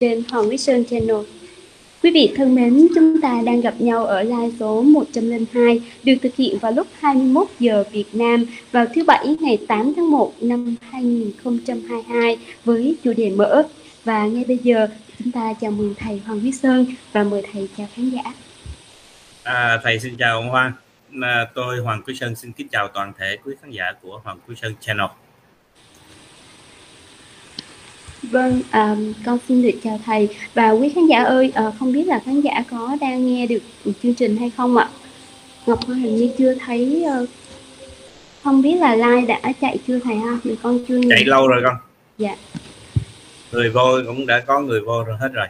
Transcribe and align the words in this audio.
trên 0.00 0.22
Hoàng 0.30 0.48
Quý 0.48 0.58
Sơn 0.58 0.84
Channel. 0.90 1.16
Quý 2.02 2.10
vị 2.14 2.32
thân 2.36 2.54
mến, 2.54 2.88
chúng 2.94 3.20
ta 3.20 3.42
đang 3.46 3.60
gặp 3.60 3.74
nhau 3.78 4.06
ở 4.06 4.22
live 4.22 4.50
số 4.60 4.82
102 4.82 5.80
được 6.04 6.14
thực 6.22 6.36
hiện 6.36 6.58
vào 6.58 6.72
lúc 6.72 6.86
21 7.00 7.46
giờ 7.58 7.84
Việt 7.92 8.04
Nam 8.12 8.44
vào 8.72 8.86
thứ 8.94 9.04
Bảy 9.04 9.36
ngày 9.40 9.58
8 9.68 9.92
tháng 9.96 10.10
1 10.10 10.32
năm 10.40 10.76
2022 10.90 12.38
với 12.64 12.96
chủ 13.04 13.12
đề 13.16 13.30
mở. 13.30 13.62
Và 14.04 14.26
ngay 14.26 14.44
bây 14.48 14.58
giờ 14.58 14.88
chúng 15.18 15.32
ta 15.32 15.54
chào 15.60 15.70
mừng 15.70 15.94
thầy 15.98 16.22
Hoàng 16.26 16.40
Quý 16.44 16.52
Sơn 16.52 16.86
và 17.12 17.24
mời 17.24 17.42
thầy 17.52 17.68
chào 17.76 17.86
khán 17.94 18.10
giả. 18.10 18.22
À, 19.42 19.80
thầy 19.82 20.00
xin 20.00 20.16
chào 20.16 20.36
ông 20.36 20.48
Hoàng. 20.48 20.72
À, 21.22 21.46
tôi 21.54 21.78
Hoàng 21.78 22.02
Quý 22.06 22.14
Sơn 22.14 22.36
xin 22.36 22.52
kính 22.52 22.68
chào 22.68 22.88
toàn 22.88 23.12
thể 23.18 23.36
quý 23.44 23.54
khán 23.62 23.70
giả 23.70 23.84
của 24.02 24.20
Hoàng 24.24 24.38
Quý 24.48 24.54
Sơn 24.62 24.74
Channel. 24.80 25.06
Vâng, 28.30 28.60
à, 28.70 28.96
con 29.26 29.38
xin 29.48 29.62
được 29.62 29.78
chào 29.84 30.00
thầy 30.06 30.28
và 30.54 30.70
quý 30.70 30.92
khán 30.94 31.06
giả 31.06 31.22
ơi, 31.22 31.52
à, 31.54 31.72
không 31.78 31.92
biết 31.92 32.06
là 32.06 32.20
khán 32.24 32.40
giả 32.40 32.64
có 32.70 32.96
đang 33.00 33.26
nghe 33.26 33.46
được 33.46 33.62
chương 34.02 34.14
trình 34.14 34.36
hay 34.36 34.50
không 34.56 34.76
ạ? 34.76 34.88
Ngọc 35.66 35.86
Hoa 35.86 35.96
hình 35.96 36.16
như 36.16 36.30
chưa 36.38 36.54
thấy, 36.54 37.04
uh, 37.22 37.28
không 38.44 38.62
biết 38.62 38.74
là 38.74 38.94
like 38.94 39.26
đã 39.26 39.52
chạy 39.60 39.78
chưa 39.86 39.98
thầy 39.98 40.16
ha? 40.16 40.38
Vì 40.44 40.56
con 40.62 40.78
chưa 40.88 41.00
chạy 41.10 41.24
lâu 41.24 41.48
rồi 41.48 41.62
con. 41.64 41.76
Dạ. 42.18 42.36
Người 43.52 43.70
vô 43.70 44.00
cũng 44.06 44.26
đã 44.26 44.40
có 44.46 44.60
người 44.60 44.80
vô 44.80 45.04
rồi 45.04 45.16
hết 45.20 45.28
rồi. 45.32 45.46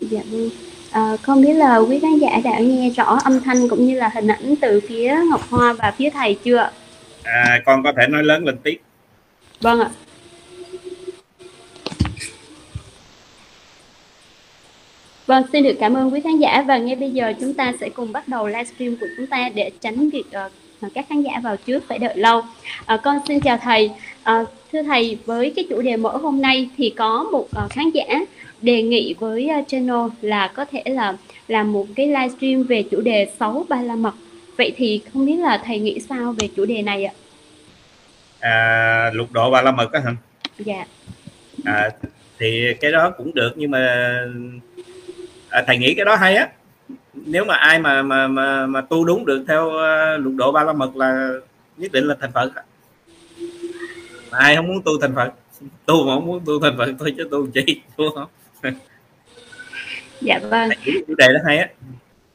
Dạ 0.00 0.20
vâng. 0.30 0.50
À, 0.90 1.16
không 1.22 1.42
biết 1.42 1.52
là 1.52 1.76
quý 1.76 1.98
khán 1.98 2.18
giả 2.18 2.40
đã 2.44 2.58
nghe 2.58 2.90
rõ 2.90 3.18
âm 3.24 3.40
thanh 3.40 3.68
cũng 3.68 3.86
như 3.86 3.94
là 3.94 4.10
hình 4.14 4.26
ảnh 4.26 4.54
từ 4.60 4.80
phía 4.88 5.16
Ngọc 5.30 5.50
Hoa 5.50 5.72
và 5.72 5.94
phía 5.98 6.10
thầy 6.10 6.38
chưa? 6.44 6.70
À, 7.22 7.60
con 7.66 7.82
có 7.82 7.92
thể 7.96 8.06
nói 8.06 8.22
lớn 8.22 8.44
lên 8.44 8.58
tí. 8.58 8.76
Vâng 9.60 9.80
ạ. 9.80 9.90
Vâng, 15.30 15.44
xin 15.52 15.64
được 15.64 15.76
cảm 15.80 15.94
ơn 15.94 16.12
quý 16.12 16.20
khán 16.20 16.38
giả 16.38 16.64
và 16.66 16.78
ngay 16.78 16.96
bây 16.96 17.10
giờ 17.10 17.32
chúng 17.40 17.54
ta 17.54 17.72
sẽ 17.80 17.88
cùng 17.88 18.12
bắt 18.12 18.28
đầu 18.28 18.46
livestream 18.46 18.96
của 19.00 19.06
chúng 19.16 19.26
ta 19.26 19.50
để 19.54 19.70
tránh 19.80 20.10
việc 20.10 20.24
uh, 20.86 20.92
các 20.94 21.06
khán 21.08 21.22
giả 21.22 21.40
vào 21.42 21.56
trước 21.56 21.82
phải 21.88 21.98
đợi 21.98 22.16
lâu. 22.16 22.38
Uh, 22.38 23.00
con 23.02 23.18
xin 23.28 23.40
chào 23.40 23.58
thầy. 23.58 23.90
Uh, 24.20 24.48
thưa 24.72 24.82
thầy, 24.82 25.18
với 25.26 25.52
cái 25.56 25.64
chủ 25.70 25.82
đề 25.82 25.96
mở 25.96 26.16
hôm 26.16 26.42
nay 26.42 26.68
thì 26.76 26.94
có 26.96 27.28
một 27.32 27.46
uh, 27.64 27.70
khán 27.70 27.90
giả 27.90 28.04
đề 28.62 28.82
nghị 28.82 29.14
với 29.18 29.50
uh, 29.60 29.68
channel 29.68 30.06
là 30.20 30.48
có 30.48 30.64
thể 30.64 30.82
là 30.86 31.16
làm 31.48 31.72
một 31.72 31.86
cái 31.96 32.06
livestream 32.06 32.62
về 32.62 32.82
chủ 32.90 33.00
đề 33.00 33.30
6 33.40 33.66
ba 33.68 33.82
la 33.82 33.96
mật. 33.96 34.14
Vậy 34.56 34.72
thì 34.76 35.02
không 35.12 35.26
biết 35.26 35.36
là 35.36 35.62
thầy 35.64 35.78
nghĩ 35.78 36.00
sao 36.08 36.34
về 36.38 36.48
chủ 36.56 36.64
đề 36.64 36.82
này 36.82 37.04
ạ? 37.04 37.12
À, 38.40 39.10
lục 39.14 39.32
độ 39.32 39.50
ba 39.50 39.62
la 39.62 39.72
mật 39.72 39.92
á 39.92 40.00
hả? 40.00 40.10
Dạ. 40.58 40.86
À, 41.64 41.90
thì 42.38 42.74
cái 42.80 42.92
đó 42.92 43.12
cũng 43.18 43.34
được 43.34 43.52
nhưng 43.56 43.70
mà 43.70 44.14
à, 45.50 45.64
thầy 45.66 45.78
nghĩ 45.78 45.94
cái 45.94 46.04
đó 46.04 46.16
hay 46.16 46.36
á. 46.36 46.48
Nếu 47.14 47.44
mà 47.44 47.54
ai 47.54 47.78
mà 47.78 48.02
mà 48.02 48.28
mà, 48.28 48.66
mà 48.66 48.80
tu 48.80 49.04
đúng 49.04 49.26
được 49.26 49.44
theo 49.48 49.66
uh, 49.66 50.20
lục 50.20 50.34
độ 50.36 50.52
ba 50.52 50.64
la 50.64 50.72
mật 50.72 50.96
là 50.96 51.30
nhất 51.76 51.92
định 51.92 52.04
là 52.04 52.16
thành 52.20 52.32
phật 52.32 52.50
mà 54.30 54.38
ai 54.38 54.56
không 54.56 54.66
muốn 54.66 54.82
tu 54.84 55.00
thành 55.00 55.14
phật 55.14 55.32
tu 55.86 56.06
mà 56.06 56.14
không 56.14 56.26
muốn 56.26 56.42
tu 56.46 56.60
thành 56.60 56.78
phật 56.78 56.88
thôi 56.98 57.14
chứ 57.16 57.28
tu 57.30 57.46
chi 57.46 57.80
tu 57.96 58.04
không? 58.14 58.28
Dạ 60.20 60.38
vâng. 60.42 60.70
Chủ 60.84 61.14
đề 61.14 61.28
đó 61.32 61.40
hay 61.46 61.58
á. 61.58 61.68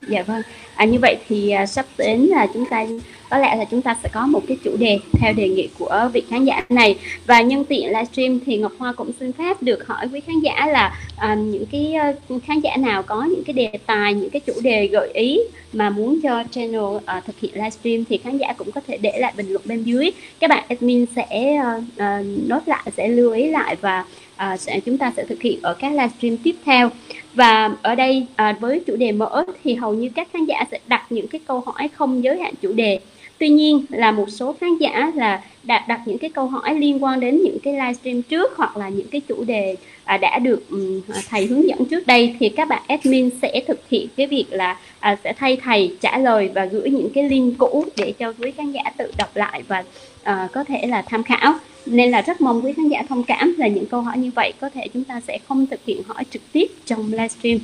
Dạ 0.08 0.24
vâng. 0.24 0.42
À, 0.76 0.86
như 0.86 1.00
vậy 1.02 1.18
thì 1.28 1.50
à, 1.50 1.66
sắp 1.66 1.86
đến 1.98 2.22
là 2.22 2.48
chúng 2.54 2.66
ta 2.70 2.86
có 3.30 3.38
lẽ 3.38 3.56
là 3.56 3.66
chúng 3.66 3.82
ta 3.82 3.96
sẽ 4.04 4.10
có 4.14 4.26
một 4.26 4.42
cái 4.48 4.58
chủ 4.64 4.78
đề 4.78 5.00
theo 5.12 5.34
đề 5.34 5.50
nghị 5.50 5.70
của 5.80 6.10
vị 6.14 6.24
khán 6.30 6.46
giả 6.46 6.66
này. 6.70 6.98
Và 7.26 7.42
nhân 7.42 7.66
tiện 7.66 7.88
livestream 7.88 8.40
thì 8.46 8.58
Ngọc 8.58 8.72
Hoa 8.78 8.94
cũng 8.94 9.12
xin 9.20 9.32
phép 9.32 9.62
được 9.62 9.88
hỏi 9.88 10.08
quý 10.14 10.20
khán 10.20 10.40
giả 10.40 10.66
là 10.66 11.00
à, 11.18 11.36
những 11.36 11.66
cái 11.66 11.96
uh, 12.36 12.44
khán 12.44 12.60
giả 12.60 12.78
nào 12.78 13.04
có 13.04 13.24
những 13.24 13.44
cái 13.44 13.54
đề 13.54 13.70
tài 13.86 14.14
những 14.14 14.30
cái 14.30 14.40
chủ 14.40 14.54
đề 14.64 14.88
gợi 14.88 15.10
ý 15.14 15.40
mà 15.74 15.90
muốn 15.90 16.22
cho 16.22 16.44
channel 16.52 16.82
uh, 16.82 17.04
thực 17.26 17.40
hiện 17.40 17.52
livestream 17.54 18.06
thì 18.06 18.18
khán 18.18 18.38
giả 18.38 18.54
cũng 18.58 18.72
có 18.72 18.82
thể 18.88 18.98
để 18.98 19.20
lại 19.20 19.34
bình 19.38 19.50
luận 19.50 19.62
bên 19.66 19.84
dưới. 19.84 20.12
Các 20.40 20.50
bạn 20.50 20.64
admin 20.70 21.06
sẽ 21.16 21.60
uh, 21.78 21.84
uh, 21.84 22.48
nốt 22.48 22.62
lại 22.66 22.84
sẽ 22.98 23.08
lưu 23.08 23.32
ý 23.32 23.50
lại 23.50 23.76
và 23.82 24.06
uh, 24.36 24.60
sẽ 24.60 24.80
chúng 24.80 24.98
ta 24.98 25.14
sẽ 25.18 25.24
thực 25.24 25.42
hiện 25.42 25.60
ở 25.62 25.74
các 25.74 25.92
livestream 25.92 26.38
tiếp 26.38 26.56
theo. 26.66 26.90
Và 27.34 27.72
ở 27.82 27.96
đây 27.96 28.26
uh, 28.50 28.62
với 28.62 28.82
chủ 28.88 28.96
đề 28.96 29.12
mở 29.12 29.46
thì 29.64 29.74
hầu 29.74 29.94
như 29.94 30.10
các 30.16 30.28
khán 30.34 30.46
giả 30.46 30.64
sẽ 30.72 30.80
đặt 30.88 31.06
những 31.10 31.28
cái 31.28 31.42
câu 31.48 31.64
hỏi 31.66 31.90
không 31.94 32.24
giới 32.24 32.40
hạn 32.40 32.54
chủ 32.62 32.74
đề 32.74 33.00
tuy 33.38 33.50
nhiên 33.50 33.86
là 33.90 34.12
một 34.12 34.30
số 34.30 34.56
khán 34.62 34.78
giả 34.78 35.12
là 35.16 35.42
đặt 35.64 35.88
đặt 35.88 36.02
những 36.06 36.18
cái 36.18 36.30
câu 36.30 36.48
hỏi 36.48 36.76
liên 36.76 37.04
quan 37.04 37.20
đến 37.20 37.42
những 37.44 37.58
cái 37.64 37.74
livestream 37.74 38.22
trước 38.22 38.58
hoặc 38.58 38.78
là 38.78 38.90
những 38.90 39.08
cái 39.08 39.22
chủ 39.22 39.44
đề 39.44 39.76
à, 40.04 40.18
đã 40.18 40.40
được 40.40 40.70
um, 40.70 41.02
thầy 41.30 41.46
hướng 41.46 41.68
dẫn 41.68 41.86
trước 41.86 42.08
đây 42.08 42.36
thì 42.40 42.50
các 42.50 42.68
bạn 42.68 42.84
admin 42.88 43.30
sẽ 43.42 43.62
thực 43.68 43.90
hiện 43.90 44.08
cái 44.18 44.28
việc 44.28 44.46
là 44.50 44.78
à, 45.00 45.18
sẽ 45.24 45.34
thay 45.34 45.58
thầy 45.58 45.96
trả 46.02 46.18
lời 46.18 46.50
và 46.56 46.66
gửi 46.66 46.90
những 46.90 47.10
cái 47.14 47.30
link 47.30 47.58
cũ 47.58 47.86
để 47.98 48.14
cho 48.20 48.34
quý 48.40 48.52
khán 48.52 48.72
giả 48.72 48.84
tự 48.98 49.12
đọc 49.18 49.36
lại 49.36 49.64
và 49.68 49.84
à, 50.24 50.48
có 50.54 50.64
thể 50.64 50.88
là 50.88 51.02
tham 51.02 51.24
khảo. 51.24 51.54
Nên 51.86 52.12
là 52.12 52.22
rất 52.22 52.42
mong 52.42 52.66
quý 52.66 52.74
khán 52.74 52.88
giả 52.88 53.04
thông 53.10 53.24
cảm 53.24 53.56
là 53.58 53.68
những 53.68 53.86
câu 53.86 54.02
hỏi 54.02 54.18
như 54.18 54.32
vậy 54.36 54.54
có 54.60 54.70
thể 54.70 54.88
chúng 54.94 55.04
ta 55.04 55.22
sẽ 55.28 55.40
không 55.48 55.68
thực 55.68 55.80
hiện 55.86 56.02
hỏi 56.08 56.24
trực 56.32 56.42
tiếp 56.52 56.68
trong 56.86 57.12
livestream. 57.12 57.60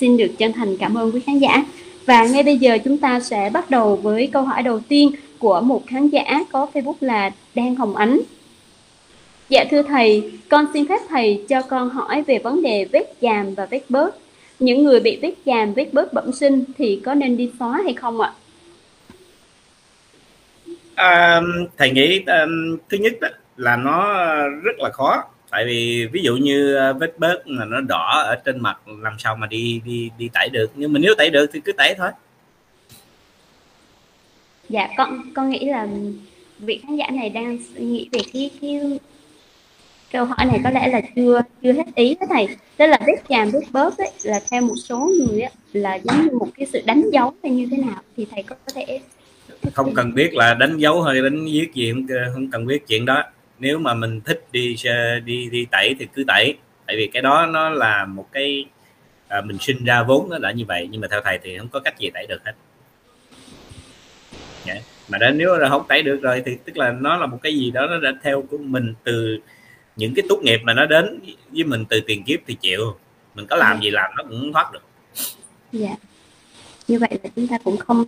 Xin 0.00 0.16
được 0.16 0.30
chân 0.38 0.52
thành 0.52 0.76
cảm 0.76 0.94
ơn 0.94 1.10
quý 1.12 1.20
khán 1.26 1.38
giả 1.38 1.64
và 2.06 2.24
ngay 2.24 2.42
bây 2.42 2.56
giờ 2.56 2.78
chúng 2.84 2.98
ta 2.98 3.20
sẽ 3.20 3.50
bắt 3.52 3.70
đầu 3.70 3.96
với 3.96 4.30
câu 4.32 4.42
hỏi 4.42 4.62
đầu 4.62 4.80
tiên 4.80 5.10
của 5.38 5.60
một 5.60 5.82
khán 5.86 6.08
giả 6.08 6.44
có 6.52 6.66
Facebook 6.74 6.94
là 7.00 7.30
Đan 7.54 7.76
Hồng 7.76 7.96
Ánh. 7.96 8.20
Dạ 9.48 9.64
thưa 9.70 9.82
thầy, 9.82 10.32
con 10.48 10.66
xin 10.74 10.88
phép 10.88 11.00
thầy 11.08 11.44
cho 11.48 11.62
con 11.62 11.90
hỏi 11.90 12.22
về 12.22 12.38
vấn 12.38 12.62
đề 12.62 12.86
vết 12.92 13.14
chàm 13.22 13.54
và 13.54 13.66
vết 13.66 13.82
bớt. 13.88 14.16
Những 14.58 14.84
người 14.84 15.00
bị 15.00 15.18
vết 15.22 15.34
chàm, 15.46 15.74
vết 15.74 15.88
bớt 15.92 16.12
bẩm 16.12 16.32
sinh 16.32 16.64
thì 16.78 17.00
có 17.04 17.14
nên 17.14 17.36
đi 17.36 17.50
xóa 17.58 17.80
hay 17.84 17.94
không 17.94 18.20
ạ? 18.20 18.32
À, 20.94 21.40
thầy 21.78 21.90
nghĩ 21.90 22.22
um, 22.26 22.78
thứ 22.88 22.96
nhất 22.98 23.12
đó, 23.20 23.28
là 23.56 23.76
nó 23.76 24.24
rất 24.48 24.78
là 24.78 24.90
khó 24.90 25.24
tại 25.52 25.64
vì 25.66 26.06
ví 26.12 26.22
dụ 26.22 26.36
như 26.36 26.74
ờ, 26.74 26.92
vết 26.92 27.18
bớt 27.18 27.46
mà 27.46 27.64
nó 27.64 27.80
đỏ 27.80 28.22
ở 28.26 28.36
trên 28.44 28.60
mặt 28.60 28.78
làm 28.86 29.12
sao 29.18 29.36
mà 29.36 29.46
đi 29.46 29.80
đi 29.84 30.10
đi 30.18 30.28
tẩy 30.32 30.48
được. 30.48 30.70
Nhưng 30.74 30.92
mà 30.92 30.98
nếu 30.98 31.14
tẩy 31.18 31.30
được 31.30 31.50
thì 31.52 31.60
cứ 31.60 31.72
tẩy 31.72 31.94
thôi. 31.98 32.10
Dạ 34.68 34.88
con 34.96 35.20
con 35.34 35.50
nghĩ 35.50 35.64
là 35.64 35.88
vị 36.58 36.80
khán 36.82 36.96
giả 36.96 37.06
này 37.12 37.30
đang 37.30 37.58
suy 37.74 37.84
nghĩ 37.84 38.08
về 38.12 38.20
cái 38.32 38.50
cái 38.60 38.80
câu 40.12 40.24
hỏi 40.24 40.46
này 40.46 40.60
có 40.64 40.70
lẽ 40.70 40.88
là 40.88 41.00
chưa 41.16 41.42
chưa 41.62 41.72
hết 41.72 41.86
ý 41.94 42.16
thế 42.20 42.26
này 42.30 42.48
tức 42.76 42.86
là 42.86 42.98
vết 43.06 43.22
chàm 43.28 43.50
vết 43.50 43.60
bớt 43.72 43.98
ấy, 43.98 44.10
là 44.22 44.40
theo 44.50 44.62
một 44.62 44.76
số 44.84 45.10
người 45.28 45.40
ấy, 45.40 45.52
là 45.72 45.94
giống 45.94 46.22
như 46.22 46.30
một 46.38 46.48
cái 46.56 46.66
sự 46.72 46.82
đánh 46.86 47.02
dấu 47.12 47.34
hay 47.42 47.52
như 47.52 47.68
thế 47.70 47.76
nào. 47.76 48.02
Thì 48.16 48.26
thầy 48.30 48.42
có 48.42 48.56
thể 48.74 49.00
không 49.72 49.94
cần 49.94 50.14
biết 50.14 50.34
là 50.34 50.54
đánh 50.54 50.78
dấu 50.78 51.02
hay 51.02 51.22
đánh 51.22 51.44
viết 51.44 51.74
gì 51.74 51.92
không 51.92 52.06
không 52.34 52.50
cần 52.50 52.66
biết 52.66 52.86
chuyện 52.88 53.04
đó 53.04 53.24
nếu 53.62 53.78
mà 53.78 53.94
mình 53.94 54.20
thích 54.20 54.44
đi 54.52 54.76
đi 55.24 55.48
đi 55.50 55.66
tẩy 55.70 55.96
thì 55.98 56.06
cứ 56.14 56.24
tẩy. 56.26 56.54
Tại 56.86 56.96
vì 56.96 57.06
cái 57.06 57.22
đó 57.22 57.46
nó 57.46 57.70
là 57.70 58.06
một 58.06 58.28
cái 58.32 58.64
à, 59.28 59.40
mình 59.40 59.58
sinh 59.58 59.84
ra 59.84 60.02
vốn 60.02 60.30
nó 60.30 60.38
đã 60.38 60.52
như 60.52 60.64
vậy 60.68 60.88
nhưng 60.90 61.00
mà 61.00 61.08
theo 61.10 61.20
thầy 61.24 61.38
thì 61.42 61.58
không 61.58 61.68
có 61.68 61.80
cách 61.80 61.98
gì 61.98 62.10
tẩy 62.14 62.26
được 62.26 62.44
hết. 62.44 62.52
Yeah. 64.66 64.78
Dạ. 64.78 64.84
mà 65.08 65.18
đã 65.18 65.30
nếu 65.30 65.56
là 65.56 65.68
không 65.68 65.82
tẩy 65.88 66.02
được 66.02 66.22
rồi 66.22 66.42
thì 66.46 66.56
tức 66.64 66.76
là 66.76 66.92
nó 66.92 67.16
là 67.16 67.26
một 67.26 67.38
cái 67.42 67.54
gì 67.54 67.70
đó 67.70 67.86
nó 67.86 67.98
đã 67.98 68.12
theo 68.22 68.42
của 68.50 68.58
mình 68.58 68.94
từ 69.04 69.38
những 69.96 70.14
cái 70.14 70.24
tốt 70.28 70.40
nghiệp 70.42 70.60
mà 70.64 70.74
nó 70.74 70.86
đến 70.86 71.20
với 71.52 71.64
mình 71.64 71.84
từ 71.88 72.00
tiền 72.06 72.24
kiếp 72.24 72.40
thì 72.46 72.54
chịu. 72.54 72.96
Mình 73.34 73.46
có 73.46 73.56
làm 73.56 73.80
gì 73.80 73.90
làm 73.90 74.10
nó 74.16 74.22
cũng 74.22 74.52
thoát 74.52 74.72
được. 74.72 74.82
Dạ. 75.72 75.96
Như 76.88 76.98
vậy 76.98 77.18
là 77.22 77.30
chúng 77.36 77.48
ta 77.48 77.58
cũng 77.64 77.76
không 77.76 78.04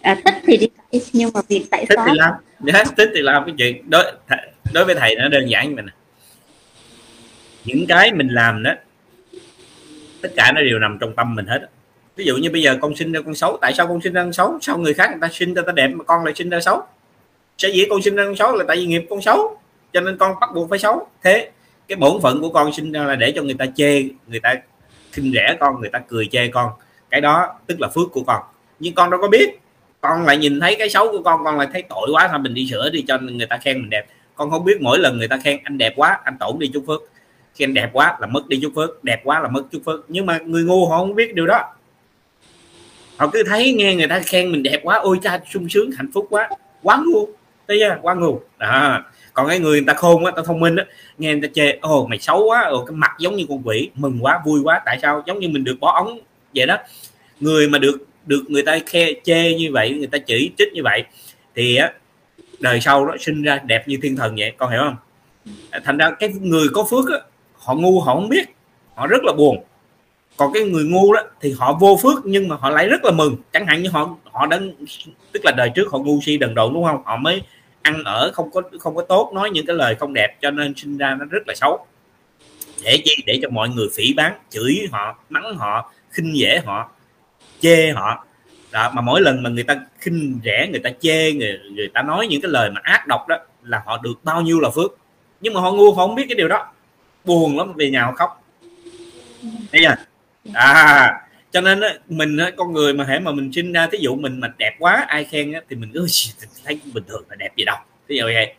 à, 0.00 0.16
thích 0.24 0.34
thì 0.46 0.56
đi 0.56 0.66
tẩy 0.76 1.02
nhưng 1.12 1.30
mà 1.34 1.40
việc 1.48 1.66
tẩy 1.70 1.86
thích 1.88 1.98
thì 2.06 2.12
làm. 2.14 2.32
Yeah, 2.66 2.96
thích 2.96 3.10
thì 3.14 3.20
làm 3.22 3.44
cái 3.46 3.54
chuyện 3.58 3.90
đó 3.90 4.02
đối 4.72 4.84
với 4.84 4.94
thầy 4.94 5.14
nó 5.16 5.28
đơn 5.28 5.50
giản 5.50 5.68
như 5.68 5.76
mình 5.76 5.86
những 7.64 7.86
cái 7.88 8.12
mình 8.12 8.28
làm 8.28 8.62
đó, 8.62 8.74
tất 10.22 10.28
cả 10.36 10.52
nó 10.54 10.60
đều 10.60 10.78
nằm 10.78 10.98
trong 11.00 11.14
tâm 11.16 11.34
mình 11.34 11.46
hết 11.46 11.68
ví 12.20 12.26
dụ 12.26 12.36
như 12.36 12.50
bây 12.50 12.62
giờ 12.62 12.76
con 12.80 12.96
sinh 12.96 13.12
ra 13.12 13.20
con 13.24 13.34
xấu, 13.34 13.58
tại 13.60 13.72
sao 13.72 13.86
con 13.86 14.00
sinh 14.00 14.12
ra 14.12 14.22
con 14.22 14.32
xấu? 14.32 14.58
Sao 14.60 14.78
người 14.78 14.94
khác 14.94 15.10
người 15.10 15.18
ta 15.20 15.28
sinh 15.32 15.54
ra 15.54 15.62
ta 15.66 15.72
đẹp 15.72 15.88
mà 15.88 16.04
con 16.04 16.24
lại 16.24 16.34
sinh 16.34 16.50
ra 16.50 16.60
xấu? 16.60 16.82
Sẽ 17.58 17.68
dĩ 17.68 17.86
con 17.90 18.02
sinh 18.02 18.16
ra 18.16 18.24
con 18.24 18.36
xấu 18.36 18.56
là 18.56 18.64
tại 18.68 18.76
vì 18.76 18.86
nghiệp 18.86 19.06
con 19.10 19.22
xấu, 19.22 19.58
cho 19.92 20.00
nên 20.00 20.16
con 20.18 20.40
bắt 20.40 20.50
buộc 20.54 20.70
phải 20.70 20.78
xấu. 20.78 21.08
Thế, 21.22 21.50
cái 21.88 21.96
bổn 21.96 22.22
phận 22.22 22.40
của 22.40 22.48
con 22.48 22.72
sinh 22.72 22.92
ra 22.92 23.04
là 23.04 23.16
để 23.16 23.32
cho 23.36 23.42
người 23.42 23.54
ta 23.54 23.66
chê, 23.74 24.02
người 24.26 24.40
ta 24.40 24.54
khinh 25.12 25.32
rẻ 25.34 25.56
con, 25.60 25.80
người 25.80 25.90
ta 25.90 25.98
cười 26.08 26.26
chê 26.26 26.48
con. 26.48 26.72
Cái 27.10 27.20
đó 27.20 27.54
tức 27.66 27.80
là 27.80 27.88
phước 27.88 28.12
của 28.12 28.22
con. 28.26 28.42
Nhưng 28.78 28.94
con 28.94 29.10
đâu 29.10 29.20
có 29.20 29.28
biết. 29.28 29.60
Con 30.00 30.26
lại 30.26 30.36
nhìn 30.36 30.60
thấy 30.60 30.76
cái 30.78 30.90
xấu 30.90 31.12
của 31.12 31.22
con 31.22 31.44
con 31.44 31.58
lại 31.58 31.68
thấy 31.72 31.82
tội 31.82 32.08
quá 32.12 32.28
thôi 32.28 32.38
mình 32.38 32.54
đi 32.54 32.66
sửa 32.70 32.90
đi 32.90 33.04
cho 33.08 33.18
người 33.18 33.46
ta 33.46 33.56
khen 33.56 33.80
mình 33.80 33.90
đẹp 33.90 34.06
con 34.40 34.50
không 34.50 34.64
biết 34.64 34.80
mỗi 34.80 34.98
lần 34.98 35.18
người 35.18 35.28
ta 35.28 35.38
khen 35.44 35.60
anh 35.64 35.78
đẹp 35.78 35.92
quá, 35.96 36.20
anh 36.24 36.36
tổn 36.40 36.58
đi 36.58 36.70
chút 36.74 36.84
phước. 36.86 37.00
Khen 37.54 37.74
đẹp 37.74 37.90
quá 37.92 38.16
là 38.20 38.26
mất 38.26 38.48
đi 38.48 38.58
chút 38.62 38.72
phước, 38.74 39.04
đẹp 39.04 39.20
quá 39.24 39.40
là 39.40 39.48
mất 39.48 39.62
chút 39.72 39.82
phước. 39.84 40.04
Nhưng 40.08 40.26
mà 40.26 40.38
người 40.38 40.64
ngu 40.64 40.88
họ 40.88 40.98
không 40.98 41.14
biết 41.14 41.34
điều 41.34 41.46
đó. 41.46 41.74
Họ 43.16 43.26
cứ 43.32 43.42
thấy 43.46 43.72
nghe 43.72 43.94
người 43.94 44.06
ta 44.06 44.20
khen 44.20 44.52
mình 44.52 44.62
đẹp 44.62 44.80
quá, 44.82 44.96
ôi 44.96 45.18
cha, 45.22 45.40
sung 45.50 45.68
sướng, 45.68 45.90
hạnh 45.90 46.10
phúc 46.14 46.26
quá. 46.30 46.48
Quá 46.82 47.02
ngu, 47.06 47.28
thấy 47.68 47.78
chưa? 47.80 47.96
Quá 48.02 48.14
ngu. 48.14 48.40
Đó. 48.58 48.98
Còn 49.32 49.48
cái 49.48 49.58
người 49.58 49.72
người 49.72 49.86
ta 49.86 49.94
khôn 49.94 50.24
á 50.24 50.32
ta 50.36 50.42
thông 50.46 50.60
minh 50.60 50.76
á, 50.76 50.84
nghe 51.18 51.32
người 51.32 51.48
ta 51.48 51.52
chê, 51.54 51.78
ồ, 51.80 52.06
mày 52.06 52.18
xấu 52.18 52.44
quá, 52.46 52.62
ồ, 52.62 52.84
cái 52.84 52.94
mặt 52.94 53.10
giống 53.18 53.36
như 53.36 53.46
con 53.48 53.62
quỷ, 53.64 53.90
mừng 53.94 54.18
quá, 54.20 54.40
vui 54.44 54.60
quá, 54.64 54.80
tại 54.86 54.98
sao? 55.02 55.22
Giống 55.26 55.38
như 55.38 55.48
mình 55.48 55.64
được 55.64 55.76
bó 55.80 55.92
ống 55.92 56.18
vậy 56.54 56.66
đó. 56.66 56.76
Người 57.40 57.68
mà 57.68 57.78
được 57.78 57.98
được 58.26 58.42
người 58.48 58.62
ta 58.62 58.78
khe, 58.86 59.12
chê 59.24 59.54
như 59.54 59.72
vậy, 59.72 59.94
người 59.98 60.06
ta 60.06 60.18
chỉ 60.18 60.50
trích 60.58 60.72
như 60.74 60.82
vậy, 60.84 61.04
thì 61.54 61.76
á 61.76 61.92
đời 62.60 62.80
sau 62.80 63.06
đó 63.06 63.16
sinh 63.20 63.42
ra 63.42 63.60
đẹp 63.64 63.88
như 63.88 63.98
thiên 64.02 64.16
thần 64.16 64.36
vậy 64.38 64.52
con 64.56 64.70
hiểu 64.70 64.80
không? 64.84 64.96
Thành 65.84 65.96
ra 65.96 66.10
cái 66.10 66.32
người 66.40 66.68
có 66.74 66.86
phước 66.90 67.10
đó, 67.10 67.18
họ 67.54 67.74
ngu 67.74 68.00
họ 68.00 68.14
không 68.14 68.28
biết 68.28 68.44
họ 68.94 69.06
rất 69.06 69.24
là 69.24 69.32
buồn. 69.32 69.64
Còn 70.36 70.52
cái 70.52 70.62
người 70.62 70.84
ngu 70.84 71.12
đó 71.12 71.20
thì 71.40 71.54
họ 71.58 71.78
vô 71.80 71.98
phước 72.02 72.26
nhưng 72.26 72.48
mà 72.48 72.56
họ 72.56 72.70
lại 72.70 72.88
rất 72.88 73.04
là 73.04 73.10
mừng. 73.10 73.36
Chẳng 73.52 73.66
hạn 73.66 73.82
như 73.82 73.90
họ 73.90 74.16
họ 74.24 74.46
đã 74.46 74.60
tức 75.32 75.40
là 75.44 75.52
đời 75.56 75.70
trước 75.74 75.88
họ 75.92 75.98
ngu 75.98 76.20
si 76.22 76.36
đần 76.36 76.54
độn 76.54 76.74
đúng 76.74 76.84
không? 76.84 77.02
Họ 77.04 77.16
mới 77.16 77.42
ăn 77.82 78.04
ở 78.04 78.30
không 78.34 78.50
có 78.50 78.62
không 78.80 78.96
có 78.96 79.02
tốt 79.02 79.30
nói 79.34 79.50
những 79.50 79.66
cái 79.66 79.76
lời 79.76 79.94
không 79.94 80.14
đẹp 80.14 80.36
cho 80.40 80.50
nên 80.50 80.74
sinh 80.76 80.98
ra 80.98 81.16
nó 81.18 81.24
rất 81.24 81.42
là 81.46 81.54
xấu. 81.54 81.86
Để 82.84 83.02
chi? 83.04 83.22
Để 83.26 83.38
cho 83.42 83.48
mọi 83.48 83.68
người 83.68 83.86
phỉ 83.94 84.14
bán 84.14 84.32
chửi 84.50 84.74
họ 84.92 85.18
mắng 85.28 85.56
họ 85.56 85.92
khinh 86.10 86.36
dễ 86.36 86.60
họ 86.64 86.90
chê 87.60 87.90
họ 87.90 88.24
đó, 88.72 88.90
mà 88.94 89.02
mỗi 89.02 89.20
lần 89.20 89.42
mà 89.42 89.50
người 89.50 89.64
ta 89.64 89.76
khinh 89.98 90.40
rẻ 90.44 90.68
người 90.70 90.80
ta 90.80 90.90
chê 91.00 91.32
người 91.32 91.58
người 91.72 91.88
ta 91.94 92.02
nói 92.02 92.26
những 92.26 92.40
cái 92.40 92.50
lời 92.50 92.70
mà 92.70 92.80
ác 92.84 93.06
độc 93.06 93.28
đó 93.28 93.36
là 93.62 93.82
họ 93.86 94.00
được 94.02 94.24
bao 94.24 94.40
nhiêu 94.40 94.60
là 94.60 94.70
phước. 94.70 94.90
Nhưng 95.40 95.54
mà 95.54 95.60
họ 95.60 95.72
ngu 95.72 95.92
họ 95.92 96.06
không 96.06 96.14
biết 96.14 96.24
cái 96.28 96.34
điều 96.34 96.48
đó. 96.48 96.72
Buồn 97.24 97.58
lắm 97.58 97.72
về 97.72 97.90
nhà 97.90 98.04
họ 98.04 98.12
khóc. 98.12 98.44
Thấy 99.72 99.82
chưa? 99.84 99.94
À 100.54 101.20
cho 101.52 101.60
nên 101.60 101.80
mình 102.08 102.38
con 102.56 102.72
người 102.72 102.94
mà 102.94 103.04
hãy 103.04 103.20
mà 103.20 103.32
mình 103.32 103.52
sinh 103.52 103.72
ra 103.72 103.86
thí 103.86 103.98
dụ 103.98 104.16
mình 104.16 104.40
mà 104.40 104.48
đẹp 104.58 104.76
quá 104.78 105.04
ai 105.08 105.24
khen 105.24 105.52
thì 105.70 105.76
mình 105.76 105.90
cứ 105.94 106.06
thấy 106.64 106.80
bình 106.94 107.04
thường 107.08 107.24
là 107.30 107.36
đẹp 107.36 107.48
gì 107.56 107.64
đâu. 107.64 107.76
Thế 108.08 108.14
dụ 108.16 108.24
vậy. 108.24 108.54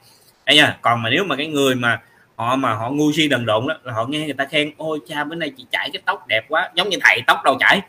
Thấy 0.45 0.57
chưa? 0.57 0.73
Còn 0.81 1.01
mà 1.01 1.09
nếu 1.09 1.23
mà 1.23 1.35
cái 1.35 1.47
người 1.47 1.75
mà 1.75 2.01
họ 2.35 2.55
mà 2.55 2.73
họ 2.73 2.89
ngu 2.89 3.11
si 3.11 3.27
đần 3.27 3.45
độn 3.45 3.67
đó 3.67 3.75
là 3.83 3.93
họ 3.93 4.05
nghe 4.05 4.25
người 4.25 4.33
ta 4.33 4.45
khen 4.45 4.71
ôi 4.77 4.99
cha 5.07 5.23
bữa 5.23 5.35
nay 5.35 5.51
chị 5.57 5.65
chải 5.71 5.89
cái 5.93 6.01
tóc 6.05 6.27
đẹp 6.27 6.45
quá. 6.49 6.71
Giống 6.75 6.89
như 6.89 6.97
thầy 7.01 7.21
tóc 7.27 7.37
đâu 7.45 7.57
chải 7.59 7.81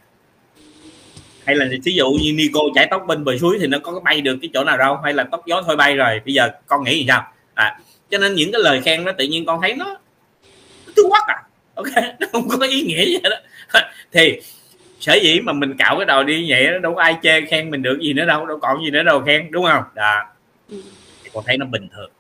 hay 1.47 1.57
là 1.57 1.67
ví 1.85 1.95
dụ 1.95 2.11
như 2.11 2.33
Nico 2.33 2.61
chải 2.75 2.87
tóc 2.91 3.03
bên 3.07 3.25
bờ 3.25 3.39
suối 3.39 3.59
thì 3.61 3.67
nó 3.67 3.79
có 3.79 4.01
bay 4.01 4.21
được 4.21 4.39
cái 4.43 4.51
chỗ 4.55 4.65
nào 4.65 4.77
đâu 4.77 4.97
hay 5.05 5.15
là 5.15 5.25
tóc 5.25 5.47
gió 5.47 5.63
thôi 5.67 5.77
bay 5.77 5.97
rồi 5.97 6.21
bây 6.25 6.35
giờ 6.35 6.49
con 6.67 6.85
nghĩ 6.85 6.99
gì 6.99 7.05
sao? 7.09 7.33
À 7.55 7.79
cho 8.13 8.19
nên 8.19 8.35
những 8.35 8.53
cái 8.53 8.61
lời 8.61 8.81
khen 8.81 9.05
đó 9.05 9.13
tự 9.19 9.25
nhiên 9.25 9.47
con 9.47 9.61
thấy 9.63 9.75
nó 9.75 9.99
thứ 10.97 11.03
quắc 11.09 11.23
à. 11.27 11.43
Ok 11.75 11.87
nó 12.21 12.27
không 12.33 12.49
có 12.49 12.67
ý 12.67 12.83
nghĩa 12.83 13.05
gì 13.05 13.19
đó 13.23 13.37
thì 14.13 14.41
sở 15.01 15.15
dĩ 15.15 15.41
mà 15.41 15.53
mình 15.53 15.77
cạo 15.79 15.97
cái 15.97 16.07
đầu 16.07 16.25
đi 16.25 16.51
vậy 16.51 16.67
đó 16.67 16.79
đâu 16.79 16.95
có 16.95 17.03
ai 17.03 17.17
chê 17.23 17.41
khen 17.41 17.71
mình 17.71 17.83
được 17.83 17.99
gì 18.01 18.13
nữa 18.13 18.25
đâu 18.25 18.47
đâu 18.47 18.59
còn 18.63 18.85
gì 18.85 18.91
nữa 18.91 19.03
đâu 19.03 19.23
khen 19.27 19.51
đúng 19.51 19.65
không? 19.65 19.83
Đó. 19.95 20.23
Thì 21.25 21.31
con 21.33 21.45
thấy 21.47 21.57
nó 21.59 21.67
bình 21.67 21.89
thường. 21.97 22.11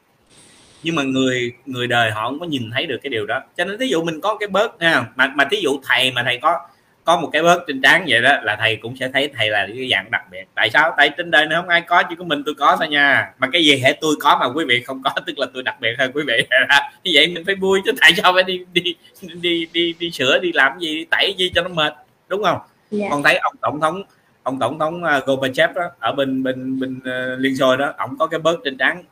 Nhưng 0.82 0.94
mà 0.94 1.02
người 1.02 1.52
người 1.66 1.86
đời 1.86 2.10
họ 2.10 2.28
không 2.28 2.40
có 2.40 2.46
nhìn 2.46 2.70
thấy 2.74 2.86
được 2.86 2.98
cái 3.02 3.10
điều 3.10 3.26
đó. 3.26 3.42
Cho 3.56 3.64
nên 3.64 3.76
ví 3.76 3.88
dụ 3.88 4.02
mình 4.04 4.20
có 4.20 4.36
cái 4.36 4.48
bớt 4.48 4.80
nha 4.80 5.06
mà 5.16 5.32
mà 5.36 5.44
thí 5.50 5.60
dụ 5.60 5.80
thầy 5.84 6.10
mà 6.10 6.22
thầy 6.22 6.38
có 6.42 6.58
có 7.04 7.16
một 7.16 7.28
cái 7.32 7.42
bớt 7.42 7.64
trên 7.66 7.82
trán 7.82 8.04
vậy 8.08 8.22
đó 8.22 8.36
là 8.42 8.56
thầy 8.56 8.76
cũng 8.76 8.96
sẽ 8.96 9.08
thấy 9.12 9.28
thầy 9.36 9.50
là 9.50 9.66
cái 9.76 9.88
dạng 9.90 10.10
đặc 10.10 10.22
biệt. 10.30 10.44
Tại 10.54 10.70
sao? 10.70 10.94
Tại 10.96 11.10
trên 11.16 11.30
đời 11.30 11.46
này 11.46 11.56
không 11.56 11.68
ai 11.68 11.80
có 11.80 12.02
chỉ 12.02 12.14
có 12.18 12.24
mình 12.24 12.42
tôi 12.46 12.54
có 12.58 12.76
thôi 12.78 12.88
nha. 12.88 13.32
Mà 13.38 13.48
cái 13.52 13.64
gì 13.64 13.76
hệ 13.76 13.92
tôi 14.00 14.14
có 14.20 14.36
mà 14.40 14.46
quý 14.54 14.64
vị 14.68 14.82
không 14.82 15.02
có 15.02 15.10
tức 15.26 15.38
là 15.38 15.46
tôi 15.54 15.62
đặc 15.62 15.80
biệt 15.80 15.94
hơn 15.98 16.12
quý 16.14 16.22
vị. 16.26 16.46
Như 17.04 17.10
vậy 17.14 17.28
mình 17.34 17.44
phải 17.46 17.54
vui 17.54 17.80
chứ 17.84 17.92
tại 18.00 18.12
sao 18.16 18.32
phải 18.32 18.42
đi 18.42 18.60
đi 18.72 18.82
đi 19.22 19.34
đi 19.42 19.66
đi, 19.72 19.94
đi 19.98 20.10
sửa 20.10 20.38
đi 20.38 20.52
làm 20.52 20.78
gì 20.78 20.94
đi 20.94 21.04
tẩy 21.04 21.34
gì 21.38 21.50
cho 21.54 21.62
nó 21.62 21.68
mệt 21.68 21.94
đúng 22.28 22.42
không? 22.42 22.58
Yeah. 22.58 23.02
Dạ. 23.02 23.08
con 23.10 23.22
thấy 23.22 23.36
ông 23.36 23.54
tổng 23.60 23.80
thống 23.80 24.02
ông 24.42 24.58
tổng 24.58 24.78
thống 24.78 25.02
uh, 25.04 25.26
Gorbachev 25.26 25.76
đó 25.76 25.90
ở 25.98 26.12
bên 26.12 26.42
bên 26.42 26.80
bên 26.80 26.96
uh, 26.98 27.40
liên 27.40 27.56
xô 27.56 27.76
đó 27.76 27.92
ông 27.96 28.18
có 28.18 28.26
cái 28.26 28.40
bớt 28.40 28.56
trên 28.64 28.76
trán. 28.76 29.04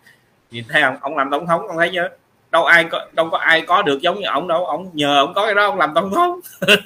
Nhìn 0.51 0.65
thấy 0.69 0.83
không 0.83 0.97
ông 1.01 1.17
làm 1.17 1.31
tổng 1.31 1.47
thống 1.47 1.63
con 1.69 1.77
thấy 1.79 1.91
chưa 1.93 2.09
đâu 2.51 2.65
ai 2.65 2.85
có 2.85 3.07
đâu 3.13 3.29
có 3.31 3.39
ai 3.39 3.61
có 3.61 3.83
được 3.83 4.01
giống 4.01 4.21
như 4.21 4.27
ông 4.27 4.49
đâu 4.49 4.67
ông 4.67 4.91
nhờ 4.93 5.17
ông 5.17 5.35
có 5.35 5.47
cái 5.47 5.55
đó 5.55 5.65
ông 5.65 5.79
làm 5.79 5.93
tổng 5.95 6.11
thống. 6.15 6.41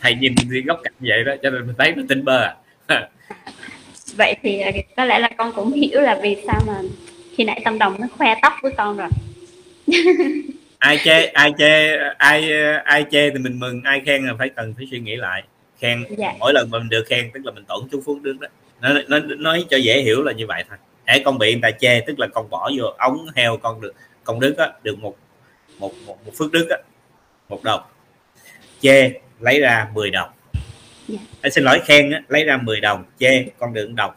Thầy 0.00 0.14
nhìn 0.14 0.34
thì 0.52 0.62
góc 0.62 0.80
cạnh 0.84 0.92
vậy 1.00 1.24
đó 1.24 1.32
cho 1.42 1.50
nên 1.50 1.66
mình 1.66 1.74
thấy 1.78 1.92
nó 1.96 2.02
tinh 2.08 2.24
bơ 2.24 2.42
à. 2.42 2.56
Vậy 4.16 4.36
thì 4.42 4.60
à, 4.60 4.70
có 4.96 5.04
lẽ 5.04 5.18
là 5.18 5.30
con 5.36 5.52
cũng 5.52 5.72
hiểu 5.72 6.00
là 6.00 6.18
vì 6.22 6.36
sao 6.46 6.60
mà 6.66 6.74
khi 7.36 7.44
nãy 7.44 7.60
tâm 7.64 7.78
đồng 7.78 7.96
nó 8.00 8.06
khoe 8.18 8.34
tóc 8.42 8.52
với 8.62 8.72
con 8.76 8.96
rồi. 8.96 9.08
Ai 10.78 10.98
chê 11.04 11.26
ai 11.26 11.52
chê 11.58 11.96
ai 12.18 12.50
ai 12.84 13.04
chê 13.10 13.30
thì 13.30 13.38
mình 13.38 13.60
mừng 13.60 13.82
ai 13.84 14.02
khen 14.06 14.26
là 14.26 14.34
phải 14.38 14.48
cần 14.48 14.74
phải 14.76 14.86
suy 14.90 15.00
nghĩ 15.00 15.16
lại. 15.16 15.42
Khen 15.80 16.04
dạ. 16.18 16.32
mỗi 16.38 16.52
lần 16.52 16.70
mình 16.70 16.88
được 16.88 17.04
khen 17.08 17.30
tức 17.34 17.40
là 17.44 17.52
mình 17.52 17.64
tổn 17.64 17.80
chú 17.92 18.02
phước 18.06 18.22
đức 18.22 18.36
đó. 18.40 18.48
Nó, 18.80 18.90
nó 19.08 19.18
nói 19.18 19.64
cho 19.70 19.76
dễ 19.76 20.02
hiểu 20.02 20.22
là 20.22 20.32
như 20.32 20.46
vậy 20.46 20.64
thôi 20.68 20.78
hễ 21.06 21.22
con 21.24 21.38
bị 21.38 21.52
người 21.52 21.62
ta 21.62 21.70
chê 21.80 22.00
tức 22.00 22.18
là 22.18 22.26
con 22.34 22.50
bỏ 22.50 22.70
vô 22.78 22.84
ống 22.98 23.26
heo 23.34 23.56
con 23.56 23.80
được 23.80 23.94
con 24.24 24.40
đức 24.40 24.56
á, 24.58 24.72
được 24.82 24.98
một 24.98 25.16
một 25.78 25.92
một, 26.06 26.26
một 26.26 26.32
phước 26.38 26.52
đức 26.52 26.66
á, 26.70 26.76
một 27.48 27.62
đồng. 27.62 27.80
Chê 28.80 29.12
lấy 29.40 29.60
ra 29.60 29.88
10 29.94 30.10
đồng. 30.10 30.30
Yeah. 31.08 31.20
Dạ. 31.42 31.50
xin 31.50 31.64
lỗi 31.64 31.80
khen 31.84 32.10
á, 32.10 32.22
lấy 32.28 32.44
ra 32.44 32.56
10 32.56 32.80
đồng 32.80 33.04
chê 33.18 33.44
con 33.58 33.72
được 33.72 33.90
đồng. 33.94 34.12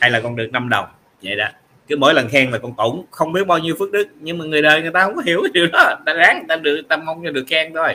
Hay 0.00 0.10
là 0.10 0.20
con 0.20 0.36
được 0.36 0.48
5 0.52 0.68
đồng 0.68 0.86
vậy 1.22 1.36
đó. 1.36 1.48
Cứ 1.88 1.96
mỗi 1.96 2.14
lần 2.14 2.28
khen 2.28 2.50
là 2.50 2.58
con 2.58 2.74
tổn 2.76 3.02
không 3.10 3.32
biết 3.32 3.46
bao 3.46 3.58
nhiêu 3.58 3.74
phước 3.78 3.92
đức 3.92 4.08
nhưng 4.20 4.38
mà 4.38 4.44
người 4.44 4.62
đời 4.62 4.82
người 4.82 4.90
ta 4.90 5.04
không 5.04 5.14
có 5.14 5.22
hiểu 5.26 5.40
cái 5.42 5.50
điều 5.54 5.66
đó. 5.66 5.94
Ta 6.06 6.12
ráng 6.12 6.38
người 6.38 6.46
ta 6.48 6.56
được 6.56 6.82
ta 6.88 6.96
mong 6.96 7.24
cho 7.24 7.30
được 7.30 7.44
khen 7.48 7.72
thôi. 7.74 7.94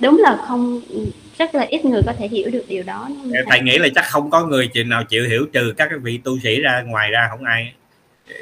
Đúng 0.00 0.18
là 0.18 0.38
không 0.48 0.80
rất 1.38 1.54
là 1.54 1.62
ít 1.62 1.84
người 1.84 2.02
có 2.06 2.12
thể 2.18 2.28
hiểu 2.28 2.50
được 2.50 2.64
điều 2.68 2.82
đó 2.82 3.08
thầy? 3.50 3.60
nghĩ 3.60 3.78
là 3.78 3.88
chắc 3.94 4.04
không 4.10 4.30
có 4.30 4.46
người 4.46 4.66
chừng 4.66 4.88
nào 4.88 5.04
chịu 5.04 5.24
hiểu 5.28 5.46
trừ 5.52 5.74
các 5.76 5.90
vị 6.02 6.20
tu 6.24 6.38
sĩ 6.38 6.60
ra 6.60 6.82
ngoài 6.82 7.10
ra 7.10 7.26
không 7.30 7.44
ai 7.44 7.72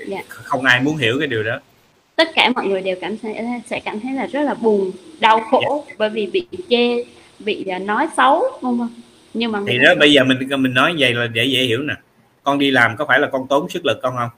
dạ. 0.07 0.21
không 0.29 0.65
ai 0.65 0.81
muốn 0.81 0.97
hiểu 0.97 1.19
cái 1.19 1.29
điều 1.29 1.43
đó. 1.43 1.61
Tất 2.17 2.29
cả 2.35 2.51
mọi 2.55 2.67
người 2.67 2.83
đều 2.83 2.97
cảm 3.01 3.19
thấy 3.19 3.35
sẽ 3.67 3.81
cảm 3.81 4.01
thấy 4.01 4.13
là 4.13 4.27
rất 4.27 4.43
là 4.43 4.55
buồn 4.55 4.91
đau 5.21 5.41
khổ 5.51 5.85
dạ. 5.89 5.95
bởi 5.99 6.11
vì 6.11 6.27
bị 6.27 6.47
chê 6.69 7.05
bị 7.39 7.65
à, 7.65 7.79
nói 7.79 8.09
xấu 8.17 8.43
không 8.61 8.79
không? 8.79 8.91
Nhưng 9.35 9.53
mà 9.53 9.61
thì 9.67 9.79
đó 9.79 9.95
bây 9.95 10.13
giờ 10.13 10.25
mình 10.25 10.63
mình 10.63 10.75
nói 10.75 10.95
vậy 10.99 11.15
là 11.15 11.27
để 11.27 11.45
dễ 11.45 11.63
hiểu 11.63 11.83
nè. 11.83 11.95
Con 12.43 12.59
đi 12.59 12.71
làm 12.71 12.97
có 12.97 13.07
phải 13.07 13.21
là 13.21 13.29
con 13.33 13.47
tốn 13.49 13.69
sức 13.69 13.87
lực 13.87 13.99
con 14.03 14.15
không? 14.17 14.29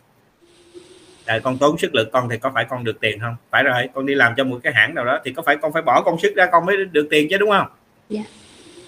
À, 1.24 1.38
con 1.38 1.58
tốn 1.58 1.78
sức 1.78 1.94
lực 1.94 2.12
con 2.12 2.28
thì 2.30 2.36
có 2.38 2.50
phải 2.54 2.66
con 2.70 2.84
được 2.84 3.00
tiền 3.00 3.20
không? 3.20 3.36
Phải 3.50 3.62
rồi 3.62 3.88
con 3.94 4.06
đi 4.06 4.14
làm 4.14 4.34
cho 4.36 4.44
một 4.44 4.60
cái 4.62 4.72
hãng 4.72 4.94
nào 4.94 5.04
đó 5.04 5.18
thì 5.24 5.32
có 5.32 5.42
phải 5.42 5.56
con 5.56 5.72
phải 5.72 5.82
bỏ 5.82 6.02
công 6.02 6.18
sức 6.20 6.34
ra 6.36 6.46
con 6.52 6.66
mới 6.66 6.76
được 6.92 7.06
tiền 7.10 7.28
chứ 7.30 7.38
đúng 7.38 7.50
không? 7.50 7.66
Yeah. 8.10 8.26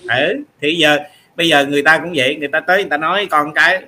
Ừ, 0.09 0.43
thì 0.61 0.75
giờ 0.75 0.99
bây 1.37 1.49
giờ 1.49 1.67
người 1.67 1.83
ta 1.83 1.99
cũng 1.99 2.13
vậy 2.17 2.37
người 2.37 2.49
ta 2.49 2.61
tới 2.61 2.83
người 2.83 2.91
ta 2.91 2.97
nói 2.97 3.27
con 3.31 3.55
cái 3.55 3.83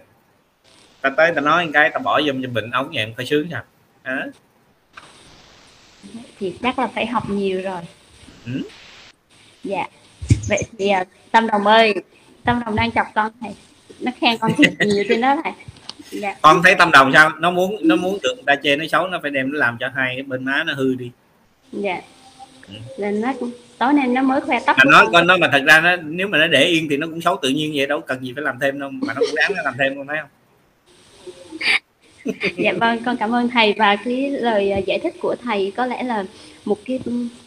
ta 1.01 1.11
tới 1.11 1.33
ta 1.35 1.41
nói 1.41 1.69
cái 1.73 1.91
ta 1.91 1.99
bỏ 1.99 2.21
giùm 2.23 2.43
cho 2.43 2.49
bệnh 2.49 2.71
ống 2.71 2.91
vậy 2.95 3.15
phải 3.17 3.27
sướng 3.27 3.49
sao 3.51 3.63
à. 4.03 4.27
thì 6.39 6.55
chắc 6.63 6.79
là 6.79 6.87
phải 6.87 7.07
học 7.07 7.31
nhiều 7.31 7.63
rồi 7.63 7.81
ừ. 8.47 8.63
dạ 9.65 9.87
vậy 10.49 10.63
thì 10.79 10.91
uh, 11.01 11.09
tâm 11.31 11.47
đồng 11.47 11.67
ơi 11.67 11.95
tâm 12.45 12.63
đồng 12.67 12.77
đang 12.77 12.93
chọc 12.93 13.07
con 13.15 13.33
thầy 13.41 13.55
nó 14.01 14.13
khen 14.21 14.39
con 14.39 14.53
thiệt 14.57 14.73
nhiều 14.87 15.05
trên 15.09 15.21
đó 15.21 15.37
thầy 15.45 15.53
dạ. 16.11 16.37
con 16.43 16.63
thấy 16.65 16.75
tâm 16.79 16.91
đồng 16.91 17.11
sao 17.13 17.31
nó 17.39 17.51
muốn 17.51 17.77
nó 17.83 17.97
muốn 17.97 18.19
được 18.23 18.35
người 18.35 18.45
ta 18.47 18.57
chê 18.63 18.77
nó 18.77 18.85
xấu 18.87 19.07
nó 19.07 19.19
phải 19.23 19.31
đem 19.31 19.53
nó 19.53 19.59
làm 19.59 19.77
cho 19.81 19.89
hai 19.95 20.23
bên 20.23 20.45
má 20.45 20.65
nó 20.67 20.75
hư 20.75 20.95
đi 20.95 21.11
dạ 21.73 22.01
ừ. 22.69 22.75
nên 22.99 23.21
nó 23.21 23.33
tối 23.79 23.93
nay 23.93 24.07
nó 24.07 24.23
mới 24.23 24.41
khoe 24.41 24.61
tóc 24.67 24.77
mà 24.79 24.85
nói 24.91 25.07
con. 25.13 25.27
nó 25.27 25.37
mà 25.37 25.49
thật 25.53 25.63
ra 25.67 25.81
nó 25.81 25.97
nếu 25.97 26.29
mà 26.29 26.39
nó 26.39 26.47
để 26.47 26.65
yên 26.65 26.87
thì 26.91 26.97
nó 26.97 27.07
cũng 27.07 27.21
xấu 27.21 27.37
tự 27.43 27.49
nhiên 27.49 27.73
vậy 27.77 27.87
đâu 27.87 28.01
cần 28.01 28.25
gì 28.25 28.33
phải 28.35 28.45
làm 28.45 28.59
thêm 28.61 28.79
đâu 28.79 28.91
mà 28.91 29.15
nó 29.15 29.21
cũng 29.21 29.35
đáng 29.35 29.53
nó 29.57 29.63
làm 29.65 29.75
thêm 29.79 29.97
con 29.97 30.07
thấy 30.07 30.17
không? 30.21 30.31
Dạ 32.57 32.73
vâng 32.81 32.99
con 33.05 33.17
cảm 33.17 33.35
ơn 33.35 33.49
thầy 33.49 33.75
và 33.79 33.97
cái 33.97 34.31
lời 34.31 34.73
à, 34.73 34.79
giải 34.79 34.99
thích 34.99 35.15
của 35.21 35.37
thầy 35.45 35.73
có 35.77 35.87
lẽ 35.87 36.03
là 36.03 36.25
một 36.65 36.79
cái 36.85 37.01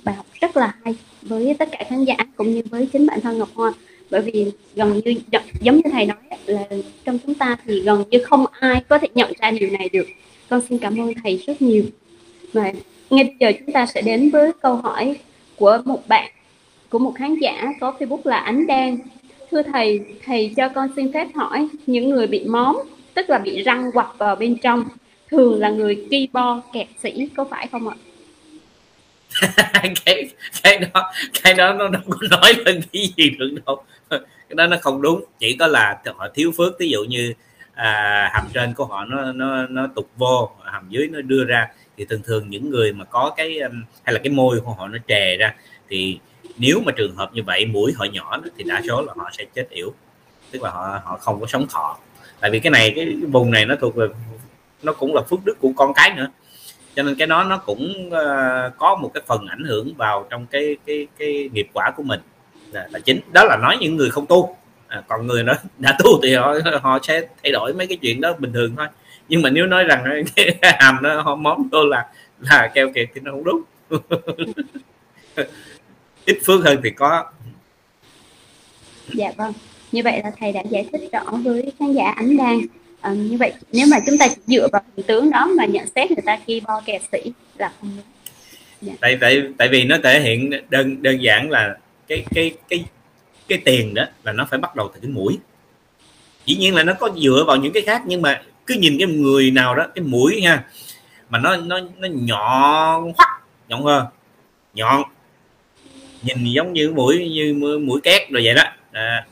bài 0.03 0.15
học 0.15 0.25
rất 0.41 0.57
là 0.57 0.75
hay 0.83 0.95
với 1.21 1.55
tất 1.59 1.69
cả 1.71 1.83
khán 1.89 2.05
giả 2.05 2.15
cũng 2.35 2.53
như 2.53 2.61
với 2.69 2.89
chính 2.93 3.07
bản 3.07 3.21
thân 3.21 3.37
Ngọc 3.37 3.49
Hoa. 3.53 3.73
Bởi 4.09 4.21
vì 4.21 4.51
gần 4.75 5.01
như 5.05 5.15
giống 5.61 5.75
như 5.75 5.81
thầy 5.91 6.05
nói 6.05 6.17
là 6.45 6.61
trong 7.05 7.19
chúng 7.25 7.35
ta 7.35 7.57
thì 7.65 7.81
gần 7.81 8.03
như 8.09 8.23
không 8.23 8.45
ai 8.59 8.83
có 8.89 8.97
thể 8.97 9.07
nhận 9.15 9.33
ra 9.41 9.51
điều 9.51 9.69
này 9.69 9.89
được. 9.89 10.07
Con 10.49 10.61
xin 10.69 10.77
cảm 10.77 10.97
ơn 10.97 11.13
thầy 11.23 11.43
rất 11.47 11.61
nhiều. 11.61 11.83
Và 12.53 12.73
ngay 13.09 13.23
bây 13.23 13.35
giờ 13.39 13.51
chúng 13.59 13.73
ta 13.73 13.85
sẽ 13.85 14.01
đến 14.01 14.29
với 14.29 14.51
câu 14.61 14.75
hỏi 14.75 15.15
của 15.59 15.81
một 15.85 16.07
bạn 16.07 16.31
của 16.89 16.99
một 16.99 17.13
khán 17.15 17.35
giả 17.35 17.73
có 17.79 17.93
facebook 17.99 18.21
là 18.23 18.37
ánh 18.37 18.67
đen 18.67 18.99
thưa 19.51 19.61
thầy 19.63 20.01
thầy 20.25 20.53
cho 20.57 20.69
con 20.69 20.89
xin 20.95 21.13
phép 21.13 21.27
hỏi 21.35 21.67
những 21.85 22.09
người 22.09 22.27
bị 22.27 22.45
móm 22.47 22.77
tức 23.13 23.29
là 23.29 23.37
bị 23.37 23.63
răng 23.63 23.91
quặp 23.91 24.17
vào 24.17 24.35
bên 24.35 24.57
trong 24.63 24.83
thường 25.29 25.59
là 25.59 25.69
người 25.69 26.07
keyboard 26.11 26.67
kẹt 26.73 26.87
sĩ 27.03 27.29
có 27.37 27.45
phải 27.49 27.67
không 27.71 27.89
ạ? 27.89 27.95
Cái 30.05 30.29
cái 30.63 30.77
đó 30.77 31.11
cái 31.43 31.53
đó 31.53 31.73
nó 31.73 31.87
đâu 31.87 32.01
có 32.09 32.17
nói 32.41 32.53
lên 32.65 32.81
cái 32.93 33.13
gì 33.17 33.29
được 33.29 33.55
đâu. 33.65 33.83
Cái 34.09 34.55
đó 34.55 34.67
nó 34.67 34.77
không 34.81 35.01
đúng 35.01 35.23
chỉ 35.39 35.55
có 35.59 35.67
là 35.67 35.97
họ 36.17 36.27
thiếu 36.33 36.51
phước. 36.57 36.79
Ví 36.79 36.89
dụ 36.89 37.03
như 37.03 37.33
à, 37.73 38.29
hàm 38.33 38.43
trên 38.53 38.73
của 38.73 38.85
họ 38.85 39.05
nó 39.05 39.31
nó 39.31 39.67
nó 39.67 39.87
tục 39.95 40.09
vô 40.17 40.51
hàm 40.65 40.89
dưới 40.89 41.07
nó 41.07 41.21
đưa 41.21 41.43
ra 41.43 41.67
thì 41.99 42.05
thường 42.05 42.21
thường 42.25 42.49
những 42.49 42.69
người 42.69 42.93
mà 42.93 43.05
có 43.05 43.33
cái 43.37 43.59
um, 43.59 43.83
hay 44.03 44.13
là 44.13 44.19
cái 44.23 44.31
môi 44.33 44.59
của 44.59 44.71
họ 44.71 44.87
nó 44.87 44.97
trề 45.07 45.37
ra 45.37 45.55
thì 45.89 46.19
nếu 46.57 46.81
mà 46.85 46.91
trường 46.91 47.15
hợp 47.15 47.33
như 47.33 47.43
vậy 47.43 47.65
mũi 47.65 47.93
họ 47.97 48.05
nhỏ 48.05 48.41
thì 48.57 48.63
đa 48.63 48.81
số 48.87 49.01
là 49.01 49.13
họ 49.17 49.29
sẽ 49.37 49.45
chết 49.55 49.69
yểu. 49.69 49.93
Tức 50.51 50.63
là 50.63 50.69
họ 50.69 51.01
họ 51.03 51.17
không 51.17 51.39
có 51.39 51.47
sống 51.47 51.67
thọ. 51.69 51.97
Tại 52.39 52.51
vì 52.51 52.59
cái 52.59 52.71
này 52.71 52.93
cái 52.95 53.15
vùng 53.31 53.51
này 53.51 53.65
nó 53.65 53.75
thuộc 53.75 53.95
về 53.95 54.07
nó 54.83 54.93
cũng 54.93 55.15
là 55.15 55.21
phước 55.21 55.39
đức 55.45 55.57
của 55.59 55.71
con 55.75 55.93
cái 55.93 56.13
nữa. 56.17 56.27
Cho 56.95 57.03
nên 57.03 57.15
cái 57.15 57.27
đó 57.27 57.43
nó 57.43 57.57
cũng 57.57 58.07
uh, 58.07 58.77
có 58.77 58.95
một 59.01 59.11
cái 59.13 59.23
phần 59.27 59.47
ảnh 59.47 59.63
hưởng 59.63 59.93
vào 59.97 60.27
trong 60.29 60.45
cái 60.45 60.77
cái 60.85 61.07
cái 61.17 61.49
nghiệp 61.53 61.67
quả 61.73 61.91
của 61.95 62.03
mình. 62.03 62.19
Là, 62.71 62.87
là 62.91 62.99
chính. 62.99 63.19
Đó 63.33 63.43
là 63.43 63.57
nói 63.61 63.77
những 63.81 63.95
người 63.95 64.09
không 64.09 64.25
tu. 64.25 64.55
À, 64.87 65.03
còn 65.07 65.27
người 65.27 65.43
đó 65.43 65.53
đã 65.77 65.97
tu 66.03 66.21
thì 66.23 66.35
họ 66.35 66.53
họ 66.81 66.99
sẽ 67.03 67.21
thay 67.43 67.51
đổi 67.51 67.73
mấy 67.73 67.87
cái 67.87 67.97
chuyện 68.01 68.21
đó 68.21 68.33
bình 68.39 68.53
thường 68.53 68.75
thôi 68.77 68.87
nhưng 69.29 69.41
mà 69.41 69.49
nếu 69.49 69.65
nói 69.65 69.83
rằng 69.83 70.23
cái 70.35 70.55
hàm 70.61 70.97
nó 71.01 71.35
món 71.35 71.69
vô 71.71 71.85
là 71.85 72.07
là 72.39 72.71
keo 72.73 72.89
kiệt 72.95 73.09
thì 73.15 73.21
nó 73.23 73.31
không 73.31 73.43
đúng. 73.43 73.61
Ít 76.25 76.39
phước 76.45 76.65
hơn 76.65 76.79
thì 76.83 76.89
có. 76.89 77.31
Dạ 79.13 79.31
vâng. 79.37 79.53
Như 79.91 80.01
vậy 80.03 80.21
là 80.23 80.31
thầy 80.39 80.51
đã 80.51 80.61
giải 80.69 80.85
thích 80.91 81.01
rõ 81.11 81.23
với 81.43 81.73
khán 81.79 81.93
giả 81.93 82.11
ánh 82.15 82.37
đan. 82.37 82.59
À, 83.01 83.11
như 83.11 83.37
vậy 83.37 83.53
nếu 83.71 83.87
mà 83.91 83.97
chúng 84.05 84.17
ta 84.17 84.27
dựa 84.47 84.67
vào 84.71 84.81
hình 84.95 85.05
tướng 85.05 85.29
đó 85.29 85.49
mà 85.57 85.65
nhận 85.65 85.85
xét 85.95 86.11
người 86.11 86.23
ta 86.25 86.37
khi 86.47 86.61
bo 86.67 86.81
kẹt 86.85 87.01
sĩ 87.11 87.31
là 87.57 87.71
không 87.79 87.91
đúng. 87.95 88.05
Dạ. 88.81 88.93
tại 89.01 89.17
tại 89.21 89.43
tại 89.57 89.67
vì 89.67 89.83
nó 89.83 89.97
thể 90.03 90.19
hiện 90.19 90.51
đơn 90.69 91.01
đơn 91.01 91.21
giản 91.21 91.49
là 91.49 91.77
cái 92.07 92.25
cái 92.35 92.51
cái 92.69 92.85
cái 93.47 93.61
tiền 93.65 93.93
đó 93.93 94.03
là 94.23 94.31
nó 94.31 94.47
phải 94.49 94.59
bắt 94.59 94.75
đầu 94.75 94.91
từ 94.93 94.99
cái 95.01 95.11
mũi. 95.11 95.37
Dĩ 96.45 96.55
nhiên 96.55 96.75
là 96.75 96.83
nó 96.83 96.93
có 96.93 97.09
dựa 97.23 97.43
vào 97.47 97.57
những 97.57 97.73
cái 97.73 97.83
khác 97.83 98.01
nhưng 98.05 98.21
mà 98.21 98.41
cứ 98.69 98.75
nhìn 98.75 98.97
cái 98.99 99.07
người 99.07 99.51
nào 99.51 99.75
đó 99.75 99.85
cái 99.95 100.03
mũi 100.03 100.41
nha 100.41 100.63
mà 101.29 101.39
nó 101.39 101.55
nó 101.55 101.79
nó 101.97 102.07
nhọn 102.11 103.13
hoắt 103.17 103.29
nhọn 103.67 103.83
hơn 103.83 104.05
nhọn. 104.73 105.03
Nhìn 106.21 106.37
giống 106.43 106.73
như 106.73 106.91
mũi 106.91 107.29
như 107.29 107.53
mũi 107.83 107.99
két 108.03 108.29
rồi 108.29 108.41
vậy 108.45 108.53
đó. 108.53 108.63
À, 108.91 109.25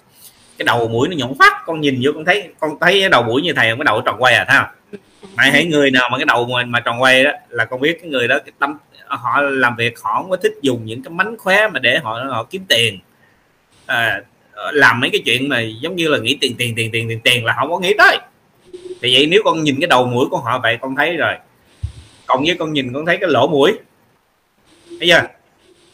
cái 0.58 0.66
đầu 0.66 0.88
mũi 0.88 1.08
nó 1.08 1.16
nhọn 1.18 1.34
hoắt 1.40 1.54
con 1.66 1.82
nhìn 1.82 2.00
vô 2.04 2.12
con 2.16 2.26
thấy 2.26 2.50
con 2.60 2.78
thấy 2.82 3.00
cái 3.00 3.10
đầu 3.10 3.24
mũi 3.24 3.42
như 3.42 3.54
thầy 3.54 3.68
cái 3.68 3.84
đầu 3.86 4.02
tròn 4.02 4.16
quay 4.20 4.34
à 4.34 4.46
thấy 4.48 4.58
không? 4.58 5.00
Mày 5.36 5.52
thấy 5.52 5.66
người 5.66 5.92
nào 5.92 6.10
mà 6.12 6.18
cái 6.18 6.26
đầu 6.26 6.46
mà, 6.46 6.66
mà 6.66 6.80
tròn 6.80 7.02
quay 7.02 7.24
đó 7.24 7.32
là 7.50 7.66
con 7.66 7.82
biết 7.82 7.98
cái 8.02 8.10
người 8.10 8.28
đó 8.28 8.38
cái 8.46 8.52
tâm 8.60 8.78
họ 9.08 9.42
làm 9.42 9.76
việc 9.76 9.94
họ 10.02 10.14
không 10.14 10.30
có 10.30 10.38
thích 10.38 10.54
dùng 10.62 10.86
những 10.86 11.04
cái 11.04 11.12
mánh 11.12 11.38
khóe 11.38 11.68
mà 11.68 11.80
để 11.80 12.00
họ 12.04 12.20
họ 12.30 12.44
kiếm 12.44 12.66
tiền. 12.70 13.00
À, 13.86 14.22
làm 14.72 15.00
mấy 15.00 15.10
cái 15.10 15.22
chuyện 15.26 15.50
mà 15.50 15.62
giống 15.62 15.96
như 15.96 16.08
là 16.08 16.18
nghĩ 16.18 16.38
tiền 16.42 16.56
tiền 16.58 16.76
tiền 16.76 16.92
tiền 16.92 17.10
tiền 17.10 17.20
tiền 17.24 17.46
là 17.46 17.54
không 17.60 17.72
có 17.72 17.80
nghĩ 17.80 17.94
tới 17.98 18.18
thì 19.02 19.14
vậy 19.14 19.26
nếu 19.26 19.42
con 19.46 19.64
nhìn 19.64 19.80
cái 19.82 19.88
đầu 19.88 20.06
mũi 20.06 20.26
của 20.32 20.38
họ 20.38 20.60
vậy 20.64 20.78
con 20.82 20.96
thấy 20.96 21.18
rồi. 21.18 21.34
Còn 22.26 22.44
với 22.46 22.56
con 22.60 22.74
nhìn 22.74 22.94
con 22.94 23.06
thấy 23.06 23.18
cái 23.18 23.30
lỗ 23.30 23.48
mũi. 23.48 23.72
Bây 25.00 25.08
giờ 25.08 25.22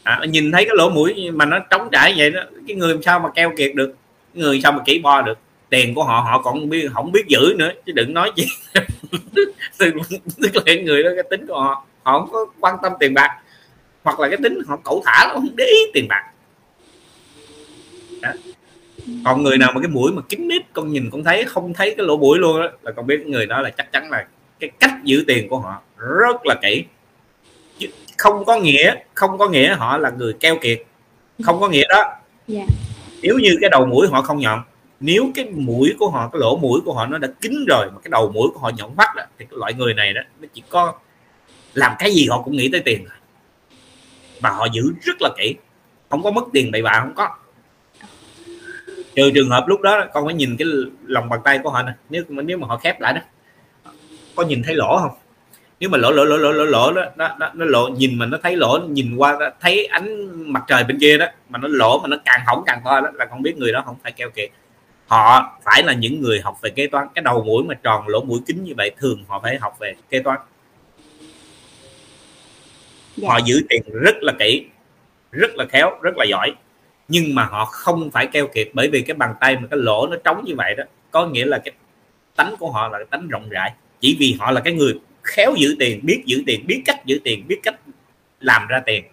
à, 0.02 0.20
nhìn 0.28 0.52
thấy 0.52 0.64
cái 0.64 0.74
lỗ 0.76 0.90
mũi 0.90 1.30
mà 1.30 1.44
nó 1.44 1.58
trống 1.58 1.88
trải 1.92 2.14
vậy 2.16 2.30
đó 2.30 2.40
cái 2.68 2.76
người 2.76 2.94
làm 2.94 3.02
sao 3.02 3.20
mà 3.20 3.28
keo 3.34 3.52
kiệt 3.56 3.74
được? 3.74 3.94
Người 4.34 4.60
sao 4.62 4.72
mà 4.72 4.78
kỹ 4.84 4.98
bo 4.98 5.22
được? 5.22 5.38
Tiền 5.68 5.94
của 5.94 6.04
họ 6.04 6.20
họ 6.20 6.42
còn 6.42 6.68
biết 6.68 6.88
không 6.92 7.12
biết 7.12 7.24
giữ 7.28 7.54
nữa 7.58 7.70
chứ 7.86 7.92
đừng 7.92 8.14
nói 8.14 8.32
gì. 8.36 8.44
Tức 9.78 9.94
là 10.66 10.74
người 10.82 11.02
đó 11.02 11.10
cái 11.14 11.24
tính 11.30 11.46
của 11.46 11.60
họ 11.60 11.84
họ 12.02 12.20
không 12.20 12.30
có 12.32 12.46
quan 12.60 12.76
tâm 12.82 12.92
tiền 13.00 13.14
bạc. 13.14 13.38
Hoặc 14.02 14.20
là 14.20 14.28
cái 14.28 14.38
tính 14.42 14.58
họ 14.66 14.76
cẩu 14.84 15.02
thả 15.06 15.28
không 15.32 15.48
để 15.56 15.64
ý 15.64 15.78
tiền 15.94 16.06
bạc 16.08 16.33
còn 19.24 19.42
người 19.42 19.58
nào 19.58 19.72
mà 19.74 19.80
cái 19.80 19.88
mũi 19.88 20.12
mà 20.12 20.22
kín 20.22 20.48
mít 20.48 20.62
con 20.72 20.92
nhìn 20.92 21.10
con 21.10 21.24
thấy 21.24 21.44
không 21.44 21.74
thấy 21.74 21.94
cái 21.96 22.06
lỗ 22.06 22.16
mũi 22.16 22.38
luôn 22.38 22.60
đó 22.60 22.68
là 22.82 22.92
con 22.92 23.06
biết 23.06 23.26
người 23.26 23.46
đó 23.46 23.62
là 23.62 23.70
chắc 23.70 23.92
chắn 23.92 24.10
là 24.10 24.26
cái 24.60 24.70
cách 24.80 25.04
giữ 25.04 25.24
tiền 25.26 25.48
của 25.48 25.58
họ 25.58 25.82
rất 25.98 26.46
là 26.46 26.54
kỹ. 26.62 26.84
Chứ 27.78 27.88
không 28.18 28.44
có 28.44 28.60
nghĩa 28.60 28.94
không 29.14 29.38
có 29.38 29.48
nghĩa 29.48 29.74
họ 29.74 29.98
là 29.98 30.10
người 30.10 30.32
keo 30.32 30.56
kiệt. 30.56 30.82
Không 31.44 31.60
có 31.60 31.68
nghĩa 31.68 31.84
đó. 31.88 31.96
Yeah. 31.96 32.20
Dạ. 32.48 32.64
nếu 33.22 33.38
như 33.38 33.56
cái 33.60 33.70
đầu 33.70 33.86
mũi 33.86 34.06
họ 34.08 34.22
không 34.22 34.38
nhọn 34.38 34.62
nếu 35.00 35.30
cái 35.34 35.44
mũi 35.44 35.94
của 35.98 36.10
họ 36.10 36.28
cái 36.32 36.40
lỗ 36.40 36.56
mũi 36.56 36.80
của 36.84 36.92
họ 36.92 37.06
nó 37.06 37.18
đã 37.18 37.28
kín 37.40 37.64
rồi 37.68 37.86
mà 37.94 38.00
cái 38.04 38.10
đầu 38.10 38.32
mũi 38.34 38.48
của 38.54 38.60
họ 38.60 38.70
nhọn 38.76 38.96
phát 38.96 39.14
đó, 39.16 39.22
thì 39.38 39.44
cái 39.50 39.58
loại 39.58 39.74
người 39.74 39.94
này 39.94 40.12
đó 40.12 40.20
nó 40.40 40.48
chỉ 40.54 40.62
có 40.68 40.94
làm 41.74 41.92
cái 41.98 42.14
gì 42.14 42.26
họ 42.30 42.42
cũng 42.42 42.56
nghĩ 42.56 42.68
tới 42.72 42.80
tiền 42.80 43.04
và 44.40 44.50
họ 44.50 44.66
giữ 44.72 44.82
rất 45.02 45.16
là 45.20 45.30
kỹ. 45.38 45.54
Không 46.10 46.22
có 46.22 46.30
mất 46.30 46.44
tiền 46.52 46.70
bậy 46.72 46.82
bạ 46.82 47.00
không 47.00 47.14
có 47.14 47.28
trừ 49.16 49.30
trường 49.34 49.50
hợp 49.50 49.64
lúc 49.68 49.80
đó 49.80 50.06
con 50.12 50.24
phải 50.24 50.34
nhìn 50.34 50.56
cái 50.56 50.68
lòng 51.06 51.28
bàn 51.28 51.40
tay 51.44 51.58
của 51.58 51.70
họ 51.70 51.82
nè 51.82 51.92
nếu 52.10 52.24
nếu 52.28 52.58
mà 52.58 52.66
họ 52.66 52.76
khép 52.76 53.00
lại 53.00 53.12
đó 53.12 53.20
có 54.36 54.42
nhìn 54.42 54.62
thấy 54.62 54.74
lỗ 54.74 54.98
không? 54.98 55.10
Nếu 55.80 55.90
mà 55.90 55.98
lỗ 55.98 56.10
lỗ 56.10 56.24
lỗ 56.24 56.36
lỗ 56.36 56.52
lỗ 56.52 56.64
lỗ 56.64 56.92
đó 56.92 57.04
nó, 57.16 57.36
nó, 57.38 57.50
nó 57.54 57.64
lộ 57.64 57.88
nhìn 57.88 58.18
mà 58.18 58.26
nó 58.26 58.38
thấy 58.42 58.56
lỗ 58.56 58.78
nhìn 58.88 59.16
qua 59.16 59.36
đó, 59.40 59.50
thấy 59.60 59.86
ánh 59.86 60.28
mặt 60.52 60.64
trời 60.68 60.84
bên 60.84 60.98
kia 61.00 61.18
đó 61.18 61.26
mà 61.48 61.58
nó 61.58 61.68
lỗ 61.68 61.98
mà 61.98 62.08
nó 62.08 62.16
càng 62.24 62.40
hỏng 62.46 62.62
càng 62.66 62.80
to 62.84 63.00
đó 63.00 63.10
là 63.14 63.24
con 63.24 63.42
biết 63.42 63.56
người 63.56 63.72
đó 63.72 63.82
không 63.86 63.96
phải 64.02 64.12
keo 64.12 64.30
kiệt. 64.30 64.50
Họ 65.06 65.58
phải 65.64 65.82
là 65.82 65.92
những 65.92 66.20
người 66.20 66.40
học 66.40 66.58
về 66.62 66.70
kế 66.70 66.86
toán 66.86 67.06
cái 67.14 67.22
đầu 67.22 67.44
mũi 67.44 67.64
mà 67.64 67.74
tròn 67.74 68.08
lỗ 68.08 68.20
mũi 68.24 68.40
kính 68.46 68.64
như 68.64 68.72
vậy 68.76 68.90
thường 68.98 69.24
họ 69.28 69.40
phải 69.42 69.58
học 69.58 69.76
về 69.80 69.94
kế 70.10 70.18
toán. 70.18 70.38
Dạ. 73.16 73.28
họ 73.28 73.38
giữ 73.44 73.62
tiền 73.68 73.82
rất 73.92 74.14
là 74.20 74.32
kỹ 74.38 74.66
rất 75.30 75.50
là 75.54 75.64
khéo 75.70 75.90
rất 76.02 76.16
là 76.16 76.24
giỏi 76.24 76.52
nhưng 77.08 77.34
mà 77.34 77.44
họ 77.44 77.64
không 77.64 78.10
phải 78.10 78.26
keo 78.26 78.46
kiệt 78.46 78.68
bởi 78.72 78.88
vì 78.92 79.02
cái 79.02 79.14
bàn 79.14 79.34
tay 79.40 79.56
mà 79.56 79.68
cái 79.70 79.78
lỗ 79.82 80.06
nó 80.10 80.16
trống 80.24 80.44
như 80.44 80.54
vậy 80.56 80.74
đó 80.74 80.84
có 81.10 81.26
nghĩa 81.26 81.44
là 81.44 81.58
cái 81.58 81.72
tánh 82.36 82.54
của 82.58 82.70
họ 82.70 82.88
là 82.88 82.98
cái 82.98 83.06
tánh 83.10 83.28
rộng 83.28 83.48
rãi 83.48 83.72
chỉ 84.00 84.16
vì 84.20 84.36
họ 84.40 84.50
là 84.50 84.60
cái 84.60 84.72
người 84.72 85.00
khéo 85.22 85.54
giữ 85.56 85.76
tiền 85.78 86.00
biết 86.02 86.22
giữ 86.26 86.42
tiền 86.46 86.66
biết 86.66 86.82
cách 86.84 87.06
giữ 87.06 87.20
tiền 87.24 87.48
biết 87.48 87.60
cách 87.62 87.74
làm 88.40 88.66
ra 88.66 88.80
tiền 88.86 89.04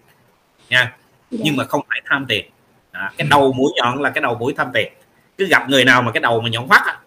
nha. 0.69 0.93
Dạ. 1.31 1.37
nhưng 1.43 1.55
mà 1.55 1.63
không 1.63 1.81
phải 1.89 2.01
tham 2.05 2.25
tiền 2.29 2.45
à, 2.91 3.11
cái 3.17 3.27
đầu 3.29 3.53
mũi 3.53 3.71
nhọn 3.75 4.01
là 4.01 4.09
cái 4.09 4.21
đầu 4.21 4.35
mũi 4.35 4.53
tham 4.57 4.67
tiền 4.73 4.93
cứ 5.37 5.45
gặp 5.45 5.69
người 5.69 5.85
nào 5.85 6.01
mà 6.01 6.11
cái 6.11 6.21
đầu 6.21 6.41
mà 6.41 6.49
nhọn 6.49 6.67
á, 6.69 6.99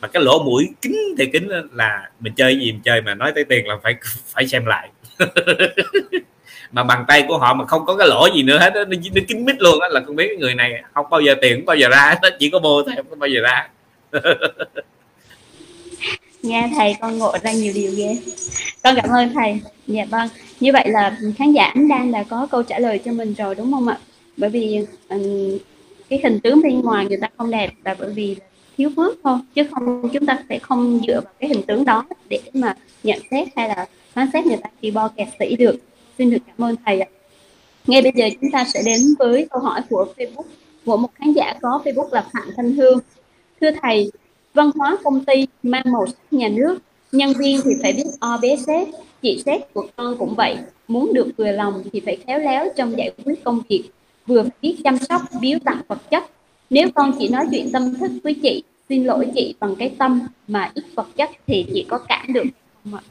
mà 0.00 0.08
cái 0.08 0.22
lỗ 0.22 0.42
mũi 0.42 0.68
kính 0.82 0.96
thì 1.18 1.26
kính 1.32 1.48
là 1.72 2.10
mình 2.20 2.32
chơi 2.36 2.58
gì 2.58 2.72
mình 2.72 2.80
chơi 2.84 3.02
mà 3.02 3.14
nói 3.14 3.32
tới 3.34 3.44
tiền 3.44 3.66
là 3.66 3.76
phải 3.82 3.94
phải 4.26 4.46
xem 4.46 4.66
lại 4.66 4.90
mà 6.76 6.84
bàn 6.84 7.04
tay 7.08 7.24
của 7.28 7.38
họ 7.38 7.54
mà 7.54 7.66
không 7.66 7.86
có 7.86 7.96
cái 7.96 8.08
lỗ 8.08 8.28
gì 8.34 8.42
nữa 8.42 8.58
hết 8.58 8.70
nó, 8.74 8.84
nó 8.84 9.20
kín 9.28 9.44
mít 9.44 9.56
luôn 9.58 9.80
á 9.80 9.88
là 9.88 10.00
không 10.06 10.16
biết 10.16 10.26
cái 10.28 10.36
người 10.36 10.54
này 10.54 10.82
không 10.94 11.06
bao 11.10 11.20
giờ 11.20 11.34
tiền 11.42 11.56
không 11.56 11.64
bao 11.64 11.76
giờ 11.76 11.88
ra 11.88 12.14
nó 12.22 12.28
chỉ 12.38 12.50
có 12.50 12.58
vô 12.58 12.82
thôi 12.82 12.94
không 12.96 13.18
bao 13.18 13.28
giờ 13.28 13.40
ra. 13.40 13.68
Nghe 16.42 16.70
thầy 16.76 16.96
con 17.00 17.18
ngộ 17.18 17.34
ra 17.42 17.52
nhiều 17.52 17.72
điều 17.74 17.92
ghê. 17.96 18.16
Con 18.82 18.94
cảm 18.96 19.10
ơn 19.10 19.34
thầy. 19.34 19.60
Dạ 19.86 20.04
vâng. 20.10 20.28
Như 20.60 20.72
vậy 20.72 20.88
là 20.88 21.18
khán 21.38 21.52
giả 21.52 21.72
đang 21.88 22.12
đã 22.12 22.24
có 22.30 22.46
câu 22.50 22.62
trả 22.62 22.78
lời 22.78 23.00
cho 23.04 23.12
mình 23.12 23.34
rồi 23.34 23.54
đúng 23.54 23.72
không 23.72 23.88
ạ? 23.88 23.98
Bởi 24.36 24.50
vì 24.50 24.86
um, 25.08 25.58
cái 26.10 26.20
hình 26.22 26.40
tướng 26.40 26.62
bên 26.62 26.80
ngoài 26.80 27.06
người 27.06 27.18
ta 27.20 27.28
không 27.36 27.50
đẹp 27.50 27.70
là 27.84 27.96
bởi 27.98 28.10
vì 28.10 28.36
thiếu 28.76 28.90
phước 28.96 29.14
thôi 29.24 29.38
chứ 29.54 29.62
không 29.70 30.08
chúng 30.12 30.26
ta 30.26 30.38
sẽ 30.48 30.58
không 30.58 31.00
dựa 31.06 31.20
vào 31.20 31.32
cái 31.40 31.48
hình 31.48 31.62
tướng 31.62 31.84
đó 31.84 32.04
để 32.28 32.40
mà 32.54 32.74
nhận 33.02 33.18
xét 33.30 33.48
hay 33.56 33.68
là 33.68 33.86
phán 34.12 34.28
xét 34.32 34.46
người 34.46 34.58
ta 34.62 34.70
khi 34.82 34.90
bo 34.90 35.08
kẹt 35.08 35.28
sĩ 35.38 35.56
được 35.56 35.76
xin 36.18 36.30
được 36.30 36.38
cảm 36.46 36.68
ơn 36.68 36.76
thầy 36.86 37.00
ạ. 37.00 37.08
Ngay 37.86 38.02
bây 38.02 38.12
giờ 38.14 38.28
chúng 38.40 38.50
ta 38.50 38.64
sẽ 38.64 38.82
đến 38.86 39.00
với 39.18 39.46
câu 39.50 39.60
hỏi 39.62 39.80
của 39.90 40.06
Facebook, 40.16 40.44
của 40.84 40.96
một 40.96 41.08
khán 41.14 41.32
giả 41.32 41.54
có 41.62 41.82
Facebook 41.84 42.12
là 42.12 42.26
Phạm 42.32 42.48
Thanh 42.56 42.72
Hương. 42.72 42.98
Thưa 43.60 43.70
thầy, 43.82 44.10
văn 44.54 44.70
hóa 44.74 44.98
công 45.04 45.24
ty 45.24 45.46
mang 45.62 45.92
màu 45.92 46.06
sắc 46.06 46.32
nhà 46.32 46.48
nước, 46.48 46.78
nhân 47.12 47.32
viên 47.38 47.60
thì 47.64 47.70
phải 47.82 47.92
biết 47.92 48.04
o 48.20 48.38
bé 48.42 48.56
sếp 48.66 48.88
chị 49.22 49.42
sếp 49.46 49.74
của 49.74 49.86
con 49.96 50.16
cũng 50.18 50.34
vậy. 50.34 50.56
Muốn 50.88 51.12
được 51.14 51.30
vừa 51.36 51.52
lòng 51.52 51.82
thì 51.92 52.00
phải 52.00 52.18
khéo 52.26 52.38
léo 52.38 52.66
trong 52.76 52.98
giải 52.98 53.12
quyết 53.24 53.44
công 53.44 53.60
việc, 53.68 53.84
vừa 54.26 54.42
phải 54.42 54.52
biết 54.62 54.76
chăm 54.84 54.98
sóc, 54.98 55.22
biếu 55.40 55.58
tặng 55.64 55.80
vật 55.88 56.10
chất. 56.10 56.24
Nếu 56.70 56.88
con 56.94 57.12
chỉ 57.18 57.28
nói 57.28 57.46
chuyện 57.50 57.72
tâm 57.72 57.94
thức 57.94 58.10
với 58.24 58.34
chị, 58.42 58.62
xin 58.88 59.04
lỗi 59.04 59.28
chị 59.34 59.54
bằng 59.60 59.76
cái 59.76 59.94
tâm 59.98 60.20
mà 60.48 60.70
ít 60.74 60.84
vật 60.94 61.06
chất 61.16 61.30
thì 61.46 61.66
chị 61.74 61.86
có 61.88 61.98
cản 61.98 62.32
được 62.32 62.44
không 62.84 62.94
ạ? 62.94 63.02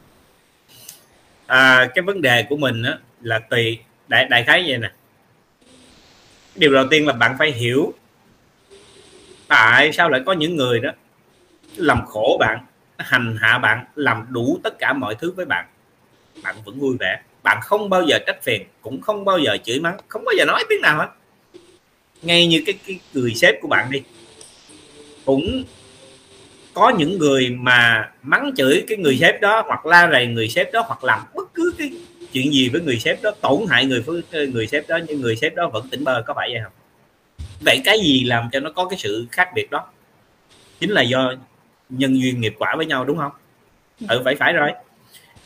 À, 1.48 1.88
cái 1.96 2.02
vấn 2.02 2.22
đề 2.22 2.44
của 2.50 2.58
mình 2.58 2.84
á, 2.84 2.98
là 3.22 3.40
tùy. 3.40 3.80
Đại 4.08 4.26
đại 4.26 4.44
khái 4.44 4.64
vậy 4.68 4.78
nè. 4.78 4.92
Điều 6.56 6.74
đầu 6.74 6.86
tiên 6.90 7.08
là 7.08 7.14
bạn 7.14 7.36
phải 7.40 7.52
hiểu 7.52 7.94
tại 9.48 9.92
sao 9.92 10.10
lại 10.10 10.22
có 10.26 10.34
những 10.34 10.56
người 10.56 10.80
đó 10.80 10.92
làm 11.76 12.06
khổ 12.06 12.38
bạn 12.40 12.66
hành 12.98 13.38
hạ 13.42 13.58
bạn 13.58 13.86
làm 13.96 14.26
đủ 14.30 14.60
tất 14.64 14.80
cả 14.80 14.94
mọi 14.94 15.16
thứ 15.16 15.32
với 15.32 15.46
bạn. 15.46 15.66
Bạn 16.44 16.56
vẫn 16.66 16.80
vui 16.80 16.98
vẻ. 17.00 17.22
Bạn 17.44 17.60
không 17.64 17.90
bao 17.90 18.04
giờ 18.08 18.20
trách 18.28 18.44
phiền 18.44 18.64
cũng 18.82 19.02
không 19.02 19.26
bao 19.26 19.40
giờ 19.40 19.58
chửi 19.64 19.80
mắng 19.80 19.98
không 20.08 20.26
bao 20.26 20.36
giờ 20.38 20.46
nói 20.46 20.64
tiếng 20.70 20.82
nào 20.82 20.98
hết. 20.98 21.10
Ngay 22.22 22.48
như 22.48 22.64
cái, 22.66 22.76
cái 22.88 23.00
người 23.14 23.34
sếp 23.36 23.56
của 23.62 23.68
bạn 23.68 23.92
đi 23.92 24.02
cũng 25.26 25.64
có 26.76 26.90
những 26.90 27.18
người 27.18 27.50
mà 27.50 28.10
mắng 28.24 28.52
chửi 28.58 28.84
cái 28.88 28.98
người 28.98 29.18
sếp 29.18 29.42
đó 29.42 29.64
hoặc 29.68 29.86
la 29.86 30.10
rầy 30.12 30.28
người 30.28 30.50
sếp 30.50 30.72
đó 30.72 30.84
hoặc 30.88 31.04
làm 31.04 31.20
bất 31.36 31.54
cứ 31.54 31.74
cái 31.78 31.92
chuyện 32.32 32.54
gì 32.54 32.70
với 32.70 32.82
người 32.82 33.00
sếp 33.00 33.22
đó 33.22 33.32
tổn 33.42 33.66
hại 33.70 33.86
người 33.86 34.04
người 34.32 34.68
sếp 34.68 34.88
đó 34.88 35.00
nhưng 35.08 35.22
người 35.22 35.36
sếp 35.36 35.56
đó 35.56 35.70
vẫn 35.74 35.88
tỉnh 35.90 36.04
bơ 36.04 36.24
có 36.28 36.34
phải 36.34 36.50
vậy 36.54 36.62
không? 36.64 36.74
Vậy 37.62 37.82
cái 37.86 38.00
gì 38.00 38.24
làm 38.24 38.50
cho 38.52 38.60
nó 38.60 38.72
có 38.72 38.86
cái 38.86 39.00
sự 39.00 39.28
khác 39.32 39.50
biệt 39.56 39.72
đó? 39.72 39.86
Chính 40.80 40.90
là 40.90 41.02
do 41.02 41.34
nhân 41.90 42.22
duyên 42.22 42.42
nghiệp 42.42 42.56
quả 42.60 42.76
với 42.78 42.86
nhau 42.86 43.06
đúng 43.06 43.18
không? 43.18 43.32
Ừ 44.10 44.22
phải 44.26 44.36
phải 44.36 44.54
rồi. 44.54 44.72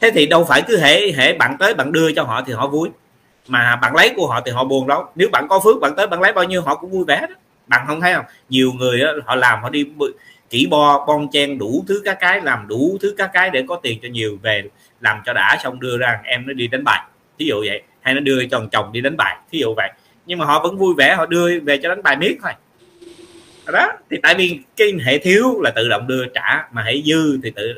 Thế 0.01 0.12
thì 0.13 0.25
đâu 0.25 0.45
phải 0.50 0.62
cứ 0.67 0.77
hệ 0.79 1.12
hệ 1.12 1.33
bạn 1.33 1.55
tới 1.59 1.74
bạn 1.74 1.91
đưa 1.91 2.12
cho 2.12 2.24
họ 2.24 2.43
thì 2.48 2.53
họ 2.53 2.67
vui 2.67 2.89
mà 3.48 3.75
bạn 3.75 3.95
lấy 3.95 4.13
của 4.15 4.27
họ 4.27 4.41
thì 4.45 4.51
họ 4.51 4.63
buồn 4.63 4.88
đâu 4.88 5.05
nếu 5.15 5.29
bạn 5.31 5.48
có 5.50 5.59
phước 5.59 5.79
bạn 5.81 5.93
tới 5.98 6.07
bạn 6.07 6.21
lấy 6.21 6.33
bao 6.33 6.43
nhiêu 6.43 6.62
họ 6.62 6.75
cũng 6.75 6.91
vui 6.91 7.05
vẻ 7.07 7.25
đó. 7.29 7.36
Bạn 7.67 7.88
không 7.88 8.01
thấy 8.01 8.13
không? 8.13 8.25
Nhiều 8.50 8.71
người 8.71 9.00
đó, 9.00 9.12
họ 9.25 9.36
làm 9.36 9.62
họ 9.62 9.69
đi 9.69 9.86
chỉ 10.49 10.67
bo, 10.67 11.05
bon 11.07 11.27
chen 11.31 11.57
đủ 11.57 11.85
thứ 11.87 12.01
các 12.05 12.17
cái, 12.19 12.41
làm 12.41 12.67
đủ 12.67 12.97
thứ 13.01 13.15
các 13.17 13.29
cái 13.33 13.49
để 13.49 13.63
có 13.67 13.79
tiền 13.83 13.99
cho 14.01 14.09
nhiều 14.09 14.37
về 14.41 14.63
làm 15.01 15.21
cho 15.25 15.33
đã, 15.33 15.57
xong 15.63 15.79
đưa 15.79 15.97
ra, 15.97 16.19
em 16.23 16.47
nó 16.47 16.53
đi 16.53 16.67
đánh 16.67 16.83
bài. 16.83 17.01
Thí 17.39 17.45
dụ 17.45 17.63
vậy, 17.65 17.81
hay 18.01 18.13
nó 18.13 18.19
đưa 18.19 18.45
chồng 18.45 18.69
chồng 18.71 18.91
đi 18.91 19.01
đánh 19.01 19.17
bài, 19.17 19.37
thí 19.51 19.59
dụ 19.59 19.73
vậy. 19.77 19.91
Nhưng 20.25 20.39
mà 20.39 20.45
họ 20.45 20.63
vẫn 20.63 20.77
vui 20.77 20.93
vẻ, 20.97 21.15
họ 21.15 21.25
đưa 21.25 21.59
về 21.59 21.77
cho 21.77 21.89
đánh 21.89 22.03
bài 22.03 22.17
miết 22.17 22.37
thôi. 22.43 22.51
Đó, 23.73 23.87
thì 24.11 24.17
tại 24.23 24.35
vì 24.35 24.59
cái 24.77 24.93
hệ 25.05 25.17
thiếu 25.17 25.61
là 25.61 25.71
tự 25.71 25.89
động 25.89 26.07
đưa 26.07 26.25
trả, 26.25 26.67
mà 26.71 26.81
hệ 26.83 27.01
dư 27.05 27.39
thì 27.43 27.51
tự 27.55 27.73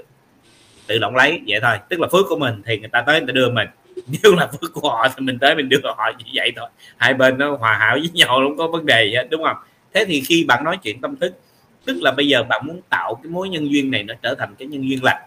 tự 0.88 0.98
động 0.98 1.16
lấy, 1.16 1.42
vậy 1.48 1.60
thôi. 1.62 1.78
Tức 1.90 2.00
là 2.00 2.08
phước 2.12 2.26
của 2.30 2.38
mình 2.38 2.62
thì 2.66 2.80
người 2.80 2.90
ta 2.90 3.04
tới 3.08 3.20
người 3.20 3.28
ta 3.28 3.32
đưa 3.32 3.50
mình. 3.50 3.68
Nếu 4.24 4.36
là 4.36 4.48
phước 4.48 4.74
của 4.74 4.90
họ 4.90 5.08
thì 5.08 5.26
mình 5.26 5.40
tới 5.40 5.56
mình 5.56 5.70
đưa 5.70 5.78
họ 5.84 6.12
như 6.18 6.26
vậy 6.34 6.52
thôi. 6.56 6.70
Hai 6.98 7.14
bên 7.14 7.38
nó 7.38 7.56
hòa 7.56 7.74
hảo 7.74 7.96
với 7.96 8.10
nhau, 8.14 8.28
không 8.28 8.58
có 8.58 8.68
vấn 8.68 8.86
đề 8.86 9.06
gì 9.06 9.16
hết, 9.16 9.28
đúng 9.30 9.44
không? 9.44 9.58
Thế 9.94 10.06
thì 10.06 10.22
khi 10.22 10.44
bạn 10.44 10.64
nói 10.64 10.78
chuyện 10.84 11.02
tâm 11.02 11.16
thức 11.16 11.34
tức 11.86 12.02
là 12.02 12.12
bây 12.12 12.28
giờ 12.28 12.44
bạn 12.44 12.62
muốn 12.68 12.82
tạo 12.90 13.16
cái 13.24 13.30
mối 13.32 13.50
nhân 13.50 13.72
duyên 13.72 13.92
này 13.92 14.04
nó 14.04 14.14
trở 14.22 14.36
thành 14.36 14.56
cái 14.60 14.68
nhân 14.68 14.90
duyên 14.90 15.04
lành. 15.04 15.22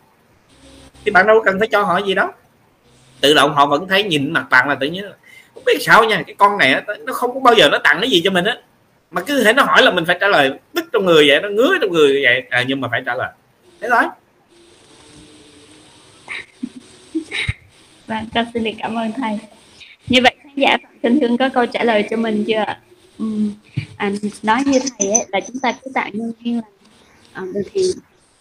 Thì 1.04 1.10
bạn 1.10 1.26
đâu 1.26 1.42
cần 1.44 1.58
phải 1.58 1.68
cho 1.68 1.82
họ 1.82 1.98
gì 1.98 2.14
đó 2.14 2.32
tự 3.20 3.34
động 3.34 3.54
họ 3.54 3.66
vẫn 3.66 3.88
thấy 3.88 4.02
nhìn 4.02 4.32
mặt 4.32 4.46
bạn 4.50 4.68
là 4.68 4.74
tự 4.74 4.86
nhiên 4.86 5.04
không 5.54 5.62
biết 5.66 5.78
sao 5.80 6.04
nha 6.04 6.22
cái 6.26 6.34
con 6.38 6.58
này 6.58 6.82
nó 7.06 7.12
không 7.12 7.34
có 7.34 7.40
bao 7.40 7.54
giờ 7.54 7.68
nó 7.72 7.78
tặng 7.78 7.98
cái 8.00 8.10
gì 8.10 8.20
cho 8.24 8.30
mình 8.30 8.44
á. 8.44 8.56
Mà 9.10 9.22
cứ 9.22 9.44
thể 9.44 9.52
nó 9.52 9.62
hỏi 9.62 9.82
là 9.82 9.90
mình 9.90 10.04
phải 10.04 10.18
trả 10.20 10.28
lời 10.28 10.52
tức 10.74 10.84
trong 10.92 11.04
người 11.04 11.28
vậy 11.28 11.40
nó 11.40 11.48
ngứa 11.48 11.78
trong 11.80 11.92
người 11.92 12.22
vậy. 12.24 12.42
À, 12.50 12.64
nhưng 12.68 12.80
mà 12.80 12.88
phải 12.90 13.02
trả 13.06 13.14
lời. 13.14 13.30
Thế 13.80 13.88
thôi. 13.90 14.02
Vâng, 18.06 18.28
con 18.34 18.46
xin 18.54 18.64
được 18.64 18.70
cảm 18.78 18.98
ơn 18.98 19.12
thầy. 19.12 19.38
Như 20.08 20.20
vậy 20.22 20.34
khán 20.42 20.52
giả 20.56 20.76
xin 21.02 21.20
thương 21.20 21.36
có 21.36 21.48
câu 21.48 21.66
trả 21.66 21.84
lời 21.84 22.04
cho 22.10 22.16
mình 22.16 22.44
chưa 22.46 22.58
ạ? 22.58 22.80
Uhm, 23.22 23.52
à, 23.96 24.12
nói 24.42 24.62
như 24.66 24.78
thầy 24.98 25.10
ấy, 25.10 25.26
là 25.28 25.40
chúng 25.40 25.58
ta 25.58 25.72
cứ 25.72 25.90
tạo 25.94 26.08
nhân 26.12 26.32
duyên 26.40 26.56
là 26.56 26.62
à, 27.32 27.42
thì 27.72 27.82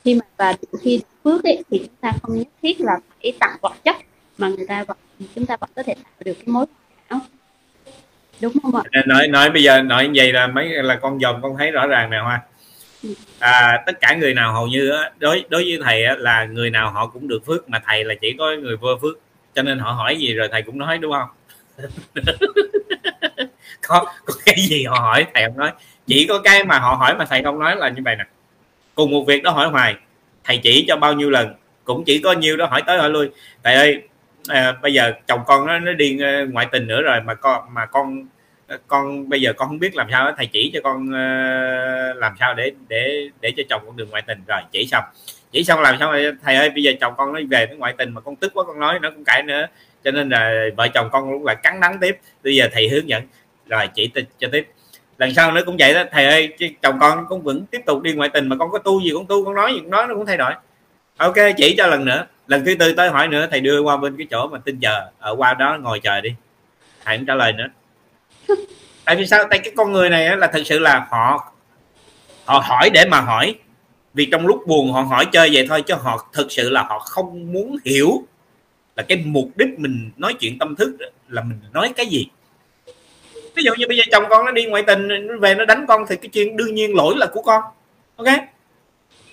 khi 0.04 0.16
mà 0.16 0.26
và 0.38 0.56
khi 0.82 1.02
phước 1.24 1.44
ấy, 1.44 1.64
thì 1.70 1.78
chúng 1.80 1.96
ta 2.02 2.14
không 2.22 2.38
nhất 2.38 2.48
thiết 2.62 2.82
là 2.82 3.00
phải 3.22 3.34
tặng 3.40 3.58
vật 3.62 3.74
chất 3.84 3.96
mà 4.38 4.48
người 4.48 4.66
ta 4.68 4.84
vẫn 4.84 4.98
chúng 5.36 5.46
ta 5.46 5.58
vẫn 5.58 5.70
có 5.76 5.84
thể 5.84 5.94
tạo 5.94 6.14
được 6.26 6.34
cái 6.34 6.48
mối 6.48 6.66
hảo 7.10 7.20
đúng 8.42 8.54
không 8.62 8.76
ạ? 8.76 8.84
Nói 9.06 9.28
nói 9.28 9.50
bây 9.50 9.64
giờ 9.64 9.82
nói 9.82 10.08
như 10.08 10.12
vậy 10.16 10.34
là 10.34 10.48
mấy 10.48 10.70
là 10.70 10.96
con 10.96 11.22
dòng 11.22 11.42
con 11.42 11.58
thấy 11.58 11.72
rõ 11.72 11.88
ràng 11.88 12.10
nè 12.10 12.18
hoa. 12.18 12.42
Ừ. 13.04 13.14
à, 13.40 13.84
tất 13.86 14.00
cả 14.02 14.16
người 14.16 14.34
nào 14.34 14.54
hầu 14.54 14.68
như 14.68 14.92
đối 15.20 15.46
đối 15.50 15.64
với 15.64 15.80
thầy 15.84 16.04
là 16.18 16.46
người 16.46 16.70
nào 16.70 16.92
họ 16.92 17.08
cũng 17.08 17.28
được 17.28 17.46
phước 17.46 17.70
mà 17.70 17.82
thầy 17.86 18.04
là 18.04 18.16
chỉ 18.22 18.36
có 18.38 18.46
người 18.62 18.78
vô 18.78 18.90
phước. 19.02 19.20
Cho 19.56 19.62
nên 19.62 19.80
họ 19.80 19.92
hỏi 19.92 20.18
gì 20.18 20.34
rồi 20.34 20.48
thầy 20.52 20.62
cũng 20.62 20.78
nói 20.78 20.98
đúng 20.98 21.14
không 21.14 21.30
có 23.88 24.06
có 24.26 24.34
cái 24.46 24.56
gì 24.60 24.84
họ 24.84 25.00
hỏi 25.00 25.26
thầy 25.34 25.44
không 25.44 25.58
nói. 25.58 25.72
Chỉ 26.08 26.26
có 26.30 26.40
cái 26.44 26.64
mà 26.64 26.80
họ 26.80 26.94
hỏi 26.94 27.16
mà 27.16 27.26
thầy 27.26 27.44
không 27.44 27.60
nói 27.60 27.76
là 27.76 27.90
như 27.90 28.02
vậy 28.06 28.16
nè. 28.16 28.26
Cùng 28.96 29.12
một 29.12 29.24
việc 29.28 29.44
đó 29.44 29.52
hỏi 29.52 29.68
hoài 29.68 29.96
thầy 30.44 30.58
chỉ 30.58 30.86
cho 30.88 30.98
bao 30.98 31.14
nhiêu 31.14 31.30
lần? 31.30 31.56
Cũng 31.84 32.04
chỉ 32.04 32.20
có 32.20 32.34
nhiêu 32.34 32.58
đó 32.58 32.66
hỏi 32.66 32.82
tới 32.88 32.98
hỏi 32.98 33.10
lui. 33.10 33.30
Thầy 33.64 33.76
ơi 33.76 34.02
à, 34.48 34.72
bây 34.82 34.94
giờ 34.94 35.12
chồng 35.28 35.44
con 35.48 35.68
nó, 35.68 35.80
nó 35.80 35.94
đi 35.94 36.20
ờ, 36.22 36.46
ngoại 36.46 36.68
tình 36.72 36.88
nữa 36.88 37.02
rồi 37.02 37.22
mà 37.22 37.34
con 37.34 37.74
mà 37.74 37.86
con 37.86 38.28
con 38.88 39.30
bây 39.30 39.42
giờ 39.42 39.54
con 39.54 39.68
không 39.68 39.80
biết 39.80 39.96
làm 39.96 40.08
sao 40.12 40.32
thầy 40.38 40.46
chỉ 40.46 40.72
cho 40.74 40.80
con 40.84 41.06
uh, 41.08 42.18
làm 42.18 42.34
sao 42.40 42.54
để 42.54 42.72
để 42.88 43.30
để 43.42 43.52
cho 43.58 43.64
chồng 43.70 43.82
con 43.86 43.98
đường 43.98 44.10
ngoại 44.10 44.24
tình. 44.28 44.44
Rồi 44.48 44.62
chỉ 44.72 44.88
xong. 44.92 45.04
Chỉ 45.52 45.64
xong 45.64 45.82
làm 45.82 45.96
sao 46.00 46.14
thầy 46.44 46.56
ơi 46.56 46.70
bây 46.70 46.84
giờ 46.84 46.92
chồng 47.02 47.14
con 47.18 47.34
nó 47.34 47.40
về 47.50 47.68
nó 47.70 47.76
ngoại 47.76 47.94
tình 47.98 48.14
mà 48.14 48.22
con 48.22 48.36
tức 48.36 48.52
quá 48.54 48.64
con 48.68 48.80
nói 48.80 49.00
nó 49.00 49.10
cũng 49.10 49.24
cãi 49.24 49.44
nữa. 49.44 49.68
Cho 50.04 50.12
nên 50.12 50.30
là 50.30 50.66
vợ 50.78 50.88
chồng 50.88 51.10
con 51.12 51.24
cũng 51.32 51.46
là 51.46 51.54
cắn 51.54 51.80
đắng 51.80 52.00
tiếp. 52.00 52.18
Bây 52.44 52.56
giờ 52.56 52.70
thầy 52.74 52.90
hướng 52.90 53.10
dẫn 53.10 53.24
rồi 53.68 53.90
chỉ 53.94 54.12
cho 54.40 54.48
tiếp. 54.52 54.68
Lần 55.18 55.34
sau 55.34 55.52
nó 55.52 55.62
cũng 55.66 55.78
vậy 55.80 55.94
đó 55.94 56.04
thầy 56.12 56.26
ơi 56.26 56.54
chồng 56.82 56.98
con 57.00 57.26
cũng 57.30 57.42
vẫn 57.42 57.66
tiếp 57.66 57.82
tục 57.86 58.02
đi 58.02 58.14
ngoại 58.14 58.30
tình 58.30 58.50
mà 58.50 58.56
con 58.60 58.72
có 58.72 58.80
tu 58.80 59.02
gì 59.02 59.12
cũng 59.14 59.26
tu 59.26 59.46
con 59.46 59.56
nói 59.56 59.74
gì 59.74 59.80
cũng 59.80 59.90
nói 59.90 60.08
nó 60.08 60.16
cũng 60.16 60.26
thay 60.26 60.38
đổi. 60.38 60.54
Ok 61.18 61.36
chỉ 61.58 61.76
cho 61.78 61.88
lần 61.88 62.06
nữa. 62.06 62.26
Lần 62.48 62.66
thứ 62.66 62.76
tư 62.76 62.94
tới 62.94 63.10
hỏi 63.10 63.28
nữa 63.28 63.48
thầy 63.52 63.62
đưa 63.62 63.82
qua 63.82 63.98
bên 63.98 64.18
cái 64.18 64.28
chỗ 64.32 64.48
mà 64.48 64.60
tin 64.66 64.80
chờ. 64.80 65.10
Ở 65.20 65.36
qua 65.36 65.54
đó 65.54 65.78
ngồi 65.82 66.00
chờ 66.00 66.22
đi. 66.22 66.30
Thầy 67.06 67.18
cũng 67.18 67.26
trả 67.26 67.36
lời 67.36 67.54
nữa. 67.54 67.68
Tại 69.06 69.16
vì 69.16 69.26
sao? 69.26 69.44
Tại 69.50 69.60
cái 69.60 69.74
con 69.78 69.92
người 69.92 70.10
này 70.10 70.38
là 70.38 70.48
thực 70.48 70.64
sự 70.66 70.80
là 70.80 71.08
họ 71.10 71.54
họ 72.46 72.64
hỏi 72.66 72.90
để 72.90 73.06
mà 73.06 73.22
hỏi. 73.22 73.56
Vì 74.14 74.26
trong 74.26 74.48
lúc 74.48 74.68
buồn 74.68 74.94
họ 74.94 75.02
hỏi 75.02 75.26
chơi 75.32 75.50
vậy 75.54 75.66
thôi 75.70 75.82
chứ 75.82 75.94
họ 75.94 76.30
thực 76.34 76.52
sự 76.52 76.70
là 76.70 76.84
họ 76.84 77.00
không 77.00 77.54
muốn 77.54 77.78
hiểu 77.86 78.24
là 78.96 79.04
cái 79.04 79.24
mục 79.26 79.50
đích 79.56 79.80
mình 79.80 80.12
nói 80.18 80.34
chuyện 80.40 80.60
tâm 80.60 80.76
thức 80.76 80.98
là 81.28 81.42
mình 81.42 81.60
nói 81.74 81.94
cái 81.96 82.06
gì 82.06 82.28
ví 83.56 83.64
dụ 83.64 83.72
như 83.78 83.88
bây 83.88 83.98
giờ 83.98 84.04
chồng 84.12 84.24
con 84.30 84.46
nó 84.46 84.52
đi 84.52 84.66
ngoại 84.66 84.84
tình 84.88 85.08
nó 85.28 85.38
về 85.38 85.56
nó 85.56 85.66
đánh 85.66 85.86
con 85.88 86.06
thì 86.10 86.16
cái 86.16 86.30
chuyện 86.34 86.58
đương 86.58 86.76
nhiên 86.76 86.96
lỗi 86.96 87.16
là 87.18 87.26
của 87.34 87.42
con. 87.42 87.64
Ok? 88.16 88.28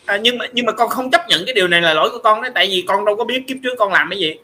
À, 0.06 0.16
nhưng 0.16 0.38
mà 0.38 0.46
nhưng 0.52 0.66
mà 0.66 0.72
con 0.72 0.88
không 0.88 1.11
chấp 1.11 1.28
nhận 1.28 1.42
cái 1.46 1.54
điều 1.54 1.68
này 1.68 1.83
là 1.83 1.94
lỗi 1.94 2.11
của 2.12 2.18
con 2.18 2.42
đấy 2.42 2.50
tại 2.54 2.68
vì 2.70 2.85
con 2.88 3.04
đâu 3.04 3.16
có 3.16 3.24
biết 3.24 3.44
kiếp 3.46 3.56
trước 3.62 3.74
con 3.78 3.92
làm 3.92 4.11
cái 4.11 4.18
gì. 4.18 4.35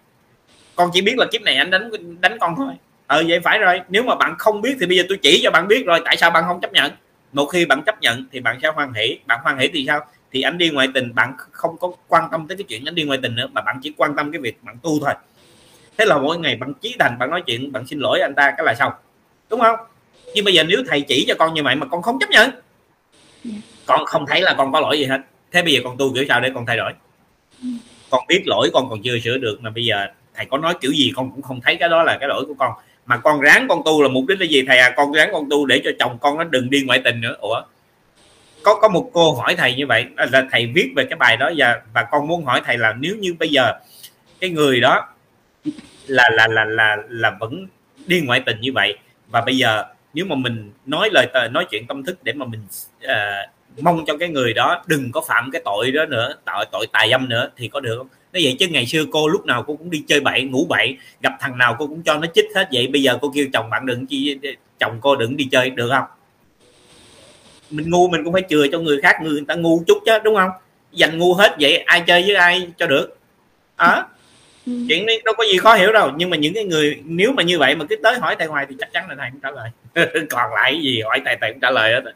Con 0.74 0.90
chỉ 0.92 1.02
biết 1.02 1.14
là 1.18 1.26
kiếp 1.32 1.42
này 1.42 1.54
anh 1.56 1.70
đánh 1.70 1.90
đánh 2.20 2.38
con 2.40 2.54
thôi. 2.56 2.72
Ờ 3.06 3.22
vậy 3.28 3.40
phải 3.40 3.58
rồi. 3.58 3.80
Nếu 3.88 4.02
mà 4.02 4.14
bạn 4.14 4.34
không 4.38 4.62
biết 4.62 4.76
thì 4.80 4.86
bây 4.86 4.96
giờ 4.96 5.02
tôi 5.08 5.18
chỉ 5.22 5.40
cho 5.44 5.50
bạn 5.50 5.68
biết 5.68 5.86
rồi 5.86 6.00
tại 6.04 6.16
sao 6.16 6.30
bạn 6.30 6.44
không 6.46 6.60
chấp 6.60 6.72
nhận? 6.72 6.92
Một 7.32 7.46
khi 7.46 7.66
bạn 7.66 7.82
chấp 7.86 8.00
nhận 8.00 8.26
thì 8.32 8.40
bạn 8.40 8.58
sẽ 8.62 8.68
hoan 8.68 8.92
hỷ. 8.94 9.18
Bạn 9.26 9.40
hoan 9.42 9.58
hỷ 9.58 9.68
thì 9.68 9.84
sao? 9.86 10.00
Thì 10.32 10.42
anh 10.42 10.58
đi 10.58 10.70
ngoại 10.70 10.88
tình 10.94 11.14
bạn 11.14 11.34
không 11.52 11.76
có 11.80 11.92
quan 12.08 12.28
tâm 12.32 12.48
tới 12.48 12.56
cái 12.56 12.64
chuyện 12.68 12.84
anh 12.84 12.94
đi 12.94 13.04
ngoại 13.04 13.18
tình 13.22 13.36
nữa 13.36 13.46
mà 13.52 13.60
bạn 13.60 13.80
chỉ 13.82 13.92
quan 13.96 14.16
tâm 14.16 14.32
cái 14.32 14.40
việc 14.40 14.56
bạn 14.62 14.76
tu 14.82 15.00
thôi. 15.00 15.14
Thế 15.98 16.04
là 16.04 16.18
mỗi 16.18 16.38
ngày 16.38 16.56
bạn 16.56 16.74
chí 16.74 16.96
thành 16.98 17.18
bạn 17.18 17.30
nói 17.30 17.42
chuyện 17.46 17.72
bạn 17.72 17.86
xin 17.86 17.98
lỗi 17.98 18.20
anh 18.20 18.34
ta 18.34 18.54
cái 18.56 18.66
là 18.66 18.74
xong 18.74 18.92
đúng 19.50 19.60
không? 19.60 19.76
Nhưng 20.34 20.44
bây 20.44 20.54
giờ 20.54 20.64
nếu 20.64 20.82
thầy 20.88 21.00
chỉ 21.00 21.24
cho 21.28 21.34
con 21.38 21.54
như 21.54 21.62
vậy 21.62 21.76
mà 21.76 21.86
con 21.86 22.02
không 22.02 22.18
chấp 22.18 22.30
nhận 22.30 22.50
con 23.86 24.06
không 24.06 24.26
thấy 24.26 24.40
là 24.40 24.54
con 24.58 24.72
có 24.72 24.80
lỗi 24.80 24.98
gì 24.98 25.04
hết. 25.04 25.20
Thế 25.52 25.62
bây 25.62 25.72
giờ 25.72 25.80
con 25.84 25.96
tu 25.98 26.14
kiểu 26.14 26.24
sao 26.28 26.40
để 26.40 26.50
con 26.54 26.66
thay 26.66 26.76
đổi? 26.76 26.92
Con 28.10 28.24
biết 28.28 28.42
lỗi 28.46 28.70
con 28.72 28.90
còn 28.90 29.02
chưa 29.02 29.18
sửa 29.18 29.38
được 29.38 29.58
mà 29.60 29.70
bây 29.70 29.84
giờ 29.84 30.06
thầy 30.34 30.46
có 30.46 30.58
nói 30.58 30.74
kiểu 30.80 30.92
gì 30.92 31.12
con 31.16 31.30
cũng 31.30 31.42
không 31.42 31.60
thấy 31.60 31.76
cái 31.76 31.88
đó 31.88 32.02
là 32.02 32.16
cái 32.20 32.28
lỗi 32.28 32.44
của 32.48 32.54
con. 32.58 32.72
Mà 33.06 33.16
con 33.16 33.40
ráng 33.40 33.68
con 33.68 33.82
tu 33.84 34.02
là 34.02 34.08
mục 34.08 34.24
đích 34.28 34.40
là 34.40 34.46
gì 34.46 34.64
thầy 34.66 34.78
à? 34.78 34.94
Con 34.96 35.12
ráng 35.12 35.28
con 35.32 35.50
tu 35.50 35.66
để 35.66 35.80
cho 35.84 35.90
chồng 35.98 36.18
con 36.20 36.38
nó 36.38 36.44
đừng 36.44 36.70
đi 36.70 36.82
ngoại 36.86 37.00
tình 37.04 37.20
nữa. 37.20 37.36
Ủa? 37.40 37.62
Có 38.62 38.74
có 38.74 38.88
một 38.88 39.10
cô 39.12 39.34
hỏi 39.34 39.54
thầy 39.56 39.74
như 39.74 39.86
vậy 39.86 40.06
là 40.16 40.46
thầy 40.50 40.66
viết 40.74 40.92
về 40.96 41.04
cái 41.04 41.16
bài 41.16 41.36
đó 41.36 41.50
và 41.56 41.80
và 41.94 42.02
con 42.10 42.28
muốn 42.28 42.44
hỏi 42.44 42.62
thầy 42.64 42.78
là 42.78 42.94
nếu 43.00 43.16
như 43.16 43.34
bây 43.38 43.48
giờ 43.48 43.72
cái 44.40 44.50
người 44.50 44.80
đó 44.80 45.08
là 46.06 46.28
là 46.32 46.48
là 46.48 46.64
là 46.64 46.96
là 47.08 47.30
vẫn 47.40 47.66
đi 48.06 48.20
ngoại 48.20 48.40
tình 48.46 48.60
như 48.60 48.72
vậy 48.72 48.98
và 49.30 49.40
bây 49.40 49.56
giờ 49.56 49.84
nếu 50.14 50.24
mà 50.24 50.34
mình 50.34 50.70
nói 50.86 51.08
lời 51.12 51.26
ờ, 51.32 51.48
nói 51.48 51.66
chuyện 51.70 51.86
tâm 51.86 52.04
thức 52.04 52.18
để 52.22 52.32
mà 52.32 52.46
mình 52.46 52.60
uh, 53.04 53.82
mong 53.82 54.04
cho 54.06 54.16
cái 54.16 54.28
người 54.28 54.52
đó 54.52 54.84
đừng 54.86 55.12
có 55.12 55.20
phạm 55.28 55.50
cái 55.52 55.62
tội 55.64 55.90
đó 55.90 56.06
nữa 56.06 56.34
tội 56.46 56.66
tội 56.72 56.86
tài 56.92 57.10
dâm 57.10 57.28
nữa 57.28 57.50
thì 57.56 57.68
có 57.68 57.80
được 57.80 57.94
không? 57.98 58.08
Nó 58.32 58.40
vậy 58.42 58.56
chứ 58.58 58.68
ngày 58.68 58.86
xưa 58.86 59.04
cô 59.12 59.28
lúc 59.28 59.46
nào 59.46 59.64
cô 59.66 59.76
cũng 59.76 59.90
đi 59.90 60.04
chơi 60.08 60.20
bậy 60.20 60.42
ngủ 60.42 60.66
bậy 60.68 60.96
gặp 61.22 61.32
thằng 61.40 61.58
nào 61.58 61.76
cô 61.78 61.86
cũng 61.86 62.02
cho 62.02 62.18
nó 62.18 62.26
chích 62.34 62.44
hết. 62.54 62.68
Vậy 62.72 62.86
bây 62.86 63.02
giờ 63.02 63.18
cô 63.20 63.32
kêu 63.34 63.46
chồng 63.52 63.70
bạn 63.70 63.86
đừng 63.86 64.06
chi 64.06 64.38
ờ, 64.42 64.50
chồng 64.78 64.98
cô 65.00 65.16
đừng 65.16 65.36
đi 65.36 65.48
chơi 65.50 65.70
được 65.70 65.88
không? 65.90 66.04
Mình 67.70 67.90
ngu 67.90 68.08
mình 68.08 68.24
cũng 68.24 68.32
phải 68.32 68.42
chừa 68.50 68.66
cho 68.72 68.78
người 68.78 69.00
khác 69.02 69.16
người, 69.22 69.32
người 69.32 69.44
ta 69.48 69.54
ngu 69.54 69.82
chút 69.86 69.98
chứ 70.06 70.18
đúng 70.24 70.34
không? 70.34 70.50
Dành 70.92 71.18
ngu 71.18 71.34
hết 71.34 71.56
vậy 71.60 71.76
ai 71.76 72.02
chơi 72.06 72.22
với 72.22 72.34
ai 72.34 72.68
cho 72.76 72.86
được? 72.86 73.18
À 73.76 74.06
chuyện 74.66 75.06
này 75.06 75.20
đâu 75.24 75.34
có 75.38 75.44
gì 75.52 75.58
khó 75.58 75.74
hiểu 75.74 75.92
đâu 75.92 76.10
nhưng 76.16 76.30
mà 76.30 76.36
những 76.36 76.54
cái 76.54 76.64
người 76.64 76.96
nếu 77.04 77.32
mà 77.32 77.42
như 77.42 77.58
vậy 77.58 77.74
mà 77.76 77.84
cứ 77.88 77.96
tới 78.02 78.18
hỏi 78.18 78.36
thầy 78.38 78.48
hoài 78.48 78.66
thì 78.68 78.76
chắc 78.78 78.92
chắn 78.92 79.08
là 79.08 79.14
thầy 79.18 79.30
không 79.30 79.40
trả 79.42 79.50
lời. 79.50 79.70
Còn 80.30 80.52
lại 80.54 80.72
cái 80.72 80.82
gì 80.82 81.00
hỏi 81.00 81.20
thầy 81.24 81.36
thầy 81.40 81.52
cũng 81.52 81.60
trả 81.60 81.70
lời 81.70 81.92
hết 81.92 82.12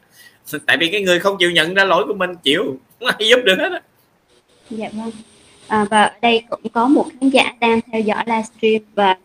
tại 0.65 0.77
vì 0.77 0.89
cái 0.91 1.01
người 1.01 1.19
không 1.19 1.37
chịu 1.39 1.51
nhận 1.51 1.73
ra 1.73 1.83
lỗi 1.83 2.03
của 2.07 2.13
mình 2.13 2.35
chịu 2.43 2.77
không 2.99 3.07
ai 3.07 3.27
giúp 3.29 3.39
được 3.45 3.55
hết 3.59 3.83
dạ 4.69 4.89
vâng. 4.93 5.11
À, 5.67 5.85
và 5.89 6.03
ở 6.03 6.11
đây 6.21 6.43
cũng 6.49 6.69
có 6.73 6.87
một 6.87 7.05
khán 7.19 7.29
giả 7.29 7.53
đang 7.59 7.79
theo 7.91 8.01
dõi 8.01 8.23
livestream 8.25 8.81
và 8.95 9.17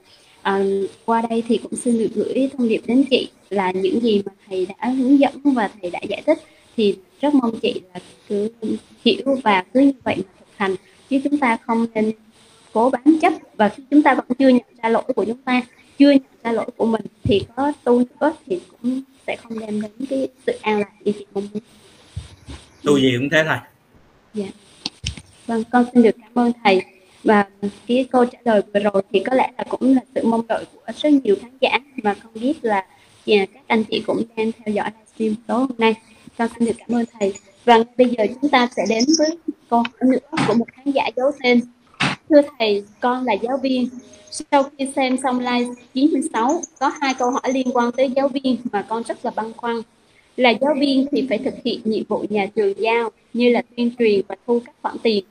à, 0.42 0.58
qua 1.04 1.22
đây 1.30 1.42
thì 1.48 1.58
cũng 1.62 1.76
xin 1.76 1.98
được 1.98 2.10
gửi 2.14 2.50
thông 2.52 2.68
điệp 2.68 2.80
đến 2.86 3.04
chị 3.10 3.28
là 3.50 3.70
những 3.70 4.00
gì 4.00 4.22
mà 4.26 4.32
thầy 4.48 4.66
đã 4.66 4.88
hướng 4.88 5.18
dẫn 5.18 5.32
và 5.44 5.70
thầy 5.80 5.90
đã 5.90 6.00
giải 6.08 6.22
thích. 6.26 6.38
Thì 6.76 6.96
rất 7.20 7.34
mong 7.34 7.60
chị 7.60 7.80
là 7.94 8.00
cứ 8.28 8.50
hiểu 9.04 9.36
và 9.44 9.64
cứ 9.74 9.80
như 9.80 9.92
vậy 10.04 10.16
mà 10.16 10.32
thực 10.38 10.48
hành 10.56 10.74
chứ 11.10 11.20
chúng 11.24 11.38
ta 11.38 11.56
không 11.66 11.86
nên 11.94 12.12
cố 12.76 12.90
bám 12.90 13.18
chấp 13.22 13.32
và 13.56 13.68
khi 13.68 13.82
chúng 13.90 14.02
ta 14.02 14.14
vẫn 14.14 14.24
chưa 14.38 14.48
nhận 14.48 14.62
ra 14.82 14.88
lỗi 14.88 15.02
của 15.16 15.24
chúng 15.24 15.42
ta 15.42 15.62
chưa 15.98 16.10
nhận 16.10 16.22
ra 16.44 16.52
lỗi 16.52 16.66
của 16.76 16.86
mình 16.86 17.02
thì 17.22 17.42
có 17.56 17.72
tu 17.84 17.98
nữa 18.20 18.32
thì 18.46 18.60
cũng 18.70 19.02
sẽ 19.26 19.36
không 19.36 19.58
đem 19.58 19.82
đến 19.82 19.90
cái 20.10 20.28
sự 20.46 20.52
an 20.62 20.78
lạc 20.78 20.90
như 21.04 21.12
chị 21.12 21.26
mong 21.34 21.48
muốn 21.52 21.62
tu 22.84 22.98
gì 22.98 23.14
cũng 23.18 23.28
thế 23.30 23.44
thôi. 23.46 23.56
Dạ. 24.34 24.46
Vâng 25.46 25.62
con 25.70 25.84
xin 25.94 26.02
được 26.02 26.16
cảm 26.20 26.30
ơn 26.34 26.52
thầy. 26.64 26.82
Và 27.24 27.46
cái 27.86 28.06
câu 28.10 28.24
trả 28.24 28.38
lời 28.44 28.62
vừa 28.74 28.80
rồi 28.80 29.02
thì 29.12 29.20
có 29.20 29.34
lẽ 29.34 29.52
là 29.58 29.64
cũng 29.68 29.94
là 29.94 30.00
sự 30.14 30.20
mong 30.24 30.46
đợi 30.46 30.64
của 30.74 30.92
rất 31.02 31.10
nhiều 31.12 31.36
khán 31.42 31.50
giả. 31.60 31.78
Mà 32.02 32.14
không 32.14 32.32
biết 32.34 32.64
là 32.64 32.86
yeah, 33.26 33.48
các 33.54 33.62
anh 33.66 33.84
chị 33.84 34.02
cũng 34.06 34.22
đang 34.36 34.50
theo 34.52 34.74
dõi 34.74 34.90
livestream 34.90 35.34
tối 35.46 35.58
hôm 35.58 35.78
nay. 35.78 35.94
Con 36.38 36.48
xin 36.58 36.68
được 36.68 36.74
cảm 36.78 36.96
ơn 36.96 37.04
thầy. 37.20 37.32
Và 37.64 37.78
bây 37.98 38.08
giờ 38.08 38.26
chúng 38.40 38.50
ta 38.50 38.68
sẽ 38.76 38.82
đến 38.88 39.04
với 39.18 39.38
câu 39.70 39.78
hỏi 39.78 40.10
nữa 40.10 40.38
của 40.48 40.54
một 40.54 40.66
khán 40.72 40.90
giả 40.90 41.10
giấu 41.16 41.32
tên 41.42 41.60
thưa 42.30 42.40
thầy, 42.58 42.84
con 43.00 43.24
là 43.24 43.32
giáo 43.32 43.58
viên. 43.62 43.88
Sau 44.30 44.62
khi 44.62 44.88
xem 44.96 45.16
xong 45.22 45.38
live 45.38 45.74
96 45.94 46.60
có 46.80 46.92
hai 47.00 47.14
câu 47.18 47.30
hỏi 47.30 47.52
liên 47.52 47.66
quan 47.72 47.92
tới 47.92 48.10
giáo 48.16 48.28
viên 48.28 48.56
mà 48.72 48.82
con 48.82 49.02
rất 49.02 49.24
là 49.24 49.30
băn 49.36 49.52
khoăn. 49.56 49.76
Là 50.36 50.50
giáo 50.50 50.74
viên 50.80 51.06
thì 51.12 51.26
phải 51.28 51.38
thực 51.38 51.54
hiện 51.64 51.80
nhiệm 51.84 52.04
vụ 52.08 52.24
nhà 52.28 52.46
trường 52.54 52.80
giao 52.80 53.10
như 53.32 53.50
là 53.50 53.62
tuyên 53.76 53.90
truyền 53.98 54.20
và 54.28 54.36
thu 54.46 54.60
các 54.66 54.74
khoản 54.82 54.96
tiền. 55.02 55.24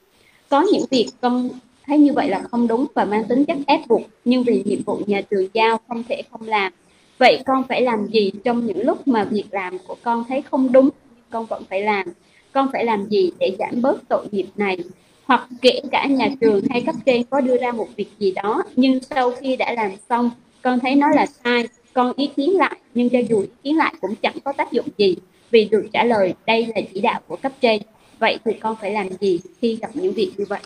Có 0.49 0.61
những 0.71 0.85
việc 0.91 1.07
con 1.21 1.49
thấy 1.85 1.97
như 1.97 2.13
vậy 2.13 2.29
là 2.29 2.43
không 2.51 2.67
đúng 2.67 2.85
và 2.93 3.05
mang 3.05 3.23
tính 3.23 3.45
chất 3.45 3.57
ép 3.67 3.87
buộc, 3.87 4.01
nhưng 4.25 4.43
vì 4.43 4.63
nhiệm 4.65 4.83
vụ 4.83 4.99
nhà 5.07 5.21
trường 5.29 5.47
giao 5.53 5.79
không 5.87 6.03
thể 6.09 6.21
không 6.31 6.47
làm. 6.47 6.73
Vậy 7.17 7.43
con 7.45 7.63
phải 7.69 7.81
làm 7.81 8.07
gì 8.07 8.31
trong 8.43 8.65
những 8.65 8.85
lúc 8.85 9.07
mà 9.07 9.23
việc 9.23 9.45
làm 9.51 9.77
của 9.87 9.95
con 10.03 10.23
thấy 10.27 10.41
không 10.41 10.71
đúng 10.71 10.89
con 11.29 11.45
vẫn 11.45 11.63
phải 11.69 11.81
làm? 11.81 12.07
Con 12.51 12.69
phải 12.73 12.85
làm 12.85 13.05
gì 13.09 13.31
để 13.39 13.55
giảm 13.59 13.81
bớt 13.81 14.09
tội 14.09 14.27
nghiệp 14.31 14.47
này? 14.55 14.77
Hoặc 15.25 15.47
kể 15.61 15.81
cả 15.91 16.05
nhà 16.05 16.29
trường 16.41 16.61
hay 16.69 16.81
cấp 16.81 16.95
trên 17.05 17.23
có 17.23 17.41
đưa 17.41 17.57
ra 17.57 17.71
một 17.71 17.87
việc 17.95 18.09
gì 18.19 18.31
đó 18.31 18.63
nhưng 18.75 18.99
sau 18.99 19.31
khi 19.31 19.55
đã 19.55 19.73
làm 19.73 19.91
xong 20.09 20.31
con 20.61 20.79
thấy 20.79 20.95
nó 20.95 21.07
là 21.09 21.25
sai 21.25 21.67
con 21.93 22.13
ý 22.17 22.29
kiến 22.37 22.57
lại 22.57 22.77
nhưng 22.93 23.09
cho 23.09 23.19
dù 23.29 23.41
ý 23.41 23.47
kiến 23.63 23.77
lại 23.77 23.93
cũng 24.01 24.15
chẳng 24.21 24.39
có 24.43 24.53
tác 24.53 24.71
dụng 24.71 24.87
gì 24.97 25.15
vì 25.51 25.65
được 25.71 25.87
trả 25.93 26.03
lời 26.03 26.33
đây 26.47 26.65
là 26.75 26.81
chỉ 26.93 27.01
đạo 27.01 27.21
của 27.27 27.35
cấp 27.35 27.51
trên. 27.61 27.81
Vậy 28.19 28.39
thì 28.45 28.51
con 28.61 28.75
phải 28.81 28.91
làm 28.91 29.07
gì 29.19 29.39
khi 29.61 29.77
gặp 29.81 29.89
những 29.93 30.13
việc 30.13 30.31
như 30.37 30.45
vậy? 30.49 30.59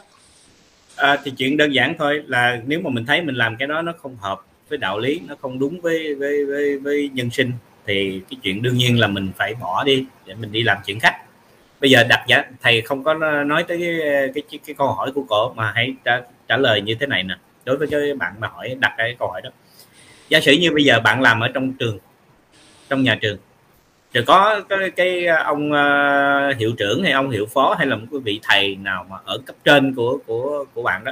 À, 0.95 1.17
thì 1.23 1.31
chuyện 1.37 1.57
đơn 1.57 1.71
giản 1.73 1.95
thôi 1.99 2.23
là 2.27 2.61
nếu 2.67 2.79
mà 2.81 2.89
mình 2.89 3.05
thấy 3.05 3.21
mình 3.21 3.35
làm 3.35 3.55
cái 3.59 3.67
đó 3.67 3.81
nó 3.81 3.93
không 4.01 4.17
hợp 4.21 4.39
với 4.69 4.77
đạo 4.77 4.99
lý 4.99 5.21
nó 5.27 5.35
không 5.41 5.59
đúng 5.59 5.81
với 5.81 6.15
với 6.15 6.45
với, 6.45 6.79
với 6.79 7.09
nhân 7.13 7.29
sinh 7.31 7.51
thì 7.87 8.21
cái 8.29 8.37
chuyện 8.43 8.61
đương 8.61 8.77
nhiên 8.77 8.99
là 8.99 9.07
mình 9.07 9.31
phải 9.37 9.53
bỏ 9.61 9.83
đi 9.83 10.05
để 10.25 10.35
mình 10.35 10.51
đi 10.51 10.63
làm 10.63 10.77
chuyện 10.85 10.99
khác 10.99 11.15
bây 11.81 11.89
giờ 11.89 12.03
đặt 12.03 12.23
giá 12.27 12.43
thầy 12.61 12.81
không 12.81 13.03
có 13.03 13.13
nói 13.43 13.63
tới 13.67 13.79
cái 13.79 13.99
cái, 14.35 14.43
cái, 14.51 14.59
cái 14.65 14.75
câu 14.77 14.87
hỏi 14.87 15.11
của 15.15 15.23
cổ 15.29 15.53
mà 15.53 15.71
hãy 15.75 15.93
trả, 16.05 16.21
trả 16.47 16.57
lời 16.57 16.81
như 16.81 16.95
thế 16.99 17.07
này 17.07 17.23
nè. 17.23 17.35
Đối 17.65 17.77
với 17.77 17.87
cái 17.91 18.13
bạn 18.13 18.33
mà 18.39 18.47
hỏi 18.47 18.75
đặt 18.79 18.93
cái 18.97 19.15
câu 19.19 19.27
hỏi 19.27 19.41
đó. 19.41 19.49
Giả 20.29 20.39
sử 20.39 20.51
như 20.51 20.71
bây 20.71 20.83
giờ 20.83 20.99
bạn 20.99 21.21
làm 21.21 21.39
ở 21.39 21.47
trong 21.53 21.73
trường 21.73 21.97
trong 22.89 23.03
nhà 23.03 23.17
trường 23.21 23.37
rồi 24.13 24.23
có 24.27 24.61
cái, 24.69 24.91
cái 24.91 25.25
ông 25.25 25.71
uh, 25.71 26.57
hiệu 26.57 26.71
trưởng 26.77 27.03
hay 27.03 27.11
ông 27.11 27.29
hiệu 27.29 27.45
phó 27.45 27.75
hay 27.77 27.87
là 27.87 27.95
một 27.95 28.05
cái 28.11 28.19
vị 28.19 28.39
thầy 28.43 28.75
nào 28.75 29.05
mà 29.09 29.17
ở 29.25 29.37
cấp 29.45 29.55
trên 29.63 29.93
của 29.95 30.17
của 30.25 30.65
của 30.73 30.83
bạn 30.83 31.03
đó 31.03 31.11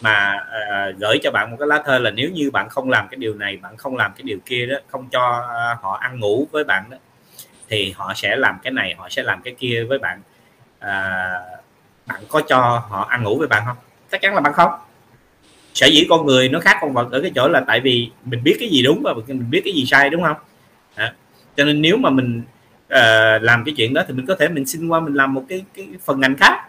mà 0.00 0.34
uh, 0.36 0.96
gửi 1.00 1.18
cho 1.22 1.30
bạn 1.30 1.50
một 1.50 1.56
cái 1.60 1.68
lá 1.68 1.82
thơ 1.84 1.98
là 1.98 2.10
nếu 2.10 2.30
như 2.30 2.50
bạn 2.50 2.68
không 2.68 2.90
làm 2.90 3.08
cái 3.10 3.18
điều 3.18 3.34
này 3.34 3.56
bạn 3.56 3.76
không 3.76 3.96
làm 3.96 4.12
cái 4.16 4.22
điều 4.24 4.38
kia 4.46 4.66
đó 4.66 4.76
không 4.86 5.08
cho 5.12 5.38
uh, 5.38 5.82
họ 5.82 5.98
ăn 6.00 6.20
ngủ 6.20 6.48
với 6.52 6.64
bạn 6.64 6.84
đó 6.90 6.96
thì 7.70 7.94
họ 7.96 8.12
sẽ 8.14 8.36
làm 8.36 8.58
cái 8.62 8.72
này 8.72 8.94
họ 8.98 9.08
sẽ 9.08 9.22
làm 9.22 9.42
cái 9.42 9.54
kia 9.58 9.84
với 9.88 9.98
bạn. 9.98 10.20
À, 10.78 11.30
bạn 12.06 12.20
có 12.28 12.42
cho 12.48 12.58
họ 12.88 13.06
ăn 13.10 13.22
ngủ 13.22 13.38
với 13.38 13.48
bạn 13.48 13.62
không? 13.66 13.76
Chắc 14.10 14.20
chắn 14.20 14.34
là 14.34 14.40
bạn 14.40 14.52
không. 14.52 14.70
Sở 15.74 15.86
dĩ 15.86 16.06
con 16.10 16.26
người 16.26 16.48
nó 16.48 16.60
khác 16.60 16.76
con 16.80 16.92
vật 16.92 17.12
ở 17.12 17.20
cái 17.20 17.32
chỗ 17.34 17.48
là 17.48 17.60
tại 17.66 17.80
vì 17.80 18.10
mình 18.24 18.44
biết 18.44 18.56
cái 18.60 18.68
gì 18.68 18.82
đúng 18.82 19.02
và 19.02 19.14
mình 19.26 19.50
biết 19.50 19.62
cái 19.64 19.74
gì 19.74 19.84
sai 19.86 20.10
đúng 20.10 20.22
không? 20.22 20.36
À, 20.94 21.14
cho 21.56 21.64
nên 21.64 21.82
nếu 21.82 21.96
mà 21.96 22.10
mình 22.10 22.42
uh, 22.94 23.42
làm 23.42 23.64
cái 23.64 23.74
chuyện 23.76 23.94
đó 23.94 24.02
thì 24.08 24.14
mình 24.14 24.26
có 24.26 24.34
thể 24.34 24.48
mình 24.48 24.66
xin 24.66 24.88
qua 24.88 25.00
mình 25.00 25.14
làm 25.14 25.34
một 25.34 25.44
cái 25.48 25.64
cái 25.74 25.88
phần 26.04 26.20
ngành 26.20 26.36
khác. 26.36 26.66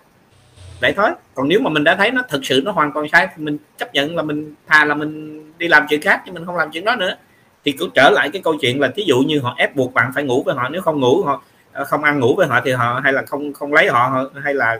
Vậy 0.81 0.93
thôi. 0.93 1.09
Còn 1.33 1.47
nếu 1.47 1.59
mà 1.59 1.69
mình 1.69 1.83
đã 1.83 1.95
thấy 1.95 2.11
nó 2.11 2.21
thực 2.29 2.45
sự 2.45 2.61
nó 2.65 2.71
hoàn 2.71 2.91
toàn 2.93 3.09
sai 3.11 3.27
thì 3.27 3.43
mình 3.43 3.57
chấp 3.77 3.93
nhận 3.93 4.15
là 4.15 4.23
mình 4.23 4.55
thà 4.67 4.85
là 4.85 4.95
mình 4.95 5.41
đi 5.57 5.67
làm 5.67 5.85
chuyện 5.89 6.01
khác 6.01 6.21
chứ 6.25 6.31
mình 6.31 6.45
không 6.45 6.55
làm 6.55 6.71
chuyện 6.71 6.85
đó 6.85 6.95
nữa 6.95 7.15
thì 7.65 7.71
cũng 7.71 7.89
trở 7.95 8.09
lại 8.09 8.29
cái 8.33 8.41
câu 8.41 8.55
chuyện 8.61 8.79
là 8.79 8.87
thí 8.95 9.03
dụ 9.03 9.19
như 9.19 9.39
họ 9.39 9.55
ép 9.57 9.75
buộc 9.75 9.93
bạn 9.93 10.11
phải 10.15 10.23
ngủ 10.23 10.43
với 10.43 10.55
họ, 10.55 10.69
nếu 10.69 10.81
không 10.81 10.99
ngủ 10.99 11.23
họ 11.23 11.43
ờ, 11.71 11.85
không 11.85 12.03
ăn 12.03 12.19
ngủ 12.19 12.35
với 12.35 12.47
họ 12.47 12.61
thì 12.65 12.71
họ 12.71 12.99
hay 13.03 13.13
là 13.13 13.21
không 13.27 13.53
không 13.53 13.73
lấy 13.73 13.89
họ 13.89 14.29
hay 14.43 14.53
là 14.53 14.79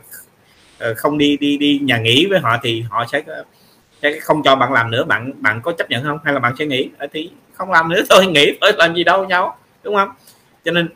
ờ, 0.79 0.93
không 0.97 1.17
đi 1.17 1.37
đi 1.37 1.57
đi 1.57 1.79
nhà 1.83 1.97
nghỉ 1.97 2.25
với 2.29 2.39
họ 2.39 2.57
thì 2.63 2.81
họ 2.89 3.05
sẽ 3.11 3.23
ờ, 3.27 3.43
sẽ 4.01 4.19
không 4.19 4.43
cho 4.43 4.55
bạn 4.55 4.73
làm 4.73 4.91
nữa. 4.91 5.03
Bạn 5.03 5.31
bạn 5.41 5.61
có 5.61 5.71
chấp 5.71 5.89
nhận 5.89 6.03
không? 6.03 6.17
Hay 6.23 6.33
là 6.33 6.39
bạn 6.39 6.53
sẽ 6.59 6.65
nghĩ 6.65 6.89
thì 7.13 7.31
không 7.53 7.71
làm 7.71 7.89
nữa, 7.89 8.01
thôi 8.09 8.27
nghỉ 8.27 8.57
thôi, 8.61 8.71
làm 8.77 8.95
gì 8.95 9.03
đâu, 9.03 9.25
nhau, 9.25 9.57
đúng 9.83 9.95
không? 9.95 10.09
Cho 10.65 10.71
nên 10.71 10.89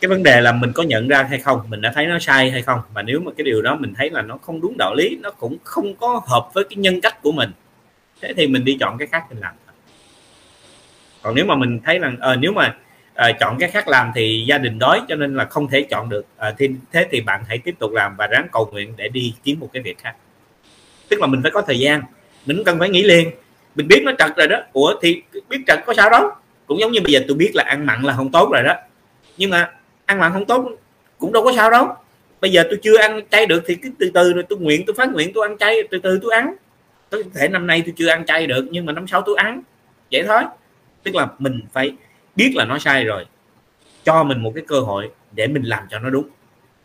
cái 0.00 0.08
vấn 0.08 0.22
đề 0.22 0.40
là 0.40 0.52
mình 0.52 0.72
có 0.72 0.82
nhận 0.82 1.08
ra 1.08 1.22
hay 1.22 1.38
không, 1.38 1.60
mình 1.68 1.80
đã 1.80 1.92
thấy 1.94 2.06
nó 2.06 2.18
sai 2.18 2.50
hay 2.50 2.62
không? 2.62 2.80
Và 2.94 3.02
nếu 3.02 3.20
mà 3.20 3.32
cái 3.36 3.44
điều 3.44 3.62
đó 3.62 3.76
mình 3.80 3.94
thấy 3.96 4.10
là 4.10 4.22
nó 4.22 4.38
không 4.42 4.60
đúng 4.60 4.74
đạo 4.78 4.94
lý, 4.94 5.18
nó 5.22 5.30
cũng 5.30 5.56
không 5.64 5.94
có 5.94 6.22
hợp 6.26 6.50
với 6.54 6.64
cái 6.64 6.76
nhân 6.76 7.00
cách 7.00 7.22
của 7.22 7.32
mình, 7.32 7.50
thế 8.20 8.32
thì 8.36 8.46
mình 8.46 8.64
đi 8.64 8.76
chọn 8.80 8.98
cái 8.98 9.08
khác 9.12 9.24
mình 9.30 9.40
làm 9.40 9.54
còn 11.22 11.34
nếu 11.34 11.44
mà 11.44 11.54
mình 11.54 11.80
thấy 11.84 11.98
rằng, 11.98 12.16
à, 12.20 12.28
ờ, 12.28 12.36
nếu 12.36 12.52
mà 12.52 12.74
à, 13.14 13.32
chọn 13.40 13.56
cái 13.58 13.70
khác 13.70 13.88
làm 13.88 14.12
thì 14.14 14.44
gia 14.46 14.58
đình 14.58 14.78
đói 14.78 15.00
cho 15.08 15.16
nên 15.16 15.36
là 15.36 15.44
không 15.44 15.68
thể 15.68 15.82
chọn 15.90 16.08
được. 16.08 16.26
À, 16.36 16.54
thì 16.58 16.70
thế 16.92 17.06
thì 17.10 17.20
bạn 17.20 17.44
hãy 17.48 17.58
tiếp 17.58 17.74
tục 17.78 17.92
làm 17.92 18.16
và 18.16 18.26
ráng 18.26 18.46
cầu 18.52 18.68
nguyện 18.72 18.94
để 18.96 19.08
đi 19.08 19.34
kiếm 19.44 19.60
một 19.60 19.68
cái 19.72 19.82
việc 19.82 19.98
khác. 19.98 20.14
Tức 21.08 21.20
là 21.20 21.26
mình 21.26 21.42
phải 21.42 21.50
có 21.50 21.62
thời 21.62 21.78
gian 21.78 22.02
mình 22.46 22.62
cần 22.64 22.78
phải 22.78 22.88
nghĩ 22.88 23.02
liền. 23.02 23.30
Mình 23.74 23.88
biết 23.88 24.02
nó 24.04 24.12
trật 24.18 24.36
rồi 24.36 24.48
đó. 24.48 24.56
Ủa 24.72 24.94
thì 25.02 25.22
biết 25.48 25.58
trật 25.66 25.78
có 25.86 25.94
sao 25.94 26.10
đâu. 26.10 26.30
Cũng 26.66 26.80
giống 26.80 26.92
như 26.92 27.00
bây 27.00 27.12
giờ 27.12 27.20
tôi 27.28 27.36
biết 27.36 27.50
là 27.54 27.64
ăn 27.64 27.86
mặn 27.86 28.02
là 28.02 28.14
không 28.16 28.30
tốt 28.30 28.50
rồi 28.52 28.62
đó. 28.62 28.74
Nhưng 29.36 29.50
mà 29.50 29.70
ăn 30.06 30.18
mặn 30.18 30.32
không 30.32 30.44
tốt 30.44 30.68
cũng 31.18 31.32
đâu 31.32 31.44
có 31.44 31.52
sao 31.56 31.70
đâu. 31.70 31.96
Bây 32.40 32.52
giờ 32.52 32.62
tôi 32.70 32.78
chưa 32.82 32.98
ăn 32.98 33.20
chay 33.30 33.46
được 33.46 33.62
thì 33.66 33.74
cứ 33.74 33.90
từ 33.98 34.10
từ 34.14 34.32
rồi 34.32 34.44
tôi 34.48 34.58
nguyện 34.58 34.82
tôi 34.86 34.94
phát 34.98 35.12
nguyện 35.12 35.32
tôi 35.34 35.48
ăn 35.48 35.58
chay 35.58 35.76
từ 35.90 35.98
từ 35.98 36.18
tôi 36.22 36.34
ăn. 36.34 36.54
Có 37.10 37.18
thể 37.34 37.48
năm 37.48 37.66
nay 37.66 37.82
tôi 37.86 37.94
chưa 37.96 38.08
ăn 38.08 38.26
chay 38.26 38.46
được 38.46 38.66
nhưng 38.70 38.86
mà 38.86 38.92
năm 38.92 39.06
sau 39.06 39.22
tôi 39.22 39.36
ăn. 39.38 39.62
Vậy 40.12 40.22
thôi 40.26 40.42
tức 41.02 41.14
là 41.14 41.26
mình 41.38 41.60
phải 41.72 41.92
biết 42.36 42.52
là 42.54 42.64
nó 42.64 42.78
sai 42.78 43.04
rồi, 43.04 43.26
cho 44.04 44.24
mình 44.24 44.42
một 44.42 44.52
cái 44.54 44.64
cơ 44.66 44.80
hội 44.80 45.10
để 45.32 45.46
mình 45.46 45.62
làm 45.62 45.84
cho 45.90 45.98
nó 45.98 46.10
đúng. 46.10 46.28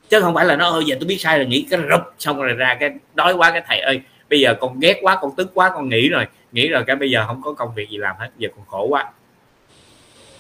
Chứ 0.09 0.21
không 0.21 0.33
phải 0.33 0.45
là 0.45 0.55
nó 0.55 0.69
ơi 0.69 0.83
giờ 0.85 0.95
tôi 0.99 1.07
biết 1.07 1.17
sai 1.17 1.37
rồi, 1.37 1.47
nghĩ 1.47 1.67
cái 1.69 1.79
rụp 1.91 2.01
xong 2.19 2.41
rồi 2.41 2.53
ra 2.53 2.77
cái 2.79 2.91
đói 3.15 3.33
quá, 3.33 3.51
cái 3.51 3.63
thầy 3.67 3.79
ơi, 3.79 4.01
bây 4.29 4.39
giờ 4.39 4.53
con 4.59 4.79
ghét 4.79 4.99
quá, 5.01 5.17
con 5.21 5.31
tức 5.37 5.51
quá, 5.53 5.71
con 5.73 5.89
nghĩ 5.89 6.09
rồi 6.09 6.25
nghĩ 6.51 6.67
rồi 6.67 6.83
cái 6.87 6.95
bây 6.95 7.11
giờ 7.11 7.23
không 7.27 7.41
có 7.41 7.53
công 7.53 7.75
việc 7.75 7.89
gì 7.89 7.97
làm 7.97 8.15
hết, 8.19 8.29
giờ 8.37 8.49
con 8.55 8.65
khổ 8.65 8.87
quá. 8.89 9.11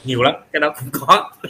Nhiều 0.03 0.21
lắm, 0.21 0.35
cái 0.51 0.59
đó 0.59 0.73
cũng 0.79 0.89
có. 0.91 1.31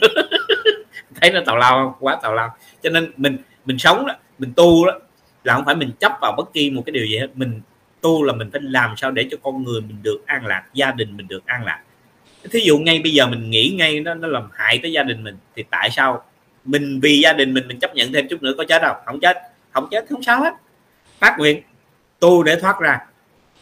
Thấy 1.20 1.30
nó 1.30 1.40
tào 1.46 1.56
lao 1.56 1.84
không? 1.84 1.92
Quá 2.00 2.18
tào 2.22 2.34
lao. 2.34 2.56
Cho 2.82 2.90
nên 2.90 3.12
mình 3.16 3.38
mình 3.64 3.78
sống 3.78 4.06
đó, 4.06 4.14
mình 4.38 4.52
tu 4.56 4.86
đó, 4.86 4.92
là 5.44 5.54
không 5.54 5.64
phải 5.64 5.74
mình 5.74 5.90
chấp 6.00 6.12
vào 6.20 6.34
bất 6.36 6.52
kỳ 6.52 6.70
một 6.70 6.82
cái 6.86 6.92
điều 6.92 7.06
gì 7.06 7.18
hết. 7.18 7.28
Mình 7.34 7.60
tu 8.00 8.24
là 8.24 8.32
mình 8.32 8.50
phải 8.50 8.60
làm 8.64 8.96
sao 8.96 9.10
để 9.10 9.28
cho 9.30 9.36
con 9.42 9.64
người 9.64 9.80
mình 9.80 9.96
được 10.02 10.22
an 10.26 10.46
lạc, 10.46 10.64
gia 10.74 10.92
đình 10.92 11.16
mình 11.16 11.28
được 11.28 11.46
an 11.46 11.64
lạc 11.64 11.82
thí 12.50 12.60
dụ 12.60 12.78
ngay 12.78 12.98
bây 12.98 13.12
giờ 13.12 13.26
mình 13.26 13.50
nghĩ 13.50 13.74
ngay 13.76 14.00
nó 14.00 14.14
nó 14.14 14.28
làm 14.28 14.48
hại 14.54 14.78
tới 14.82 14.92
gia 14.92 15.02
đình 15.02 15.24
mình, 15.24 15.36
thì 15.56 15.64
tại 15.70 15.90
sao 15.90 16.24
mình 16.64 17.00
vì 17.00 17.20
gia 17.20 17.32
đình 17.32 17.54
mình 17.54 17.68
mình 17.68 17.78
chấp 17.78 17.94
nhận 17.94 18.12
thêm 18.12 18.28
chút 18.28 18.42
nữa 18.42 18.54
có 18.58 18.64
chết 18.68 18.82
đâu? 18.82 18.94
Không 19.06 19.20
chết 19.20 19.36
không 19.72 19.88
chết 19.90 20.04
không 20.10 20.22
sao 20.22 20.40
hết. 20.40 20.52
Phát 21.18 21.38
nguyện, 21.38 21.62
tu 22.18 22.42
để 22.42 22.56
thoát 22.60 22.80
ra. 22.80 22.98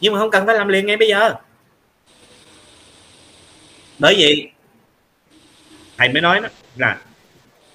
Nhưng 0.01 0.13
mà 0.13 0.19
không 0.19 0.31
cần 0.31 0.47
phải 0.47 0.55
làm 0.55 0.69
liền 0.69 0.87
ngay 0.87 0.97
bây 0.97 1.09
giờ. 1.09 1.35
Bởi 3.99 4.15
vì, 4.15 4.49
thầy 5.97 6.09
mới 6.09 6.23
nói 6.23 6.41
đó, 6.41 6.49
là 6.77 6.99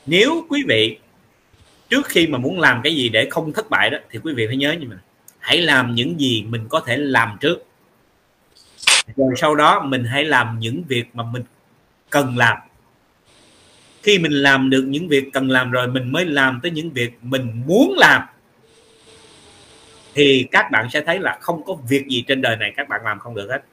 nếu 0.05 0.45
quý 0.49 0.63
vị, 0.67 0.97
trước 1.89 2.05
khi 2.05 2.27
mà 2.27 2.37
muốn 2.37 2.59
làm 2.59 2.81
cái 2.83 2.95
gì 2.95 3.09
để 3.09 3.27
không 3.29 3.53
thất 3.53 3.69
bại 3.69 3.89
đó, 3.89 3.97
thì 4.09 4.19
quý 4.23 4.33
vị 4.33 4.47
phải 4.47 4.57
nhớ 4.57 4.71
như 4.71 4.87
mình, 4.87 4.97
hãy 5.39 5.57
làm 5.57 5.95
những 5.95 6.19
gì 6.19 6.43
mình 6.49 6.67
có 6.69 6.79
thể 6.79 6.97
làm 6.97 7.37
trước 7.41 7.65
rồi 9.15 9.33
sau 9.37 9.55
đó 9.55 9.81
mình 9.85 10.03
hãy 10.03 10.25
làm 10.25 10.59
những 10.59 10.83
việc 10.87 11.05
mà 11.13 11.23
mình 11.23 11.43
cần 12.09 12.37
làm. 12.37 12.57
Khi 14.03 14.19
mình 14.19 14.31
làm 14.31 14.69
được 14.69 14.83
những 14.87 15.07
việc 15.07 15.23
cần 15.33 15.49
làm 15.49 15.71
rồi, 15.71 15.87
mình 15.87 16.11
mới 16.11 16.25
làm 16.25 16.59
tới 16.63 16.71
những 16.71 16.89
việc 16.89 17.11
mình 17.21 17.63
muốn 17.65 17.95
làm. 17.97 18.21
Thì 20.13 20.47
các 20.51 20.71
bạn 20.71 20.89
sẽ 20.89 21.01
thấy 21.01 21.19
là 21.19 21.37
không 21.41 21.65
có 21.65 21.73
việc 21.89 22.07
gì 22.07 22.23
trên 22.27 22.41
đời 22.41 22.57
này 22.57 22.73
các 22.77 22.89
bạn 22.89 23.01
làm 23.05 23.19
không 23.19 23.35
được 23.35 23.47
hết. 23.49 23.63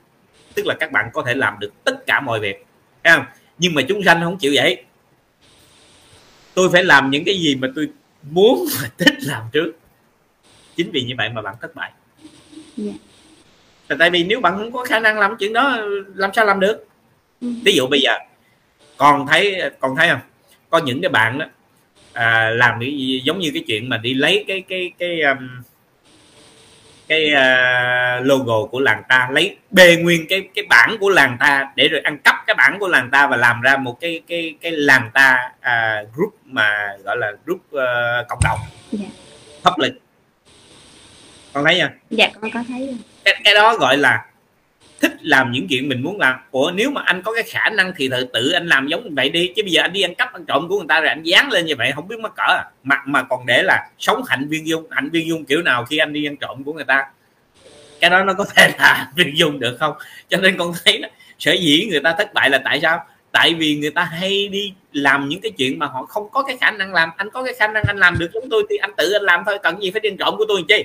Tức 0.54 0.66
là 0.66 0.74
các 0.80 0.92
bạn 0.92 1.10
có 1.12 1.22
thể 1.26 1.34
làm 1.34 1.58
được 1.58 1.72
tất 1.84 2.06
cả 2.06 2.20
mọi 2.20 2.40
việc. 2.40 2.66
Thấy 3.04 3.16
không? 3.16 3.26
Nhưng 3.58 3.74
mà 3.74 3.82
chúng 3.88 4.02
sanh 4.04 4.20
không 4.22 4.38
chịu 4.38 4.52
vậy. 4.54 4.84
Tôi 6.54 6.68
phải 6.72 6.84
làm 6.84 7.10
những 7.10 7.24
cái 7.24 7.38
gì 7.38 7.56
mà 7.56 7.68
tôi 7.74 7.88
muốn 8.30 8.66
và 8.80 8.88
thích 8.98 9.14
làm 9.20 9.42
trước. 9.52 9.72
Chính 10.76 10.90
vì 10.90 11.02
như 11.02 11.14
vậy 11.18 11.28
mà 11.28 11.42
bạn 11.42 11.54
thất 11.60 11.74
bại. 11.74 11.92
Yeah. 12.76 12.96
Là 13.88 13.96
tại 13.98 14.10
vì 14.10 14.24
nếu 14.24 14.40
bạn 14.40 14.56
không 14.56 14.72
có 14.72 14.84
khả 14.84 15.00
năng 15.00 15.18
làm 15.18 15.36
chuyện 15.38 15.52
đó 15.52 15.78
làm 16.14 16.30
sao 16.34 16.44
làm 16.44 16.60
được 16.60 16.86
ừ. 17.40 17.48
ví 17.64 17.72
dụ 17.72 17.86
bây 17.86 18.00
giờ 18.00 18.12
còn 18.96 19.26
thấy 19.26 19.62
còn 19.80 19.96
thấy 19.96 20.08
không 20.08 20.20
có 20.70 20.78
những 20.78 21.00
cái 21.02 21.08
bạn 21.08 21.38
đó 21.38 21.46
à, 22.12 22.50
làm 22.50 22.80
cái 22.80 23.20
giống 23.24 23.38
như 23.38 23.50
cái 23.54 23.64
chuyện 23.66 23.88
mà 23.88 23.96
đi 23.96 24.14
lấy 24.14 24.44
cái 24.48 24.62
cái 24.68 24.92
cái 24.98 25.20
um, 25.20 25.62
cái 27.08 27.32
uh, 27.32 28.26
logo 28.26 28.66
của 28.70 28.80
làng 28.80 29.02
ta 29.08 29.28
lấy 29.32 29.56
bề 29.70 29.96
nguyên 29.96 30.26
cái 30.28 30.48
cái 30.54 30.64
bản 30.68 30.96
của 31.00 31.08
làng 31.08 31.36
ta 31.40 31.72
để 31.76 31.88
rồi 31.88 32.00
ăn 32.00 32.18
cắp 32.18 32.34
cái 32.46 32.54
bản 32.54 32.76
của 32.80 32.88
làng 32.88 33.08
ta 33.12 33.26
và 33.26 33.36
làm 33.36 33.60
ra 33.60 33.76
một 33.76 34.00
cái 34.00 34.20
cái 34.28 34.54
cái 34.60 34.72
làng 34.72 35.10
ta 35.14 35.52
uh, 35.58 36.14
group 36.14 36.34
mà 36.44 36.96
gọi 37.04 37.16
là 37.16 37.32
group 37.46 37.60
uh, 37.60 38.28
cộng 38.28 38.38
đồng 38.44 38.58
yeah. 38.98 39.10
Dạ. 39.64 39.70
public 39.70 39.92
con 41.52 41.64
thấy 41.64 41.78
chưa 41.80 41.88
dạ 42.10 42.30
con 42.40 42.50
có 42.50 42.64
thấy 42.68 42.96
cái, 43.28 43.40
cái 43.44 43.54
đó 43.54 43.76
gọi 43.76 43.96
là 43.96 44.24
thích 45.00 45.12
làm 45.20 45.52
những 45.52 45.66
chuyện 45.68 45.88
mình 45.88 46.02
muốn 46.02 46.18
làm. 46.18 46.36
Ủa 46.50 46.70
nếu 46.74 46.90
mà 46.90 47.02
anh 47.04 47.22
có 47.22 47.32
cái 47.32 47.42
khả 47.42 47.70
năng 47.70 47.92
thì 47.96 48.08
tự 48.08 48.24
tự 48.32 48.50
anh 48.50 48.66
làm 48.66 48.86
giống 48.86 49.04
như 49.04 49.10
vậy 49.16 49.28
đi. 49.28 49.52
Chứ 49.56 49.62
bây 49.62 49.72
giờ 49.72 49.82
anh 49.82 49.92
đi 49.92 50.02
ăn 50.02 50.14
cắp 50.14 50.32
ăn 50.32 50.44
trộm 50.44 50.68
của 50.68 50.78
người 50.78 50.86
ta 50.88 51.00
rồi 51.00 51.08
anh 51.08 51.22
dán 51.22 51.50
lên 51.50 51.66
như 51.66 51.74
vậy 51.78 51.92
không 51.94 52.08
biết 52.08 52.18
mắc 52.20 52.32
cỡ 52.36 52.42
à. 52.42 52.64
mà 52.82 52.96
mà 53.06 53.22
còn 53.22 53.46
để 53.46 53.62
là 53.62 53.88
sống 53.98 54.22
hạnh 54.28 54.48
viên 54.48 54.66
dung 54.66 54.86
hạnh 54.90 55.10
viên 55.10 55.28
dung 55.28 55.44
kiểu 55.44 55.62
nào 55.62 55.84
khi 55.84 55.98
anh 55.98 56.12
đi 56.12 56.26
ăn 56.26 56.36
trộm 56.36 56.64
của 56.64 56.72
người 56.72 56.84
ta. 56.84 57.06
Cái 58.00 58.10
đó 58.10 58.24
nó 58.24 58.34
có 58.34 58.44
thể 58.54 58.70
là 58.78 59.10
viên 59.16 59.38
dung 59.38 59.60
được 59.60 59.76
không? 59.80 59.94
Cho 60.28 60.38
nên 60.38 60.56
con 60.58 60.72
thấy 60.84 60.98
đó, 60.98 61.08
sở 61.38 61.52
dĩ 61.52 61.88
người 61.90 62.00
ta 62.00 62.14
thất 62.18 62.34
bại 62.34 62.50
là 62.50 62.58
tại 62.64 62.80
sao? 62.80 63.06
Tại 63.32 63.54
vì 63.54 63.76
người 63.76 63.90
ta 63.90 64.04
hay 64.04 64.48
đi 64.48 64.74
làm 64.92 65.28
những 65.28 65.40
cái 65.40 65.52
chuyện 65.58 65.78
mà 65.78 65.86
họ 65.86 66.06
không 66.06 66.28
có 66.30 66.42
cái 66.42 66.56
khả 66.60 66.70
năng 66.70 66.94
làm. 66.94 67.10
Anh 67.16 67.30
có 67.30 67.44
cái 67.44 67.54
khả 67.54 67.68
năng 67.68 67.82
anh 67.88 67.98
làm 67.98 68.18
được 68.18 68.30
giống 68.34 68.50
tôi 68.50 68.62
thì 68.70 68.76
anh 68.76 68.90
tự 68.96 69.12
anh 69.12 69.22
làm 69.22 69.42
thôi. 69.46 69.58
Cần 69.62 69.82
gì 69.82 69.90
phải 69.90 70.00
đi 70.00 70.10
ăn 70.10 70.16
trộm 70.16 70.34
của 70.38 70.44
tôi 70.48 70.64
chi? 70.68 70.84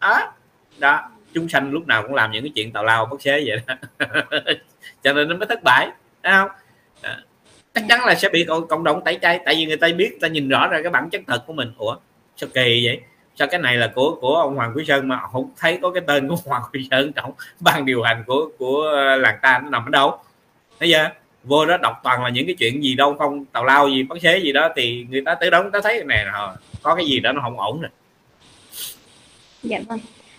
Đó. 0.00 0.32
Đó 0.78 1.10
chúng 1.34 1.48
sanh 1.48 1.72
lúc 1.72 1.86
nào 1.86 2.02
cũng 2.02 2.14
làm 2.14 2.30
những 2.30 2.44
cái 2.44 2.52
chuyện 2.54 2.72
tào 2.72 2.84
lao 2.84 3.06
bất 3.06 3.22
xế 3.22 3.44
vậy 3.46 3.60
đó. 3.66 3.74
Cho 5.04 5.12
nên 5.12 5.28
nó 5.28 5.36
mới 5.36 5.46
thất 5.46 5.60
bại, 5.64 5.88
thấy 6.22 6.32
không? 6.32 6.48
À, 7.00 7.18
chắc 7.74 7.84
chắn 7.88 8.04
là 8.04 8.14
sẽ 8.14 8.28
bị 8.28 8.46
cộng 8.68 8.84
đồng 8.84 9.04
tẩy 9.04 9.18
chay, 9.22 9.40
tại 9.44 9.54
vì 9.54 9.66
người 9.66 9.76
ta 9.76 9.88
biết 9.96 10.18
ta 10.20 10.28
nhìn 10.28 10.48
rõ 10.48 10.68
ra 10.68 10.82
cái 10.82 10.90
bản 10.90 11.10
chất 11.10 11.20
thật 11.26 11.44
của 11.46 11.52
mình. 11.52 11.72
Ủa, 11.78 11.96
sao 12.36 12.48
kỳ 12.54 12.86
vậy? 12.86 13.00
Sao 13.36 13.48
cái 13.48 13.60
này 13.60 13.76
là 13.76 13.92
của 13.94 14.18
của 14.20 14.34
ông 14.34 14.54
Hoàng 14.54 14.72
Quý 14.76 14.84
Sơn 14.84 15.08
mà 15.08 15.20
không 15.32 15.50
thấy 15.56 15.78
có 15.82 15.90
cái 15.90 16.02
tên 16.06 16.28
của 16.28 16.36
Hoàng 16.44 16.62
Quý 16.72 16.88
Sơn 16.90 17.12
trong 17.12 17.32
ban 17.60 17.86
điều 17.86 18.02
hành 18.02 18.24
của 18.26 18.50
của 18.58 18.92
làng 19.18 19.38
ta 19.42 19.60
nó 19.64 19.70
nằm 19.70 19.84
ở 19.86 19.90
đâu? 19.90 20.18
Bây 20.80 20.88
giờ 20.88 21.08
vô 21.44 21.66
đó 21.66 21.76
đọc 21.76 22.00
toàn 22.04 22.24
là 22.24 22.28
những 22.28 22.46
cái 22.46 22.54
chuyện 22.58 22.82
gì 22.82 22.94
đâu, 22.94 23.16
không 23.18 23.44
tào 23.44 23.64
lao 23.64 23.88
gì, 23.88 24.02
bất 24.02 24.18
xế 24.22 24.38
gì 24.38 24.52
đó, 24.52 24.68
thì 24.76 25.06
người 25.10 25.22
ta 25.26 25.34
tới 25.34 25.50
đó 25.50 25.62
người 25.62 25.70
ta 25.72 25.80
thấy 25.82 26.04
này 26.04 26.24
là 26.24 26.56
có 26.82 26.94
cái 26.94 27.06
gì 27.06 27.20
đó 27.20 27.32
nó 27.32 27.40
không 27.42 27.60
ổn 27.60 27.80
rồi 27.80 27.90
dạ 29.62 29.80
vâng 29.88 29.98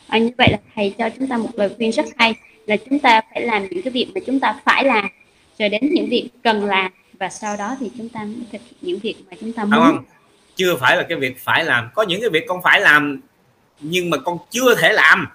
à, 0.09 0.17
như 0.17 0.31
vậy 0.37 0.47
là 0.51 0.57
thầy 0.75 0.95
cho 0.97 1.09
chúng 1.09 1.27
ta 1.27 1.37
một 1.37 1.49
lời 1.53 1.69
khuyên 1.77 1.91
rất 1.91 2.05
hay 2.17 2.35
là 2.65 2.75
chúng 2.89 2.99
ta 2.99 3.21
phải 3.31 3.41
làm 3.41 3.67
những 3.69 3.81
cái 3.83 3.91
việc 3.91 4.07
mà 4.15 4.21
chúng 4.25 4.39
ta 4.39 4.55
phải 4.65 4.83
làm. 4.83 5.09
Rồi 5.59 5.69
đến 5.69 5.81
những 5.93 6.09
việc 6.09 6.29
cần 6.43 6.65
làm 6.65 6.91
và 7.19 7.29
sau 7.29 7.57
đó 7.57 7.75
thì 7.79 7.91
chúng 7.97 8.09
ta 8.09 8.23
mới 8.23 8.45
thực 8.51 8.61
hiện 8.61 8.77
những 8.81 8.99
việc 8.99 9.15
mà 9.29 9.37
chúng 9.41 9.53
ta 9.53 9.63
muốn. 9.63 9.73
không, 9.73 10.03
chưa 10.55 10.75
phải 10.75 10.97
là 10.97 11.03
cái 11.09 11.17
việc 11.17 11.39
phải 11.39 11.65
làm. 11.65 11.89
Có 11.95 12.03
những 12.03 12.21
cái 12.21 12.29
việc 12.29 12.45
con 12.47 12.61
phải 12.61 12.81
làm 12.81 13.21
nhưng 13.79 14.09
mà 14.09 14.17
con 14.17 14.37
chưa 14.49 14.75
thể 14.75 14.93
làm. 14.93 15.27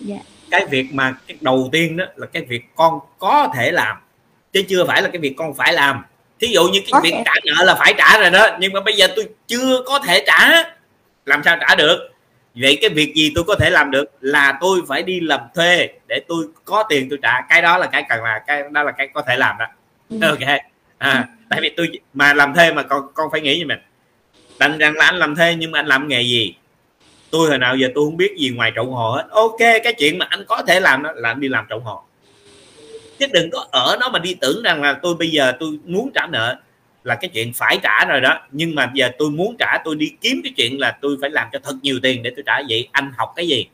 Dạ. 0.00 0.18
cái 0.50 0.66
việc 0.66 0.86
mà 0.92 1.14
cái 1.26 1.36
đầu 1.40 1.68
tiên 1.72 1.96
đó 1.96 2.04
là 2.16 2.26
cái 2.26 2.42
việc 2.42 2.62
con 2.74 2.98
có 3.18 3.48
thể 3.54 3.70
làm 3.70 3.96
chứ 4.52 4.62
chưa 4.68 4.84
phải 4.84 5.02
là 5.02 5.08
cái 5.08 5.20
việc 5.20 5.34
con 5.36 5.54
phải 5.54 5.72
làm. 5.72 6.04
Thí 6.40 6.48
dụ 6.48 6.68
như 6.68 6.80
cái 6.80 6.88
có 6.92 7.00
việc 7.00 7.12
thể. 7.14 7.22
trả 7.24 7.34
nợ 7.44 7.64
là 7.64 7.74
phải 7.74 7.94
trả 7.98 8.20
rồi 8.20 8.30
đó 8.30 8.56
nhưng 8.60 8.72
mà 8.72 8.80
bây 8.80 8.94
giờ 8.96 9.06
tôi 9.16 9.28
chưa 9.46 9.82
có 9.86 9.98
thể 9.98 10.24
trả. 10.26 10.64
Làm 11.26 11.42
sao 11.44 11.56
trả 11.60 11.74
được 11.74 12.10
vậy 12.54 12.78
cái 12.80 12.90
việc 12.90 13.14
gì 13.14 13.32
tôi 13.34 13.44
có 13.44 13.54
thể 13.54 13.70
làm 13.70 13.90
được 13.90 14.04
là 14.20 14.58
tôi 14.60 14.80
phải 14.88 15.02
đi 15.02 15.20
làm 15.20 15.40
thuê 15.54 15.88
để 16.08 16.20
tôi 16.28 16.46
có 16.64 16.84
tiền 16.88 17.08
tôi 17.10 17.18
trả. 17.22 17.40
Cái 17.48 17.62
đó 17.62 17.78
là 17.78 17.86
cái 17.86 18.04
cần 18.08 18.22
là 18.22 18.42
cái 18.46 18.62
đó 18.70 18.82
là 18.82 18.92
cái 18.92 19.08
có 19.14 19.22
thể 19.22 19.36
làm 19.36 19.56
đó. 19.58 19.66
Ừ. 20.08 20.18
ok. 20.28 20.58
À, 20.98 21.28
tại 21.48 21.60
vì 21.60 21.70
tôi 21.76 21.88
mà 22.14 22.34
làm 22.34 22.54
thuê 22.54 22.72
mà 22.72 22.82
con 22.82 23.02
con 23.14 23.28
phải 23.32 23.40
nghĩ 23.40 23.58
như 23.58 23.66
mình. 23.66 23.78
Đành 24.58 24.78
rằng 24.78 24.96
là 24.96 25.04
anh 25.04 25.16
làm 25.16 25.36
thuê 25.36 25.54
nhưng 25.54 25.70
mà 25.70 25.78
anh 25.78 25.86
làm 25.86 26.08
nghề 26.08 26.22
gì? 26.22 26.54
Tôi 27.30 27.48
hồi 27.48 27.58
nào 27.58 27.76
giờ 27.76 27.88
tôi 27.94 28.04
không 28.04 28.16
biết 28.16 28.36
gì 28.38 28.50
ngoài 28.50 28.72
trộn 28.76 28.86
hồ 28.86 29.10
hết. 29.10 29.26
Ok 29.30 29.58
cái 29.58 29.94
chuyện 29.98 30.18
mà 30.18 30.26
anh 30.30 30.44
có 30.48 30.62
thể 30.66 30.80
làm 30.80 31.02
đó 31.02 31.12
là 31.14 31.28
anh 31.28 31.40
đi 31.40 31.48
làm 31.48 31.66
trộn 31.70 31.82
hồ. 31.82 32.02
Chứ 33.18 33.26
đừng 33.32 33.50
có 33.50 33.66
ở 33.70 33.96
nó 34.00 34.08
mà 34.08 34.18
đi 34.18 34.34
tưởng 34.34 34.62
rằng 34.62 34.82
là 34.82 34.98
tôi 35.02 35.14
bây 35.14 35.30
giờ 35.30 35.52
tôi 35.60 35.78
muốn 35.84 36.10
trả 36.14 36.26
nợ 36.26 36.56
là 37.04 37.14
cái 37.14 37.30
chuyện 37.34 37.52
phải 37.52 37.78
trả 37.82 38.04
rồi 38.04 38.20
đó. 38.20 38.40
Nhưng 38.50 38.74
mà 38.74 38.90
giờ 38.94 39.10
tôi 39.18 39.30
muốn 39.30 39.56
trả, 39.58 39.78
tôi 39.84 39.96
đi 39.96 40.12
kiếm 40.20 40.40
cái 40.44 40.52
chuyện 40.56 40.80
là 40.80 40.98
tôi 41.00 41.16
phải 41.20 41.30
làm 41.30 41.48
cho 41.52 41.58
thật 41.64 41.74
nhiều 41.82 41.98
tiền 42.02 42.22
để 42.22 42.30
tôi 42.36 42.42
trả. 42.46 42.62
Vậy 42.68 42.88
anh 42.92 43.12
học 43.16 43.32
cái 43.36 43.48
gì? 43.48 43.66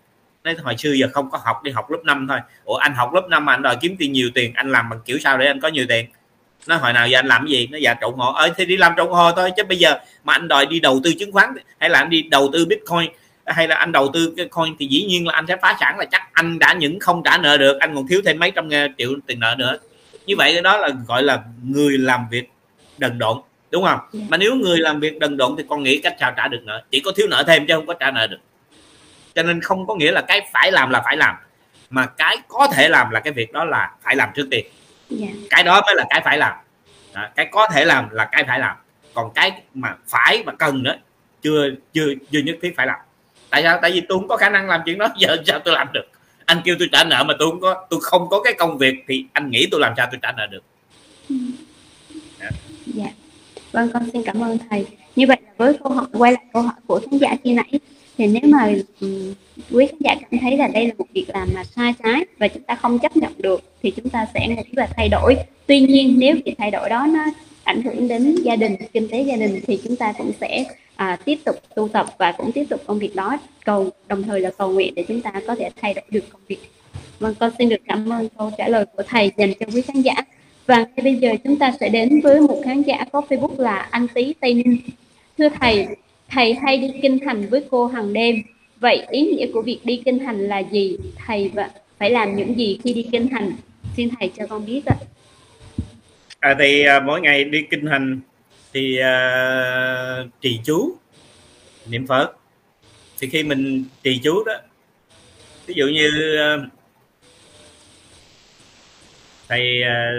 Nói 0.44 0.54
hồi 0.62 0.76
xưa 0.76 0.92
giờ 0.92 1.08
không 1.12 1.30
có 1.30 1.38
học, 1.44 1.62
đi 1.62 1.70
học 1.70 1.90
lớp 1.90 1.98
5 2.04 2.26
thôi. 2.28 2.38
Ủa, 2.64 2.76
anh 2.76 2.94
học 2.94 3.14
lớp 3.14 3.28
5 3.28 3.44
mà 3.44 3.54
anh 3.54 3.62
đòi 3.62 3.76
kiếm 3.80 3.96
tiền 3.98 4.12
nhiều 4.12 4.30
tiền, 4.34 4.52
anh 4.54 4.72
làm 4.72 4.90
bằng 4.90 5.00
kiểu 5.04 5.18
sao 5.18 5.38
để 5.38 5.46
anh 5.46 5.60
có 5.60 5.68
nhiều 5.68 5.86
tiền? 5.88 6.06
Nó 6.66 6.76
hồi 6.76 6.92
nào 6.92 7.08
giờ 7.08 7.18
anh 7.18 7.26
làm 7.26 7.46
cái 7.46 7.50
gì? 7.50 7.66
Nó 7.66 7.78
dạ 7.78 7.94
trộn 8.00 8.14
hộ 8.14 8.32
ơi 8.32 8.50
thì 8.56 8.66
đi 8.66 8.76
làm 8.76 8.92
trộn 8.96 9.08
hộ 9.08 9.32
thôi, 9.32 9.50
chứ 9.56 9.64
bây 9.64 9.78
giờ 9.78 9.98
mà 10.24 10.32
anh 10.32 10.48
đòi 10.48 10.66
đi 10.66 10.80
đầu 10.80 11.00
tư 11.04 11.14
chứng 11.18 11.32
khoán, 11.32 11.54
hay 11.78 11.90
là 11.90 11.98
anh 11.98 12.10
đi 12.10 12.22
đầu 12.22 12.50
tư 12.52 12.66
bitcoin, 12.66 13.10
hay 13.46 13.68
là 13.68 13.76
anh 13.76 13.92
đầu 13.92 14.10
tư 14.14 14.34
cái 14.36 14.46
coin 14.46 14.76
thì 14.78 14.86
dĩ 14.86 15.04
nhiên 15.04 15.26
là 15.26 15.34
anh 15.34 15.46
sẽ 15.48 15.56
phá 15.62 15.76
sản 15.80 15.98
là 15.98 16.04
chắc 16.04 16.28
anh 16.32 16.58
đã 16.58 16.72
những 16.72 17.00
không 17.00 17.22
trả 17.24 17.38
nợ 17.38 17.56
được. 17.56 17.78
Anh 17.78 17.94
còn 17.94 18.06
thiếu 18.08 18.20
thêm 18.24 18.38
mấy 18.38 18.50
trăm 18.50 18.68
triệu 18.98 19.10
tiền 19.26 19.40
nợ 19.40 19.54
nữa. 19.58 19.78
Như 20.26 20.34
vậy 20.36 20.62
đó 20.62 20.76
là, 20.76 20.88
gọi 21.06 21.22
là, 21.22 21.42
người 21.62 21.98
làm 21.98 22.26
việc 22.30 22.50
đần 22.98 23.18
độn 23.18 23.40
đúng 23.70 23.84
không? 23.84 23.98
Yeah. 23.98 24.12
Dạ. 24.12 24.20
mà 24.28 24.36
nếu 24.36 24.54
người 24.54 24.78
làm 24.78 25.00
việc 25.00 25.18
đần 25.18 25.36
độn 25.36 25.54
thì 25.58 25.64
con 25.68 25.82
nghĩ 25.82 25.98
cách 25.98 26.16
sao 26.20 26.32
trả 26.36 26.48
được 26.48 26.60
nợ? 26.64 26.82
Chỉ 26.90 27.00
có 27.00 27.12
thiếu 27.16 27.26
nợ 27.30 27.44
thêm 27.46 27.66
chứ 27.66 27.74
không 27.74 27.86
có 27.86 27.94
trả 27.94 28.10
nợ 28.10 28.26
được. 28.26 28.38
Cho 29.34 29.42
nên 29.42 29.60
không 29.60 29.86
có 29.86 29.94
nghĩa 29.94 30.12
là 30.12 30.20
cái 30.20 30.48
phải 30.52 30.72
làm 30.72 30.90
là 30.90 31.02
phải 31.04 31.16
làm 31.16 31.36
mà 31.90 32.06
cái 32.06 32.36
có 32.48 32.68
thể 32.72 32.88
làm 32.88 33.10
là 33.10 33.20
cái 33.20 33.32
việc 33.32 33.52
đó 33.52 33.64
là 33.64 33.90
phải 34.02 34.16
làm 34.16 34.28
trước 34.34 34.48
tiên 34.50 34.66
yeah. 35.20 35.34
Dạ. 35.34 35.46
cái 35.50 35.62
đó 35.62 35.82
mới 35.86 35.94
là 35.94 36.04
cái 36.10 36.20
phải 36.24 36.38
làm. 36.38 36.56
Đó, 37.14 37.28
cái 37.36 37.46
có 37.52 37.68
thể 37.72 37.84
làm 37.84 38.10
là 38.10 38.24
cái 38.24 38.44
phải 38.44 38.58
làm. 38.58 38.76
Còn 39.14 39.32
cái 39.34 39.52
mà 39.74 39.94
phải 40.08 40.42
và 40.46 40.52
cần 40.58 40.82
nữa 40.82 40.94
chưa 41.42 41.70
chưa 41.92 42.06
chưa 42.30 42.40
nhất 42.40 42.56
thiết 42.62 42.76
phải 42.76 42.86
làm. 42.86 42.98
Tại 43.50 43.62
sao? 43.62 43.78
Tại 43.82 43.90
vì 43.90 44.00
tôi 44.00 44.18
không 44.18 44.28
có 44.28 44.36
khả 44.36 44.50
năng 44.50 44.68
làm 44.68 44.80
chuyện 44.84 44.98
đó 44.98 45.08
giờ 45.18 45.36
sao 45.46 45.58
tôi 45.58 45.74
làm 45.74 45.88
được? 45.92 46.06
Anh 46.44 46.60
kêu 46.64 46.76
tôi 46.78 46.88
trả 46.92 47.04
nợ 47.04 47.24
mà 47.24 47.34
tôi 47.38 47.50
không 47.50 47.60
có 47.60 47.86
tôi 47.90 48.00
không 48.02 48.28
có 48.28 48.42
cái 48.42 48.52
công 48.52 48.78
việc 48.78 48.94
thì 49.08 49.24
anh 49.32 49.50
nghĩ 49.50 49.68
tôi 49.70 49.80
làm 49.80 49.92
sao 49.96 50.06
tôi 50.10 50.18
trả 50.22 50.32
nợ 50.32 50.46
được? 50.46 50.62
Ừ 51.28 51.36
vâng 53.72 53.88
con 53.92 54.10
xin 54.12 54.22
cảm 54.22 54.40
ơn 54.40 54.58
thầy. 54.70 54.86
Như 55.16 55.26
vậy 55.26 55.36
là 55.46 55.52
với 55.56 55.74
câu 55.82 55.92
hỏi 55.92 56.06
quay 56.12 56.32
lại 56.32 56.44
câu 56.52 56.62
hỏi 56.62 56.74
của 56.86 57.00
khán 57.00 57.18
giả 57.18 57.36
khi 57.44 57.52
nãy 57.52 57.72
thì 58.18 58.26
nếu 58.26 58.42
mà 58.44 58.74
um, 59.00 59.34
quý 59.70 59.86
khán 59.86 59.98
giả 60.00 60.14
cảm 60.20 60.40
thấy 60.40 60.56
là 60.56 60.68
đây 60.68 60.86
là 60.86 60.94
một 60.98 61.04
việc 61.14 61.26
làm 61.28 61.48
mà 61.54 61.64
sai 61.64 61.94
trái 62.04 62.24
và 62.38 62.48
chúng 62.48 62.62
ta 62.62 62.74
không 62.74 62.98
chấp 62.98 63.16
nhận 63.16 63.32
được 63.38 63.62
thì 63.82 63.90
chúng 63.90 64.08
ta 64.08 64.26
sẽ 64.34 64.48
nghĩ 64.48 64.72
là 64.72 64.88
thay 64.96 65.08
đổi. 65.08 65.36
Tuy 65.66 65.80
nhiên 65.80 66.14
nếu 66.18 66.36
việc 66.44 66.54
thay 66.58 66.70
đổi 66.70 66.88
đó 66.88 67.06
nó 67.06 67.24
ảnh 67.64 67.82
hưởng 67.82 68.08
đến 68.08 68.34
gia 68.44 68.56
đình 68.56 68.76
kinh 68.92 69.08
tế 69.08 69.22
gia 69.22 69.36
đình 69.36 69.60
thì 69.66 69.78
chúng 69.84 69.96
ta 69.96 70.12
cũng 70.18 70.32
sẽ 70.40 70.64
à, 70.96 71.18
tiếp 71.24 71.38
tục 71.44 71.56
tu 71.74 71.88
tập 71.88 72.06
và 72.18 72.32
cũng 72.32 72.52
tiếp 72.52 72.64
tục 72.68 72.80
công 72.86 72.98
việc 72.98 73.14
đó. 73.16 73.38
Cầu 73.64 73.90
đồng 74.08 74.22
thời 74.22 74.40
là 74.40 74.50
cầu 74.58 74.72
nguyện 74.72 74.94
để 74.94 75.04
chúng 75.08 75.20
ta 75.20 75.32
có 75.46 75.54
thể 75.54 75.70
thay 75.80 75.94
đổi 75.94 76.04
được 76.10 76.24
công 76.32 76.42
việc. 76.48 76.58
Vâng 77.18 77.34
con 77.40 77.50
xin 77.58 77.68
được 77.68 77.80
cảm 77.88 78.12
ơn 78.12 78.28
câu 78.38 78.50
trả 78.58 78.68
lời 78.68 78.84
của 78.96 79.02
thầy 79.08 79.30
dành 79.36 79.52
cho 79.60 79.66
quý 79.74 79.82
khán 79.82 80.02
giả 80.02 80.14
và 80.66 80.76
ngay 80.76 81.04
bây 81.04 81.14
giờ 81.14 81.30
chúng 81.44 81.58
ta 81.58 81.72
sẽ 81.80 81.88
đến 81.88 82.20
với 82.20 82.40
một 82.40 82.62
khán 82.64 82.82
giả 82.82 83.04
có 83.12 83.22
Facebook 83.28 83.60
là 83.60 83.88
anh 83.90 84.08
Tý 84.14 84.34
Tây 84.40 84.54
Ninh. 84.54 84.78
Thưa 85.38 85.48
thầy, 85.60 85.86
thầy 86.28 86.54
hay 86.54 86.78
đi 86.78 86.90
kinh 87.02 87.18
thành 87.18 87.46
với 87.46 87.64
cô 87.70 87.86
hàng 87.86 88.12
đêm. 88.12 88.42
Vậy 88.80 89.06
ý 89.10 89.22
nghĩa 89.22 89.46
của 89.52 89.62
việc 89.62 89.80
đi 89.84 90.02
kinh 90.04 90.18
hành 90.18 90.48
là 90.48 90.58
gì? 90.58 90.96
Thầy 91.26 91.50
và 91.54 91.70
phải 91.98 92.10
làm 92.10 92.36
những 92.36 92.58
gì 92.58 92.78
khi 92.84 92.92
đi 92.94 93.08
kinh 93.12 93.28
hành? 93.28 93.52
Xin 93.96 94.08
thầy 94.18 94.30
cho 94.36 94.46
con 94.46 94.66
biết 94.66 94.82
ạ. 94.86 94.96
À, 96.40 96.56
thì 96.58 96.84
à, 96.84 97.00
mỗi 97.00 97.20
ngày 97.20 97.44
đi 97.44 97.58
kinh 97.70 97.86
hành 97.86 98.20
thì 98.72 98.98
à, 98.98 100.24
trì 100.40 100.60
chú 100.64 100.96
niệm 101.90 102.06
Phật. 102.06 102.32
Thì 103.20 103.28
khi 103.28 103.42
mình 103.42 103.84
trì 104.02 104.20
chú 104.24 104.44
đó, 104.44 104.54
ví 105.66 105.74
dụ 105.76 105.86
như 105.86 106.36
à, 106.36 106.56
thầy 109.48 109.82
à, 109.82 110.12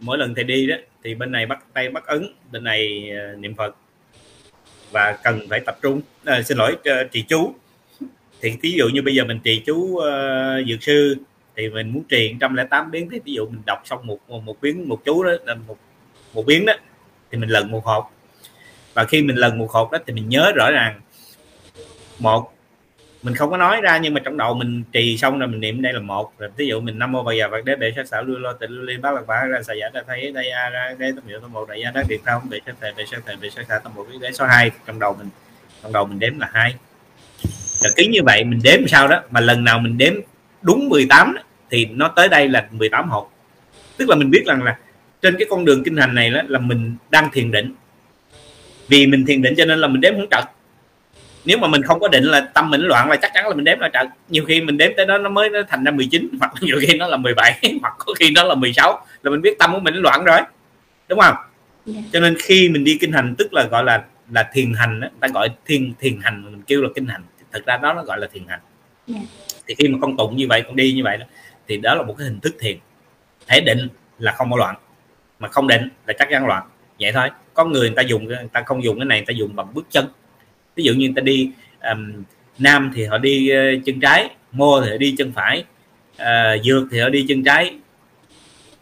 mỗi 0.00 0.18
lần 0.18 0.34
thầy 0.34 0.44
đi 0.44 0.66
đó 0.66 0.76
thì 1.04 1.14
bên 1.14 1.32
này 1.32 1.46
bắt 1.46 1.64
tay 1.72 1.90
bắt 1.90 2.06
ấn 2.06 2.26
bên 2.52 2.64
này 2.64 3.10
uh, 3.32 3.38
niệm 3.38 3.54
phật. 3.54 3.76
Và 4.90 5.18
cần 5.22 5.40
phải 5.50 5.60
tập 5.60 5.78
trung 5.82 6.00
à, 6.24 6.42
xin 6.42 6.58
lỗi 6.58 6.72
uh, 6.72 7.10
trì 7.12 7.22
chú. 7.22 7.54
Thì 8.40 8.56
ví 8.62 8.72
dụ 8.72 8.88
như 8.88 9.02
bây 9.02 9.14
giờ 9.14 9.24
mình 9.24 9.40
trì 9.44 9.62
chú 9.66 9.74
uh, 9.74 10.04
dược 10.68 10.82
sư 10.82 11.16
thì 11.56 11.68
mình 11.68 11.92
muốn 11.92 12.04
trì 12.04 12.32
108 12.32 12.90
biến 12.90 13.08
thì 13.10 13.20
ví 13.24 13.32
dụ 13.32 13.46
mình 13.46 13.62
đọc 13.66 13.82
xong 13.84 14.06
một 14.06 14.18
một, 14.28 14.44
một 14.44 14.60
biến 14.60 14.88
một 14.88 15.04
chú 15.04 15.22
đó 15.22 15.30
là 15.44 15.54
một 15.54 15.78
một 16.34 16.46
biến 16.46 16.66
đó 16.66 16.72
thì 17.30 17.38
mình 17.38 17.48
lần 17.48 17.70
một 17.70 17.84
hộp. 17.84 18.12
Và 18.94 19.04
khi 19.04 19.22
mình 19.22 19.36
lần 19.36 19.58
một 19.58 19.70
hộp 19.70 19.90
đó 19.92 19.98
thì 20.06 20.12
mình 20.12 20.28
nhớ 20.28 20.52
rõ 20.56 20.70
ràng 20.70 21.00
một 22.18 22.52
mình 23.22 23.34
không 23.34 23.50
có 23.50 23.56
nói 23.56 23.80
ra 23.80 23.98
nhưng 23.98 24.14
mà 24.14 24.20
trong 24.24 24.36
đầu 24.36 24.54
mình 24.54 24.82
trì 24.92 25.18
xong 25.18 25.38
rồi 25.38 25.48
mình 25.48 25.60
niệm 25.60 25.82
đây 25.82 25.92
là 25.92 26.00
một. 26.00 26.32
Rồi 26.38 26.50
ví 26.56 26.66
dụ 26.66 26.80
mình 26.80 26.98
năm 26.98 27.12
mô 27.12 27.22
bây 27.22 27.38
giờ 27.38 27.48
vật 27.48 27.64
đế 27.64 27.76
bệ 27.76 27.92
sát 27.96 28.08
xảo 28.08 28.22
lưu 28.22 28.38
lo 28.38 28.52
tịnh 28.52 28.70
lưu 28.70 28.84
liên 28.84 29.02
bát 29.02 29.14
lạc 29.14 29.26
bá 29.26 29.44
ra 29.44 29.62
xà 29.62 29.74
giả 29.74 29.88
ra 29.94 30.02
thấy 30.06 30.32
đây 30.32 30.50
a 30.50 30.70
ra 30.70 30.94
đế 30.98 31.12
tâm 31.14 31.26
hiệu 31.26 31.40
tâm 31.40 31.52
một 31.52 31.68
đại 31.68 31.80
gia 31.80 31.90
đắc 31.90 32.06
điện 32.08 32.20
không 32.24 32.42
bệ 32.50 32.60
sát 32.66 32.74
thề 32.80 32.92
bệ 32.96 33.04
sát 33.10 33.18
thề 33.26 33.36
bệ 33.40 33.50
sát 33.50 33.66
xả 33.68 33.78
tâm 33.78 33.94
một 33.94 34.06
đế. 34.20 34.32
Số 34.32 34.44
hai 34.44 34.70
trong 34.86 34.98
đầu 34.98 35.16
mình 35.18 35.28
trong 35.82 35.92
đầu 35.92 36.04
mình 36.04 36.18
đếm 36.18 36.38
là 36.38 36.50
hai. 36.52 36.74
Rồi 37.80 37.92
cứ 37.96 38.02
như 38.10 38.20
vậy 38.24 38.44
mình 38.44 38.60
đếm 38.64 38.88
sao 38.88 39.08
đó 39.08 39.22
mà 39.30 39.40
lần 39.40 39.64
nào 39.64 39.78
mình 39.78 39.98
đếm 39.98 40.12
đúng 40.62 40.88
18 40.88 41.34
đó, 41.34 41.42
thì 41.70 41.86
nó 41.86 42.08
tới 42.08 42.28
đây 42.28 42.48
là 42.48 42.68
18 42.70 43.08
hộp 43.08 43.32
tức 43.98 44.08
là 44.08 44.16
mình 44.16 44.30
biết 44.30 44.42
rằng 44.46 44.62
là 44.62 44.78
trên 45.22 45.36
cái 45.38 45.46
con 45.50 45.64
đường 45.64 45.84
kinh 45.84 45.96
hành 45.96 46.14
này 46.14 46.30
đó 46.30 46.42
là 46.48 46.58
mình 46.58 46.96
đang 47.10 47.30
thiền 47.32 47.50
định. 47.50 47.74
Vì 48.88 49.06
mình 49.06 49.26
thiền 49.26 49.42
định 49.42 49.54
cho 49.56 49.64
nên 49.64 49.78
là 49.78 49.88
mình 49.88 50.00
đếm 50.00 50.14
không 50.14 50.26
trật 50.30 50.44
nếu 51.48 51.58
mà 51.58 51.68
mình 51.68 51.82
không 51.82 52.00
có 52.00 52.08
định 52.08 52.24
là 52.24 52.40
tâm 52.40 52.70
mình 52.70 52.80
loạn 52.80 53.10
là 53.10 53.16
chắc 53.16 53.30
chắn 53.34 53.48
là 53.48 53.54
mình 53.54 53.64
đếm 53.64 53.78
là 53.78 53.88
trận 53.88 54.08
nhiều 54.28 54.44
khi 54.44 54.60
mình 54.60 54.76
đếm 54.76 54.90
tới 54.96 55.06
đó 55.06 55.18
nó 55.18 55.30
mới 55.30 55.50
nó 55.50 55.62
thành 55.68 55.84
ra 55.84 55.90
19 55.90 56.28
hoặc 56.40 56.52
nhiều 56.60 56.78
khi 56.80 56.96
nó 56.96 57.06
là 57.06 57.16
17 57.16 57.60
hoặc 57.82 57.94
có 57.98 58.14
khi 58.18 58.30
nó 58.30 58.44
là 58.44 58.54
16 58.54 59.06
là 59.22 59.30
mình 59.30 59.42
biết 59.42 59.58
tâm 59.58 59.72
của 59.72 59.80
mình 59.80 59.94
loạn 59.94 60.24
rồi 60.24 60.40
đúng 61.08 61.18
không 61.18 61.34
yeah. 61.34 61.48
Dạ. 61.86 62.02
cho 62.12 62.20
nên 62.20 62.36
khi 62.38 62.68
mình 62.68 62.84
đi 62.84 62.98
kinh 63.00 63.12
hành 63.12 63.34
tức 63.38 63.52
là 63.52 63.64
gọi 63.70 63.84
là 63.84 64.04
là 64.30 64.50
thiền 64.52 64.74
hành 64.74 65.00
đó. 65.00 65.08
ta 65.20 65.28
gọi 65.28 65.50
thiền 65.66 65.92
thiền 65.98 66.20
hành 66.22 66.44
mình 66.44 66.62
kêu 66.66 66.82
là 66.82 66.88
kinh 66.94 67.06
hành 67.06 67.22
thực 67.52 67.66
ra 67.66 67.76
đó 67.76 67.92
nó 67.94 68.02
gọi 68.02 68.18
là 68.18 68.26
thiền 68.32 68.42
hành 68.48 68.60
yeah. 69.06 69.22
Dạ. 69.22 69.52
thì 69.66 69.74
khi 69.78 69.88
mà 69.88 69.98
con 70.02 70.16
tụng 70.16 70.36
như 70.36 70.46
vậy 70.48 70.62
con 70.62 70.76
đi 70.76 70.92
như 70.92 71.04
vậy 71.04 71.16
đó, 71.16 71.26
thì 71.68 71.76
đó 71.76 71.94
là 71.94 72.02
một 72.02 72.14
cái 72.18 72.24
hình 72.24 72.40
thức 72.40 72.56
thiền 72.60 72.78
thể 73.46 73.60
định 73.60 73.88
là 74.18 74.32
không 74.32 74.50
có 74.50 74.56
loạn 74.56 74.76
mà 75.38 75.48
không 75.48 75.66
định 75.66 75.88
là 76.06 76.14
chắc 76.18 76.28
chắn 76.30 76.46
loạn 76.46 76.62
vậy 77.00 77.12
thôi 77.12 77.30
có 77.54 77.64
người 77.64 77.88
người 77.88 77.96
ta 77.96 78.02
dùng 78.02 78.24
người 78.24 78.36
ta 78.52 78.62
không 78.66 78.84
dùng 78.84 78.98
cái 78.98 79.06
này 79.06 79.18
người 79.18 79.26
ta 79.26 79.32
dùng 79.32 79.56
bằng 79.56 79.74
bước 79.74 79.86
chân 79.90 80.06
ví 80.78 80.84
dụ 80.84 80.92
như 80.92 81.06
người 81.06 81.14
ta 81.16 81.20
đi 81.20 81.50
um, 81.90 82.22
nam 82.58 82.92
thì 82.94 83.04
họ 83.04 83.18
đi 83.18 83.50
uh, 83.52 83.84
chân 83.84 84.00
trái 84.00 84.30
mô 84.52 84.80
thì 84.80 84.90
họ 84.90 84.96
đi 84.96 85.14
chân 85.18 85.32
phải 85.32 85.64
uh, 86.22 86.64
dược 86.64 86.84
thì 86.90 87.00
họ 87.00 87.08
đi 87.08 87.24
chân 87.28 87.44
trái 87.44 87.74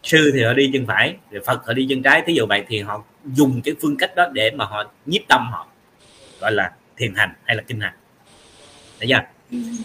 sư 0.03 0.31
thì 0.33 0.43
họ 0.43 0.53
đi 0.53 0.69
chân 0.73 0.85
phải 0.87 1.15
rồi 1.31 1.43
phật 1.45 1.65
họ 1.67 1.73
đi 1.73 1.87
chân 1.89 2.03
trái. 2.03 2.23
Thí 2.27 2.33
dụ 2.33 2.45
vậy 2.45 2.63
thì 2.67 2.79
họ 2.79 3.03
dùng 3.25 3.61
cái 3.63 3.75
phương 3.81 3.97
cách 3.97 4.15
đó 4.15 4.27
để 4.33 4.51
mà 4.51 4.65
họ 4.65 4.83
nhiếp 5.05 5.21
tâm 5.27 5.47
họ 5.51 5.67
gọi 6.39 6.51
là 6.51 6.71
thiền 6.97 7.15
hành 7.15 7.29
hay 7.43 7.55
là 7.55 7.63
kinh 7.67 7.79
hành. 7.79 7.93
Thấy 8.99 9.07
chưa? 9.09 9.21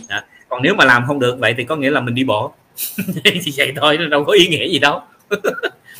Đó. 0.08 0.20
còn 0.48 0.62
nếu 0.62 0.74
mà 0.74 0.84
làm 0.84 1.04
không 1.06 1.18
được 1.18 1.38
vậy 1.38 1.54
thì 1.58 1.64
có 1.64 1.76
nghĩa 1.76 1.90
là 1.90 2.00
mình 2.00 2.14
đi 2.14 2.24
bộ. 2.24 2.52
Thì 3.24 3.40
vậy 3.56 3.72
thôi 3.76 3.98
nó 3.98 4.08
đâu 4.08 4.24
có 4.24 4.32
ý 4.32 4.46
nghĩa 4.46 4.68
gì 4.68 4.78
đâu. 4.78 5.00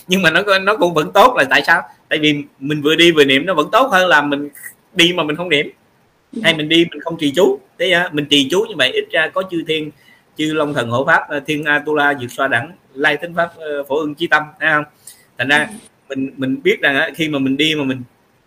Nhưng 0.08 0.22
mà 0.22 0.30
nó 0.30 0.58
nó 0.58 0.76
cũng 0.76 0.94
vẫn 0.94 1.12
tốt 1.12 1.34
là 1.36 1.44
tại 1.50 1.62
sao? 1.66 1.82
Tại 2.08 2.18
vì 2.18 2.44
mình 2.58 2.82
vừa 2.82 2.94
đi 2.94 3.12
vừa 3.12 3.24
niệm 3.24 3.46
nó 3.46 3.54
vẫn 3.54 3.68
tốt 3.72 3.88
hơn 3.92 4.08
là 4.08 4.22
mình 4.22 4.48
đi 4.94 5.12
mà 5.12 5.22
mình 5.22 5.36
không 5.36 5.48
niệm 5.48 5.70
hay 6.42 6.54
mình 6.54 6.68
đi 6.68 6.84
mình 6.90 7.00
không 7.00 7.16
trì 7.18 7.32
chú. 7.36 7.60
Thế 7.78 7.90
à, 7.90 8.08
mình 8.12 8.24
trì 8.24 8.48
chú 8.50 8.64
như 8.68 8.74
vậy 8.78 8.90
ít 8.92 9.04
ra 9.10 9.28
có 9.28 9.42
chư 9.50 9.64
thiên 9.68 9.90
chư 10.36 10.52
long 10.52 10.74
thần 10.74 10.90
hộ 10.90 11.04
pháp 11.04 11.28
à, 11.28 11.40
thiên 11.46 11.64
atula 11.64 12.14
diệt 12.20 12.30
xoa 12.30 12.48
đẳng 12.48 12.72
lai 12.94 13.16
tính 13.16 13.34
pháp 13.34 13.50
ờ, 13.56 13.84
phổ 13.88 13.96
ưng 13.96 14.14
chí 14.14 14.26
tâm 14.26 14.42
thấy 14.60 14.70
không? 14.72 14.84
Thành 15.38 15.48
ra 15.48 15.68
mình 16.08 16.30
mình 16.36 16.62
biết 16.62 16.80
rằng 16.80 16.96
à, 16.96 17.10
khi 17.16 17.28
mà 17.28 17.38
mình 17.38 17.56
đi 17.56 17.74
mà 17.74 17.84
mình 17.84 18.02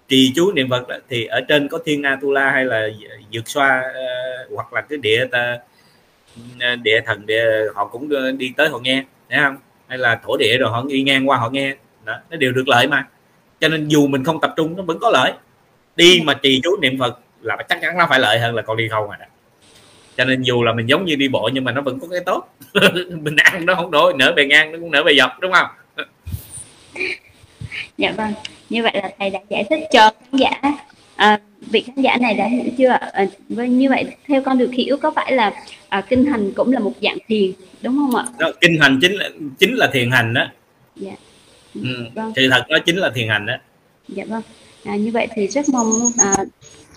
trì 0.07 0.31
chú 0.35 0.51
niệm 0.51 0.69
phật 0.69 0.87
thì 1.09 1.25
ở 1.25 1.41
trên 1.41 1.67
có 1.67 1.79
thiên 1.85 2.03
atula 2.03 2.51
hay 2.51 2.65
là 2.65 2.87
dược 3.33 3.47
xoa 3.47 3.81
ờ, 3.93 4.03
hoặc 4.55 4.73
là 4.73 4.81
cái 4.81 4.97
địa 4.97 5.25
ta, 5.31 5.57
ờ, 6.59 6.75
địa 6.75 7.01
thần 7.05 7.25
địa 7.25 7.45
họ 7.75 7.85
cũng 7.85 8.09
đi 8.37 8.53
tới 8.57 8.69
họ 8.69 8.79
nghe 8.79 9.03
thấy 9.29 9.39
không? 9.43 9.57
Hay 9.87 9.97
là 9.97 10.19
thổ 10.23 10.37
địa 10.37 10.57
rồi 10.57 10.69
họ 10.71 10.85
đi 10.89 11.01
ngang 11.03 11.29
qua 11.29 11.37
họ 11.37 11.49
nghe 11.49 11.75
đó, 12.05 12.17
nó 12.29 12.37
đều 12.37 12.51
được 12.51 12.67
lợi 12.67 12.87
mà. 12.87 13.07
Cho 13.59 13.67
nên 13.67 13.87
dù 13.87 14.07
mình 14.07 14.23
không 14.23 14.41
tập 14.41 14.53
trung 14.57 14.77
nó 14.77 14.83
vẫn 14.83 14.99
có 14.99 15.09
lợi. 15.09 15.31
Đi 15.95 16.21
mà 16.23 16.33
trì 16.33 16.61
chú 16.63 16.77
niệm 16.81 16.99
phật 16.99 17.19
là 17.45 17.57
chắc 17.69 17.81
chắn 17.81 17.97
nó 17.97 18.07
phải 18.09 18.19
lợi 18.19 18.39
hơn 18.39 18.55
là 18.55 18.61
con 18.61 18.77
đi 18.77 18.87
không 18.89 19.09
à. 19.09 19.27
Cho 20.17 20.25
nên 20.25 20.41
dù 20.41 20.63
là 20.63 20.73
mình 20.73 20.89
giống 20.89 21.05
như 21.05 21.15
đi 21.15 21.27
bộ 21.27 21.49
nhưng 21.53 21.63
mà 21.63 21.71
nó 21.71 21.81
vẫn 21.81 21.99
có 21.99 22.07
cái 22.11 22.19
tốt. 22.25 22.47
Mình 23.21 23.35
ăn 23.35 23.65
nó 23.65 23.75
không 23.75 23.91
đổi 23.91 24.13
nở 24.17 24.33
bề 24.35 24.45
ngang 24.45 24.71
nó 24.71 24.77
cũng 24.81 24.91
nở 24.91 25.03
bề 25.03 25.13
dọc 25.17 25.39
đúng 25.39 25.51
không? 25.51 25.67
Dạ 27.97 28.13
vâng 28.17 28.33
như 28.69 28.83
vậy 28.83 28.91
là 28.95 29.09
thầy 29.19 29.29
đã 29.29 29.39
giải 29.49 29.63
thích 29.69 29.79
cho 29.91 30.11
khán 30.19 30.39
giả 30.39 30.77
à, 31.15 31.39
vị 31.59 31.81
khán 31.81 32.01
giả 32.01 32.17
này 32.21 32.33
đã 32.33 32.47
hiểu 32.47 32.65
chưa 32.77 32.89
à, 32.89 33.25
vâng 33.49 33.79
như 33.79 33.89
vậy 33.89 34.05
theo 34.27 34.41
con 34.41 34.57
được 34.57 34.71
hiểu 34.73 34.97
có 34.97 35.11
phải 35.11 35.31
là 35.31 35.53
à, 35.89 36.01
kinh 36.01 36.25
hành 36.25 36.51
cũng 36.55 36.73
là 36.73 36.79
một 36.79 36.93
dạng 37.01 37.17
thiền 37.27 37.51
đúng 37.81 37.95
không 37.95 38.15
ạ? 38.15 38.25
Đó, 38.39 38.51
kinh 38.61 38.77
hành 38.81 38.99
chính 39.01 39.13
là 39.13 39.29
chính 39.59 39.75
là 39.75 39.89
thiền 39.93 40.11
hành 40.11 40.33
đó. 40.33 40.45
Dạ. 40.95 41.11
ừ, 41.75 42.05
vâng. 42.15 42.33
sự 42.35 42.49
thật 42.51 42.65
nó 42.69 42.79
chính 42.79 42.97
là 42.97 43.11
thiền 43.15 43.27
hành 43.27 43.45
đó. 43.45 43.53
Dạ 44.07 44.23
vâng. 44.27 44.41
À, 44.85 44.95
như 44.95 45.11
vậy 45.11 45.27
thì 45.35 45.47
rất 45.47 45.69
mong 45.69 45.91
à, 46.19 46.35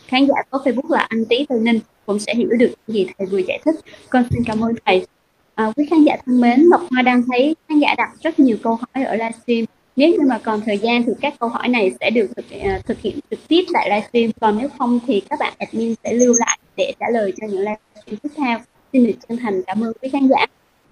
khán 0.09 0.27
giả 0.27 0.35
có 0.51 0.59
facebook 0.65 0.95
là 0.95 1.07
anh 1.09 1.25
tý 1.25 1.47
từ 1.49 1.61
ninh 1.61 1.81
cũng 2.07 2.19
sẽ 2.19 2.35
hiểu 2.35 2.49
được 2.59 2.75
gì 2.89 3.07
thầy 3.19 3.27
vừa 3.27 3.39
giải 3.39 3.61
thích. 3.65 3.75
Con 4.11 4.25
xin 4.31 4.43
cảm 4.47 4.65
ơn 4.65 4.73
thầy. 4.87 5.07
À, 5.55 5.73
quý 5.77 5.87
khán 5.91 6.05
giả 6.05 6.17
thân 6.27 6.41
mến 6.41 6.65
ngọc 6.71 6.81
hoa 6.91 7.03
đang 7.03 7.23
thấy 7.33 7.57
khán 7.69 7.79
giả 7.79 7.95
đặt 7.99 8.11
rất 8.23 8.39
nhiều 8.39 8.57
câu 8.63 8.75
hỏi 8.75 9.05
ở 9.05 9.15
livestream. 9.15 9.65
Nếu 9.97 10.09
như 10.09 10.19
mà 10.29 10.39
còn 10.39 10.61
thời 10.61 10.79
gian 10.79 11.03
thì 11.03 11.13
các 11.21 11.35
câu 11.39 11.49
hỏi 11.49 11.69
này 11.69 11.93
sẽ 12.01 12.11
được 12.11 12.27
thực, 12.37 12.45
uh, 12.57 12.87
thực 12.87 13.01
hiện 13.01 13.19
trực 13.31 13.49
tiếp 13.49 13.65
tại 13.73 13.91
livestream. 13.91 14.31
Còn 14.41 14.59
nếu 14.59 14.69
không 14.79 15.01
thì 15.07 15.23
các 15.31 15.39
bạn 15.41 15.53
admin 15.59 15.95
sẽ 16.05 16.13
lưu 16.13 16.35
lại 16.39 16.59
để 16.77 16.93
trả 17.01 17.07
lời 17.13 17.33
cho 17.41 17.47
những 17.47 17.61
livestream 17.61 18.17
tiếp 18.23 18.29
theo. 18.37 18.59
Xin 18.93 19.07
được 19.07 19.13
chân 19.29 19.39
thành 19.39 19.63
cảm 19.67 19.85
ơn 19.85 19.93
quý 20.03 20.09
khán 20.09 20.29
giả. 20.29 20.47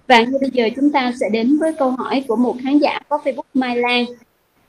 Và 0.07 0.21
như 0.21 0.37
bây 0.41 0.49
giờ 0.53 0.69
chúng 0.75 0.91
ta 0.91 1.13
sẽ 1.19 1.29
đến 1.31 1.57
với 1.57 1.73
câu 1.79 1.91
hỏi 1.91 2.23
của 2.27 2.35
một 2.35 2.55
khán 2.63 2.77
giả 2.77 2.99
có 3.09 3.19
facebook 3.23 3.41
mai 3.53 3.77
lan. 3.77 4.05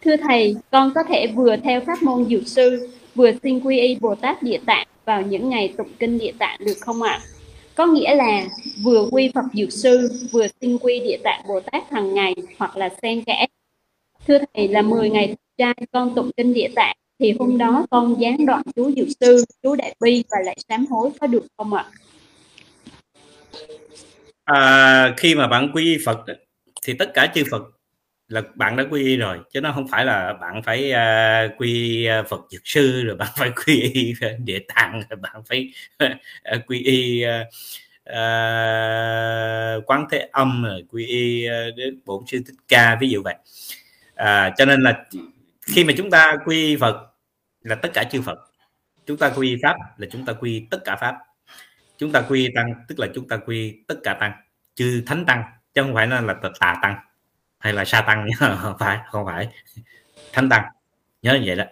Thưa 0.04 0.16
thầy 0.16 0.56
con 0.70 0.92
có 0.94 1.02
thể 1.08 1.26
vừa 1.26 1.56
theo 1.56 1.80
pháp 1.86 2.02
môn 2.02 2.26
dược 2.30 2.48
sư 2.48 2.88
vừa 3.14 3.30
xin 3.42 3.60
quy 3.60 3.80
y 3.80 3.96
bồ 4.00 4.14
tát 4.14 4.42
địa 4.42 4.58
tạng 4.66 4.86
vào 5.04 5.22
những 5.22 5.48
ngày 5.48 5.74
tụng 5.78 5.92
kinh 5.98 6.18
địa 6.18 6.32
tạng 6.38 6.58
được 6.60 6.76
không 6.80 7.02
ạ? 7.02 7.20
Có 7.74 7.86
nghĩa 7.86 8.14
là 8.14 8.44
vừa 8.82 9.08
quy 9.10 9.30
phật 9.34 9.44
dược 9.54 9.72
sư 9.72 10.10
vừa 10.32 10.46
xin 10.60 10.78
quy 10.78 11.00
địa 11.00 11.18
tạng 11.24 11.42
bồ 11.48 11.60
tát 11.60 11.90
hàng 11.90 12.14
ngày 12.14 12.34
hoặc 12.58 12.76
là 12.76 12.88
xen 13.02 13.24
kẽ. 13.24 13.46
Thưa 14.26 14.38
thầy 14.54 14.68
là 14.68 14.82
10 14.82 15.10
ngày 15.10 15.36
trai 15.58 15.74
con 15.92 16.14
tụng 16.14 16.30
kinh 16.36 16.54
địa 16.54 16.68
tạng 16.74 16.96
thì 17.18 17.34
hôm 17.38 17.58
đó 17.58 17.86
con 17.90 18.20
gián 18.20 18.46
đoạn 18.46 18.62
chú 18.76 18.90
dược 18.96 19.08
sư 19.20 19.44
chú 19.62 19.74
đại 19.74 19.94
bi 20.00 20.24
và 20.30 20.38
lại 20.44 20.56
sám 20.68 20.86
hối 20.86 21.10
có 21.20 21.26
được 21.26 21.46
không 21.56 21.74
ạ? 21.74 21.84
À, 24.44 25.14
khi 25.16 25.34
mà 25.34 25.46
bạn 25.46 25.70
quy 25.74 25.98
phật 26.04 26.18
thì 26.82 26.94
tất 26.98 27.10
cả 27.14 27.32
chư 27.34 27.42
phật 27.50 27.62
là 28.28 28.42
bạn 28.54 28.76
đã 28.76 28.84
quy 28.90 29.04
y 29.04 29.16
rồi 29.16 29.38
chứ 29.52 29.60
nó 29.60 29.72
không 29.72 29.88
phải 29.88 30.04
là 30.04 30.32
bạn 30.32 30.62
phải 30.62 30.92
uh, 30.92 31.60
quy 31.60 32.04
à, 32.04 32.22
Phật 32.22 32.40
dược 32.50 32.60
sư 32.64 33.04
rồi 33.04 33.16
bạn 33.16 33.28
phải 33.36 33.50
quy 33.50 33.80
y 33.80 34.14
địa 34.38 34.58
tạng 34.74 35.02
rồi 35.10 35.16
bạn 35.16 35.42
phải 35.46 35.72
uh, 36.04 36.66
quy 36.66 36.82
y 36.82 37.24
uh, 37.24 37.46
uh, 38.08 39.86
quán 39.86 40.06
thế 40.10 40.28
âm 40.32 40.64
rồi 40.64 40.84
quy 40.88 41.06
y 41.06 41.48
uh, 41.48 41.76
đến 41.76 42.00
bổn 42.04 42.24
sư 42.26 42.38
thích 42.46 42.56
ca 42.68 42.96
ví 43.00 43.08
dụ 43.08 43.22
vậy. 43.22 43.34
Uh, 44.12 44.54
cho 44.56 44.64
nên 44.64 44.80
là 44.80 45.04
khi 45.62 45.84
mà 45.84 45.92
chúng 45.96 46.10
ta 46.10 46.36
quy 46.44 46.76
Phật 46.76 46.96
là 47.62 47.74
tất 47.74 47.90
cả 47.94 48.04
chư 48.04 48.22
Phật. 48.22 48.38
Chúng 49.06 49.16
ta 49.16 49.30
quy 49.36 49.56
pháp 49.62 49.76
là 49.96 50.06
chúng 50.10 50.24
ta 50.24 50.32
quy 50.32 50.66
tất 50.70 50.78
cả 50.84 50.96
pháp. 50.96 51.16
Chúng 51.98 52.12
ta 52.12 52.20
quy 52.28 52.48
tăng 52.54 52.74
tức 52.88 52.98
là 52.98 53.06
chúng 53.14 53.28
ta 53.28 53.36
quy 53.36 53.82
tất 53.88 53.96
cả 54.04 54.14
tăng 54.20 54.32
chư 54.74 55.02
thánh 55.06 55.24
tăng 55.24 55.42
chứ 55.74 55.82
không 55.82 55.94
phải 55.94 56.06
là, 56.06 56.20
là 56.20 56.34
tà 56.60 56.78
tăng 56.82 56.96
hay 57.58 57.72
là 57.72 57.84
sa 57.84 58.00
tăng? 58.00 58.28
Không 58.38 58.76
phải 58.78 58.98
không 59.10 59.26
phải. 59.26 59.48
Thánh 60.32 60.48
tăng. 60.48 60.64
Nhớ 61.22 61.34
như 61.34 61.42
vậy 61.46 61.56
đó. 61.56 61.64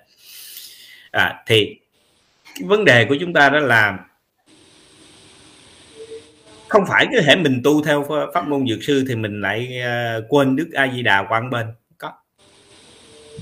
À, 1.10 1.42
thì 1.46 1.80
cái 2.54 2.68
vấn 2.68 2.84
đề 2.84 3.04
của 3.04 3.16
chúng 3.20 3.32
ta 3.32 3.48
đó 3.48 3.58
là 3.58 3.98
không 6.68 6.84
phải 6.88 7.06
cứ 7.12 7.20
hệ 7.20 7.36
mình 7.36 7.60
tu 7.64 7.84
theo 7.84 8.06
pháp 8.34 8.48
môn 8.48 8.68
dược 8.68 8.82
sư 8.82 9.04
thì 9.08 9.14
mình 9.14 9.40
lại 9.40 9.80
ờ, 9.82 10.26
quên 10.28 10.56
đức 10.56 10.70
a 10.72 10.88
di 10.94 11.02
đà 11.02 11.26
quan 11.28 11.50
bên. 11.50 11.66
Có. 11.98 12.12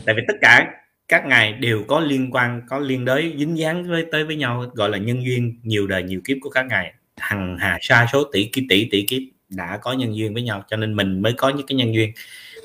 Tại 0.06 0.14
vì 0.14 0.22
tất 0.28 0.34
cả 0.40 0.66
các 1.08 1.26
ngài 1.26 1.52
đều 1.52 1.84
có 1.88 2.00
liên 2.00 2.30
quan 2.30 2.62
có 2.68 2.78
liên 2.78 3.04
đới 3.04 3.34
dính 3.38 3.58
dáng 3.58 3.88
với 3.88 4.06
tới 4.12 4.24
với 4.24 4.36
nhau 4.36 4.64
gọi 4.74 4.90
là 4.90 4.98
nhân 4.98 5.24
duyên 5.24 5.60
nhiều 5.62 5.86
đời 5.86 6.02
nhiều 6.02 6.20
kiếp 6.24 6.36
của 6.40 6.50
các 6.50 6.66
ngài. 6.66 6.94
Hằng 7.16 7.58
hà 7.60 7.78
sa 7.80 8.06
số 8.12 8.24
tỷ 8.32 8.44
kiếp 8.44 8.64
tỷ 8.68 8.88
tỷ 8.90 9.06
kiếp 9.06 9.33
đã 9.56 9.78
có 9.82 9.92
nhân 9.92 10.16
duyên 10.16 10.34
với 10.34 10.42
nhau, 10.42 10.64
cho 10.70 10.76
nên 10.76 10.96
mình 10.96 11.22
mới 11.22 11.32
có 11.32 11.48
những 11.48 11.66
cái 11.66 11.76
nhân 11.76 11.94
duyên. 11.94 12.12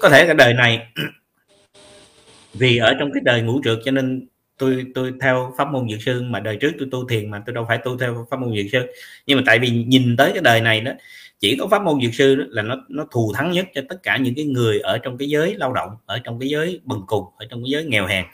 Có 0.01 0.09
thể 0.09 0.25
cái 0.25 0.35
đời 0.35 0.53
này, 0.53 0.87
vì 2.53 2.77
ở 2.77 2.93
trong 2.99 3.11
cái 3.13 3.21
đời 3.25 3.41
ngũ 3.41 3.61
trượt 3.63 3.79
cho 3.85 3.91
nên 3.91 4.27
tôi 4.57 4.85
tôi 4.95 5.13
theo 5.21 5.53
pháp 5.57 5.71
môn 5.71 5.89
dược 5.89 6.01
sư, 6.01 6.21
mà 6.21 6.39
đời 6.39 6.57
trước 6.57 6.71
tôi 6.79 6.87
tu 6.91 7.07
thiền 7.07 7.31
mà 7.31 7.43
tôi 7.45 7.55
đâu 7.55 7.65
phải 7.67 7.77
tu 7.77 7.97
theo 7.97 8.27
pháp 8.31 8.39
môn 8.39 8.55
dược 8.55 8.65
sư. 8.71 8.79
Nhưng 9.25 9.37
mà 9.37 9.43
tại 9.45 9.59
vì 9.59 9.69
nhìn 9.69 10.17
tới 10.17 10.31
cái 10.33 10.41
đời 10.41 10.61
này 10.61 10.81
đó, 10.81 10.91
chỉ 11.39 11.55
có 11.59 11.67
pháp 11.67 11.81
môn 11.83 12.01
dược 12.01 12.13
sư 12.13 12.35
đó 12.35 12.43
là 12.49 12.61
nó 12.61 12.75
nó 12.89 13.05
thù 13.11 13.33
thắng 13.35 13.51
nhất 13.51 13.67
cho 13.75 13.81
tất 13.89 14.03
cả 14.03 14.17
những 14.17 14.35
cái 14.35 14.45
người 14.45 14.79
ở 14.79 14.97
trong 14.97 15.17
cái 15.17 15.29
giới 15.29 15.55
lao 15.55 15.73
động, 15.73 15.89
ở 16.05 16.19
trong 16.23 16.39
cái 16.39 16.49
giới 16.49 16.81
bần 16.83 17.01
cùng, 17.07 17.25
ở 17.37 17.45
trong 17.49 17.63
cái 17.63 17.71
giới 17.71 17.83
nghèo 17.83 18.05
hèn, 18.05 18.25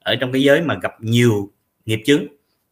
ở 0.00 0.16
trong 0.16 0.32
cái 0.32 0.42
giới 0.42 0.60
mà 0.62 0.78
gặp 0.82 0.92
nhiều 1.00 1.50
nghiệp 1.86 2.02
chướng. 2.06 2.24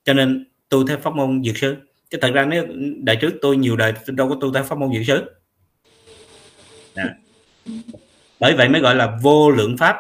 Cho 0.04 0.12
nên 0.12 0.44
tu 0.68 0.86
theo 0.86 0.98
pháp 0.98 1.14
môn 1.14 1.42
dược 1.44 1.56
sư 1.56 1.76
chứ 2.14 2.18
thật 2.22 2.30
ra 2.34 2.44
nếu 2.44 2.66
đời 3.02 3.16
trước 3.16 3.32
tôi 3.42 3.56
nhiều 3.56 3.76
đời 3.76 3.92
tôi 4.06 4.16
đâu 4.16 4.28
có 4.28 4.36
tu 4.40 4.52
theo 4.52 4.62
pháp 4.62 4.78
môn 4.78 4.90
dự 4.92 5.02
dạ. 5.02 5.14
xứ 5.14 5.24
bởi 8.40 8.54
vậy 8.54 8.68
mới 8.68 8.80
gọi 8.80 8.94
là 8.94 9.18
vô 9.22 9.50
lượng 9.50 9.76
pháp 9.76 9.96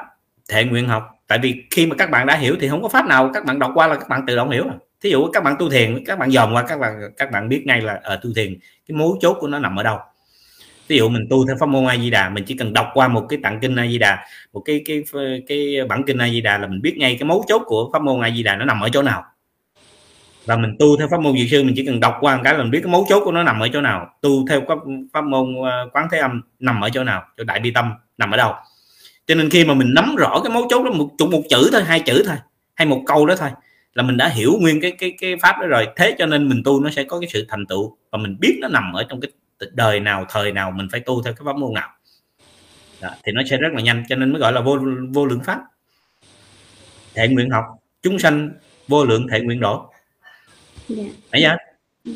thể 0.48 0.64
nguyện 0.64 0.88
học. 0.88 1.10
Tại 1.26 1.38
vì 1.42 1.64
khi 1.70 1.86
mà 1.86 1.96
các 1.96 2.10
bạn 2.10 2.26
đã 2.26 2.36
hiểu 2.36 2.56
thì 2.60 2.68
không 2.68 2.82
có 2.82 2.88
pháp 2.88 3.06
nào 3.06 3.30
các 3.34 3.44
bạn 3.44 3.58
đọc 3.58 3.70
qua 3.74 3.86
là 3.86 3.94
các 3.94 4.08
bạn 4.08 4.24
tự 4.26 4.36
động 4.36 4.50
hiểu 4.50 4.64
à. 4.64 4.74
thí 5.02 5.10
dụ 5.10 5.30
các 5.32 5.44
bạn 5.44 5.56
tu 5.58 5.70
thiền, 5.70 6.04
các 6.04 6.18
bạn 6.18 6.30
dòm 6.30 6.54
qua, 6.54 6.64
các 6.68 6.78
bạn 6.80 7.00
các 7.16 7.30
bạn 7.30 7.48
biết 7.48 7.62
ngay 7.66 7.80
là 7.80 8.00
ở 8.02 8.16
tu 8.16 8.30
thiền, 8.36 8.58
cái 8.88 8.96
mấu 8.96 9.18
chốt 9.20 9.36
của 9.40 9.48
nó 9.48 9.58
nằm 9.58 9.76
ở 9.76 9.82
đâu. 9.82 9.98
Ví 10.88 10.96
dụ 10.96 11.08
mình 11.08 11.26
tu 11.30 11.46
theo 11.46 11.56
pháp 11.60 11.66
môn 11.66 11.86
a 11.86 11.96
di 11.96 12.10
đà 12.10 12.30
mình 12.30 12.44
chỉ 12.44 12.56
cần 12.56 12.72
đọc 12.72 12.90
qua 12.94 13.08
một 13.08 13.26
cái 13.28 13.38
tạng 13.42 13.60
kinh 13.60 13.76
a 13.76 13.86
di 13.86 13.98
đà 13.98 14.26
một 14.52 14.60
cái 14.64 14.82
cái 14.84 15.04
cái 15.46 15.76
bản 15.88 16.02
kinh 16.06 16.18
a 16.18 16.28
di 16.28 16.40
đà 16.40 16.58
là 16.58 16.66
mình 16.66 16.82
biết 16.82 16.96
ngay 16.98 17.16
cái 17.20 17.28
mấu 17.28 17.44
chốt 17.48 17.62
của 17.66 17.90
pháp 17.92 18.02
môn 18.02 18.20
a 18.20 18.30
di 18.30 18.42
đà 18.42 18.56
nó 18.56 18.64
nằm 18.64 18.80
ở 18.80 18.88
chỗ 18.88 19.02
nào 19.02 19.24
và 20.46 20.56
mình 20.56 20.76
tu 20.78 20.96
theo 20.96 21.08
pháp 21.08 21.20
môn 21.20 21.36
diệt 21.38 21.46
sư 21.50 21.64
mình 21.64 21.74
chỉ 21.76 21.86
cần 21.86 22.00
đọc 22.00 22.16
qua 22.20 22.36
một 22.36 22.42
cái 22.44 22.54
là 22.54 22.62
mình 22.62 22.70
biết 22.70 22.80
cái 22.82 22.92
mấu 22.92 23.06
chốt 23.08 23.22
của 23.24 23.32
nó 23.32 23.42
nằm 23.42 23.60
ở 23.60 23.68
chỗ 23.72 23.80
nào. 23.80 24.10
Tu 24.20 24.46
theo 24.48 24.62
pháp, 24.68 24.78
pháp 25.12 25.24
môn 25.24 25.54
ờ, 25.64 25.88
quán 25.92 26.08
thế 26.12 26.18
âm 26.18 26.40
nằm 26.58 26.80
ở 26.80 26.90
chỗ 26.90 27.04
nào? 27.04 27.22
Chỗ 27.36 27.44
đại 27.44 27.60
bi 27.60 27.70
tâm 27.70 27.92
nằm 28.18 28.30
ở 28.30 28.36
đâu? 28.36 28.52
Cho 29.26 29.34
nên 29.34 29.50
khi 29.50 29.64
mà 29.64 29.74
mình 29.74 29.94
nắm 29.94 30.16
rõ 30.16 30.40
cái 30.44 30.52
mấu 30.52 30.66
chốt 30.70 30.82
đó 30.84 30.90
một 30.90 31.08
chục 31.18 31.30
một 31.30 31.42
chữ 31.50 31.68
thôi 31.72 31.82
hai 31.84 32.00
chữ 32.00 32.22
thôi 32.26 32.36
hay 32.74 32.86
một 32.86 33.02
câu 33.06 33.26
đó 33.26 33.34
thôi 33.36 33.50
là 33.94 34.02
mình 34.02 34.16
đã 34.16 34.28
hiểu 34.28 34.52
nguyên 34.60 34.80
cái 34.80 34.90
cái 34.90 35.14
cái 35.20 35.36
pháp 35.42 35.56
đó 35.60 35.66
rồi. 35.66 35.88
Thế 35.96 36.14
cho 36.18 36.26
nên 36.26 36.48
mình 36.48 36.62
tu 36.64 36.80
nó 36.80 36.90
sẽ 36.90 37.04
có 37.04 37.20
cái 37.20 37.28
sự 37.32 37.46
thành 37.48 37.66
tựu 37.66 37.96
và 38.10 38.18
mình 38.18 38.36
biết 38.40 38.58
nó 38.60 38.68
nằm 38.68 38.92
ở 38.92 39.06
trong 39.08 39.20
cái 39.20 39.30
đời 39.72 40.00
nào 40.00 40.26
thời 40.28 40.52
nào 40.52 40.70
mình 40.70 40.88
phải 40.92 41.00
tu 41.00 41.22
theo 41.22 41.32
cái 41.32 41.42
pháp 41.44 41.56
môn 41.56 41.74
nào. 41.74 41.88
Đó, 43.00 43.10
thì 43.24 43.32
nó 43.32 43.42
sẽ 43.50 43.56
rất 43.56 43.68
là 43.72 43.80
nhanh 43.80 44.04
cho 44.08 44.16
nên 44.16 44.32
mới 44.32 44.40
gọi 44.40 44.52
là 44.52 44.60
vô 44.60 44.78
vô 45.12 45.26
lượng 45.26 45.40
pháp. 45.44 45.60
Thể 47.14 47.28
nguyện 47.28 47.50
học 47.50 47.64
chúng 48.02 48.18
sanh 48.18 48.50
vô 48.88 49.04
lượng 49.04 49.26
thể 49.28 49.40
nguyện 49.40 49.60
độ. 49.60 49.90
Dạ. 50.88 51.04
yeah. 51.30 51.58
Dạ. 52.04 52.12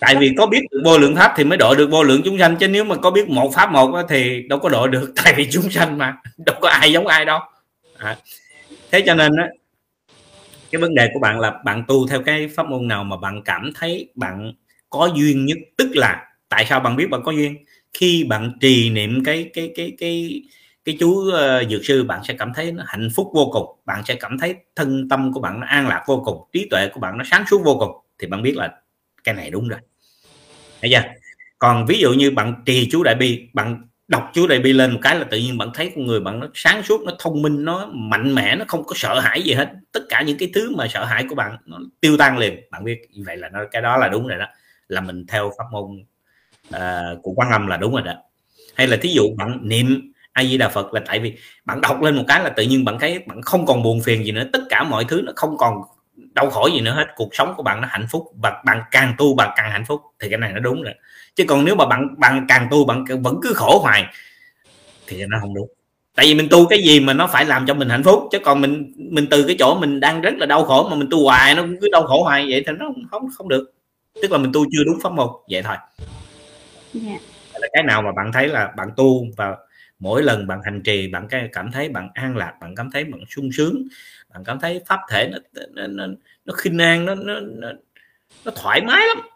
tại 0.00 0.16
vì 0.16 0.34
có 0.38 0.46
biết 0.46 0.60
được 0.70 0.80
vô 0.84 0.98
lượng 0.98 1.16
pháp 1.16 1.34
thì 1.36 1.44
mới 1.44 1.58
độ 1.58 1.74
được 1.74 1.90
vô 1.90 2.02
lượng 2.02 2.22
chúng 2.24 2.38
sanh, 2.38 2.56
chứ 2.56 2.68
nếu 2.68 2.84
mà 2.84 2.96
có 2.96 3.10
biết 3.10 3.28
một 3.28 3.50
pháp 3.54 3.72
một 3.72 4.02
thì 4.08 4.42
đâu 4.48 4.58
có 4.58 4.68
độ 4.68 4.86
được, 4.88 5.12
tại 5.24 5.34
vì 5.36 5.48
chúng 5.50 5.70
sanh 5.70 5.98
mà, 5.98 6.16
đâu 6.46 6.56
có 6.60 6.68
ai 6.68 6.92
giống 6.92 7.06
ai 7.06 7.24
đâu 7.24 7.40
à. 7.98 8.16
thế 8.90 9.02
cho 9.06 9.14
nên 9.14 9.36
á, 9.36 9.48
cái 10.70 10.80
vấn 10.80 10.94
đề 10.94 11.08
của 11.14 11.20
bạn 11.20 11.40
là 11.40 11.54
bạn 11.64 11.84
tu 11.88 12.06
theo 12.08 12.22
cái 12.22 12.48
pháp 12.48 12.66
môn 12.66 12.88
nào 12.88 13.04
mà 13.04 13.16
bạn 13.16 13.42
cảm 13.44 13.72
thấy 13.74 14.08
bạn 14.14 14.52
có 14.90 15.10
duyên 15.14 15.46
nhất 15.46 15.58
tức 15.76 15.90
là 15.94 16.26
tại 16.48 16.66
sao 16.68 16.80
bạn 16.80 16.96
biết 16.96 17.10
bạn 17.10 17.22
có 17.24 17.32
duyên 17.32 17.56
khi 17.92 18.24
bạn 18.24 18.52
trì 18.60 18.90
niệm 18.90 19.24
cái 19.24 19.50
cái 19.54 19.72
cái 19.76 19.92
cái 19.98 20.42
cái 20.84 20.96
chú 21.00 21.08
uh, 21.08 21.70
dược 21.70 21.84
sư 21.84 22.04
bạn 22.04 22.20
sẽ 22.24 22.34
cảm 22.34 22.52
thấy 22.54 22.72
nó 22.72 22.84
hạnh 22.86 23.08
phúc 23.14 23.30
vô 23.34 23.50
cùng. 23.52 23.80
Bạn 23.86 24.04
sẽ 24.04 24.14
cảm 24.14 24.38
thấy 24.38 24.56
thân 24.76 25.08
tâm 25.08 25.32
của 25.32 25.40
bạn 25.40 25.60
nó 25.60 25.66
an 25.66 25.88
lạc 25.88 26.04
vô 26.06 26.22
cùng 26.24 26.48
trí 26.52 26.68
tuệ 26.70 26.88
của 26.88 27.00
bạn 27.00 27.18
nó 27.18 27.24
sáng 27.24 27.44
suốt 27.50 27.62
vô 27.64 27.76
cùng. 27.80 27.90
Thì 28.18 28.26
bạn 28.26 28.42
biết 28.42 28.56
là 28.56 28.74
cái 29.24 29.34
này 29.34 29.50
đúng 29.50 29.68
rồi. 29.68 29.78
Thấy 30.80 30.90
chưa? 30.90 31.02
Còn 31.58 31.86
ví 31.86 31.98
dụ 31.98 32.12
như 32.12 32.30
bạn 32.30 32.62
trì 32.66 32.88
chú 32.92 33.02
đại 33.02 33.14
bi 33.14 33.48
bạn 33.52 33.82
đọc 34.08 34.30
chú 34.34 34.46
đại 34.46 34.58
bi 34.58 34.72
lên 34.72 34.92
một 34.92 34.98
cái 35.02 35.18
là 35.18 35.24
tự 35.24 35.38
nhiên 35.38 35.58
bạn 35.58 35.70
thấy 35.74 35.92
con 35.94 36.06
người 36.06 36.20
bạn 36.20 36.40
nó 36.40 36.46
sáng 36.54 36.82
suốt 36.82 37.02
nó 37.02 37.12
thông 37.18 37.42
minh 37.42 37.64
nó 37.64 37.86
mạnh 37.86 38.34
mẽ 38.34 38.56
nó 38.56 38.64
không 38.68 38.84
có 38.84 38.92
sợ 38.96 39.20
hãi 39.20 39.42
gì 39.42 39.52
hết. 39.52 39.72
Tất 39.92 40.00
cả 40.08 40.22
những 40.22 40.38
cái 40.38 40.50
thứ 40.54 40.76
mà 40.76 40.88
sợ 40.88 41.04
hãi 41.04 41.24
của 41.28 41.34
bạn 41.34 41.56
nó 41.66 41.78
tiêu 42.00 42.16
tan 42.16 42.38
liền. 42.38 42.60
Bạn 42.70 42.84
biết 42.84 43.00
như 43.10 43.22
vậy 43.26 43.36
là 43.36 43.48
nó 43.48 43.60
cái 43.70 43.82
đó 43.82 43.96
là 43.96 44.08
đúng 44.08 44.26
rồi 44.26 44.38
đó. 44.38 44.46
Là 44.88 45.00
mình 45.00 45.26
theo 45.26 45.52
pháp 45.58 45.64
môn 45.72 46.04
uh, 46.68 47.22
của 47.22 47.32
quan 47.36 47.50
âm 47.50 47.66
là 47.66 47.76
đúng 47.76 47.92
rồi 47.92 48.02
đó. 48.02 48.14
Hay 48.74 48.86
là 48.86 48.96
thí 48.96 49.08
dụ 49.08 49.22
bạn 49.36 49.58
niệm 49.62 50.09
a 50.32 50.44
di 50.44 50.58
đà 50.58 50.68
phật 50.68 50.94
là 50.94 51.00
tại 51.06 51.18
vì 51.18 51.36
bạn 51.64 51.80
đọc 51.80 52.02
lên 52.02 52.16
một 52.16 52.24
cái 52.28 52.40
là 52.44 52.50
tự 52.50 52.62
nhiên 52.62 52.84
bạn 52.84 52.98
thấy 52.98 53.18
bạn 53.18 53.42
không 53.42 53.66
còn 53.66 53.82
buồn 53.82 54.00
phiền 54.04 54.24
gì 54.24 54.32
nữa. 54.32 54.44
Tất 54.52 54.62
cả 54.68 54.82
mọi 54.82 55.04
thứ 55.04 55.22
nó 55.24 55.32
không 55.36 55.56
còn 55.58 55.74
đau 56.32 56.50
khổ 56.50 56.66
gì 56.66 56.80
nữa 56.80 56.92
hết. 56.92 57.06
Cuộc 57.16 57.34
sống 57.34 57.54
của 57.56 57.62
bạn 57.62 57.80
nó 57.80 57.88
hạnh 57.90 58.06
phúc 58.10 58.26
và 58.34 58.62
bạn 58.64 58.82
càng 58.90 59.14
tu 59.18 59.34
bạn 59.34 59.50
càng 59.56 59.70
hạnh 59.70 59.84
phúc. 59.88 60.00
Thì 60.20 60.28
cái 60.28 60.38
này 60.38 60.52
nó 60.52 60.60
đúng 60.60 60.82
rồi. 60.82 60.94
Chứ 61.34 61.44
còn 61.48 61.64
nếu 61.64 61.74
mà 61.74 61.86
bạn 61.86 62.14
bạn 62.18 62.46
càng 62.48 62.68
tu 62.70 62.84
bạn 62.84 63.04
vẫn 63.22 63.40
cứ 63.42 63.52
khổ 63.54 63.78
hoài 63.78 64.06
thì 65.06 65.24
nó 65.28 65.38
không 65.40 65.54
đúng. 65.54 65.68
Tại 66.14 66.26
vì 66.26 66.34
mình 66.34 66.48
tu 66.50 66.66
cái 66.66 66.82
gì 66.82 67.00
mà 67.00 67.12
nó 67.12 67.26
phải 67.26 67.44
làm 67.44 67.66
cho 67.66 67.74
mình 67.74 67.88
hạnh 67.88 68.02
phúc. 68.02 68.28
Chứ 68.32 68.38
còn 68.44 68.60
mình 68.60 68.92
mình 68.96 69.26
từ 69.30 69.44
cái 69.46 69.56
chỗ 69.58 69.74
mình 69.80 70.00
đang 70.00 70.20
rất 70.20 70.34
là 70.34 70.46
đau 70.46 70.64
khổ 70.64 70.88
mà 70.90 70.96
mình 70.96 71.08
tu 71.10 71.24
hoài 71.24 71.54
nó 71.54 71.64
cứ 71.80 71.88
đau 71.92 72.02
khổ 72.02 72.22
hoài. 72.22 72.46
Vậy 72.50 72.64
thì 72.66 72.72
nó 72.78 72.86
không 73.10 73.28
không, 73.38 73.48
được. 73.48 73.72
Tức 74.22 74.32
là 74.32 74.38
mình 74.38 74.52
tu 74.52 74.64
chưa 74.72 74.84
đúng 74.84 75.00
pháp 75.02 75.12
môn. 75.12 75.28
Vậy 75.50 75.62
thôi. 75.62 75.76
Yeah. 76.94 77.20
Dạ. 77.52 77.58
là 77.60 77.68
cái 77.72 77.82
nào 77.82 78.02
mà 78.02 78.12
bạn 78.16 78.32
thấy 78.32 78.48
là 78.48 78.72
bạn 78.76 78.88
tu 78.96 79.26
và 79.36 79.56
mỗi 80.00 80.22
lần 80.22 80.46
bạn 80.46 80.60
hành 80.64 80.82
trì 80.82 81.08
bạn 81.08 81.28
cảm 81.52 81.72
thấy 81.72 81.88
bạn 81.88 82.08
an 82.14 82.36
lạc 82.36 82.54
bạn 82.60 82.74
cảm 82.76 82.90
thấy 82.90 83.04
bạn 83.04 83.20
sung 83.28 83.52
sướng 83.52 83.82
bạn 84.34 84.44
cảm 84.44 84.60
thấy 84.60 84.80
pháp 84.86 85.00
thể 85.10 85.30
nó 85.32 85.38
nó 85.70 85.86
nó, 85.86 86.06
nó 86.44 86.54
khinh 86.54 86.78
an 86.78 87.04
nó, 87.04 87.14
nó 87.14 87.40
nó 87.40 87.68
nó 88.44 88.52
thoải 88.56 88.80
mái 88.80 89.06
lắm. 89.06 89.26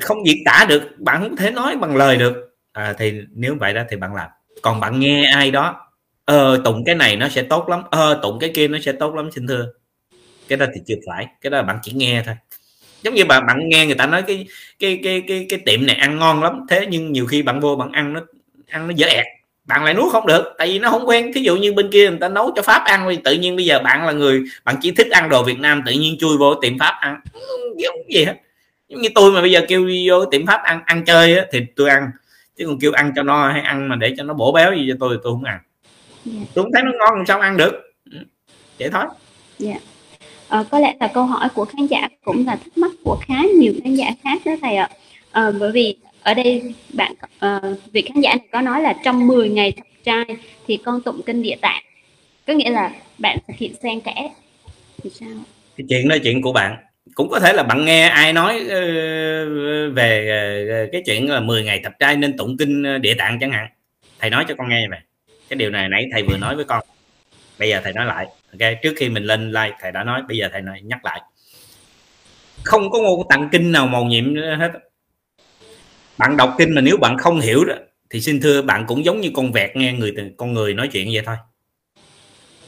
Không 0.00 0.26
diễn 0.26 0.36
tả 0.44 0.66
được 0.68 0.82
bạn 0.98 1.22
không 1.22 1.36
thể 1.36 1.50
nói 1.50 1.76
bằng 1.76 1.96
lời 1.96 2.16
được. 2.16 2.56
À, 2.72 2.94
thì 2.98 3.20
nếu 3.32 3.56
vậy 3.60 3.74
đó 3.74 3.82
thì 3.90 3.96
bạn 3.96 4.14
làm. 4.14 4.30
Còn 4.62 4.80
bạn 4.80 5.00
nghe 5.00 5.24
ai 5.34 5.50
đó 5.50 5.90
ờ 6.24 6.62
tụng 6.64 6.82
cái 6.86 6.94
này 6.94 7.16
nó 7.16 7.28
sẽ 7.28 7.42
tốt 7.42 7.68
lắm 7.68 7.82
ờ 7.90 8.20
tụng 8.22 8.38
cái 8.40 8.50
kia 8.54 8.68
nó 8.68 8.78
sẽ 8.78 8.92
tốt 8.92 9.14
lắm 9.14 9.30
xin 9.32 9.46
thưa. 9.46 9.72
Cái 10.48 10.58
đó 10.58 10.66
thì 10.74 10.80
chưa 10.86 10.94
phải 11.06 11.26
cái 11.40 11.50
đó 11.50 11.56
là 11.56 11.62
bạn 11.62 11.78
chỉ 11.82 11.92
nghe 11.92 12.22
thôi. 12.26 12.34
Giống 13.02 13.14
như 13.14 13.24
bạn 13.24 13.46
bạn 13.46 13.68
nghe 13.68 13.86
người 13.86 13.94
ta 13.94 14.06
nói 14.06 14.22
cái 14.22 14.46
cái 14.78 15.00
cái 15.04 15.22
cái 15.28 15.46
cái 15.48 15.60
tiệm 15.66 15.86
này 15.86 15.96
ăn 15.96 16.18
ngon 16.18 16.42
lắm 16.42 16.60
thế 16.68 16.86
nhưng 16.88 17.12
nhiều 17.12 17.26
khi 17.26 17.42
bạn 17.42 17.60
vô 17.60 17.76
bạn 17.76 17.92
ăn 17.92 18.12
nó 18.12 18.20
ăn 18.68 18.86
nó 18.86 18.94
dở 18.96 19.06
ẹt 19.06 19.24
bạn 19.66 19.84
lại 19.84 19.94
nuốt 19.94 20.12
không 20.12 20.26
được 20.26 20.54
tại 20.58 20.68
vì 20.68 20.78
nó 20.78 20.90
không 20.90 21.08
quen 21.08 21.32
thí 21.34 21.40
dụ 21.40 21.56
như 21.56 21.72
bên 21.72 21.90
kia 21.90 22.10
người 22.10 22.18
ta 22.18 22.28
nấu 22.28 22.52
cho 22.56 22.62
pháp 22.62 22.82
ăn 22.84 23.06
thì 23.10 23.18
tự 23.24 23.32
nhiên 23.32 23.56
bây 23.56 23.64
giờ 23.64 23.78
bạn 23.78 24.06
là 24.06 24.12
người 24.12 24.42
bạn 24.64 24.76
chỉ 24.82 24.90
thích 24.90 25.10
ăn 25.10 25.28
đồ 25.28 25.42
việt 25.42 25.58
nam 25.58 25.82
tự 25.86 25.92
nhiên 25.92 26.16
chui 26.20 26.36
vô 26.36 26.54
tiệm 26.54 26.78
pháp 26.78 26.94
ăn 27.00 27.20
không 27.32 28.12
gì 28.14 28.24
hết 28.24 28.34
giống 28.88 29.00
như 29.00 29.08
tôi 29.14 29.32
mà 29.32 29.40
bây 29.40 29.50
giờ 29.50 29.60
kêu 29.68 29.86
đi 29.86 30.08
vô 30.10 30.24
tiệm 30.24 30.46
pháp 30.46 30.60
ăn 30.62 30.80
ăn 30.86 31.04
chơi 31.04 31.36
á, 31.38 31.46
thì 31.52 31.60
tôi 31.76 31.90
ăn 31.90 32.10
chứ 32.58 32.66
còn 32.66 32.78
kêu 32.78 32.92
ăn 32.92 33.12
cho 33.16 33.22
no 33.22 33.48
hay 33.48 33.60
ăn 33.60 33.88
mà 33.88 33.96
để 33.96 34.14
cho 34.16 34.22
nó 34.22 34.34
bổ 34.34 34.52
béo 34.52 34.74
gì 34.74 34.86
cho 34.88 34.96
tôi 35.00 35.18
tôi 35.22 35.32
không 35.32 35.44
ăn 35.44 35.58
yeah. 36.26 36.38
Dạ. 36.38 36.52
tôi 36.54 36.64
không 36.64 36.72
thấy 36.72 36.82
nó 36.82 36.90
ngon 36.98 37.16
làm 37.16 37.26
sao 37.26 37.40
ăn 37.40 37.56
được 37.56 37.72
ừ, 38.10 38.18
vậy 38.78 38.90
thôi 38.92 39.04
yeah. 39.04 39.12
Dạ. 39.58 39.80
ờ, 40.48 40.64
có 40.70 40.78
lẽ 40.78 40.94
là 41.00 41.08
câu 41.14 41.24
hỏi 41.24 41.48
của 41.54 41.64
khán 41.64 41.86
giả 41.86 42.08
cũng 42.24 42.46
là 42.46 42.56
thắc 42.56 42.78
mắc 42.78 42.90
của 43.04 43.18
khá 43.26 43.34
nhiều 43.58 43.72
khán 43.84 43.94
giả 43.94 44.06
khác 44.24 44.42
đó 44.44 44.52
thầy 44.62 44.76
ạ 44.76 44.88
ờ, 45.30 45.54
bởi 45.60 45.72
vì 45.72 45.96
ở 46.26 46.34
đây 46.34 46.74
bạn 46.92 47.12
uh, 47.46 47.92
vị 47.92 48.02
khán 48.02 48.20
giả 48.20 48.34
này 48.34 48.46
có 48.52 48.60
nói 48.60 48.82
là 48.82 48.94
trong 49.04 49.26
10 49.26 49.48
ngày 49.48 49.72
thập 49.72 49.86
trai 50.04 50.24
thì 50.66 50.76
con 50.84 51.02
tụng 51.02 51.20
kinh 51.26 51.42
địa 51.42 51.56
tạng. 51.60 51.82
Có 52.46 52.52
nghĩa 52.52 52.70
là 52.70 52.90
bạn 53.18 53.38
thực 53.48 53.56
hiện 53.56 53.74
xen 53.82 54.00
kẽ. 54.00 54.30
Thì 55.02 55.10
sao? 55.10 55.28
Cái 55.76 55.86
chuyện 55.88 56.08
đó 56.08 56.16
chuyện 56.22 56.42
của 56.42 56.52
bạn. 56.52 56.76
Cũng 57.14 57.28
có 57.28 57.40
thể 57.40 57.52
là 57.52 57.62
bạn 57.62 57.84
nghe 57.84 58.08
ai 58.08 58.32
nói 58.32 58.56
uh, 58.62 58.68
về 59.94 60.84
uh, 60.84 60.92
cái 60.92 61.02
chuyện 61.06 61.30
là 61.30 61.40
10 61.40 61.64
ngày 61.64 61.80
thập 61.84 61.92
trai 61.98 62.16
nên 62.16 62.36
tụng 62.36 62.56
kinh 62.56 63.00
địa 63.02 63.14
tạng 63.14 63.38
chẳng 63.40 63.52
hạn. 63.52 63.66
Thầy 64.18 64.30
nói 64.30 64.44
cho 64.48 64.54
con 64.58 64.68
nghe 64.68 64.86
vậy 64.90 65.00
cái 65.48 65.56
điều 65.56 65.70
này 65.70 65.88
nãy 65.88 66.06
thầy 66.12 66.22
vừa 66.22 66.36
nói 66.36 66.56
với 66.56 66.64
con. 66.64 66.82
Bây 67.58 67.68
giờ 67.68 67.80
thầy 67.84 67.92
nói 67.92 68.06
lại 68.06 68.26
ok? 68.26 68.72
Trước 68.82 68.94
khi 68.96 69.08
mình 69.08 69.24
lên 69.24 69.52
like 69.52 69.76
thầy 69.80 69.92
đã 69.92 70.04
nói 70.04 70.22
bây 70.28 70.36
giờ 70.36 70.48
thầy 70.52 70.62
nói 70.62 70.80
nhắc 70.82 71.04
lại. 71.04 71.20
Không 72.64 72.90
có 72.90 72.98
một 72.98 73.26
tặng 73.28 73.48
kinh 73.52 73.72
nào 73.72 73.86
màu 73.86 74.04
nhiệm 74.04 74.34
hết 74.36 74.72
bạn 76.18 76.36
đọc 76.36 76.54
kinh 76.58 76.74
mà 76.74 76.80
nếu 76.80 76.96
bạn 76.96 77.18
không 77.18 77.40
hiểu 77.40 77.64
đó, 77.64 77.74
thì 78.10 78.20
xin 78.20 78.40
thưa 78.40 78.62
bạn 78.62 78.84
cũng 78.86 79.04
giống 79.04 79.20
như 79.20 79.30
con 79.34 79.52
vẹt 79.52 79.76
nghe 79.76 79.92
người, 79.92 80.14
con 80.36 80.52
người 80.52 80.74
nói 80.74 80.88
chuyện 80.92 81.08
vậy 81.12 81.22
thôi 81.26 81.36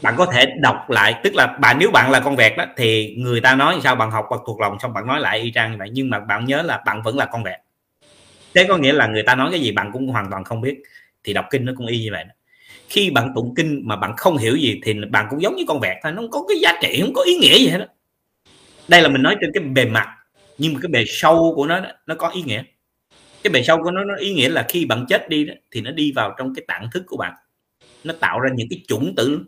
bạn 0.02 0.14
có 0.16 0.26
thể 0.26 0.46
đọc 0.60 0.90
lại, 0.90 1.14
tức 1.24 1.34
là 1.34 1.46
bạn, 1.46 1.76
nếu 1.80 1.90
bạn 1.90 2.10
là 2.10 2.20
con 2.20 2.36
vẹt 2.36 2.52
đó, 2.56 2.64
thì 2.76 3.14
người 3.18 3.40
ta 3.40 3.54
nói 3.54 3.78
sao, 3.82 3.94
bạn 3.96 4.10
học 4.10 4.26
hoặc 4.28 4.40
thuộc 4.46 4.60
lòng 4.60 4.78
xong 4.78 4.92
bạn 4.92 5.06
nói 5.06 5.20
lại 5.20 5.38
y 5.38 5.52
chang 5.52 5.70
như 5.72 5.78
vậy, 5.78 5.88
nhưng 5.92 6.10
mà 6.10 6.20
bạn 6.20 6.44
nhớ 6.44 6.62
là 6.62 6.82
bạn 6.86 7.02
vẫn 7.02 7.16
là 7.16 7.26
con 7.26 7.42
vẹt 7.44 7.58
thế 8.54 8.64
có 8.68 8.76
nghĩa 8.76 8.92
là 8.92 9.06
người 9.06 9.22
ta 9.22 9.34
nói 9.34 9.48
cái 9.50 9.60
gì 9.60 9.72
bạn 9.72 9.90
cũng 9.92 10.06
hoàn 10.06 10.30
toàn 10.30 10.44
không 10.44 10.60
biết, 10.60 10.78
thì 11.24 11.32
đọc 11.32 11.46
kinh 11.50 11.64
nó 11.64 11.72
cũng 11.76 11.86
y 11.86 11.98
như 11.98 12.08
vậy 12.12 12.24
đó. 12.24 12.34
khi 12.88 13.10
bạn 13.10 13.32
tụng 13.34 13.54
kinh 13.56 13.82
mà 13.84 13.96
bạn 13.96 14.16
không 14.16 14.36
hiểu 14.36 14.56
gì 14.56 14.80
thì 14.84 14.94
bạn 15.10 15.26
cũng 15.30 15.42
giống 15.42 15.56
như 15.56 15.64
con 15.68 15.80
vẹt 15.80 15.96
thôi, 16.02 16.12
nó 16.12 16.22
không 16.22 16.30
có 16.30 16.44
cái 16.48 16.58
giá 16.58 16.72
trị, 16.82 17.00
không 17.00 17.14
có 17.14 17.22
ý 17.22 17.36
nghĩa 17.36 17.58
gì 17.58 17.68
hết 17.68 17.78
đó. 17.78 17.86
đây 18.88 19.02
là 19.02 19.08
mình 19.08 19.22
nói 19.22 19.36
trên 19.40 19.50
cái 19.54 19.62
bề 19.62 19.84
mặt, 19.84 20.08
nhưng 20.58 20.74
mà 20.74 20.80
cái 20.82 20.88
bề 20.88 21.04
sâu 21.06 21.52
của 21.56 21.66
nó 21.66 21.80
nó 22.06 22.14
có 22.14 22.28
ý 22.28 22.42
nghĩa 22.42 22.62
cái 23.48 23.52
bề 23.52 23.62
sâu 23.62 23.82
của 23.82 23.90
nó 23.90 24.04
nó 24.04 24.14
ý 24.16 24.34
nghĩa 24.34 24.48
là 24.48 24.66
khi 24.68 24.84
bạn 24.84 25.06
chết 25.08 25.28
đi 25.28 25.44
đó, 25.44 25.54
thì 25.70 25.80
nó 25.80 25.90
đi 25.90 26.12
vào 26.12 26.34
trong 26.38 26.54
cái 26.54 26.64
tạng 26.68 26.88
thức 26.92 27.02
của 27.06 27.16
bạn. 27.16 27.34
Nó 28.04 28.14
tạo 28.20 28.40
ra 28.40 28.50
những 28.54 28.68
cái 28.70 28.82
chủng 28.88 29.14
tử. 29.16 29.40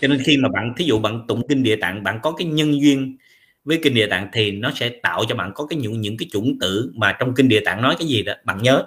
Cho 0.00 0.08
nên 0.08 0.22
khi 0.24 0.36
mà 0.36 0.48
bạn 0.48 0.74
thí 0.76 0.84
dụ 0.84 0.98
bạn 0.98 1.26
tụng 1.28 1.48
kinh 1.48 1.62
địa 1.62 1.76
tạng 1.76 2.02
bạn 2.02 2.18
có 2.22 2.32
cái 2.32 2.46
nhân 2.46 2.80
duyên 2.82 3.16
với 3.64 3.78
kinh 3.82 3.94
địa 3.94 4.06
tạng 4.06 4.28
thì 4.32 4.50
nó 4.50 4.70
sẽ 4.74 4.88
tạo 4.88 5.24
cho 5.28 5.34
bạn 5.34 5.52
có 5.54 5.66
cái 5.66 5.78
những 5.78 6.00
những 6.00 6.16
cái 6.16 6.28
chủng 6.32 6.58
tử 6.60 6.92
mà 6.94 7.16
trong 7.20 7.34
kinh 7.34 7.48
địa 7.48 7.60
tạng 7.60 7.82
nói 7.82 7.96
cái 7.98 8.08
gì 8.08 8.22
đó 8.22 8.32
bạn 8.44 8.62
nhớ. 8.62 8.84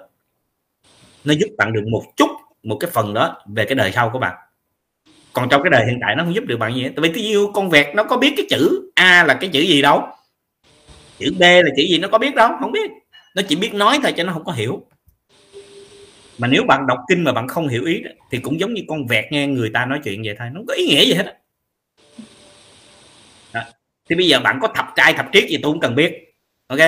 Nó 1.24 1.34
giúp 1.34 1.48
bạn 1.58 1.72
được 1.72 1.82
một 1.90 2.02
chút 2.16 2.30
một 2.62 2.76
cái 2.80 2.90
phần 2.90 3.14
đó 3.14 3.42
về 3.46 3.64
cái 3.64 3.74
đời 3.74 3.92
sau 3.92 4.10
của 4.10 4.18
bạn. 4.18 4.34
Còn 5.32 5.48
trong 5.50 5.62
cái 5.62 5.70
đời 5.70 5.86
hiện 5.86 5.98
tại 6.02 6.16
nó 6.16 6.24
không 6.24 6.34
giúp 6.34 6.44
được 6.44 6.56
bạn 6.56 6.74
gì 6.74 6.82
hết. 6.82 6.90
Tại 6.96 7.02
vì 7.02 7.22
ví 7.22 7.34
con 7.54 7.70
vẹt 7.70 7.86
nó 7.94 8.04
có 8.04 8.16
biết 8.16 8.34
cái 8.36 8.46
chữ 8.50 8.90
a 8.94 9.24
là 9.24 9.34
cái 9.34 9.50
chữ 9.52 9.60
gì 9.60 9.82
đâu? 9.82 10.02
Chữ 11.18 11.34
b 11.38 11.40
là 11.40 11.70
chữ 11.76 11.82
gì 11.90 11.98
nó 11.98 12.08
có 12.08 12.18
biết 12.18 12.34
đâu? 12.34 12.50
Không 12.60 12.72
biết 12.72 12.90
nó 13.34 13.42
chỉ 13.48 13.56
biết 13.56 13.74
nói 13.74 13.98
thôi 14.02 14.12
cho 14.16 14.24
nó 14.24 14.32
không 14.32 14.44
có 14.44 14.52
hiểu. 14.52 14.86
Mà 16.38 16.48
nếu 16.48 16.64
bạn 16.64 16.86
đọc 16.86 16.98
kinh 17.08 17.24
mà 17.24 17.32
bạn 17.32 17.48
không 17.48 17.68
hiểu 17.68 17.84
ý 17.84 18.00
đó, 18.00 18.10
thì 18.30 18.38
cũng 18.38 18.60
giống 18.60 18.74
như 18.74 18.82
con 18.88 19.06
vẹt 19.06 19.24
nghe 19.30 19.46
người 19.46 19.70
ta 19.74 19.86
nói 19.86 20.00
chuyện 20.04 20.22
vậy 20.24 20.34
thôi 20.38 20.48
nó 20.52 20.58
không 20.58 20.66
có 20.66 20.74
ý 20.74 20.86
nghĩa 20.86 21.04
gì 21.04 21.12
hết 21.14 21.26
đó. 21.26 21.32
Đó. 23.52 23.60
thì 24.08 24.16
bây 24.16 24.28
giờ 24.28 24.40
bạn 24.40 24.58
có 24.62 24.68
thập 24.74 24.86
trai 24.96 25.12
thập 25.12 25.26
triết 25.32 25.48
gì 25.48 25.58
tôi 25.62 25.72
cũng 25.72 25.80
cần 25.80 25.94
biết 25.94 26.34
ok? 26.66 26.78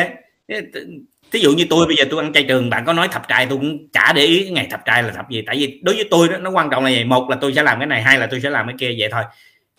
Thí 1.32 1.40
dụ 1.40 1.52
như 1.52 1.66
tôi 1.70 1.86
bây 1.86 1.96
giờ 1.96 2.04
tôi 2.10 2.24
ăn 2.24 2.32
chay 2.32 2.42
trường 2.42 2.70
bạn 2.70 2.84
có 2.84 2.92
nói 2.92 3.08
thập 3.08 3.28
trai 3.28 3.46
tôi 3.46 3.58
cũng 3.58 3.88
chả 3.92 4.12
để 4.12 4.22
ý 4.24 4.50
ngày 4.50 4.66
thập 4.70 4.84
trai 4.84 5.02
là 5.02 5.12
thập 5.12 5.30
gì 5.30 5.42
tại 5.46 5.56
vì 5.56 5.80
đối 5.82 5.94
với 5.94 6.08
tôi 6.10 6.28
đó 6.28 6.38
nó 6.38 6.50
quan 6.50 6.70
trọng 6.70 6.84
là 6.84 6.90
gì 6.90 7.04
một 7.04 7.30
là 7.30 7.36
tôi 7.40 7.54
sẽ 7.54 7.62
làm 7.62 7.78
cái 7.78 7.86
này 7.86 8.02
hai 8.02 8.18
là 8.18 8.26
tôi 8.26 8.40
sẽ 8.40 8.50
làm 8.50 8.66
cái 8.66 8.76
kia 8.78 8.94
vậy 8.98 9.08
thôi. 9.12 9.22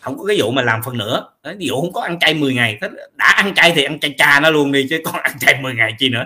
Không 0.00 0.18
có 0.18 0.24
cái 0.24 0.36
vụ 0.40 0.50
mà 0.50 0.62
làm 0.62 0.80
phần 0.84 0.98
nữa. 0.98 1.28
Ví 1.58 1.66
dụ 1.66 1.80
không 1.80 1.92
có 1.92 2.00
ăn 2.00 2.18
chay 2.18 2.34
10 2.34 2.54
ngày 2.54 2.78
đã 3.14 3.26
ăn 3.26 3.54
chay 3.54 3.72
thì 3.74 3.84
ăn 3.84 4.00
chay 4.00 4.14
cha 4.18 4.40
nó 4.40 4.50
luôn 4.50 4.72
đi 4.72 4.86
chứ 4.90 5.00
còn 5.04 5.14
ăn 5.14 5.38
chay 5.38 5.60
10 5.62 5.74
ngày 5.74 5.92
chi 5.98 6.08
nữa 6.08 6.24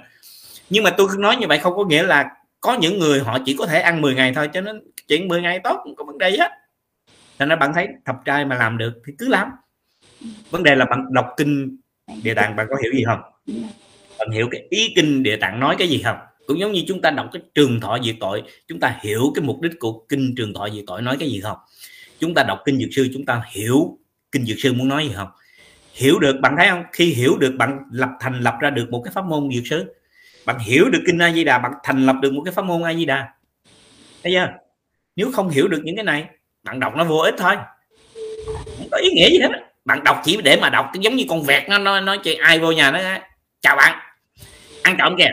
nhưng 0.70 0.84
mà 0.84 0.90
tôi 0.90 1.08
nói 1.18 1.36
như 1.36 1.46
vậy 1.46 1.58
không 1.58 1.76
có 1.76 1.84
nghĩa 1.84 2.02
là 2.02 2.30
có 2.60 2.74
những 2.74 2.98
người 2.98 3.20
họ 3.20 3.38
chỉ 3.46 3.56
có 3.58 3.66
thể 3.66 3.80
ăn 3.80 4.00
10 4.00 4.14
ngày 4.14 4.32
thôi, 4.34 4.48
cho 4.52 4.60
nên 4.60 4.80
chuyện 5.08 5.28
10 5.28 5.42
ngày 5.42 5.60
tốt 5.64 5.80
không 5.82 5.96
có 5.96 6.04
vấn 6.04 6.18
đề 6.18 6.30
gì 6.30 6.36
hết 6.36 6.50
nên 7.38 7.48
là 7.48 7.56
bạn 7.56 7.72
thấy 7.74 7.88
thập 8.04 8.16
trai 8.24 8.44
mà 8.44 8.56
làm 8.56 8.78
được 8.78 8.92
thì 9.06 9.12
cứ 9.18 9.28
làm. 9.28 9.48
Vấn 10.50 10.62
đề 10.62 10.74
là 10.74 10.84
bạn 10.84 11.04
đọc 11.12 11.26
kinh 11.36 11.76
địa 12.22 12.34
tạng 12.34 12.56
bạn 12.56 12.66
có 12.70 12.76
hiểu 12.82 12.92
gì 12.92 13.04
không? 13.06 13.20
Bạn 14.18 14.30
hiểu 14.30 14.48
cái 14.50 14.66
ý 14.70 14.92
kinh 14.96 15.22
địa 15.22 15.36
tạng 15.36 15.60
nói 15.60 15.76
cái 15.78 15.88
gì 15.88 16.02
không? 16.04 16.16
Cũng 16.46 16.60
giống 16.60 16.72
như 16.72 16.84
chúng 16.88 17.00
ta 17.00 17.10
đọc 17.10 17.26
cái 17.32 17.42
trường 17.54 17.80
thọ 17.80 17.98
diệt 18.04 18.16
tội, 18.20 18.42
chúng 18.68 18.80
ta 18.80 18.98
hiểu 19.00 19.32
cái 19.34 19.44
mục 19.44 19.60
đích 19.60 19.72
của 19.78 20.04
kinh 20.08 20.34
trường 20.36 20.54
thọ 20.54 20.68
diệt 20.70 20.84
tội 20.86 21.02
nói 21.02 21.16
cái 21.20 21.28
gì 21.28 21.40
không? 21.40 21.58
Chúng 22.18 22.34
ta 22.34 22.42
đọc 22.42 22.58
kinh 22.64 22.78
dược 22.78 22.88
sư, 22.92 23.08
chúng 23.14 23.24
ta 23.24 23.42
hiểu 23.50 23.98
kinh 24.32 24.44
dược 24.44 24.56
sư 24.58 24.72
muốn 24.72 24.88
nói 24.88 25.06
gì 25.06 25.12
không? 25.16 25.28
Hiểu 25.92 26.18
được, 26.18 26.36
bạn 26.40 26.54
thấy 26.58 26.68
không? 26.68 26.82
Khi 26.92 27.14
hiểu 27.14 27.36
được, 27.38 27.54
bạn 27.58 27.78
lập 27.92 28.10
thành, 28.20 28.40
lập 28.40 28.54
ra 28.60 28.70
được 28.70 28.90
một 28.90 29.02
cái 29.04 29.12
pháp 29.12 29.24
môn 29.24 29.48
dược 29.54 29.66
sư 29.66 29.94
bạn 30.46 30.58
hiểu 30.58 30.90
được 30.90 31.02
kinh 31.06 31.18
A 31.18 31.32
Di 31.32 31.44
Đà 31.44 31.58
bạn 31.58 31.72
thành 31.82 32.06
lập 32.06 32.16
được 32.22 32.32
một 32.32 32.42
cái 32.44 32.54
pháp 32.54 32.64
môn 32.64 32.82
A 32.82 32.94
Di 32.94 33.04
Đà 33.04 33.28
thấy 34.22 34.32
chưa? 34.32 34.48
Nếu 35.16 35.32
không 35.32 35.48
hiểu 35.48 35.68
được 35.68 35.80
những 35.84 35.96
cái 35.96 36.04
này, 36.04 36.26
bạn 36.62 36.80
đọc 36.80 36.96
nó 36.96 37.04
vô 37.04 37.16
ích 37.16 37.34
thôi. 37.38 37.56
Không 38.78 38.88
có 38.90 38.98
ý 38.98 39.10
nghĩa 39.10 39.30
gì 39.30 39.38
hết 39.38 39.68
bạn 39.88 40.04
đọc 40.04 40.22
chỉ 40.24 40.38
để 40.44 40.56
mà 40.56 40.70
đọc 40.70 40.90
giống 41.00 41.16
như 41.16 41.24
con 41.28 41.42
vẹt 41.42 41.68
nó 41.68 41.78
nói 41.78 42.00
nói 42.00 42.18
chuyện, 42.24 42.38
ai 42.38 42.58
vô 42.58 42.72
nhà 42.72 42.90
nó 42.90 43.00
chào 43.60 43.76
bạn. 43.76 43.98
Ăn 44.82 44.96
trộm 44.98 45.14
kìa. 45.18 45.30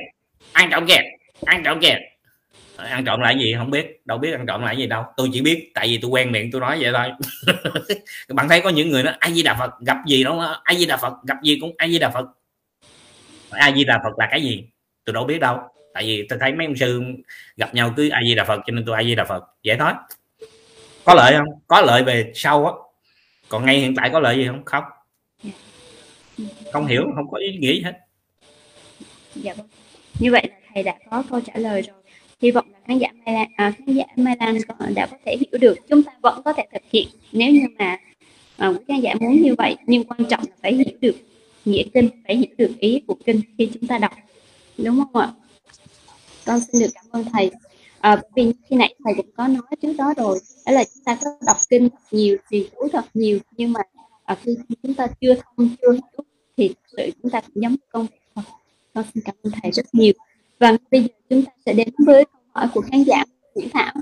Ăn 0.52 0.70
trộm 0.72 0.86
kìa. 0.88 1.02
Ăn 1.46 1.64
trộm 1.64 1.80
kìa. 1.82 1.96
Ăn 2.78 3.06
trộm 3.06 3.20
lại 3.20 3.36
gì 3.40 3.54
không 3.58 3.72
biết. 3.72 4.02
Đâu 4.06 4.18
biết 4.18 4.32
ăn 4.32 4.46
trộm 4.48 4.62
lại 4.62 4.78
gì 4.78 4.88
đâu. 4.88 5.04
Tôi 5.18 5.30
chỉ 5.34 5.42
biết, 5.42 5.72
tại 5.74 5.88
vì 5.88 6.00
tôi 6.02 6.12
quen 6.12 6.32
miệng 6.32 6.52
tôi 6.52 6.62
nói 6.62 6.78
vậy 6.82 6.92
thôi. 6.94 7.12
Bạn 8.30 8.50
thấy 8.50 8.62
có 8.62 8.70
những 8.70 8.90
người 8.90 9.04
nó 9.04 9.12
ai 9.20 9.34
di 9.34 9.44
đà 9.44 9.54
phật 9.54 9.72
gặp 9.86 9.98
gì 10.08 10.24
đó 10.24 10.62
ai 10.64 10.78
di 10.78 10.86
đà 10.86 10.98
phật 10.98 11.14
gặp 11.28 11.38
gì 11.44 11.58
cũng 11.62 11.76
ai 11.78 11.92
di 11.92 12.00
đà 12.00 12.10
phật. 12.10 12.26
Ai 13.50 13.74
di 13.76 13.84
đà 13.84 14.00
phật 14.04 14.20
là 14.20 14.28
cái 14.32 14.42
gì? 14.42 14.64
Tôi 15.06 15.14
đâu 15.14 15.24
biết 15.26 15.40
đâu. 15.40 15.58
Tại 15.94 16.04
vì 16.04 16.26
tôi 16.30 16.40
thấy 16.42 16.54
mấy 16.54 16.66
ông 16.66 16.76
sư 16.76 17.02
gặp 17.58 17.76
nhau 17.76 17.94
cứ 17.98 18.10
ai 18.10 18.24
di 18.28 18.36
đà 18.36 18.44
phật 18.44 18.62
cho 18.66 18.72
nên 18.72 18.86
tôi 18.86 18.96
ai 18.96 19.06
di 19.06 19.16
đà 19.16 19.26
phật. 19.26 19.44
Dễ 19.64 19.78
thôi 19.80 19.92
có 21.06 21.14
lợi 21.14 21.34
không? 21.38 21.60
Có 21.68 21.82
lợi 21.82 22.04
về 22.04 22.32
sau 22.36 22.66
á. 22.66 22.74
Còn 23.50 23.66
ngay 23.66 23.80
hiện 23.80 23.96
tại 23.96 24.10
có 24.14 24.20
lợi 24.20 24.36
gì 24.36 24.48
không? 24.48 24.66
Không. 24.66 24.84
Không 26.74 26.88
hiểu 26.88 27.04
không 27.16 27.32
có 27.32 27.38
ý 27.38 27.58
nghĩa 27.58 27.82
hết. 27.84 27.94
Dạ 29.36 29.54
vâng. 29.54 29.68
Như 30.20 30.32
vậy 30.32 30.48
là 30.50 30.56
thầy 30.74 30.84
đã 30.84 30.96
có 31.12 31.24
câu 31.30 31.42
trả 31.42 31.54
lời 31.56 31.82
rồi. 31.82 31.96
Hy 32.42 32.52
vọng 32.52 32.66
là 32.74 32.80
khán 32.88 32.98
giả 32.98 33.08
Mai 33.26 33.36
Lan, 33.36 33.48
à, 33.56 33.74
khán 33.78 33.96
giả 33.96 34.06
Mai 34.16 34.36
Lan 34.40 34.58
đã 34.96 35.06
có 35.06 35.18
thể 35.26 35.38
hiểu 35.38 35.60
được. 35.60 35.78
Chúng 35.90 36.04
ta 36.04 36.12
vẫn 36.22 36.42
có 36.46 36.54
thể 36.54 36.64
thực 36.74 36.82
hiện. 36.92 37.08
Nếu 37.32 37.52
như 37.52 37.62
mà 37.78 37.98
à, 38.58 38.68
quý 38.68 38.78
khán 38.88 39.00
giả 39.00 39.14
muốn 39.20 39.42
như 39.42 39.56
vậy 39.58 39.76
nhưng 39.86 40.04
quan 40.04 40.26
trọng 40.26 40.42
là 40.50 40.56
phải 40.62 40.74
hiểu 40.74 40.98
được 41.02 41.16
nghĩa 41.66 41.84
kinh 41.94 42.10
phải 42.28 42.36
hiểu 42.36 42.56
được 42.58 42.72
ý 42.80 43.02
của 43.08 43.16
kinh 43.26 43.42
khi 43.58 43.70
chúng 43.74 43.88
ta 43.88 43.98
đọc 43.98 44.12
đúng 44.78 45.04
không 45.04 45.22
ạ? 45.22 45.34
Con 46.46 46.60
xin 46.60 46.82
được 46.82 46.92
cảm 46.94 47.06
ơn 47.12 47.24
thầy. 47.34 47.52
À, 48.00 48.16
bởi 48.16 48.46
vì 48.46 48.54
khi 48.70 48.76
nãy 48.76 48.96
thầy 49.04 49.14
cũng 49.18 49.32
có 49.38 49.48
nói 49.48 49.64
trước 49.82 49.94
đó 49.98 50.14
rồi 50.18 50.40
đó 50.66 50.72
là 50.72 50.84
chúng 50.84 51.04
ta 51.04 51.18
có 51.24 51.30
đọc 51.46 51.58
kinh 51.70 51.90
thật 51.90 52.00
nhiều 52.12 52.38
thì 52.50 52.70
chú 52.72 52.88
thật 52.92 53.06
nhiều 53.14 53.40
nhưng 53.58 53.74
mà 53.74 53.80
à, 54.24 54.38
khi 54.42 54.58
chúng 54.84 54.94
ta 54.94 55.08
chưa 55.22 55.36
thông 55.36 55.70
chưa 55.82 55.92
hiểu 55.92 56.02
thì 56.58 56.68
thực 56.68 56.78
sự 56.98 57.12
chúng 57.22 57.32
ta 57.32 57.42
cũng 57.42 57.64
giống 57.64 57.76
công 57.92 58.06
việc 58.06 58.20
thôi. 58.36 58.44
Con 58.94 59.04
xin 59.14 59.24
cảm 59.24 59.36
ơn 59.44 59.54
thầy 59.62 59.72
rất 59.72 59.86
nhiều. 59.94 60.14
Và 60.60 60.78
bây 60.92 61.02
giờ 61.02 61.08
chúng 61.30 61.46
ta 61.46 61.52
sẽ 61.66 61.74
đến 61.74 61.90
với 62.06 62.26
câu 62.26 62.42
hỏi 62.54 62.68
của 62.74 62.82
khán 62.82 63.04
giả 63.04 63.24
Nguyễn 63.56 63.70
Thảo 63.74 63.94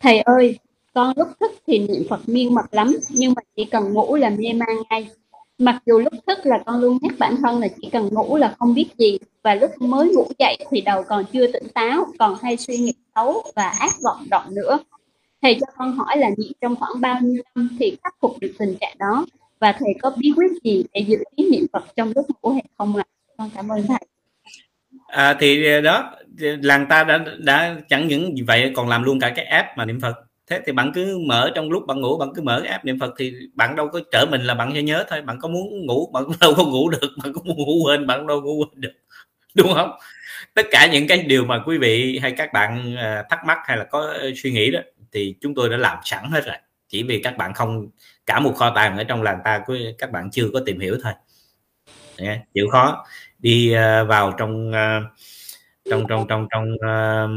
thầy 0.00 0.20
ơi 0.20 0.58
con 0.94 1.12
lúc 1.16 1.28
thức 1.40 1.50
thì 1.66 1.78
niệm 1.78 2.02
Phật 2.10 2.28
miên 2.28 2.54
mật 2.54 2.66
lắm 2.70 2.96
nhưng 3.10 3.32
mà 3.36 3.42
chỉ 3.56 3.64
cần 3.64 3.92
ngủ 3.92 4.16
là 4.16 4.30
mê 4.30 4.52
man 4.52 4.76
ngay 4.90 5.08
mặc 5.58 5.82
dù 5.86 5.98
lúc 5.98 6.12
thức 6.26 6.38
là 6.44 6.62
con 6.66 6.80
luôn 6.80 6.98
nhắc 7.02 7.12
bản 7.18 7.36
thân 7.42 7.60
là 7.60 7.68
chỉ 7.80 7.88
cần 7.92 8.08
ngủ 8.12 8.36
là 8.36 8.54
không 8.58 8.74
biết 8.74 8.86
gì 8.98 9.18
và 9.42 9.54
lúc 9.54 9.70
mới 9.80 10.08
ngủ 10.08 10.28
dậy 10.38 10.58
thì 10.70 10.80
đầu 10.80 11.02
còn 11.08 11.24
chưa 11.32 11.52
tỉnh 11.52 11.68
táo 11.74 12.06
còn 12.18 12.36
hay 12.42 12.56
suy 12.56 12.76
nghĩ 12.76 12.92
xấu 13.14 13.42
và 13.56 13.68
ác 13.68 13.92
vọng 14.04 14.26
động 14.30 14.44
nữa. 14.54 14.78
Thầy 15.42 15.58
cho 15.60 15.66
con 15.76 15.92
hỏi 15.92 16.16
là 16.16 16.28
nhịn 16.36 16.52
trong 16.60 16.76
khoảng 16.76 17.00
bao 17.00 17.20
nhiêu 17.22 17.42
năm 17.54 17.76
thì 17.80 17.96
khắc 18.04 18.14
phục 18.20 18.36
được 18.40 18.52
tình 18.58 18.74
trạng 18.80 18.96
đó? 18.98 19.26
Và 19.60 19.72
thầy 19.72 19.88
có 20.02 20.12
bí 20.16 20.32
quyết 20.36 20.50
gì 20.64 20.84
để 20.92 21.00
giữ 21.00 21.16
ý 21.36 21.50
niệm 21.50 21.66
Phật 21.72 21.84
trong 21.96 22.12
lúc 22.14 22.26
ngủ 22.42 22.50
hay 22.50 22.64
không 22.78 22.96
ạ? 22.96 23.04
À? 23.06 23.12
con 23.38 23.50
cảm 23.54 23.68
ơn 23.68 23.86
thầy. 23.86 23.98
À, 25.06 25.36
thì 25.40 25.66
ờ, 25.66 25.80
đó 25.80 26.10
làng 26.38 26.86
ta 26.88 27.04
đã 27.04 27.24
đã 27.38 27.76
chẳng 27.88 28.08
những 28.08 28.34
vậy 28.46 28.72
còn 28.76 28.88
làm 28.88 29.02
luôn 29.02 29.20
cả 29.20 29.32
cái 29.36 29.44
app 29.44 29.68
mà 29.76 29.84
niệm 29.84 30.00
Phật 30.00 30.25
thế 30.46 30.60
thì 30.66 30.72
bạn 30.72 30.92
cứ 30.94 31.18
mở 31.18 31.50
trong 31.54 31.70
lúc 31.70 31.86
bạn 31.86 32.00
ngủ 32.00 32.18
bạn 32.18 32.28
cứ 32.34 32.42
mở 32.42 32.60
cái 32.62 32.72
app 32.72 32.84
niệm 32.84 32.98
phật 33.00 33.14
thì 33.18 33.32
bạn 33.54 33.76
đâu 33.76 33.88
có 33.88 34.00
trở 34.12 34.26
mình 34.30 34.42
là 34.42 34.54
bạn 34.54 34.72
sẽ 34.74 34.82
nhớ 34.82 35.04
thôi. 35.08 35.22
Bạn 35.22 35.38
có 35.40 35.48
muốn 35.48 35.86
ngủ 35.86 36.10
bạn 36.12 36.24
đâu 36.40 36.54
có 36.56 36.64
ngủ 36.64 36.88
được 36.90 37.10
bạn 37.24 37.32
có 37.32 37.40
muốn 37.44 37.56
ngủ 37.56 37.84
quên 37.84 38.06
bạn 38.06 38.26
đâu 38.26 38.40
có 38.40 38.50
quên 38.50 38.80
được. 38.80 38.92
Đúng 39.54 39.74
không? 39.74 39.90
Tất 40.54 40.66
cả 40.70 40.88
những 40.92 41.08
cái 41.08 41.18
điều 41.18 41.44
mà 41.44 41.62
quý 41.66 41.78
vị 41.78 42.18
hay 42.22 42.32
các 42.32 42.52
bạn 42.52 42.96
à, 42.96 43.24
thắc 43.30 43.44
mắc 43.44 43.58
hay 43.64 43.76
là 43.76 43.84
có 43.84 44.00
ờ, 44.00 44.30
suy 44.36 44.50
nghĩ 44.52 44.70
đó 44.70 44.80
thì 45.12 45.34
chúng 45.40 45.54
tôi 45.54 45.68
đã 45.68 45.76
làm 45.76 45.98
sẵn 46.04 46.30
hết 46.30 46.46
rồi. 46.46 46.56
Chỉ 46.88 47.02
vì 47.02 47.20
các 47.22 47.36
bạn 47.36 47.54
không 47.54 47.88
cả 48.26 48.40
một 48.40 48.52
kho 48.56 48.70
tàng 48.74 48.98
ở 48.98 49.04
trong 49.04 49.22
làng 49.22 49.38
ta 49.44 49.62
của 49.66 49.76
các 49.98 50.10
bạn 50.10 50.30
chưa 50.30 50.48
có 50.52 50.60
tìm 50.66 50.80
hiểu 50.80 50.98
thôi. 51.02 51.12
Chịu 52.54 52.68
khó. 52.72 53.04
Đi 53.38 53.72
ờ, 53.72 54.04
vào 54.04 54.26
ờ, 54.26 54.34
trong 54.38 54.72
trong 55.90 56.06
trong 56.08 56.26
trong 56.28 56.48
trong 56.50 56.74
uh, 56.74 57.30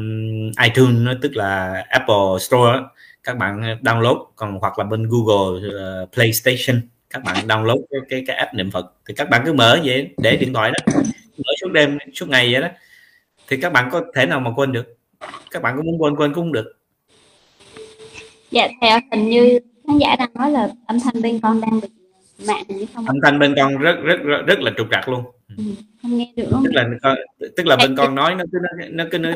iTunes 0.64 1.18
tức 1.22 1.36
là 1.36 1.84
Apple 1.90 2.40
Store 2.40 2.80
các 3.24 3.38
bạn 3.38 3.62
download. 3.82 4.26
Còn 4.36 4.60
hoặc 4.62 4.80
là 4.80 4.86
bên 4.86 5.10
Google 5.10 5.68
uh, 5.68 6.14
PlayStation 6.14 6.82
các 7.10 7.24
bạn 7.24 7.48
download 7.48 7.82
cái, 7.90 8.02
cái 8.10 8.24
cái 8.28 8.36
app 8.36 8.54
niệm 8.54 8.72
Phật 8.72 8.94
thì 9.08 9.14
các 9.14 9.30
bạn 9.30 9.42
cứ 9.46 9.54
mở 9.54 9.80
vậy 9.84 10.10
để 10.18 10.38
điện 10.38 10.54
thoại 10.54 10.72
đó 10.72 10.94
mở 11.38 11.52
suốt 11.62 11.72
đêm 11.72 11.98
suốt 12.14 12.30
ngày 12.30 12.54
vậy 12.54 12.62
đó. 12.62 12.68
Thì 13.48 13.58
các 13.58 13.74
bạn 13.74 13.90
có 13.92 14.02
thể 14.16 14.26
nào 14.26 14.40
mà 14.40 14.52
quên 14.56 14.72
được? 14.72 14.98
Các 15.52 15.62
bạn 15.62 15.78
có 15.78 15.84
muốn 15.84 16.02
quên 16.02 16.16
quên 16.16 16.34
cũng 16.34 16.52
được. 16.52 16.78
Dạ 18.52 18.68
theo 18.82 19.00
hình 19.12 19.30
như 19.30 19.60
khán 19.88 19.98
giả 19.98 20.16
đang 20.20 20.30
nói 20.34 20.52
là 20.52 20.70
âm 20.88 21.00
thanh 21.00 21.22
bên 21.22 21.40
con 21.40 21.62
đang 21.62 21.80
bị 21.82 21.88
mạng 22.48 22.64
không 22.96 23.06
âm 23.06 23.16
thanh 23.24 23.40
bên 23.40 23.54
con 23.58 23.78
rất 23.78 23.96
rất 24.04 24.18
rất, 24.24 24.42
rất 24.48 24.60
là 24.60 24.72
trục 24.78 24.88
trặc 24.92 25.10
luôn. 25.10 25.24
Ừ, 25.58 25.64
không 26.02 26.18
nghe 26.18 26.34
được 26.36 26.48
không? 26.52 26.64
tức 26.64 26.72
là 26.74 27.16
tức 27.58 27.66
là 27.66 27.76
bên 27.76 27.96
con 27.96 28.16
nói 28.16 28.36
nó 28.36 28.44
cứ 28.52 28.60
nó, 28.62 28.86
nó 28.90 29.06
cứ 29.12 29.18
nó, 29.18 29.30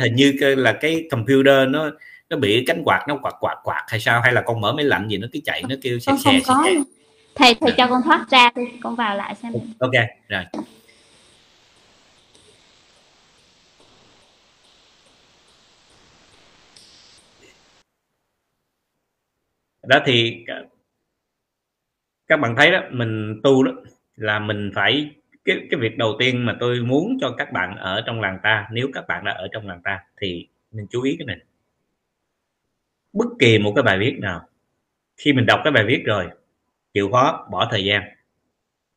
hình 0.00 0.14
như 0.14 0.32
là 0.40 0.72
cái 0.72 1.08
computer 1.10 1.68
nó 1.68 1.90
nó 2.30 2.36
bị 2.36 2.64
cánh 2.66 2.82
quạt 2.84 3.04
nó 3.08 3.18
quạt 3.22 3.34
quạt 3.40 3.56
quạt 3.62 3.84
hay 3.88 4.00
sao? 4.00 4.20
Hay 4.20 4.32
là 4.32 4.42
con 4.42 4.60
mở 4.60 4.72
máy 4.72 4.84
lạnh 4.84 5.08
gì 5.08 5.18
nó 5.18 5.26
cứ 5.32 5.40
chạy 5.44 5.62
nó 5.68 5.74
kêu 5.82 5.98
xe 5.98 6.12
xe 6.24 6.40
có. 6.46 6.64
thầy 7.34 7.54
thầy 7.54 7.72
cho 7.76 7.86
con 7.86 8.02
thoát 8.04 8.26
ra 8.30 8.50
đi 8.56 8.62
con 8.82 8.96
vào 8.96 9.16
lại 9.16 9.34
xem. 9.34 9.52
Ok 9.78 9.92
rồi. 10.28 10.44
Đó 19.86 19.98
thì 20.06 20.44
các 22.28 22.40
bạn 22.40 22.54
thấy 22.56 22.70
đó 22.70 22.80
mình 22.90 23.40
tu 23.42 23.62
đó 23.62 23.72
là 24.16 24.38
mình 24.38 24.70
phải 24.74 25.10
cái 25.44 25.56
cái 25.70 25.80
việc 25.80 25.98
đầu 25.98 26.16
tiên 26.18 26.46
mà 26.46 26.56
tôi 26.60 26.80
muốn 26.80 27.18
cho 27.20 27.34
các 27.38 27.52
bạn 27.52 27.76
ở 27.76 28.02
trong 28.06 28.20
làng 28.20 28.38
ta 28.42 28.68
nếu 28.72 28.88
các 28.94 29.04
bạn 29.08 29.24
đã 29.24 29.32
ở 29.32 29.48
trong 29.52 29.68
làng 29.68 29.80
ta 29.84 29.98
thì 30.20 30.48
mình 30.72 30.86
chú 30.90 31.02
ý 31.02 31.16
cái 31.18 31.26
này 31.26 31.36
bất 33.12 33.28
kỳ 33.38 33.58
một 33.58 33.72
cái 33.76 33.82
bài 33.82 33.98
viết 33.98 34.16
nào. 34.20 34.48
Khi 35.16 35.32
mình 35.32 35.46
đọc 35.46 35.60
cái 35.64 35.72
bài 35.72 35.84
viết 35.84 36.02
rồi, 36.06 36.26
chịu 36.94 37.10
khó 37.12 37.48
bỏ 37.50 37.68
thời 37.70 37.84
gian, 37.84 38.02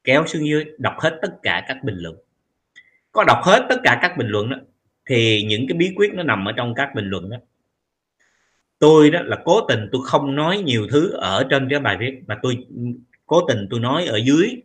kéo 0.04 0.26
xuống 0.28 0.48
dưới, 0.48 0.66
đọc 0.78 0.96
hết 1.00 1.20
tất 1.22 1.30
cả 1.44 1.66
các 1.68 1.84
bình 1.84 1.96
luận. 1.98 2.16
Có 3.12 3.24
đọc 3.24 3.40
hết 3.44 3.66
tất 3.70 3.76
cả 3.84 4.00
các 4.02 4.18
bình 4.18 4.28
luận 4.28 4.50
đó, 4.50 4.58
thì 5.06 5.44
những 5.44 5.68
cái 5.68 5.78
bí 5.78 5.94
quyết 5.96 6.14
nó 6.14 6.24
nằm 6.24 6.46
ở 6.46 6.52
trong 6.52 6.74
các 6.76 6.96
bình 6.96 7.06
luận 7.06 7.30
đó. 7.30 7.38
Tôi 8.80 9.12
đó 9.12 9.20
là 9.24 9.38
cố 9.46 9.68
tình 9.68 9.90
tôi 9.92 10.02
không 10.06 10.36
nói 10.36 10.58
nhiều 10.58 10.88
thứ 10.92 11.12
ở 11.12 11.48
trên 11.50 11.68
cái 11.70 11.80
bài 11.80 11.98
viết, 12.00 12.22
mà 12.28 12.40
tôi 12.42 12.68
cố 13.26 13.48
tình 13.48 13.68
tôi 13.70 13.80
nói 13.80 14.06
ở 14.06 14.18
dưới 14.18 14.62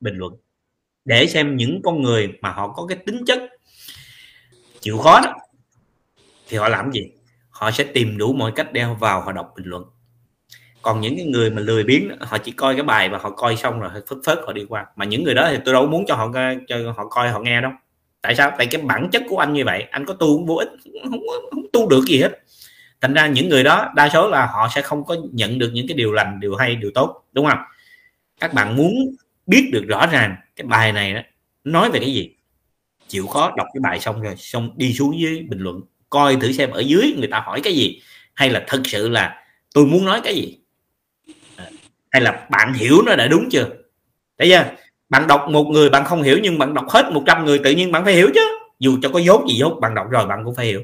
bình 0.00 0.14
luận, 0.16 0.34
để 1.04 1.26
xem 1.26 1.56
những 1.56 1.80
con 1.84 2.02
người 2.02 2.32
mà 2.40 2.50
họ 2.50 2.72
có 2.72 2.86
cái 2.86 2.98
tính 3.06 3.24
chất 3.26 3.38
chịu 4.80 4.98
khó 4.98 5.20
đó, 5.24 5.34
thì 6.48 6.56
họ 6.56 6.68
làm 6.68 6.92
gì? 6.92 7.12
Họ 7.60 7.70
sẽ 7.70 7.84
tìm 7.84 8.18
đủ 8.18 8.32
mọi 8.32 8.52
cách 8.56 8.72
đeo 8.72 8.94
vào 8.94 9.20
họ 9.20 9.32
đọc 9.32 9.52
bình 9.56 9.66
luận. 9.66 9.84
Còn 10.82 11.00
những 11.00 11.16
cái 11.16 11.26
người 11.26 11.50
mà 11.50 11.62
lười 11.62 11.84
biếng 11.84 12.08
họ 12.20 12.38
chỉ 12.38 12.52
coi 12.52 12.74
cái 12.74 12.84
bài 12.84 13.08
và 13.08 13.18
họ 13.18 13.30
coi 13.30 13.56
xong 13.56 13.80
rồi 13.80 13.90
phớt 14.08 14.18
phớt 14.24 14.38
họ 14.46 14.52
đi 14.52 14.64
qua. 14.68 14.86
Mà 14.96 15.04
những 15.04 15.24
người 15.24 15.34
đó 15.34 15.48
thì 15.50 15.58
tôi 15.64 15.74
đâu 15.74 15.86
muốn 15.86 16.04
cho 16.06 16.14
họ 16.14 16.32
cho 16.68 16.92
họ 16.96 17.06
coi 17.06 17.28
họ 17.28 17.40
nghe 17.40 17.60
đâu. 17.60 17.70
Tại 18.22 18.34
sao? 18.34 18.52
Tại 18.58 18.66
cái 18.66 18.82
bản 18.82 19.08
chất 19.12 19.22
của 19.28 19.38
anh 19.38 19.52
như 19.52 19.64
vậy. 19.64 19.82
Anh 19.90 20.04
có 20.04 20.14
tu 20.14 20.36
cũng 20.36 20.46
vô 20.46 20.54
ích 20.54 20.68
không, 21.10 21.20
không 21.50 21.62
tu 21.72 21.88
được 21.88 22.04
gì 22.04 22.20
hết. 22.20 22.42
Thành 23.00 23.14
ra 23.14 23.26
những 23.26 23.48
người 23.48 23.64
đó 23.64 23.92
đa 23.94 24.08
số 24.08 24.28
là 24.28 24.46
họ 24.46 24.68
sẽ 24.74 24.82
không 24.82 25.04
có 25.04 25.16
nhận 25.32 25.58
được 25.58 25.70
những 25.72 25.88
cái 25.88 25.96
điều 25.96 26.12
lành 26.12 26.40
điều 26.40 26.56
hay 26.56 26.76
điều 26.76 26.90
tốt 26.94 27.24
đúng 27.32 27.46
không? 27.46 27.58
Các 28.40 28.54
bạn 28.54 28.76
muốn 28.76 28.92
biết 29.46 29.70
được 29.72 29.84
rõ 29.88 30.06
ràng 30.06 30.36
cái 30.56 30.66
bài 30.66 30.92
này 30.92 31.14
đó 31.14 31.20
nói 31.64 31.90
về 31.90 32.00
cái 32.00 32.14
gì? 32.14 32.34
Chịu 33.08 33.26
khó 33.26 33.52
đọc 33.56 33.66
cái 33.74 33.80
bài 33.80 34.00
xong 34.00 34.20
rồi 34.20 34.34
xong 34.36 34.70
đi 34.76 34.92
xuống 34.92 35.20
dưới 35.20 35.46
bình 35.48 35.60
luận 35.60 35.80
coi 36.10 36.36
thử 36.36 36.52
xem 36.52 36.70
ở 36.70 36.80
dưới 36.80 37.14
người 37.18 37.28
ta 37.28 37.40
hỏi 37.40 37.60
cái 37.60 37.72
gì, 37.72 38.00
hay 38.34 38.50
là 38.50 38.64
thật 38.66 38.80
sự 38.84 39.08
là 39.08 39.44
tôi 39.74 39.86
muốn 39.86 40.04
nói 40.04 40.20
cái 40.24 40.34
gì? 40.34 40.58
À, 41.56 41.64
hay 42.10 42.22
là 42.22 42.46
bạn 42.50 42.74
hiểu 42.74 43.02
nó 43.06 43.16
đã 43.16 43.26
đúng 43.28 43.48
chưa? 43.50 43.66
Thấy 44.38 44.48
chưa? 44.48 44.64
Bạn 45.08 45.26
đọc 45.26 45.46
một 45.50 45.64
người 45.64 45.90
bạn 45.90 46.04
không 46.04 46.22
hiểu 46.22 46.38
nhưng 46.42 46.58
bạn 46.58 46.74
đọc 46.74 46.84
hết 46.88 47.10
100 47.12 47.44
người 47.44 47.58
tự 47.58 47.70
nhiên 47.70 47.92
bạn 47.92 48.04
phải 48.04 48.14
hiểu 48.14 48.30
chứ. 48.34 48.40
Dù 48.78 48.98
cho 49.02 49.08
có 49.08 49.18
dốt 49.18 49.44
gì 49.48 49.54
dốt, 49.54 49.78
bạn 49.80 49.94
đọc 49.94 50.06
rồi 50.10 50.26
bạn 50.26 50.44
cũng 50.44 50.54
phải 50.54 50.66
hiểu. 50.66 50.82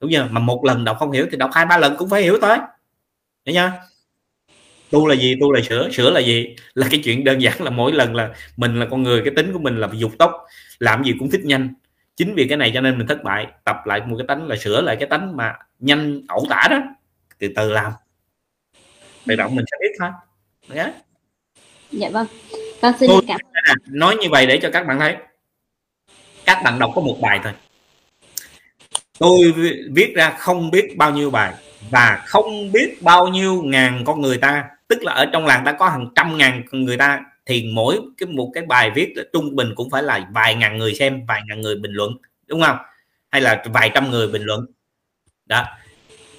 Đúng 0.00 0.10
chưa? 0.12 0.28
Mà 0.30 0.40
một 0.40 0.64
lần 0.64 0.84
đọc 0.84 0.96
không 0.98 1.10
hiểu 1.10 1.26
thì 1.30 1.36
đọc 1.36 1.50
hai 1.52 1.66
ba 1.66 1.78
lần 1.78 1.96
cũng 1.96 2.10
phải 2.10 2.22
hiểu 2.22 2.38
tới. 2.40 2.58
thấy 3.46 3.54
chưa? 3.54 3.72
Tu 4.90 5.06
là 5.06 5.14
gì? 5.14 5.36
Tu 5.40 5.52
là 5.52 5.60
sửa. 5.68 5.90
Sửa 5.90 6.10
là 6.10 6.20
gì? 6.20 6.56
Là 6.74 6.88
cái 6.90 7.00
chuyện 7.04 7.24
đơn 7.24 7.42
giản 7.42 7.62
là 7.62 7.70
mỗi 7.70 7.92
lần 7.92 8.14
là 8.14 8.30
mình 8.56 8.80
là 8.80 8.86
con 8.90 9.02
người, 9.02 9.22
cái 9.24 9.34
tính 9.36 9.52
của 9.52 9.58
mình 9.58 9.76
là 9.76 9.88
dục 9.92 10.12
tốc. 10.18 10.32
Làm 10.78 11.04
gì 11.04 11.14
cũng 11.18 11.30
thích 11.30 11.44
nhanh 11.44 11.74
chính 12.20 12.34
vì 12.34 12.46
cái 12.48 12.58
này 12.58 12.70
cho 12.74 12.80
nên 12.80 12.98
mình 12.98 13.06
thất 13.06 13.22
bại. 13.22 13.46
Tập 13.64 13.76
lại 13.84 14.00
một 14.06 14.16
cái 14.18 14.26
tánh 14.28 14.48
là 14.48 14.56
sửa 14.56 14.80
lại 14.80 14.96
cái 15.00 15.08
tánh 15.08 15.36
mà 15.36 15.54
nhanh 15.78 16.22
ẩu 16.28 16.46
tả 16.50 16.68
đó. 16.70 16.78
Từ 17.38 17.48
từ 17.56 17.72
làm. 17.72 17.92
Tự 19.26 19.36
động 19.36 19.56
mình 19.56 19.64
sẽ 19.70 19.76
biết 19.80 19.96
thôi. 19.98 20.10
Yeah. 20.74 20.94
dạ 21.90 22.08
vâng. 22.12 22.26
Con 22.82 22.94
xin 23.00 23.10
Tôi, 23.10 23.22
cảm 23.28 23.40
nói 23.86 24.16
như 24.16 24.28
vậy 24.30 24.46
để 24.46 24.58
cho 24.62 24.70
các 24.72 24.86
bạn 24.86 24.98
thấy. 24.98 25.16
Các 26.44 26.60
bạn 26.64 26.78
đọc 26.78 26.90
có 26.94 27.00
một 27.00 27.18
bài 27.20 27.40
thôi. 27.44 27.52
Tôi 29.18 29.54
viết 29.92 30.12
ra 30.16 30.30
không 30.38 30.70
biết 30.70 30.94
bao 30.96 31.10
nhiêu 31.10 31.30
bài 31.30 31.54
và 31.90 32.22
không 32.26 32.72
biết 32.72 33.02
bao 33.02 33.28
nhiêu 33.28 33.62
ngàn 33.62 34.02
con 34.06 34.20
người 34.20 34.38
ta 34.38 34.64
tức 34.88 35.02
là 35.02 35.12
ở 35.12 35.26
trong 35.32 35.46
làng 35.46 35.64
ta 35.64 35.72
có 35.72 35.88
hàng 35.88 36.08
trăm 36.14 36.38
ngàn 36.38 36.62
người 36.72 36.96
ta 36.96 37.20
thì 37.46 37.70
mỗi 37.74 38.00
cái, 38.18 38.26
một 38.26 38.50
cái 38.54 38.64
bài 38.66 38.90
viết 38.94 39.14
trung 39.32 39.56
bình 39.56 39.72
cũng 39.74 39.90
phải 39.90 40.02
là 40.02 40.28
vài 40.34 40.54
ngàn 40.54 40.78
người 40.78 40.94
xem, 40.94 41.26
vài 41.26 41.42
ngàn 41.48 41.60
người 41.60 41.76
bình 41.76 41.92
luận, 41.92 42.12
đúng 42.46 42.62
không? 42.62 42.76
Hay 43.30 43.42
là 43.42 43.64
vài 43.72 43.90
trăm 43.94 44.10
người 44.10 44.28
bình 44.28 44.42
luận. 44.42 44.66
Đó. 45.46 45.64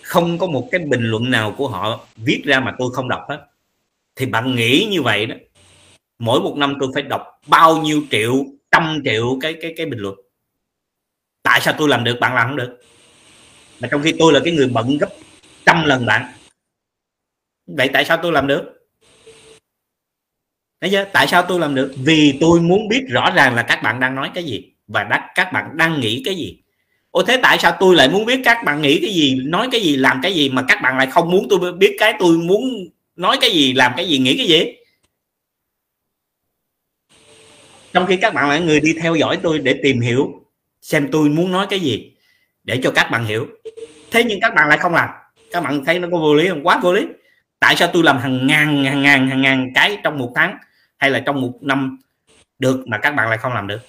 Không 0.03 0.37
có 0.37 0.47
một 0.47 0.67
cái 0.71 0.81
bình 0.81 1.03
luận 1.03 1.31
nào 1.31 1.55
của 1.57 1.67
họ 1.67 2.07
viết 2.15 2.41
ra 2.45 2.59
mà 2.59 2.75
tôi 2.79 2.89
không 2.93 3.09
đọc 3.09 3.21
hết. 3.29 3.45
Thì 4.15 4.25
bạn 4.25 4.55
nghĩ 4.55 4.87
như 4.91 5.01
vậy 5.01 5.25
đó. 5.25 5.35
Mỗi 6.19 6.41
một 6.41 6.55
năm 6.57 6.77
tôi 6.79 6.89
phải 6.93 7.03
đọc 7.03 7.41
bao 7.47 7.77
nhiêu 7.81 8.03
triệu, 8.11 8.45
trăm 8.71 9.01
triệu 9.05 9.37
cái 9.41 9.55
cái 9.61 9.73
cái 9.77 9.85
bình 9.85 9.99
luận. 9.99 10.15
Tại 11.43 11.61
sao 11.61 11.73
tôi 11.77 11.89
làm 11.89 12.03
được, 12.03 12.17
bạn 12.19 12.35
làm 12.35 12.47
không 12.47 12.57
được? 12.57 12.77
Mà 13.79 13.87
trong 13.91 14.01
khi 14.01 14.13
tôi 14.19 14.33
là 14.33 14.39
cái 14.43 14.53
người 14.53 14.67
bận 14.67 14.97
gấp 14.97 15.09
trăm 15.65 15.85
lần 15.85 16.05
bạn. 16.05 16.31
Vậy 17.67 17.89
tại 17.93 18.05
sao 18.05 18.19
tôi 18.23 18.31
làm 18.31 18.47
được? 18.47 18.80
Thấy 20.81 20.89
chưa? 20.89 21.05
Tại 21.13 21.27
sao 21.27 21.43
tôi 21.43 21.59
làm 21.59 21.75
được? 21.75 21.93
Vì 21.97 22.37
tôi 22.41 22.61
muốn 22.61 22.87
biết 22.87 23.05
rõ 23.09 23.31
ràng 23.35 23.55
là 23.55 23.61
các 23.63 23.83
bạn 23.83 23.99
đang 23.99 24.15
nói 24.15 24.31
cái 24.33 24.43
gì 24.43 24.73
và 24.87 25.03
đã, 25.03 25.31
các 25.35 25.53
bạn 25.53 25.77
đang 25.77 25.99
nghĩ 25.99 26.21
cái 26.25 26.35
gì. 26.35 26.57
ôi 27.11 27.23
thế 27.27 27.37
tại 27.43 27.57
sao 27.57 27.77
tôi 27.79 27.95
lại 27.95 28.09
muốn 28.09 28.25
biết 28.25 28.41
các 28.43 28.63
bạn 28.65 28.81
nghĩ 28.81 28.99
cái 29.01 29.13
gì, 29.13 29.35
nói 29.35 29.67
cái 29.71 29.81
gì, 29.81 29.95
làm 29.95 30.19
cái 30.23 30.33
gì 30.33 30.49
mà 30.49 30.63
các 30.67 30.81
bạn 30.81 30.97
lại 30.97 31.07
không 31.07 31.31
muốn 31.31 31.47
tôi 31.49 31.73
biết 31.73 31.95
cái 31.99 32.13
tôi 32.19 32.37
muốn 32.37 32.89
nói 33.15 33.37
cái 33.41 33.51
gì, 33.51 33.73
làm 33.73 33.93
cái 33.97 34.07
gì, 34.07 34.17
nghĩ 34.17 34.37
cái 34.37 34.47
gì? 34.47 34.65
Trong 37.93 38.05
khi 38.05 38.17
các 38.17 38.33
bạn 38.33 38.49
là 38.49 38.59
người 38.59 38.79
đi 38.79 38.93
theo 39.01 39.15
dõi 39.15 39.37
tôi 39.43 39.59
để 39.59 39.79
tìm 39.83 39.99
hiểu 40.01 40.45
xem 40.81 41.09
tôi 41.11 41.29
muốn 41.29 41.51
nói 41.51 41.67
cái 41.69 41.79
gì 41.79 42.11
để 42.63 42.79
cho 42.83 42.91
các 42.91 43.11
bạn 43.11 43.25
hiểu. 43.25 43.47
Thế 44.11 44.23
nhưng 44.23 44.39
các 44.41 44.53
bạn 44.55 44.69
lại 44.69 44.77
không 44.77 44.93
làm. 44.93 45.09
Các 45.51 45.63
bạn 45.63 45.85
thấy 45.85 45.99
nó 45.99 46.07
có 46.11 46.17
vô 46.17 46.35
lý 46.35 46.49
không? 46.49 46.63
Quá 46.63 46.79
vô 46.83 46.93
lý. 46.93 47.05
Tại 47.59 47.75
sao 47.75 47.89
tôi 47.93 48.03
làm 48.03 48.17
hàng 48.17 48.47
ngàn 48.47 48.83
hàng 48.83 49.01
ngàn 49.01 49.27
hàng 49.27 49.41
ngàn 49.41 49.71
cái 49.75 49.97
trong 50.03 50.17
một 50.17 50.31
tháng 50.35 50.57
hay 51.01 51.11
là 51.11 51.19
trong 51.19 51.41
một 51.41 51.53
năm 51.61 51.97
được 52.59 52.87
mà 52.87 52.97
các 52.97 53.15
bạn 53.15 53.29
lại 53.29 53.37
không 53.37 53.53
làm 53.53 53.67
được? 53.67 53.79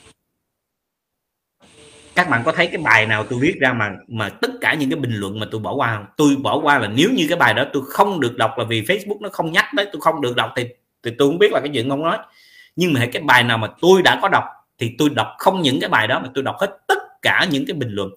Các 2.15 2.29
bạn 2.31 2.43
có 2.45 2.53
thấy 2.53 2.67
cái 2.67 2.79
bài 2.79 3.07
nào 3.07 3.25
tôi 3.25 3.39
viết 3.39 3.55
ra 3.61 3.73
mà 3.73 3.91
mà 4.09 4.29
tất 4.29 4.51
cả 4.61 4.75
những 4.75 4.91
cái 4.91 5.01
bình 5.01 5.15
luận 5.15 5.41
mà 5.41 5.47
tôi 5.51 5.61
bỏ 5.61 5.75
qua 5.75 5.97
không? 5.97 6.07
Tôi 6.17 6.37
bỏ 6.37 6.61
qua 6.63 6.79
là 6.79 6.89
nếu 6.89 7.11
như 7.11 7.27
cái 7.29 7.39
bài 7.39 7.55
đó 7.55 7.65
tôi 7.73 7.83
không 7.87 8.21
được 8.21 8.37
đọc 8.37 8.55
là 8.59 8.65
vì 8.65 8.83
Facebook 8.83 9.21
nó 9.21 9.29
không 9.29 9.53
nhắc 9.53 9.75
đấy, 9.75 9.87
tôi 9.93 10.01
không 10.01 10.21
được 10.21 10.37
đọc 10.37 10.53
thì 10.57 10.69
thì 11.03 11.11
tôi 11.19 11.29
không 11.29 11.39
biết 11.39 11.53
là 11.53 11.61
cái 11.61 11.71
chuyện 11.75 11.91
không 11.91 12.03
nói. 12.03 12.19
Nhưng 12.77 12.93
mà 12.93 13.07
cái 13.13 13.23
bài 13.23 13.45
nào 13.45 13.59
mà 13.59 13.69
tôi 13.81 14.03
đã 14.03 14.19
có 14.23 14.29
đọc 14.29 14.45
thì 14.79 14.95
tôi 14.99 15.11
đọc 15.11 15.29
không 15.39 15.63
những 15.63 15.81
cái 15.81 15.89
bài 15.89 16.07
đó 16.07 16.21
mà 16.21 16.29
tôi 16.35 16.45
đọc 16.45 16.57
hết 16.61 16.79
tất 16.87 17.23
cả 17.23 17.47
những 17.51 17.65
cái 17.67 17.75
bình 17.75 17.91
luận. 17.91 18.11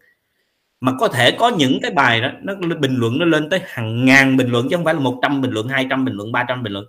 Mà 0.81 0.91
có 0.99 1.07
thể 1.07 1.31
có 1.31 1.49
những 1.49 1.79
cái 1.81 1.91
bài 1.91 2.21
đó, 2.21 2.29
nó 2.41 2.75
bình 2.79 2.95
luận 2.95 3.19
nó 3.19 3.25
lên 3.25 3.49
tới 3.49 3.61
hàng 3.65 4.05
ngàn 4.05 4.37
bình 4.37 4.51
luận 4.51 4.67
chứ 4.69 4.75
không 4.75 4.85
phải 4.85 4.93
là 4.93 4.99
100 4.99 5.41
bình 5.41 5.51
luận 5.51 5.67
200 5.67 6.05
bình 6.05 6.13
luận 6.13 6.31
300 6.31 6.63
bình 6.63 6.73
luận 6.73 6.85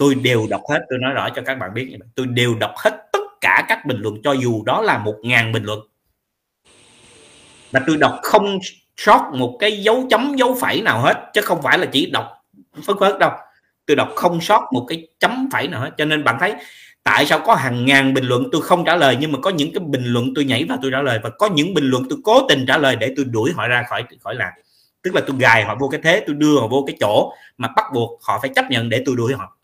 tôi 0.00 0.14
đều 0.14 0.46
đọc 0.50 0.62
hết, 0.70 0.78
tôi 0.90 0.98
nói 0.98 1.12
rõ 1.12 1.28
cho 1.34 1.42
các 1.46 1.58
bạn 1.58 1.74
biết 1.74 1.96
tôi 2.14 2.26
đều 2.26 2.54
đọc 2.54 2.72
hết 2.76 2.90
tất 3.12 3.18
cả 3.40 3.64
các 3.68 3.86
bình 3.86 3.96
luận 4.00 4.14
cho 4.24 4.32
dù 4.32 4.62
đó 4.64 4.82
là 4.82 4.98
một 4.98 5.14
ngàn 5.22 5.52
bình 5.52 5.64
luận. 5.64 5.80
Mà 7.72 7.80
tôi 7.86 7.96
đọc 7.96 8.18
không 8.22 8.58
sót 8.96 9.30
một 9.34 9.56
cái 9.60 9.82
dấu 9.82 10.06
chấm, 10.10 10.36
dấu 10.36 10.56
phẩy 10.60 10.82
nào 10.82 11.00
hết, 11.00 11.30
chứ 11.34 11.40
không 11.40 11.62
phải 11.62 11.78
là 11.78 11.86
chỉ 11.86 12.10
đọc 12.10 12.26
phớt 12.86 12.96
phớt 13.00 13.18
đâu. 13.18 13.30
Tôi 13.86 13.96
đọc 13.96 14.08
không 14.16 14.40
sót 14.40 14.68
một 14.72 14.86
cái 14.88 15.08
chấm 15.18 15.48
phẩy 15.52 15.68
nào 15.68 15.80
hết. 15.80 15.90
Cho 15.98 16.04
nên 16.04 16.24
bạn 16.24 16.36
thấy 16.40 16.54
tại 17.02 17.26
sao 17.26 17.38
có 17.38 17.54
hàng 17.54 17.84
ngàn 17.84 18.14
bình 18.14 18.24
luận 18.24 18.48
tôi 18.52 18.62
không 18.62 18.84
trả 18.84 18.96
lời, 18.96 19.16
nhưng 19.20 19.32
mà 19.32 19.38
có 19.42 19.50
những 19.50 19.72
cái 19.72 19.80
bình 19.86 20.04
luận 20.04 20.32
tôi 20.34 20.44
nhảy 20.44 20.64
vào 20.64 20.78
tôi 20.82 20.90
trả 20.90 21.02
lời, 21.02 21.20
và 21.22 21.30
có 21.30 21.46
những 21.46 21.74
bình 21.74 21.84
luận 21.84 22.02
tôi 22.10 22.18
cố 22.24 22.48
tình 22.48 22.64
trả 22.66 22.78
lời 22.78 22.96
để 22.96 23.12
tôi 23.16 23.24
đuổi 23.24 23.52
họ 23.54 23.68
ra 23.68 23.84
khỏi 23.88 24.04
khỏi 24.20 24.34
làm. 24.34 24.52
Tức 25.02 25.14
là 25.14 25.20
tôi 25.26 25.36
gài 25.38 25.64
họ 25.64 25.76
vô 25.80 25.88
cái 25.88 26.00
thế, 26.04 26.24
tôi 26.26 26.36
đưa 26.36 26.60
họ 26.60 26.68
vô 26.68 26.84
cái 26.86 26.96
chỗ 27.00 27.32
mà 27.58 27.68
bắt 27.76 27.84
buộc 27.94 28.22
họ 28.22 28.38
phải 28.42 28.50
chấp 28.54 28.70
nhận 28.70 28.88
để 28.88 29.02
tôi 29.06 29.16
đuổi 29.16 29.34
họ 29.34 29.56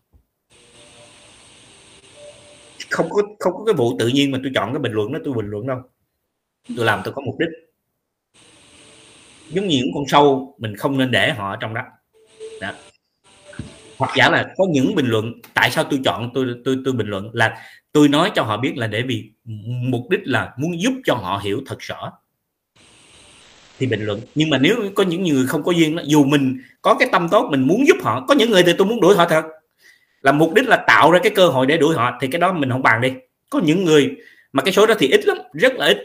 không 2.89 3.09
có 3.09 3.21
không 3.39 3.53
có 3.53 3.65
cái 3.65 3.73
vụ 3.73 3.97
tự 3.99 4.07
nhiên 4.07 4.31
mà 4.31 4.39
tôi 4.43 4.51
chọn 4.55 4.73
cái 4.73 4.79
bình 4.79 4.91
luận 4.91 5.13
đó 5.13 5.19
tôi 5.25 5.33
bình 5.33 5.49
luận 5.49 5.67
đâu. 5.67 5.77
Tôi 6.77 6.85
làm 6.85 7.01
tôi 7.03 7.13
có 7.13 7.21
mục 7.21 7.35
đích. 7.39 7.49
Giống 9.49 9.67
như 9.67 9.77
những 9.77 9.91
con 9.95 10.03
sâu 10.07 10.55
mình 10.57 10.75
không 10.75 10.97
nên 10.97 11.11
để 11.11 11.33
họ 11.33 11.51
ở 11.51 11.57
trong 11.59 11.73
đó, 11.73 11.81
đó. 12.61 12.71
hoặc 13.97 14.11
giả 14.17 14.29
là 14.29 14.53
có 14.57 14.65
những 14.71 14.95
bình 14.95 15.05
luận 15.07 15.33
tại 15.53 15.71
sao 15.71 15.83
tôi 15.83 15.99
chọn 16.05 16.31
tôi 16.33 16.45
tôi 16.65 16.77
tôi 16.85 16.93
bình 16.93 17.07
luận 17.07 17.29
là 17.33 17.57
tôi 17.91 18.07
nói 18.07 18.31
cho 18.35 18.43
họ 18.43 18.57
biết 18.57 18.73
là 18.77 18.87
để 18.87 19.03
vì 19.07 19.31
mục 19.65 20.09
đích 20.09 20.19
là 20.23 20.53
muốn 20.57 20.81
giúp 20.81 20.93
cho 21.05 21.13
họ 21.13 21.41
hiểu 21.43 21.61
thật 21.65 21.77
rõ. 21.79 22.11
Thì 23.79 23.87
bình 23.87 24.05
luận. 24.05 24.21
Nhưng 24.35 24.49
mà 24.49 24.57
nếu 24.57 24.75
có 24.95 25.03
những 25.03 25.23
người 25.23 25.47
không 25.47 25.63
có 25.63 25.71
duyên 25.71 25.95
đó, 25.95 26.03
dù 26.05 26.23
mình 26.23 26.57
có 26.81 26.93
cái 26.99 27.09
tâm 27.11 27.29
tốt 27.29 27.47
mình 27.51 27.67
muốn 27.67 27.87
giúp 27.87 27.97
họ 28.03 28.25
có 28.27 28.35
những 28.35 28.49
người 28.49 28.63
thì 28.63 28.73
tôi 28.77 28.87
muốn 28.87 29.01
đuổi 29.01 29.15
họ 29.15 29.25
thật 29.29 29.43
là 30.21 30.31
mục 30.31 30.53
đích 30.53 30.67
là 30.67 30.77
tạo 30.87 31.11
ra 31.11 31.19
cái 31.23 31.31
cơ 31.35 31.47
hội 31.47 31.65
để 31.65 31.77
đuổi 31.77 31.95
họ 31.95 32.17
thì 32.21 32.27
cái 32.27 32.39
đó 32.39 32.53
mình 32.53 32.69
không 32.69 32.83
bàn 32.83 33.01
đi. 33.01 33.13
Có 33.49 33.59
những 33.63 33.85
người 33.85 34.15
mà 34.53 34.63
cái 34.63 34.73
số 34.73 34.85
đó 34.85 34.93
thì 34.99 35.07
ít 35.07 35.25
lắm 35.25 35.37
rất 35.53 35.73
là 35.73 35.85
ít. 35.85 35.97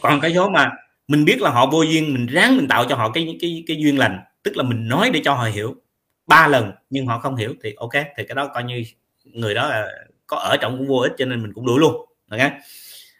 Còn 0.00 0.20
cái 0.20 0.32
số 0.34 0.48
mà 0.48 0.70
mình 1.08 1.24
biết 1.24 1.42
là 1.42 1.50
họ 1.50 1.66
vô 1.66 1.82
duyên 1.82 2.14
mình 2.14 2.26
ráng 2.26 2.56
mình 2.56 2.68
tạo 2.68 2.84
cho 2.88 2.96
họ 2.96 3.10
cái 3.10 3.36
cái 3.40 3.64
cái 3.66 3.76
duyên 3.76 3.98
lành 3.98 4.20
tức 4.42 4.56
là 4.56 4.62
mình 4.62 4.88
nói 4.88 5.10
để 5.12 5.20
cho 5.24 5.34
họ 5.34 5.44
hiểu. 5.44 5.74
Ba 6.26 6.48
lần 6.48 6.72
nhưng 6.90 7.06
họ 7.06 7.18
không 7.18 7.36
hiểu 7.36 7.54
thì 7.62 7.74
ok 7.76 7.92
thì 7.92 8.24
cái 8.24 8.34
đó 8.34 8.46
coi 8.54 8.64
như 8.64 8.84
người 9.24 9.54
đó 9.54 9.68
là 9.68 9.88
có 10.26 10.36
ở 10.36 10.56
trong 10.56 10.78
cũng 10.78 10.86
vô 10.86 10.96
ích 10.96 11.12
cho 11.18 11.24
nên 11.24 11.42
mình 11.42 11.52
cũng 11.52 11.66
đuổi 11.66 11.80
luôn 11.80 12.06
ok? 12.30 12.40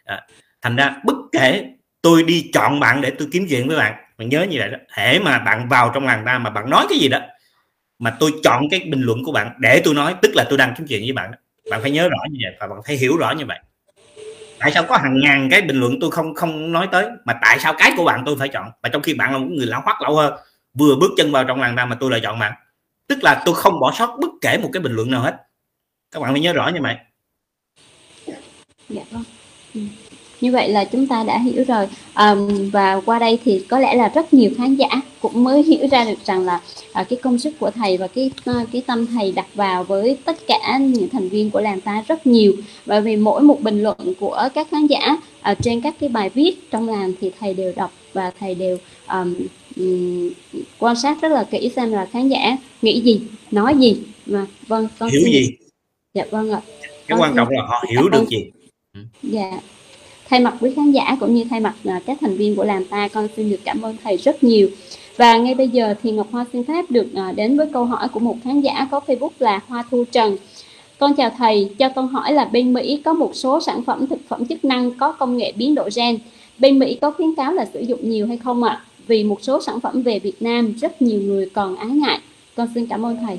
À, 0.05 0.26
thành 0.62 0.76
ra 0.76 0.97
bất 1.05 1.16
kể 1.32 1.64
tôi 2.03 2.22
đi 2.22 2.51
chọn 2.53 2.80
bạn 2.80 3.01
để 3.01 3.11
tôi 3.18 3.28
kiếm 3.32 3.47
chuyện 3.49 3.68
với 3.68 3.76
bạn 3.76 3.95
bạn 4.18 4.28
nhớ 4.28 4.47
như 4.51 4.59
vậy 4.59 4.68
đó 4.68 4.78
hễ 4.88 5.18
mà 5.18 5.38
bạn 5.38 5.68
vào 5.68 5.91
trong 5.95 6.05
làng 6.05 6.22
ta 6.26 6.38
mà 6.38 6.51
bạn 6.51 6.70
nói 6.70 6.86
cái 6.88 6.99
gì 6.99 7.09
đó 7.09 7.18
mà 8.01 8.16
tôi 8.20 8.32
chọn 8.42 8.68
cái 8.70 8.80
bình 8.80 9.03
luận 9.03 9.24
của 9.24 9.32
bạn 9.32 9.53
để 9.59 9.80
tôi 9.84 9.94
nói, 9.94 10.14
tức 10.22 10.32
là 10.34 10.44
tôi 10.48 10.59
đang 10.59 10.74
kiếm 10.78 10.86
chuyện 10.86 11.03
với 11.03 11.12
bạn 11.12 11.30
bạn 11.70 11.82
phải 11.82 11.90
nhớ 11.90 12.09
rõ 12.09 12.18
như 12.30 12.38
vậy 12.42 12.57
và 12.61 12.66
bạn 12.66 12.78
phải 12.86 12.96
hiểu 12.96 13.16
rõ 13.16 13.30
như 13.30 13.44
vậy. 13.46 13.59
Tại 14.59 14.70
sao 14.70 14.82
có 14.88 14.96
hàng 14.96 15.20
ngàn 15.20 15.48
cái 15.51 15.62
bình 15.62 15.80
luận 15.80 16.01
tôi 16.01 16.11
không 16.11 16.34
không 16.34 16.72
nói 16.72 16.88
tới, 16.92 17.07
mà 17.24 17.38
tại 17.42 17.59
sao 17.59 17.74
cái 17.78 17.92
của 17.96 18.05
bạn 18.05 18.22
tôi 18.26 18.36
phải 18.38 18.48
chọn? 18.48 18.70
Và 18.82 18.88
trong 18.88 19.03
khi 19.03 19.14
bạn 19.14 19.32
là 19.32 19.38
một 19.38 19.46
người 19.51 19.66
lão 19.66 19.80
hoắc, 19.84 20.03
lão 20.03 20.14
hơn 20.14 20.32
vừa 20.74 20.96
bước 20.96 21.11
chân 21.16 21.32
vào 21.32 21.44
trong 21.44 21.61
làng 21.61 21.76
ra 21.76 21.84
mà 21.84 21.96
tôi 22.01 22.11
lại 22.11 22.20
chọn 22.22 22.38
bạn. 22.38 22.53
Tức 23.07 23.18
là 23.22 23.42
tôi 23.44 23.55
không 23.55 23.80
bỏ 23.80 23.92
sót 23.98 24.16
bất 24.20 24.30
kể 24.40 24.59
một 24.59 24.70
cái 24.72 24.82
bình 24.82 24.92
luận 24.92 25.11
nào 25.11 25.20
hết. 25.20 25.36
Các 26.11 26.20
bạn 26.20 26.32
phải 26.32 26.40
nhớ 26.40 26.53
rõ 26.53 26.68
như 26.68 26.80
vậy. 26.82 26.96
Dạ 28.88 29.03
vâng. 29.11 29.24
Ừ 29.74 29.80
như 30.41 30.53
vậy 30.53 30.68
là 30.68 30.84
chúng 30.84 31.07
ta 31.07 31.24
đã 31.24 31.38
hiểu 31.38 31.64
rồi. 31.68 31.86
Um, 32.18 32.70
và 32.70 33.01
qua 33.07 33.18
đây 33.18 33.38
thì 33.45 33.64
có 33.68 33.78
lẽ 33.78 33.95
là 33.95 34.09
rất 34.09 34.34
nhiều 34.34 34.51
khán 34.57 34.74
giả 34.74 34.88
cũng 35.20 35.45
mới 35.45 35.62
hiểu 35.62 35.88
ra 35.91 36.05
được 36.05 36.24
rằng 36.24 36.45
là 36.45 36.61
uh, 37.01 37.09
cái 37.09 37.18
công 37.22 37.38
sức 37.38 37.55
của 37.59 37.70
thầy 37.70 37.97
và 37.97 38.07
cái 38.07 38.30
uh, 38.51 38.68
cái 38.72 38.82
tâm 38.86 39.07
thầy 39.07 39.32
đặt 39.32 39.47
vào 39.55 39.84
với 39.84 40.16
tất 40.24 40.47
cả 40.47 40.78
những 40.78 41.09
thành 41.09 41.28
viên 41.28 41.51
của 41.51 41.61
làng 41.61 41.80
ta 41.80 42.05
rất 42.09 42.26
nhiều. 42.26 42.53
Bởi 42.86 43.01
vì 43.01 43.16
mỗi 43.16 43.43
một 43.43 43.61
bình 43.61 43.82
luận 43.82 44.14
của 44.20 44.49
các 44.55 44.68
khán 44.70 44.86
giả 44.86 45.16
uh, 45.51 45.59
trên 45.62 45.80
các 45.80 45.95
cái 46.01 46.09
bài 46.09 46.30
viết 46.34 46.70
trong 46.70 46.88
làng 46.88 47.12
thì 47.20 47.30
thầy 47.41 47.55
đều 47.55 47.72
đọc 47.76 47.93
và 48.12 48.32
thầy 48.41 48.55
đều 48.55 48.78
um, 49.09 49.34
um, 49.76 50.30
quan 50.78 50.97
sát 50.97 51.20
rất 51.22 51.28
là 51.28 51.45
kỹ 51.51 51.70
xem 51.76 51.93
là 51.93 52.07
khán 52.12 52.28
giả 52.28 52.57
nghĩ 52.82 53.01
gì 53.01 53.20
nói 53.51 53.74
gì. 53.78 53.97
Mà 54.26 54.47
vâng 54.66 54.88
con 54.99 55.11
hiểu 55.11 55.20
xin... 55.24 55.32
gì? 55.32 55.49
Dạ 56.14 56.24
vâng 56.30 56.53
ạ. 56.53 56.61
Cái 57.07 57.18
quan 57.18 57.32
trọng 57.36 57.49
là 57.51 57.62
họ 57.68 57.84
hiểu 57.91 58.09
được 58.09 58.28
gì. 58.28 58.51
Dạ 59.22 59.61
thay 60.31 60.41
mặt 60.41 60.55
quý 60.61 60.72
khán 60.76 60.93
giả 60.93 61.16
cũng 61.20 61.35
như 61.35 61.45
thay 61.51 61.61
mặt 61.61 61.74
à, 61.85 62.01
các 62.07 62.18
thành 62.20 62.37
viên 62.37 62.57
của 62.57 62.64
làng 62.64 62.85
ta 62.85 63.09
con 63.09 63.28
xin 63.37 63.51
được 63.51 63.61
cảm 63.64 63.83
ơn 63.83 63.97
thầy 64.05 64.16
rất 64.16 64.45
nhiều 64.45 64.68
và 65.16 65.37
ngay 65.37 65.55
bây 65.55 65.68
giờ 65.68 65.95
thì 66.03 66.11
Ngọc 66.11 66.26
Hoa 66.31 66.45
xin 66.53 66.64
phép 66.64 66.85
được 66.89 67.07
à, 67.14 67.33
đến 67.33 67.57
với 67.57 67.66
câu 67.72 67.85
hỏi 67.85 68.09
của 68.09 68.20
một 68.20 68.37
khán 68.45 68.61
giả 68.61 68.89
có 68.91 69.01
Facebook 69.07 69.31
là 69.39 69.61
Hoa 69.66 69.85
Thu 69.91 70.05
Trần. 70.12 70.37
Con 70.99 71.14
chào 71.16 71.31
thầy, 71.39 71.70
cho 71.78 71.89
con 71.89 72.09
hỏi 72.09 72.33
là 72.33 72.45
bên 72.45 72.72
Mỹ 72.72 73.03
có 73.05 73.12
một 73.12 73.31
số 73.35 73.61
sản 73.61 73.85
phẩm 73.87 74.07
thực 74.07 74.18
phẩm 74.28 74.47
chức 74.47 74.64
năng 74.64 74.91
có 74.91 75.12
công 75.12 75.37
nghệ 75.37 75.53
biến 75.57 75.74
đổi 75.74 75.91
gen. 75.97 76.18
Bên 76.59 76.78
Mỹ 76.78 76.99
có 77.01 77.11
khuyến 77.11 77.35
cáo 77.35 77.53
là 77.53 77.66
sử 77.72 77.81
dụng 77.81 78.11
nhiều 78.11 78.26
hay 78.26 78.37
không 78.37 78.62
ạ? 78.62 78.70
À? 78.70 78.85
Vì 79.07 79.24
một 79.24 79.39
số 79.43 79.62
sản 79.62 79.81
phẩm 79.81 80.03
về 80.03 80.18
Việt 80.18 80.43
Nam 80.43 80.74
rất 80.81 81.03
nhiều 81.03 81.20
người 81.20 81.51
còn 81.55 81.76
ái 81.76 81.89
ngại. 81.89 82.18
Con 82.57 82.68
xin 82.74 82.87
cảm 82.87 83.07
ơn 83.07 83.16
thầy. 83.26 83.39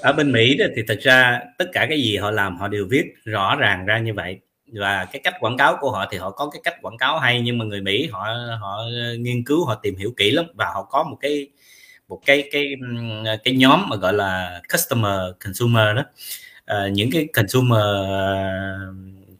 Ở 0.00 0.12
bên 0.12 0.32
Mỹ 0.32 0.56
thì 0.76 0.82
thật 0.88 0.98
ra 1.00 1.40
tất 1.58 1.66
cả 1.72 1.86
cái 1.88 2.02
gì 2.02 2.16
họ 2.16 2.30
làm 2.30 2.56
họ 2.56 2.68
đều 2.68 2.86
viết 2.90 3.04
rõ 3.24 3.56
ràng 3.56 3.86
ra 3.86 3.98
như 3.98 4.14
vậy 4.14 4.38
và 4.80 5.04
cái 5.12 5.20
cách 5.24 5.34
quảng 5.40 5.56
cáo 5.56 5.76
của 5.80 5.90
họ 5.90 6.06
thì 6.10 6.18
họ 6.18 6.30
có 6.30 6.50
cái 6.50 6.60
cách 6.64 6.74
quảng 6.82 6.98
cáo 6.98 7.18
hay 7.18 7.40
nhưng 7.40 7.58
mà 7.58 7.64
người 7.64 7.80
Mỹ 7.80 8.08
họ 8.12 8.26
họ 8.60 8.78
nghiên 9.18 9.44
cứu 9.44 9.64
họ 9.64 9.74
tìm 9.74 9.96
hiểu 9.96 10.12
kỹ 10.16 10.30
lắm. 10.30 10.46
Và 10.54 10.66
họ 10.74 10.82
có 10.90 11.02
một 11.02 11.16
cái 11.20 11.48
một 12.08 12.20
cái 12.26 12.48
cái 12.52 12.74
cái 13.44 13.54
nhóm 13.54 13.88
mà 13.88 13.96
gọi 13.96 14.12
là 14.12 14.60
customer 14.72 15.20
consumer 15.44 15.96
đó. 15.96 16.02
À, 16.64 16.88
những 16.92 17.10
cái 17.12 17.26
consumer 17.34 17.84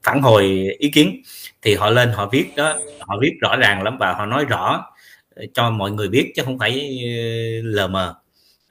phản 0.03 0.23
hồi 0.23 0.69
ý 0.79 0.91
kiến 0.91 1.23
thì 1.63 1.75
họ 1.75 1.91
lên 1.91 2.11
họ 2.13 2.29
viết 2.33 2.47
đó 2.57 2.79
họ 3.01 3.17
viết 3.21 3.33
rõ 3.41 3.57
ràng 3.57 3.83
lắm 3.83 3.99
và 3.99 4.13
họ 4.13 4.27
nói 4.27 4.45
rõ 4.45 4.87
cho 5.55 5.71
mọi 5.71 5.91
người 5.91 6.09
biết 6.09 6.33
chứ 6.37 6.43
không 6.45 6.59
phải 6.59 7.01
lờ 7.65 7.89
mờ 7.89 8.15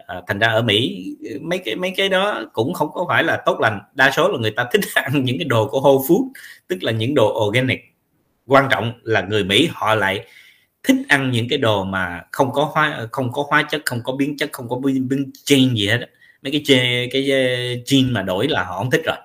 à, 0.07 0.21
thành 0.27 0.39
ra 0.39 0.47
ở 0.47 0.61
Mỹ 0.61 1.05
mấy 1.41 1.59
cái 1.59 1.75
mấy 1.75 1.93
cái 1.97 2.09
đó 2.09 2.43
cũng 2.53 2.73
không 2.73 2.89
có 2.93 3.05
phải 3.09 3.23
là 3.23 3.41
tốt 3.45 3.59
lành. 3.59 3.79
Đa 3.93 4.11
số 4.11 4.27
là 4.27 4.37
người 4.39 4.51
ta 4.51 4.65
thích 4.71 4.81
ăn 4.93 5.23
những 5.23 5.37
cái 5.37 5.45
đồ 5.45 5.67
của 5.67 5.79
Whole 5.79 6.05
Food 6.07 6.29
tức 6.67 6.83
là 6.83 6.91
những 6.91 7.15
đồ 7.15 7.47
organic. 7.47 7.79
Quan 8.45 8.67
trọng 8.71 8.93
là 9.03 9.21
người 9.21 9.43
Mỹ 9.43 9.69
họ 9.71 9.95
lại 9.95 10.25
thích 10.83 10.97
ăn 11.07 11.31
những 11.31 11.49
cái 11.49 11.57
đồ 11.57 11.83
mà 11.83 12.21
không 12.31 12.51
có 12.51 12.69
hóa 12.73 13.07
không 13.11 13.31
có 13.31 13.45
hóa 13.49 13.63
chất 13.63 13.81
không 13.85 13.99
có 14.03 14.13
biến 14.13 14.37
chất 14.37 14.49
không 14.53 14.69
có 14.69 14.75
biến, 14.75 15.07
biến 15.07 15.31
gene 15.49 15.73
gì 15.73 15.87
hết 15.87 15.99
mấy 16.41 16.51
cái 16.51 16.61
chê 16.65 17.07
cái 17.07 17.31
ờ, 17.31 17.39
gene 17.91 18.07
mà 18.11 18.21
đổi 18.21 18.47
là 18.47 18.63
họ 18.63 18.77
không 18.77 18.91
thích 18.91 19.01
rồi. 19.05 19.17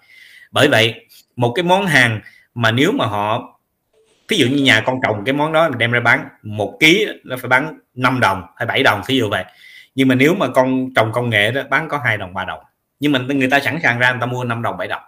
Bởi 0.52 0.68
vậy 0.68 0.94
một 1.36 1.52
cái 1.54 1.62
món 1.62 1.86
hàng 1.86 2.20
mà 2.54 2.70
nếu 2.70 2.92
mà 2.92 3.06
họ 3.06 3.58
ví 4.28 4.36
dụ 4.36 4.46
như 4.46 4.62
nhà 4.62 4.82
con 4.86 5.00
trồng 5.02 5.24
cái 5.24 5.32
món 5.32 5.52
đó 5.52 5.68
đem 5.68 5.90
ra 5.90 6.00
bán 6.00 6.28
một 6.42 6.76
ký 6.80 7.06
nó 7.24 7.36
phải 7.36 7.48
bán 7.48 7.78
5 7.94 8.20
đồng 8.20 8.42
hay 8.56 8.66
7 8.66 8.82
đồng 8.82 9.02
ví 9.06 9.16
dụ 9.16 9.28
vậy 9.28 9.44
nhưng 9.98 10.08
mà 10.08 10.14
nếu 10.14 10.34
mà 10.34 10.48
con 10.48 10.90
trồng 10.94 11.12
công 11.12 11.30
nghệ 11.30 11.50
đó 11.50 11.62
bán 11.70 11.88
có 11.88 12.00
hai 12.04 12.16
đồng 12.16 12.34
ba 12.34 12.44
đồng 12.44 12.60
nhưng 13.00 13.12
mà 13.12 13.18
người 13.18 13.50
ta 13.50 13.60
sẵn 13.60 13.78
sàng 13.82 13.98
ra 13.98 14.10
người 14.10 14.20
ta 14.20 14.26
mua 14.26 14.44
5 14.44 14.62
đồng 14.62 14.76
7 14.76 14.88
đồng 14.88 15.02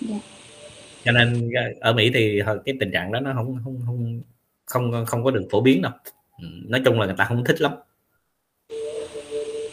dạ. 0.00 0.16
cho 1.04 1.12
nên 1.12 1.50
ở 1.80 1.92
Mỹ 1.92 2.10
thì 2.14 2.42
cái 2.64 2.74
tình 2.80 2.90
trạng 2.92 3.12
đó 3.12 3.20
nó 3.20 3.32
không 3.34 3.58
không 3.64 3.80
không 3.86 4.20
không 4.66 5.04
không 5.06 5.24
có 5.24 5.30
được 5.30 5.48
phổ 5.50 5.60
biến 5.60 5.82
đâu 5.82 5.92
ừ, 6.38 6.46
nói 6.68 6.80
chung 6.84 7.00
là 7.00 7.06
người 7.06 7.14
ta 7.18 7.24
không 7.24 7.44
thích 7.44 7.60
lắm 7.60 7.72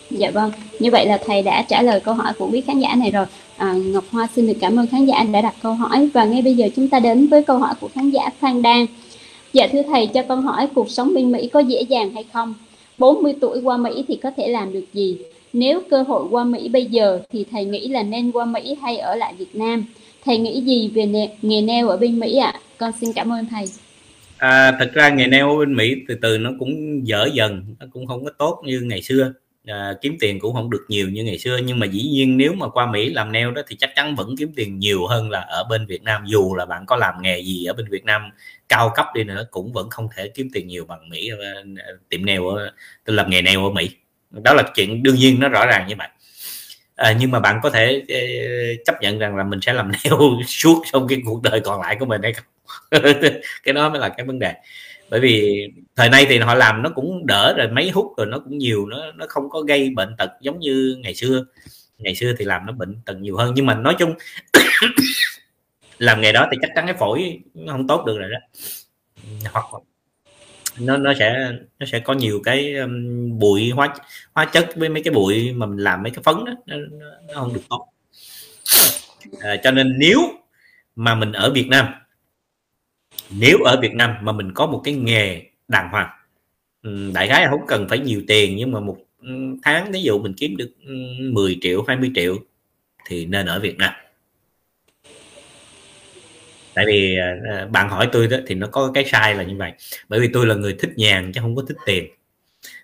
Dạ 0.10 0.32
vâng, 0.32 0.52
như 0.80 0.92
vậy 0.92 1.06
là 1.06 1.20
thầy 1.26 1.42
đã 1.42 1.66
trả 1.70 1.82
lời 1.82 2.00
câu 2.00 2.14
hỏi 2.14 2.34
của 2.38 2.50
quý 2.52 2.62
khán 2.62 2.80
giả 2.80 2.96
này 2.96 3.12
rồi. 3.12 3.26
À, 3.58 3.74
Ngọc 3.74 4.04
Hoa 4.12 4.28
xin 4.36 4.48
được 4.48 4.58
cảm 4.62 4.80
ơn 4.80 4.88
khán 4.88 5.06
giả 5.06 5.24
đã 5.34 5.42
đặt 5.42 5.56
câu 5.64 5.74
hỏi 5.74 6.10
và 6.14 6.26
ngay 6.26 6.42
bây 6.42 6.56
giờ 6.56 6.68
chúng 6.76 6.90
ta 6.90 7.00
đến 7.00 7.28
với 7.28 7.44
câu 7.44 7.58
hỏi 7.58 7.74
của 7.80 7.90
khán 7.96 8.10
giả 8.10 8.30
Phan 8.40 8.62
Đan. 8.62 8.86
Dạ 9.54 9.68
thưa 9.72 9.82
thầy 9.88 10.08
cho 10.08 10.24
con 10.24 10.42
hỏi 10.42 10.68
cuộc 10.76 10.90
sống 10.90 11.14
bên 11.14 11.32
Mỹ 11.32 11.50
có 11.54 11.60
dễ 11.60 11.82
dàng 11.82 12.12
hay 12.14 12.26
không? 12.34 12.54
40 12.98 13.36
tuổi 13.42 13.62
qua 13.64 13.78
Mỹ 13.78 14.06
thì 14.08 14.16
có 14.16 14.32
thể 14.38 14.48
làm 14.48 14.74
được 14.74 14.86
gì? 14.94 15.18
Nếu 15.54 15.82
cơ 15.90 16.02
hội 16.02 16.28
qua 16.32 16.44
Mỹ 16.44 16.70
bây 16.70 16.86
giờ 16.86 17.20
thì 17.32 17.46
thầy 17.52 17.66
nghĩ 17.66 17.88
là 17.88 18.04
nên 18.04 18.32
qua 18.32 18.46
Mỹ 18.46 18.76
hay 18.82 18.98
ở 18.98 19.16
lại 19.16 19.34
Việt 19.38 19.56
Nam? 19.56 19.86
Thầy 20.26 20.38
nghĩ 20.38 20.62
gì 20.62 20.92
về 20.94 21.30
nghề 21.42 21.62
neo 21.62 21.90
ở 21.90 21.98
bên 21.98 22.20
Mỹ 22.20 22.38
ạ? 22.38 22.52
À? 22.56 22.60
Con 22.78 22.92
xin 23.02 23.14
cảm 23.14 23.34
ơn 23.34 23.46
thầy. 23.46 23.66
À, 24.38 24.76
thật 24.80 24.92
ra 24.94 25.10
nghề 25.10 25.28
neo 25.28 25.50
ở 25.50 25.60
bên 25.60 25.76
Mỹ 25.76 25.96
từ 26.08 26.16
từ 26.22 26.38
nó 26.38 26.52
cũng 26.60 27.02
dở 27.08 27.28
dần, 27.34 27.76
nó 27.80 27.86
cũng 27.94 28.08
không 28.08 28.26
có 28.26 28.32
tốt 28.38 28.62
như 28.66 28.82
ngày 28.82 29.02
xưa 29.02 29.34
à, 29.66 29.94
kiếm 30.02 30.18
tiền 30.20 30.40
cũng 30.40 30.54
không 30.54 30.70
được 30.70 30.86
nhiều 30.88 31.10
như 31.10 31.24
ngày 31.24 31.40
xưa 31.40 31.58
nhưng 31.66 31.80
mà 31.80 31.86
dĩ 31.86 32.04
nhiên 32.04 32.38
nếu 32.38 32.54
mà 32.54 32.70
qua 32.70 32.86
Mỹ 32.92 33.10
làm 33.10 33.32
nail 33.32 33.52
đó 33.54 33.62
thì 33.68 33.76
chắc 33.80 33.90
chắn 33.96 34.16
vẫn 34.16 34.36
kiếm 34.38 34.52
tiền 34.56 34.80
nhiều 34.80 35.08
hơn 35.08 35.30
là 35.30 35.40
ở 35.40 35.64
bên 35.70 35.86
Việt 35.86 36.04
Nam 36.04 36.24
dù 36.26 36.56
là 36.56 36.66
bạn 36.66 36.86
có 36.86 36.96
làm 36.96 37.22
nghề 37.22 37.40
gì 37.40 37.66
ở 37.66 37.74
bên 37.74 37.86
Việt 37.90 38.06
Nam 38.06 38.22
cao 38.70 38.92
cấp 38.96 39.06
đi 39.14 39.24
nữa 39.24 39.48
cũng 39.52 39.74
vẫn 39.74 39.90
không 39.90 40.08
thể 40.16 40.28
kiếm 40.28 40.50
tiền 40.54 40.68
nhiều 40.68 40.86
bằng 40.86 41.10
Mỹ 41.10 41.30
ờ, 41.40 41.64
tiệm 42.10 42.26
nail 42.26 42.42
tôi 43.06 43.16
làm 43.16 43.30
nghề 43.30 43.42
nail 43.42 43.58
ở 43.58 43.70
Mỹ. 43.70 43.90
Đó 44.32 44.54
là 44.54 44.64
chuyện 44.76 45.04
đương 45.04 45.16
nhiên 45.16 45.40
nó 45.40 45.50
rõ 45.50 45.66
ràng 45.66 45.88
như 45.88 45.96
vậy. 45.98 46.08
À, 46.96 47.16
nhưng 47.20 47.32
mà 47.32 47.40
bạn 47.40 47.60
có 47.64 47.70
thể 47.70 48.04
ờ, 48.10 48.20
chấp 48.86 48.96
nhận 49.02 49.20
rằng 49.20 49.36
là 49.36 49.44
mình 49.44 49.62
sẽ 49.62 49.74
làm 49.74 49.92
nail 50.04 50.44
suốt 50.48 50.84
trong 50.92 51.08
cái 51.08 51.22
cuộc 51.26 51.42
đời 51.42 51.60
còn 51.60 51.82
lại 51.82 51.96
của 52.00 52.06
mình 52.06 52.22
hay 52.24 52.34
không? 52.34 52.46
Cái 53.64 53.74
đó 53.74 53.90
mới 53.90 54.00
là 54.00 54.10
cái 54.10 54.26
vấn 54.26 54.40
đề 54.40 54.54
bởi 55.12 55.20
vì 55.20 55.68
thời 55.96 56.10
nay 56.10 56.26
thì 56.30 56.40
họ 56.40 56.56
làm 56.56 56.82
nó 56.82 56.90
cũng 56.90 57.26
đỡ 57.28 57.54
rồi 57.58 57.68
mấy 57.68 57.90
hút 57.90 58.14
rồi 58.18 58.28
nó 58.28 58.40
cũng 58.40 58.58
nhiều 58.58 58.86
nó 58.86 59.12
nó 59.12 59.26
không 59.30 59.50
có 59.50 59.62
gây 59.62 59.90
bệnh 59.90 60.16
tật 60.18 60.30
giống 60.42 60.60
như 60.60 60.98
ngày 61.04 61.16
xưa. 61.16 61.46
Ngày 61.98 62.16
xưa 62.16 62.34
thì 62.40 62.46
làm 62.46 62.66
nó 62.66 62.74
bệnh 62.74 62.96
tật 63.06 63.14
nhiều 63.14 63.38
hơn 63.38 63.54
nhưng 63.56 63.66
mà 63.66 63.76
nói 63.76 63.96
chung 64.00 64.14
làm 65.98 66.22
nghề 66.22 66.32
đó 66.32 66.48
thì 66.52 66.58
chắc 66.62 66.72
chắn 66.76 66.86
cái 66.88 66.96
phổi 67.00 67.40
nó 67.54 67.74
không 67.74 67.88
tốt 67.88 68.04
được 68.06 68.18
rồi 68.18 68.30
đó. 68.32 68.38
Hoặc 69.52 69.66
nó 70.80 70.98
nó 70.98 71.14
sẽ 71.20 71.52
nó 71.80 71.86
sẽ 71.86 72.00
có 72.00 72.14
nhiều 72.14 72.42
cái 72.44 72.76
um, 72.76 73.40
bụi 73.40 73.70
hóa 73.70 73.94
hóa 74.34 74.46
chất 74.46 74.70
với 74.76 74.90
mấy 74.90 75.04
cái 75.04 75.14
bụi 75.14 75.52
mà 75.52 75.66
mình 75.66 75.80
làm 75.80 76.04
mấy 76.04 76.12
cái 76.12 76.24
phấn 76.24 76.36
đó 76.46 76.54
nó, 76.66 76.76
nó 77.28 77.34
không 77.34 77.54
được 77.54 77.62
tốt. 77.70 77.88
À, 79.42 79.56
cho 79.64 79.72
nên 79.72 80.00
nếu 80.00 80.20
mà 80.96 81.16
mình 81.16 81.32
ở 81.32 81.52
Việt 81.52 81.68
Nam 81.68 81.86
nếu 83.40 83.58
ở 83.66 83.80
Việt 83.82 83.94
Nam 83.94 84.16
mà 84.22 84.32
mình 84.32 84.52
có 84.54 84.66
một 84.66 84.82
cái 84.84 84.94
nghề 84.94 85.42
đàng 85.68 85.90
hoàng 85.90 86.10
ừ, 86.82 87.12
đại 87.14 87.28
khái 87.28 87.48
không 87.50 87.66
cần 87.68 87.88
phải 87.90 88.00
nhiều 88.00 88.22
tiền, 88.28 88.56
nhưng 88.58 88.72
mà 88.72 88.80
một 88.80 88.98
ừ, 89.22 89.30
tháng 89.64 89.92
ví 89.92 90.02
dụ 90.02 90.20
mình 90.20 90.34
kiếm 90.38 90.58
được 90.58 90.72
ừ, 90.86 90.94
10 91.20 91.58
triệu 91.62 91.84
20 91.88 92.12
triệu 92.16 92.38
thì 93.06 93.26
nên 93.26 93.46
ở 93.46 93.60
Việt 93.60 93.78
Nam. 93.78 93.94
Tại 96.74 96.86
vì 96.88 97.18
à, 97.18 97.36
à, 97.52 97.66
bạn 97.66 97.90
hỏi 97.90 98.10
tôi 98.12 98.28
đó 98.28 98.38
thì 98.48 98.56
nó 98.56 98.68
có 98.68 98.92
cái 98.94 99.06
sai 99.06 99.36
là 99.36 99.44
như 99.44 99.56
vậy. 99.58 99.72
Bởi 100.10 100.20
vì 100.20 100.30
tôi 100.34 100.46
là 100.46 100.56
người 100.56 100.76
thích 100.80 100.92
nhàn 100.96 101.32
chứ 101.32 101.42
không 101.42 101.56
có 101.56 101.64
thích 101.68 101.78
tiền. 101.86 102.06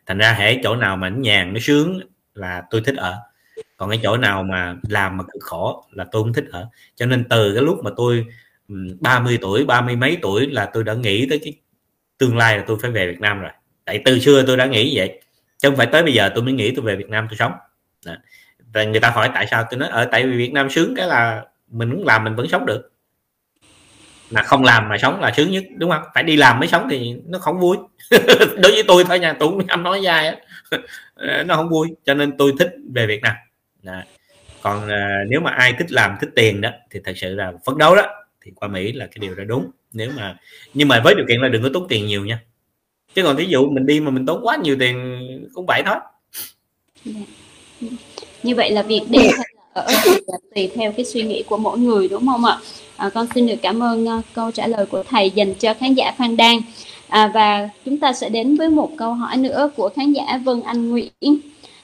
Thành 0.05 0.17
ra 0.17 0.33
hễ 0.33 0.59
chỗ 0.63 0.75
nào 0.75 0.97
mà 0.97 1.09
nó 1.09 1.17
nhàn, 1.17 1.53
nó 1.53 1.59
sướng 1.59 1.99
là 2.33 2.63
tôi 2.69 2.81
thích 2.85 2.95
ở. 2.95 3.17
Còn 3.77 3.89
cái 3.89 3.99
chỗ 4.03 4.17
nào 4.17 4.43
mà 4.43 4.75
làm 4.89 5.17
mà 5.17 5.23
cực 5.23 5.43
khổ 5.43 5.85
là 5.91 6.05
tôi 6.11 6.23
không 6.23 6.33
thích 6.33 6.45
ở. 6.51 6.69
Cho 6.95 7.05
nên 7.05 7.23
từ 7.29 7.53
cái 7.53 7.63
lúc 7.63 7.83
mà 7.83 7.91
tôi 7.97 8.25
30 8.99 9.37
tuổi 9.41 9.65
ba 9.65 9.81
mươi 9.81 9.95
mấy 9.95 10.17
tuổi 10.21 10.47
là 10.47 10.65
tôi 10.65 10.83
đã 10.83 10.93
nghĩ 10.93 11.25
tới 11.29 11.39
cái 11.43 11.53
tương 12.17 12.37
lai 12.37 12.57
là 12.57 12.63
tôi 12.67 12.77
phải 12.81 12.91
về 12.91 13.07
Việt 13.07 13.19
Nam 13.19 13.39
rồi. 13.39 13.51
Tại 13.85 14.01
từ 14.05 14.19
xưa 14.19 14.43
tôi 14.47 14.57
đã 14.57 14.65
nghĩ 14.65 14.97
vậy. 14.97 15.21
Chứ 15.57 15.69
không 15.69 15.77
phải 15.77 15.87
tới 15.87 16.03
bây 16.03 16.13
giờ 16.13 16.29
tôi 16.35 16.43
mới 16.43 16.53
nghĩ 16.53 16.71
tôi 16.75 16.85
về 16.85 16.95
Việt 16.95 17.09
Nam 17.09 17.27
tôi 17.29 17.37
sống. 17.37 17.51
Đó. 18.05 18.13
người 18.73 18.99
ta 18.99 19.09
hỏi 19.09 19.29
tại 19.33 19.47
sao? 19.51 19.65
Tôi 19.69 19.79
nói 19.79 19.89
ở 19.89 20.05
tại 20.05 20.25
vì 20.25 20.37
Việt 20.37 20.53
Nam 20.53 20.69
sướng 20.69 20.95
cái 20.95 21.07
là 21.07 21.45
mình 21.67 21.89
muốn 21.89 22.05
làm 22.05 22.23
mình 22.23 22.35
vẫn 22.35 22.47
sống 22.47 22.65
được. 22.65 22.91
Mà 24.31 24.43
không 24.43 24.63
làm 24.63 24.89
mà 24.89 24.97
sống 24.97 25.21
là 25.21 25.31
sướng 25.37 25.51
nhất 25.51 25.63
đúng 25.77 25.91
không? 25.91 26.03
Phải 26.13 26.23
đi 26.23 26.35
làm 26.37 26.59
mới 26.59 26.67
sống 26.67 26.87
thì 26.89 27.15
nó 27.25 27.39
không 27.39 27.59
vui. 27.59 27.77
Đối 28.57 28.71
với 28.71 28.83
tôi 28.87 29.03
thôi 29.03 29.19
nha 29.19 29.33
tôi 29.39 29.49
cũng 29.49 29.67
không 29.67 29.83
nói 29.83 30.01
dài 30.01 30.41
nó 31.45 31.55
không 31.55 31.69
vui 31.69 31.87
cho 32.05 32.13
nên 32.13 32.37
tôi 32.37 32.53
thích 32.59 32.69
về 32.93 33.07
Việt 33.07 33.21
Nam. 33.21 33.35
Đó. 33.83 34.01
còn 34.61 34.89
à, 34.89 35.23
nếu 35.29 35.39
mà 35.39 35.51
ai 35.51 35.73
thích 35.79 35.91
làm 35.91 36.15
thích 36.21 36.29
tiền 36.35 36.61
đó 36.61 36.69
thì 36.91 36.99
thật 37.03 37.13
sự 37.15 37.35
là 37.35 37.51
phấn 37.65 37.77
đấu 37.77 37.95
đó 37.95 38.26
thì 38.47 38.53
qua 38.55 38.67
Mỹ 38.67 38.91
là 38.91 39.05
cái 39.05 39.17
điều 39.19 39.35
đó 39.35 39.43
đúng. 39.43 39.71
Nếu 39.93 40.11
mà 40.17 40.37
nhưng 40.73 40.87
mà 40.87 41.01
với 41.03 41.15
điều 41.15 41.25
kiện 41.29 41.41
là 41.41 41.47
đừng 41.47 41.63
có 41.63 41.69
tốn 41.73 41.87
tiền 41.89 42.05
nhiều 42.05 42.25
nha. 42.25 42.39
Chứ 43.15 43.23
còn 43.23 43.35
ví 43.35 43.45
dụ 43.45 43.69
mình 43.69 43.85
đi 43.85 43.99
mà 43.99 44.11
mình 44.11 44.25
tốn 44.25 44.39
quá 44.43 44.57
nhiều 44.63 44.75
tiền 44.79 45.19
cũng 45.53 45.65
vậy 45.65 45.81
thôi 45.85 45.95
dạ. 47.05 47.21
như 48.43 48.55
vậy 48.55 48.71
là 48.71 48.81
việc 48.81 49.01
đi 49.09 49.19
hay 49.19 49.47
là 49.55 49.61
ở 49.73 49.87
là 50.27 50.37
tùy 50.55 50.69
theo 50.75 50.91
cái 50.91 51.05
suy 51.05 51.23
nghĩ 51.23 51.43
của 51.43 51.57
mỗi 51.57 51.79
người 51.79 52.07
đúng 52.07 52.27
không 52.27 52.45
ạ? 52.45 52.57
À, 52.97 53.09
con 53.09 53.27
xin 53.35 53.47
được 53.47 53.55
cảm 53.61 53.83
ơn 53.83 54.05
uh, 54.05 54.25
câu 54.33 54.51
trả 54.51 54.67
lời 54.67 54.85
của 54.85 55.03
thầy 55.03 55.29
dành 55.29 55.53
cho 55.53 55.73
khán 55.73 55.93
giả 55.93 56.11
Phan 56.17 56.37
Đan. 56.37 56.57
À, 57.07 57.31
và 57.33 57.69
chúng 57.85 57.97
ta 57.97 58.13
sẽ 58.13 58.29
đến 58.29 58.55
với 58.55 58.69
một 58.69 58.91
câu 58.97 59.13
hỏi 59.13 59.37
nữa 59.37 59.69
của 59.75 59.89
khán 59.95 60.13
giả 60.13 60.39
Vân 60.43 60.61
Anh 60.61 60.89
Nguyễn. 60.89 61.11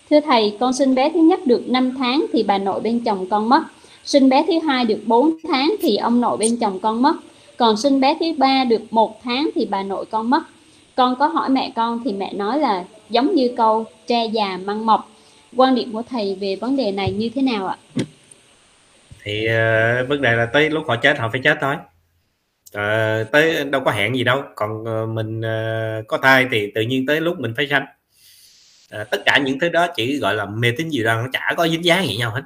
Thưa 0.09 0.19
thầy 0.19 0.57
con 0.59 0.73
sinh 0.73 0.95
bé 0.95 1.09
thứ 1.13 1.19
nhất 1.19 1.45
được 1.45 1.69
5 1.69 1.93
tháng 1.97 2.25
thì 2.33 2.43
bà 2.43 2.57
nội 2.57 2.79
bên 2.79 2.99
chồng 2.99 3.29
con 3.29 3.49
mất 3.49 3.63
sinh 4.03 4.29
bé 4.29 4.45
thứ 4.47 4.53
hai 4.67 4.85
được 4.85 4.99
4 5.05 5.31
tháng 5.49 5.75
thì 5.81 5.97
ông 5.97 6.21
nội 6.21 6.37
bên 6.37 6.57
chồng 6.61 6.79
con 6.79 7.01
mất. 7.01 7.15
Còn 7.57 7.77
sinh 7.77 8.01
bé 8.01 8.17
thứ 8.19 8.25
ba 8.37 8.63
được 8.63 8.81
một 8.89 9.23
tháng 9.23 9.49
thì 9.55 9.65
bà 9.65 9.83
nội 9.83 10.05
con 10.05 10.29
mất. 10.29 10.43
Con 10.95 11.15
có 11.19 11.27
hỏi 11.27 11.49
mẹ 11.49 11.71
con 11.75 12.01
thì 12.05 12.13
mẹ 12.13 12.33
nói 12.33 12.59
là 12.59 12.83
giống 13.09 13.35
như 13.35 13.53
câu 13.57 13.85
tre 14.07 14.25
già 14.25 14.59
măng 14.65 14.85
mọc. 14.85 15.09
Quan 15.55 15.75
điểm 15.75 15.91
của 15.93 16.03
thầy 16.09 16.37
về 16.41 16.55
vấn 16.55 16.77
đề 16.77 16.91
này 16.91 17.11
như 17.11 17.29
thế 17.35 17.41
nào 17.41 17.67
ạ? 17.67 17.77
Thì 19.23 19.47
uh, 19.47 20.09
vấn 20.09 20.21
đề 20.21 20.35
là 20.35 20.45
tới 20.45 20.69
lúc 20.69 20.83
họ 20.87 20.95
chết 20.95 21.19
họ 21.19 21.29
phải 21.31 21.41
chết 21.43 21.57
thôi. 21.61 21.75
Uh, 22.77 23.31
tới 23.31 23.63
đâu 23.63 23.81
có 23.85 23.91
hẹn 23.91 24.15
gì 24.15 24.23
đâu. 24.23 24.41
Còn 24.55 24.81
uh, 24.81 25.09
mình 25.09 25.39
uh, 25.39 26.07
có 26.07 26.17
thai 26.17 26.45
thì 26.51 26.71
tự 26.75 26.81
nhiên 26.81 27.05
tới 27.05 27.21
lúc 27.21 27.39
mình 27.39 27.53
phải 27.57 27.67
sanh. 27.69 27.85
Uh, 29.01 29.09
tất 29.11 29.25
cả 29.25 29.37
những 29.37 29.59
thứ 29.59 29.69
đó 29.69 29.87
chỉ 29.95 30.17
gọi 30.17 30.35
là 30.35 30.45
mê 30.45 30.71
tín 30.77 30.89
gì 30.89 31.03
đó 31.03 31.15
nó 31.15 31.27
chả 31.33 31.53
có 31.57 31.67
dính 31.67 31.85
dáng 31.85 32.07
gì 32.07 32.17
nhau 32.17 32.31
hết. 32.31 32.41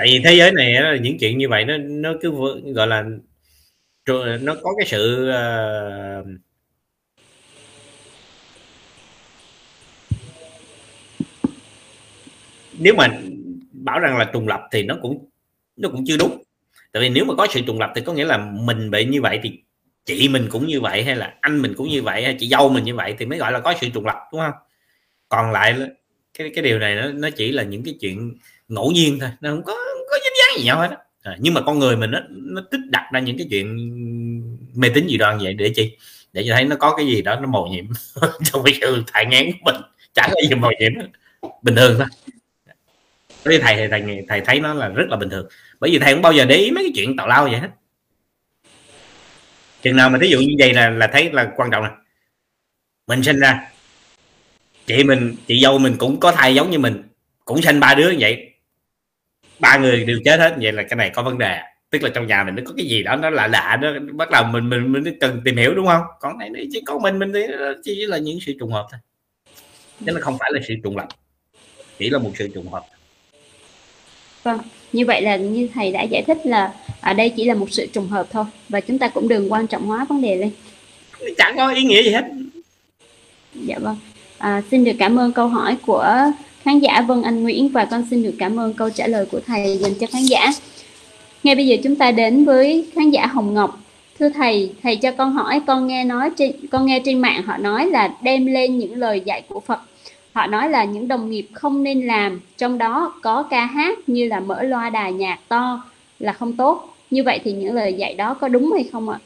Tại 0.00 0.08
vì 0.08 0.20
thế 0.24 0.34
giới 0.34 0.52
này 0.52 0.98
những 1.00 1.18
chuyện 1.18 1.38
như 1.38 1.48
vậy 1.48 1.64
nó 1.64 1.76
nó 1.78 2.14
cứ 2.20 2.32
gọi 2.74 2.86
là 2.86 3.04
nó 4.40 4.54
có 4.62 4.74
cái 4.78 4.86
sự 4.86 5.30
uh, 5.30 6.26
nếu 12.78 12.94
mà 12.94 13.08
bảo 13.72 14.00
rằng 14.00 14.18
là 14.18 14.24
trùng 14.24 14.48
lập 14.48 14.60
thì 14.72 14.82
nó 14.82 14.96
cũng 15.02 15.28
nó 15.76 15.88
cũng 15.88 16.04
chưa 16.06 16.16
đúng. 16.16 16.42
Tại 16.92 17.02
vì 17.02 17.08
nếu 17.08 17.24
mà 17.24 17.34
có 17.34 17.46
sự 17.50 17.60
trùng 17.66 17.78
lập 17.78 17.92
thì 17.94 18.02
có 18.06 18.12
nghĩa 18.12 18.24
là 18.24 18.38
mình 18.38 18.90
bị 18.90 19.04
như 19.04 19.20
vậy 19.22 19.40
thì 19.42 19.62
chị 20.04 20.28
mình 20.28 20.46
cũng 20.50 20.66
như 20.66 20.80
vậy 20.80 21.04
hay 21.04 21.16
là 21.16 21.34
anh 21.40 21.62
mình 21.62 21.74
cũng 21.76 21.88
như 21.88 22.02
vậy 22.02 22.24
hay 22.24 22.36
chị 22.40 22.48
dâu 22.48 22.68
mình 22.68 22.84
như 22.84 22.94
vậy 22.94 23.14
thì 23.18 23.26
mới 23.26 23.38
gọi 23.38 23.52
là 23.52 23.60
có 23.60 23.74
sự 23.80 23.88
trùng 23.94 24.06
lập 24.06 24.18
đúng 24.32 24.40
không? 24.40 24.54
Còn 25.28 25.52
lại 25.52 25.76
cái 26.38 26.50
cái 26.54 26.64
điều 26.64 26.78
này 26.78 26.94
nó 26.94 27.08
nó 27.12 27.30
chỉ 27.30 27.52
là 27.52 27.62
những 27.62 27.84
cái 27.84 27.94
chuyện 28.00 28.34
ngẫu 28.68 28.90
nhiên 28.90 29.18
thôi 29.20 29.30
nó 29.40 29.50
không 29.50 29.62
có 29.64 29.74
không 29.74 30.06
có 30.10 30.18
dính 30.24 30.32
dáng 30.38 30.39
gì 30.58 30.64
nhau 30.64 30.80
hết 30.80 30.96
à, 31.22 31.36
nhưng 31.40 31.54
mà 31.54 31.60
con 31.60 31.78
người 31.78 31.96
mình 31.96 32.10
nó 32.10 32.20
nó 32.30 32.62
thích 32.70 32.80
đặt 32.90 33.08
ra 33.12 33.20
những 33.20 33.38
cái 33.38 33.46
chuyện 33.50 33.76
mê 34.74 34.88
tín 34.94 35.06
gì 35.06 35.16
đoan 35.16 35.38
vậy 35.38 35.54
để 35.54 35.72
chi? 35.76 35.96
Để 36.32 36.44
cho 36.48 36.54
thấy 36.54 36.64
nó 36.64 36.76
có 36.76 36.96
cái 36.96 37.06
gì 37.06 37.22
đó 37.22 37.40
nó 37.40 37.46
màu 37.46 37.66
nhiệm 37.66 37.84
trong 38.44 38.64
cái 38.64 38.74
sự 38.80 39.04
thải 39.06 39.26
ngán 39.26 39.44
của 39.52 39.72
mình. 39.72 39.82
Chẳng 40.14 40.30
có 40.34 40.40
gì 40.48 40.54
màu 40.54 40.70
nhiệm 40.80 40.92
bình 41.62 41.76
thường 41.76 41.94
thôi. 41.98 42.06
Với 43.44 43.58
thầy 43.58 43.76
thì 43.76 43.88
thầy 43.90 44.24
thầy 44.28 44.40
thấy 44.40 44.60
nó 44.60 44.74
là 44.74 44.88
rất 44.88 45.04
là 45.08 45.16
bình 45.16 45.30
thường. 45.30 45.48
Bởi 45.80 45.90
vì 45.90 45.98
thầy 45.98 46.12
không 46.12 46.22
bao 46.22 46.32
giờ 46.32 46.44
để 46.44 46.56
ý 46.56 46.70
mấy 46.70 46.84
cái 46.84 46.92
chuyện 46.94 47.16
tào 47.16 47.28
lao 47.28 47.44
vậy 47.44 47.60
hết. 47.60 47.68
Chừng 49.82 49.96
nào 49.96 50.10
mà 50.10 50.18
ví 50.18 50.30
dụ 50.30 50.40
như 50.40 50.54
vậy 50.58 50.74
là 50.74 50.90
là 50.90 51.06
thấy 51.12 51.30
là 51.32 51.52
quan 51.56 51.70
trọng 51.70 51.84
nè. 51.84 51.90
Mình 53.06 53.22
sinh 53.22 53.40
ra 53.40 53.70
chị 54.86 55.04
mình 55.04 55.36
chị 55.46 55.60
dâu 55.62 55.78
mình 55.78 55.96
cũng 55.98 56.20
có 56.20 56.32
thai 56.32 56.54
giống 56.54 56.70
như 56.70 56.78
mình 56.78 57.02
cũng 57.44 57.62
sinh 57.62 57.80
ba 57.80 57.94
đứa 57.94 58.10
như 58.10 58.16
vậy 58.20 58.49
ba 59.60 59.76
người 59.76 60.04
đều 60.04 60.18
chết 60.24 60.40
hết. 60.40 60.54
Vậy 60.60 60.72
là 60.72 60.82
cái 60.82 60.96
này 60.96 61.10
có 61.14 61.22
vấn 61.22 61.38
đề. 61.38 61.58
Tức 61.90 62.02
là 62.02 62.10
trong 62.14 62.26
nhà 62.26 62.44
mình 62.44 62.54
nó 62.54 62.62
có 62.66 62.72
cái 62.76 62.86
gì 62.86 63.02
đó 63.02 63.16
nó 63.16 63.30
lạ 63.30 63.46
lạ 63.46 63.78
đó 63.82 63.88
bắt 64.12 64.30
đầu 64.30 64.44
mình 64.44 64.70
mình 64.70 64.92
mình 64.92 65.18
cần 65.20 65.40
tìm 65.44 65.56
hiểu 65.56 65.74
đúng 65.74 65.86
không? 65.86 66.02
Còn 66.20 66.38
này 66.38 66.50
chỉ 66.72 66.80
có 66.86 66.98
mình 66.98 67.18
mình 67.18 67.32
thì 67.34 67.40
chỉ 67.84 68.06
là 68.06 68.18
những 68.18 68.38
sự 68.46 68.52
trùng 68.60 68.72
hợp 68.72 68.86
thôi. 68.90 69.00
Chứ 70.06 70.12
nó 70.12 70.20
không 70.20 70.36
phải 70.38 70.50
là 70.54 70.60
sự 70.68 70.74
trùng 70.84 70.96
lập 70.96 71.08
chỉ 71.98 72.10
là 72.10 72.18
một 72.18 72.30
sự 72.38 72.48
trùng 72.54 72.72
hợp. 72.72 72.84
Vâng 74.42 74.58
như 74.92 75.06
vậy 75.06 75.22
là 75.22 75.36
như 75.36 75.68
thầy 75.74 75.92
đã 75.92 76.02
giải 76.02 76.22
thích 76.26 76.38
là 76.44 76.72
ở 77.00 77.12
đây 77.12 77.32
chỉ 77.36 77.44
là 77.44 77.54
một 77.54 77.70
sự 77.70 77.86
trùng 77.92 78.08
hợp 78.08 78.26
thôi 78.30 78.44
và 78.68 78.80
chúng 78.80 78.98
ta 78.98 79.08
cũng 79.08 79.28
đừng 79.28 79.52
quan 79.52 79.66
trọng 79.66 79.86
hóa 79.86 80.06
vấn 80.08 80.22
đề 80.22 80.36
lên. 80.36 80.50
Chẳng 81.38 81.56
có 81.56 81.72
ý 81.72 81.82
nghĩa 81.82 82.02
gì 82.02 82.10
hết. 82.10 82.24
Dạ 83.54 83.78
vâng. 83.78 83.96
À, 84.38 84.62
xin 84.70 84.84
được 84.84 84.92
cảm 84.98 85.16
ơn 85.16 85.32
câu 85.32 85.48
hỏi 85.48 85.76
của 85.86 86.16
khán 86.64 86.78
giả 86.78 87.00
Vân 87.00 87.22
Anh 87.22 87.42
Nguyễn 87.42 87.68
và 87.68 87.84
con 87.84 88.04
xin 88.10 88.22
được 88.22 88.34
cảm 88.38 88.60
ơn 88.60 88.74
câu 88.74 88.90
trả 88.90 89.06
lời 89.06 89.26
của 89.26 89.40
thầy 89.46 89.76
dành 89.76 89.94
cho 89.94 90.06
khán 90.06 90.22
giả. 90.22 90.50
Ngay 91.42 91.54
bây 91.54 91.66
giờ 91.66 91.76
chúng 91.84 91.96
ta 91.96 92.10
đến 92.10 92.44
với 92.44 92.90
khán 92.94 93.10
giả 93.10 93.26
Hồng 93.26 93.54
Ngọc. 93.54 93.78
Thưa 94.18 94.28
thầy, 94.28 94.72
thầy 94.82 94.96
cho 94.96 95.12
con 95.12 95.32
hỏi 95.32 95.60
con 95.66 95.86
nghe 95.86 96.04
nói 96.04 96.30
trên 96.36 96.52
con 96.70 96.86
nghe 96.86 97.02
trên 97.04 97.18
mạng 97.18 97.42
họ 97.42 97.56
nói 97.56 97.86
là 97.86 98.14
đem 98.22 98.46
lên 98.46 98.78
những 98.78 98.96
lời 98.96 99.20
dạy 99.24 99.42
của 99.48 99.60
Phật. 99.60 99.80
Họ 100.32 100.46
nói 100.46 100.68
là 100.68 100.84
những 100.84 101.08
đồng 101.08 101.30
nghiệp 101.30 101.46
không 101.52 101.82
nên 101.82 102.06
làm, 102.06 102.40
trong 102.58 102.78
đó 102.78 103.14
có 103.22 103.42
ca 103.42 103.64
hát 103.64 103.98
như 104.06 104.28
là 104.28 104.40
mở 104.40 104.62
loa 104.62 104.90
đài 104.90 105.12
nhạc 105.12 105.38
to 105.48 105.84
là 106.18 106.32
không 106.32 106.56
tốt. 106.56 106.96
Như 107.10 107.22
vậy 107.22 107.40
thì 107.44 107.52
những 107.52 107.74
lời 107.74 107.94
dạy 107.94 108.14
đó 108.14 108.34
có 108.34 108.48
đúng 108.48 108.72
hay 108.72 108.84
không 108.92 109.08
ạ? 109.08 109.18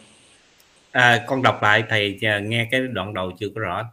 À, 0.91 1.25
con 1.27 1.43
đọc 1.43 1.63
lại 1.63 1.83
thầy 1.91 2.19
à, 2.23 2.39
nghe 2.39 2.67
cái 2.71 2.81
đoạn 2.93 3.15
đầu 3.15 3.31
chưa 3.41 3.49
có 3.55 3.61
rõ. 3.61 3.85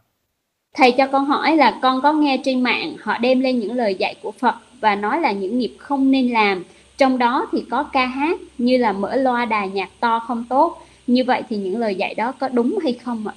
Thầy 0.76 0.94
cho 0.98 1.06
con 1.06 1.24
hỏi 1.24 1.56
là 1.56 1.78
con 1.82 2.02
có 2.02 2.12
nghe 2.12 2.40
trên 2.44 2.62
mạng 2.62 2.96
họ 3.02 3.18
đem 3.18 3.40
lên 3.40 3.58
những 3.58 3.76
lời 3.76 3.94
dạy 3.94 4.14
của 4.22 4.32
Phật 4.32 4.54
và 4.80 4.94
nói 4.94 5.20
là 5.20 5.32
những 5.32 5.58
nghiệp 5.58 5.76
không 5.78 6.10
nên 6.10 6.32
làm. 6.32 6.64
Trong 6.98 7.18
đó 7.18 7.48
thì 7.52 7.64
có 7.70 7.82
ca 7.82 8.06
hát 8.06 8.38
như 8.58 8.76
là 8.76 8.92
mở 8.92 9.16
loa 9.16 9.44
đài 9.44 9.68
nhạc 9.68 9.88
to 10.00 10.18
không 10.18 10.44
tốt. 10.48 10.86
Như 11.06 11.24
vậy 11.24 11.42
thì 11.48 11.56
những 11.56 11.78
lời 11.78 11.94
dạy 11.94 12.14
đó 12.14 12.32
có 12.40 12.48
đúng 12.48 12.78
hay 12.82 12.92
không 13.04 13.26
ạ? 13.28 13.34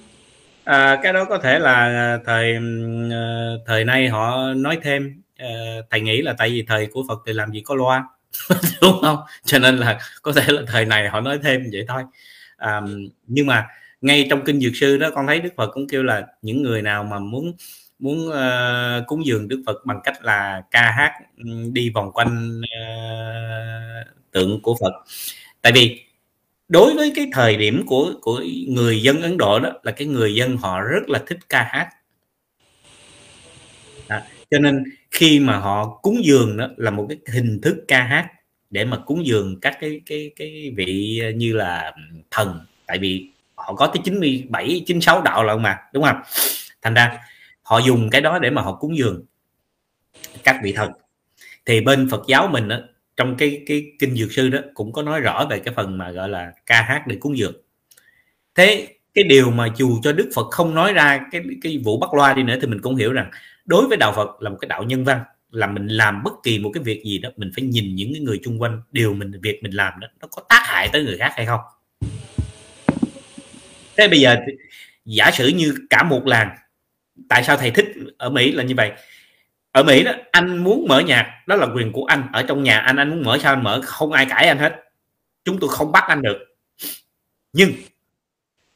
À, 0.63 0.99
cái 1.03 1.13
đó 1.13 1.25
có 1.29 1.37
thể 1.37 1.59
là 1.59 1.73
à, 1.73 2.19
thời 2.25 2.53
à, 3.11 3.51
thời 3.67 3.85
nay 3.85 4.09
họ 4.09 4.53
nói 4.55 4.77
thêm 4.83 5.21
à, 5.37 5.47
thầy 5.89 6.01
nghĩ 6.01 6.21
là 6.21 6.35
tại 6.37 6.49
vì 6.49 6.63
thời 6.67 6.87
của 6.87 7.03
Phật 7.07 7.19
thì 7.25 7.33
làm 7.33 7.51
gì 7.51 7.61
có 7.61 7.75
loa 7.75 8.03
đúng 8.81 9.01
không 9.01 9.17
cho 9.45 9.59
nên 9.59 9.77
là 9.77 9.99
có 10.21 10.31
thể 10.31 10.43
là 10.47 10.61
thời 10.67 10.85
này 10.85 11.09
họ 11.09 11.21
nói 11.21 11.39
thêm 11.43 11.69
vậy 11.71 11.85
thôi 11.87 12.03
à, 12.57 12.81
nhưng 13.27 13.47
mà 13.47 13.67
ngay 14.05 14.27
trong 14.29 14.41
kinh 14.45 14.59
dược 14.59 14.75
sư 14.75 14.97
đó 14.97 15.09
con 15.15 15.27
thấy 15.27 15.39
đức 15.39 15.53
phật 15.57 15.71
cũng 15.73 15.87
kêu 15.87 16.03
là 16.03 16.27
những 16.41 16.63
người 16.63 16.81
nào 16.81 17.03
mà 17.03 17.19
muốn 17.19 17.53
muốn 17.99 18.27
uh, 18.27 19.07
cúng 19.07 19.25
dường 19.25 19.47
đức 19.47 19.63
phật 19.65 19.85
bằng 19.85 19.99
cách 20.03 20.23
là 20.23 20.63
ca 20.71 20.91
hát 20.91 21.11
ừ, 21.37 21.43
đi 21.73 21.89
vòng 21.89 22.11
quanh 22.11 22.61
uh, 22.61 24.07
tượng 24.31 24.61
của 24.61 24.75
phật 24.81 24.93
tại 25.61 25.71
vì 25.71 26.01
đối 26.67 26.95
với 26.95 27.13
cái 27.15 27.27
thời 27.31 27.57
điểm 27.57 27.83
của 27.85 28.13
của 28.21 28.43
người 28.67 29.01
dân 29.01 29.21
ấn 29.21 29.37
độ 29.37 29.59
đó 29.59 29.71
là 29.83 29.91
cái 29.91 30.07
người 30.07 30.35
dân 30.35 30.57
họ 30.57 30.81
rất 30.81 31.09
là 31.09 31.23
thích 31.27 31.39
ca 31.49 31.63
hát 31.63 31.89
đó. 34.09 34.19
cho 34.51 34.59
nên 34.59 34.83
khi 35.11 35.39
mà 35.39 35.57
họ 35.57 35.99
cúng 36.01 36.25
dường 36.25 36.57
đó 36.57 36.67
là 36.77 36.91
một 36.91 37.05
cái 37.09 37.17
hình 37.33 37.61
thức 37.61 37.75
ca 37.87 38.03
hát 38.03 38.27
để 38.69 38.85
mà 38.85 38.97
cúng 39.05 39.25
dường 39.25 39.59
các 39.61 39.77
cái 39.81 40.01
cái 40.05 40.31
cái 40.35 40.73
vị 40.75 41.21
như 41.35 41.53
là 41.53 41.93
thần 42.31 42.59
tại 42.87 42.97
vì 42.97 43.29
họ 43.65 43.73
có 43.73 43.87
tới 43.87 44.01
97 44.03 44.83
96 44.85 45.21
đạo 45.21 45.43
lận 45.43 45.61
mà 45.61 45.77
đúng 45.93 46.03
không? 46.03 46.21
Thành 46.81 46.93
ra 46.93 47.17
họ 47.61 47.79
dùng 47.79 48.09
cái 48.09 48.21
đó 48.21 48.39
để 48.39 48.49
mà 48.49 48.61
họ 48.61 48.75
cúng 48.75 48.97
dường 48.97 49.25
các 50.43 50.59
vị 50.63 50.73
thần. 50.73 50.91
Thì 51.65 51.81
bên 51.81 52.09
Phật 52.09 52.21
giáo 52.27 52.47
mình 52.47 52.67
đó, 52.67 52.77
trong 53.17 53.35
cái 53.37 53.63
cái 53.67 53.85
kinh 53.99 54.15
dược 54.15 54.31
sư 54.31 54.49
đó 54.49 54.59
cũng 54.73 54.93
có 54.93 55.01
nói 55.01 55.19
rõ 55.19 55.45
về 55.49 55.59
cái 55.59 55.73
phần 55.73 55.97
mà 55.97 56.11
gọi 56.11 56.29
là 56.29 56.51
ca 56.65 56.81
hát 56.81 57.07
để 57.07 57.17
cúng 57.19 57.37
dường. 57.37 57.53
Thế 58.55 58.87
cái 59.13 59.23
điều 59.23 59.51
mà 59.51 59.67
dù 59.75 59.99
cho 60.03 60.13
Đức 60.13 60.29
Phật 60.35 60.47
không 60.51 60.75
nói 60.75 60.93
ra 60.93 61.21
cái 61.31 61.41
cái 61.61 61.77
vụ 61.77 61.97
bắt 61.99 62.13
loa 62.13 62.33
đi 62.33 62.43
nữa 62.43 62.55
thì 62.61 62.67
mình 62.67 62.81
cũng 62.81 62.95
hiểu 62.95 63.13
rằng 63.13 63.31
đối 63.65 63.87
với 63.87 63.97
đạo 63.97 64.13
Phật 64.15 64.41
là 64.41 64.49
một 64.49 64.57
cái 64.61 64.67
đạo 64.67 64.83
nhân 64.83 65.03
văn 65.03 65.19
là 65.51 65.67
mình 65.67 65.87
làm 65.87 66.23
bất 66.23 66.33
kỳ 66.43 66.59
một 66.59 66.71
cái 66.73 66.83
việc 66.83 67.03
gì 67.05 67.17
đó 67.17 67.29
mình 67.37 67.51
phải 67.55 67.65
nhìn 67.65 67.95
những 67.95 68.13
cái 68.13 68.21
người 68.21 68.39
chung 68.43 68.61
quanh 68.61 68.81
điều 68.91 69.13
mình 69.13 69.31
việc 69.41 69.59
mình 69.63 69.71
làm 69.71 69.99
đó 69.99 70.07
nó 70.21 70.27
có 70.31 70.41
tác 70.49 70.61
hại 70.65 70.89
tới 70.93 71.03
người 71.03 71.17
khác 71.17 71.31
hay 71.35 71.45
không? 71.45 71.59
Thế 73.97 74.07
bây 74.07 74.19
giờ 74.19 74.35
giả 75.05 75.31
sử 75.31 75.47
như 75.47 75.73
cả 75.89 76.03
một 76.03 76.27
làng, 76.27 76.49
tại 77.29 77.43
sao 77.43 77.57
thầy 77.57 77.71
thích 77.71 77.85
ở 78.17 78.29
mỹ 78.29 78.51
là 78.51 78.63
như 78.63 78.75
vậy? 78.75 78.91
Ở 79.71 79.83
mỹ 79.83 80.03
đó, 80.03 80.11
anh 80.31 80.57
muốn 80.57 80.85
mở 80.87 80.99
nhạc, 80.99 81.43
đó 81.47 81.55
là 81.55 81.67
quyền 81.75 81.91
của 81.91 82.05
anh. 82.05 82.27
Ở 82.33 82.43
trong 82.43 82.63
nhà 82.63 82.79
anh 82.79 82.97
anh 82.97 83.09
muốn 83.09 83.23
mở 83.23 83.37
sao 83.41 83.53
anh 83.53 83.63
mở? 83.63 83.81
Không 83.83 84.11
ai 84.11 84.25
cãi 84.25 84.47
anh 84.47 84.57
hết. 84.57 84.75
Chúng 85.45 85.59
tôi 85.59 85.69
không 85.69 85.91
bắt 85.91 86.03
anh 86.07 86.21
được. 86.21 86.37
Nhưng, 87.53 87.71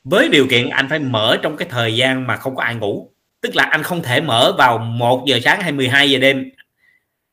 với 0.04 0.30
điều 0.30 0.48
kiện 0.48 0.70
anh 0.70 0.90
phải 0.90 1.00
mở 1.00 1.38
trong 1.42 1.58
cái 1.58 1.68
thời 1.72 1.96
gian 1.96 2.28
mà 2.28 2.38
không 2.38 2.56
có 2.56 2.64
ai 2.64 2.76
ngủ. 2.76 3.12
Tức 3.42 3.56
là 3.56 3.64
anh 3.64 3.84
không 3.84 4.04
thể 4.04 4.22
mở 4.22 4.56
vào 4.58 4.78
1 4.78 5.26
giờ 5.28 5.40
sáng 5.44 5.62
hay 5.62 5.72
12 5.72 6.12
giờ 6.12 6.20
đêm, 6.20 6.50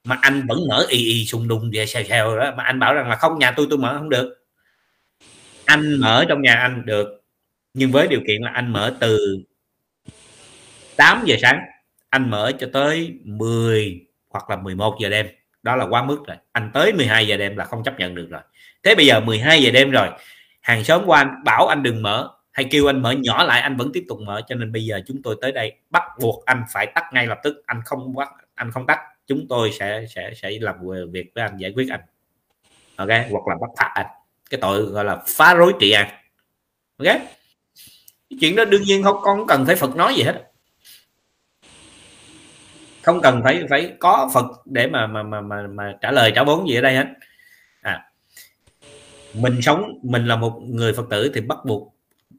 mà 0.05 0.19
anh 0.23 0.47
vẫn 0.47 0.59
mở 0.69 0.87
y 0.89 0.99
y 0.99 1.27
xung 1.27 1.49
đùng 1.49 1.71
về 1.73 1.87
xèo 1.87 2.05
xèo 2.05 2.39
đó. 2.39 2.55
Mà 2.57 2.65
anh 2.65 2.79
bảo 2.79 2.95
rằng 2.95 3.09
là 3.09 3.17
không, 3.17 3.39
nhà 3.39 3.51
tôi 3.51 3.67
tôi 3.71 3.79
mở 3.79 3.95
không 3.99 4.11
được. 4.11 4.47
Anh 5.65 6.01
mở 6.01 6.25
trong 6.29 6.43
nhà 6.43 6.55
anh 6.55 6.87
được 6.87 7.23
nhưng 7.79 7.93
với 7.93 8.09
điều 8.09 8.21
kiện 8.27 8.43
là 8.43 8.51
anh 8.55 8.73
mở 8.73 8.97
từ 9.01 9.43
8 10.97 11.23
giờ 11.25 11.37
sáng, 11.43 11.61
anh 12.11 12.31
mở 12.31 12.53
cho 12.59 12.69
tới 12.73 13.19
10 13.25 14.07
hoặc 14.29 14.51
là 14.51 14.57
11 14.57 14.97
giờ 15.01 15.09
đêm. 15.09 15.27
Đó 15.63 15.77
là 15.77 15.85
quá 15.85 16.05
mức 16.05 16.19
rồi. 16.27 16.37
Anh 16.53 16.71
tới 16.75 16.93
12 16.93 17.27
giờ 17.27 17.37
đêm 17.37 17.57
là 17.57 17.65
không 17.65 17.83
chấp 17.85 17.99
nhận 17.99 18.15
được 18.15 18.27
rồi. 18.31 18.41
Thế 18.83 18.95
bây 18.95 19.07
giờ 19.07 19.21
12 19.21 19.63
giờ 19.63 19.71
đêm 19.71 19.91
rồi, 19.91 20.09
hàng 20.61 20.85
xóm 20.85 21.07
của 21.07 21.13
anh 21.13 21.45
bảo 21.45 21.67
anh 21.67 21.83
đừng 21.83 22.03
mở, 22.03 22.31
hay 22.53 22.67
kêu 22.71 22.91
anh 22.91 23.03
mở 23.03 23.13
nhỏ 23.13 23.45
lại, 23.45 23.61
anh 23.61 23.77
vẫn 23.77 23.91
tiếp 23.93 24.05
tục 24.09 24.19
mở. 24.21 24.41
Cho 24.49 24.55
nên 24.55 24.73
bây 24.73 24.85
giờ 24.85 25.01
chúng 25.07 25.23
tôi 25.23 25.37
tới 25.41 25.53
đây, 25.53 25.73
bắt 25.91 26.03
buộc 26.21 26.45
anh 26.45 26.65
phải 26.73 26.87
tắt 26.87 27.05
ngay 27.13 27.27
lập 27.27 27.39
tức. 27.43 27.63
Anh 27.67 27.81
không 27.85 28.15
bắt, 28.15 28.29
anh 28.55 28.71
không 28.71 28.87
tắt. 28.87 29.01
Chúng 29.27 29.47
tôi 29.49 29.73
sẽ 29.73 30.07
sẽ 30.09 30.31
sẽ 30.35 30.51
làm 30.61 30.75
việc 31.11 31.31
với 31.35 31.45
anh, 31.45 31.57
giải 31.59 31.73
quyết 31.73 31.89
anh. 31.91 32.01
Ok? 32.97 33.09
Hoặc 33.09 33.49
là 33.49 33.57
bắt 33.61 33.71
phạt 33.79 33.91
anh. 33.95 34.07
Cái 34.51 34.61
tội 34.61 34.83
gọi 34.83 35.05
là 35.05 35.23
phá 35.27 35.55
rối 35.55 35.73
trị 35.81 35.91
an. 35.91 36.09
Ok? 36.99 37.36
Chuyện 38.41 38.57
đó 38.57 38.65
đương 38.65 38.83
nhiên 38.83 39.03
không 39.03 39.17
con 39.23 39.47
cần 39.47 39.67
phải 39.67 39.77
Phật 39.77 39.97
nói 39.97 40.15
gì 40.15 40.23
hết 40.23 40.53
không 43.03 43.21
cần 43.23 43.41
phải 43.45 43.63
phải 43.71 43.93
có 44.01 44.31
Phật 44.35 44.47
để 44.65 44.87
mà 44.87 45.07
mà 45.07 45.23
mà 45.23 45.41
mà, 45.41 45.67
mà 45.71 45.95
trả 46.01 46.11
lời 46.13 46.33
trả 46.35 46.45
vốn 46.45 46.69
gì 46.69 46.75
ở 46.75 46.81
đây 46.81 46.95
hết. 46.95 47.07
À 47.83 48.03
mình 49.35 49.63
sống 49.63 49.99
mình 50.03 50.27
là 50.27 50.37
một 50.37 50.61
người 50.69 50.93
Phật 50.93 51.07
tử 51.11 51.31
thì 51.35 51.41
bắt 51.41 51.59
buộc 51.67 51.95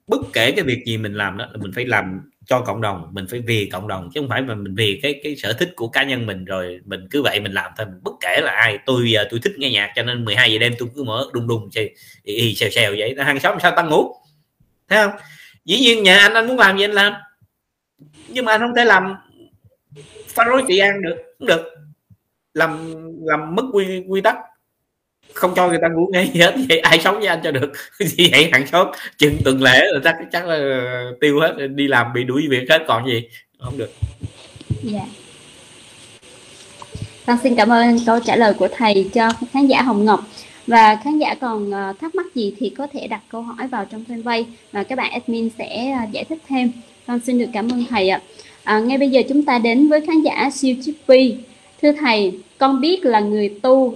bất 0.08 0.22
kể 0.34 0.52
cái 0.52 0.66
việc 0.66 0.84
gì 0.86 0.98
mình 0.98 1.14
làm 1.14 1.38
đó 1.38 1.46
là 1.52 1.58
mình 1.62 1.72
phải 1.76 1.86
làm 1.86 2.32
cho 2.46 2.60
cộng 2.60 2.82
đồng 2.82 3.08
mình 3.12 3.26
phải 3.30 3.40
vì 3.40 3.70
cộng 3.70 3.88
đồng 3.88 4.10
chứ 4.14 4.22
không 4.22 4.30
phải 4.30 4.42
mà 4.42 4.56
mình 4.56 4.76
vì 4.76 5.00
cái 5.04 5.20
cái 5.24 5.36
sở 5.36 5.54
thích 5.54 5.74
của 5.76 5.88
cá 5.88 6.04
nhân 6.04 6.26
mình 6.26 6.46
rồi 6.46 6.80
mình 6.86 7.08
cứ 7.12 7.22
vậy 7.22 7.40
mình 7.40 7.52
làm 7.52 7.72
thôi. 7.78 7.86
Mình 7.86 8.00
bất 8.04 8.14
kể 8.22 8.42
là 8.44 8.52
ai 8.52 8.78
tôi 8.86 9.12
giờ 9.12 9.28
tôi 9.30 9.40
thích 9.44 9.54
nghe 9.58 9.72
nhạc 9.72 9.92
cho 9.96 10.04
nên 10.04 10.26
12 10.26 10.54
giờ 10.54 10.60
đêm 10.60 10.74
tôi 10.80 10.90
cứ 10.96 11.04
mở 11.04 11.26
đùng 11.34 11.48
đùng 11.48 11.70
xèo 12.56 12.70
xèo 12.70 12.92
vậy. 12.98 13.16
Hàng 13.18 13.40
xóm 13.40 13.58
sao 13.62 13.72
tăng 13.76 13.90
ngủ? 13.90 14.14
Thấy 14.90 15.04
không? 15.04 15.20
Dĩ 15.68 15.80
nhiên 15.80 16.03
nhà 16.03 16.18
anh 16.18 16.34
anh 16.34 16.47
muốn 16.47 16.59
làm 16.59 16.78
gì 16.78 16.84
anh 16.84 16.91
làm. 16.91 17.13
Nhưng 18.28 18.45
mà 18.45 18.51
anh 18.51 18.61
không 18.61 18.76
thể 18.76 18.86
làm 18.86 19.15
phá 20.28 20.43
rối 20.43 20.63
trị 20.68 20.78
an 20.78 21.01
được, 21.01 21.15
không 21.39 21.47
được. 21.47 21.61
Làm 22.53 22.93
làm 23.24 23.55
mất 23.55 23.63
quy 23.74 24.03
quy 24.07 24.22
tắc. 24.22 24.36
Không 25.34 25.53
cho 25.55 25.68
người 25.68 25.80
ta 25.82 25.88
ngủ 25.88 26.09
ngay 26.11 26.32
gì 26.34 26.39
hết, 26.39 26.55
vậy 26.70 26.80
ai 26.80 26.99
sống 26.99 27.20
với 27.20 27.28
anh 27.28 27.39
cho 27.43 27.51
được? 27.51 27.72
Gì 27.99 28.30
vậy 28.32 28.49
hàng 28.51 28.68
xóm 28.68 28.88
chừng 29.18 29.38
tuần 29.45 29.61
lễ 29.61 29.86
là 29.91 29.99
chắc 30.03 30.15
chắc 30.32 30.45
là 30.45 30.57
tiêu 31.22 31.39
hết, 31.39 31.68
đi 31.68 31.88
làm 31.88 32.13
bị 32.13 32.24
đuổi 32.24 32.47
việc 32.49 32.65
hết. 32.70 32.84
Còn 32.88 33.05
gì? 33.05 33.30
Không 33.59 33.78
được. 33.78 33.89
Dạ. 34.84 35.05
Con 37.26 37.38
xin 37.43 37.55
cảm 37.55 37.70
ơn 37.70 37.99
câu 38.05 38.20
trả 38.20 38.36
lời 38.36 38.53
của 38.53 38.68
thầy 38.78 39.09
cho 39.13 39.30
khán 39.53 39.68
giả 39.68 39.82
Hồng 39.82 40.05
Ngọc 40.05 40.20
và 40.68 40.95
khán 41.03 41.20
giả 41.20 41.36
còn 41.36 41.72
ờ, 41.72 41.93
thắc 42.01 42.15
mắc 42.15 42.36
gì 42.36 42.53
thì 42.57 42.70
có 42.70 42.88
thể 42.88 43.07
đặt 43.07 43.22
câu 43.30 43.41
hỏi 43.41 43.68
vào 43.68 43.86
trong 43.86 44.03
fanpage 44.07 44.43
và 44.72 44.84
các 44.84 44.95
bạn 44.95 45.11
admin 45.11 45.49
sẽ 45.57 45.91
ờ, 45.91 45.99
giải 46.11 46.24
thích 46.24 46.39
thêm. 46.47 46.72
Con 47.07 47.20
xin 47.20 47.39
được 47.39 47.49
cảm 47.53 47.70
ơn 47.70 47.86
thầy 47.89 48.09
ạ. 48.09 48.22
À, 48.63 48.80
ngay 48.80 48.97
bây 48.97 49.09
giờ 49.09 49.22
chúng 49.30 49.43
ta 49.43 49.59
đến 49.59 49.88
với 49.88 50.01
khán 50.01 50.22
giả 50.22 50.49
siêu 50.49 50.76
chippy 50.82 51.36
thưa 51.82 51.91
thầy 51.91 52.39
con 52.57 52.82
biết 52.82 53.05
là 53.05 53.20
người 53.20 53.49
tu 53.61 53.93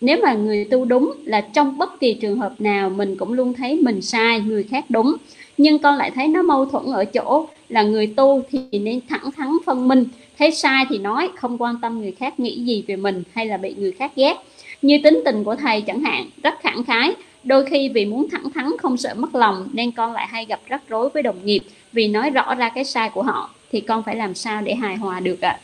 nếu 0.00 0.18
mà 0.22 0.32
người 0.32 0.64
tu 0.64 0.84
đúng 0.84 1.12
là 1.24 1.40
trong 1.40 1.78
bất 1.78 2.00
kỳ 2.00 2.14
trường 2.14 2.38
hợp 2.38 2.60
nào 2.60 2.90
mình 2.90 3.16
cũng 3.16 3.32
luôn 3.32 3.54
thấy 3.54 3.76
mình 3.76 4.02
sai 4.02 4.40
người 4.40 4.62
khác 4.62 4.84
đúng. 4.88 5.16
Nhưng 5.58 5.78
con 5.78 5.96
lại 5.96 6.10
thấy 6.10 6.28
nó 6.28 6.42
mâu 6.42 6.66
thuẫn 6.66 6.84
ở 6.92 7.04
chỗ 7.04 7.46
là 7.68 7.82
người 7.82 8.06
tu 8.06 8.42
thì 8.50 8.78
nên 8.78 9.00
thẳng 9.08 9.30
thắn 9.36 9.48
phân 9.66 9.88
minh 9.88 10.04
thấy 10.38 10.50
sai 10.50 10.84
thì 10.88 10.98
nói 10.98 11.28
không 11.36 11.62
quan 11.62 11.74
tâm 11.82 12.00
người 12.00 12.12
khác 12.12 12.40
nghĩ 12.40 12.64
gì 12.64 12.84
về 12.86 12.96
mình 12.96 13.22
hay 13.32 13.46
là 13.46 13.56
bị 13.56 13.74
người 13.78 13.92
khác 13.92 14.12
ghét 14.16 14.34
như 14.82 15.00
tính 15.04 15.22
tình 15.24 15.44
của 15.44 15.56
thầy 15.56 15.82
chẳng 15.82 16.00
hạn, 16.00 16.30
rất 16.42 16.54
khẳng 16.62 16.84
khái. 16.84 17.14
Đôi 17.44 17.66
khi 17.66 17.88
vì 17.88 18.04
muốn 18.04 18.28
thẳng 18.30 18.50
thắn, 18.54 18.66
không 18.78 18.96
sợ 18.96 19.14
mất 19.14 19.34
lòng, 19.34 19.68
nên 19.72 19.92
con 19.92 20.12
lại 20.12 20.26
hay 20.26 20.46
gặp 20.46 20.60
rắc 20.68 20.82
rối 20.88 21.08
với 21.08 21.22
đồng 21.22 21.46
nghiệp 21.46 21.60
vì 21.92 22.08
nói 22.08 22.30
rõ 22.30 22.54
ra 22.54 22.70
cái 22.74 22.84
sai 22.84 23.10
của 23.14 23.22
họ, 23.22 23.54
thì 23.72 23.80
con 23.80 24.02
phải 24.02 24.16
làm 24.16 24.34
sao 24.34 24.62
để 24.62 24.74
hài 24.74 24.96
hòa 24.96 25.20
được 25.20 25.40
ạ? 25.40 25.50
À? 25.50 25.60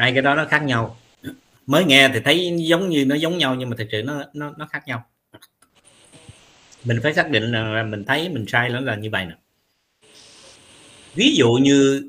hai 0.00 0.12
cái 0.12 0.22
đó 0.22 0.34
nó 0.34 0.44
khác 0.44 0.62
nhau. 0.62 0.96
Mới 1.66 1.84
nghe 1.84 2.08
thì 2.14 2.20
thấy 2.24 2.52
giống 2.56 2.88
như 2.88 3.04
nó 3.04 3.14
giống 3.14 3.38
nhau, 3.38 3.54
nhưng 3.54 3.70
mà 3.70 3.76
thực 3.78 3.88
sự 3.92 4.02
nó 4.02 4.24
nó 4.34 4.52
nó 4.58 4.66
khác 4.66 4.82
nhau. 4.86 5.04
Mình 6.84 6.98
phải 7.02 7.14
xác 7.14 7.30
định 7.30 7.52
là 7.52 7.82
mình 7.82 8.04
thấy 8.04 8.28
mình 8.28 8.44
sai 8.48 8.68
nó 8.68 8.80
là 8.80 8.94
như 8.96 9.10
vậy 9.10 9.24
nè. 9.24 9.34
Ví 11.14 11.34
dụ 11.36 11.52
như 11.52 12.02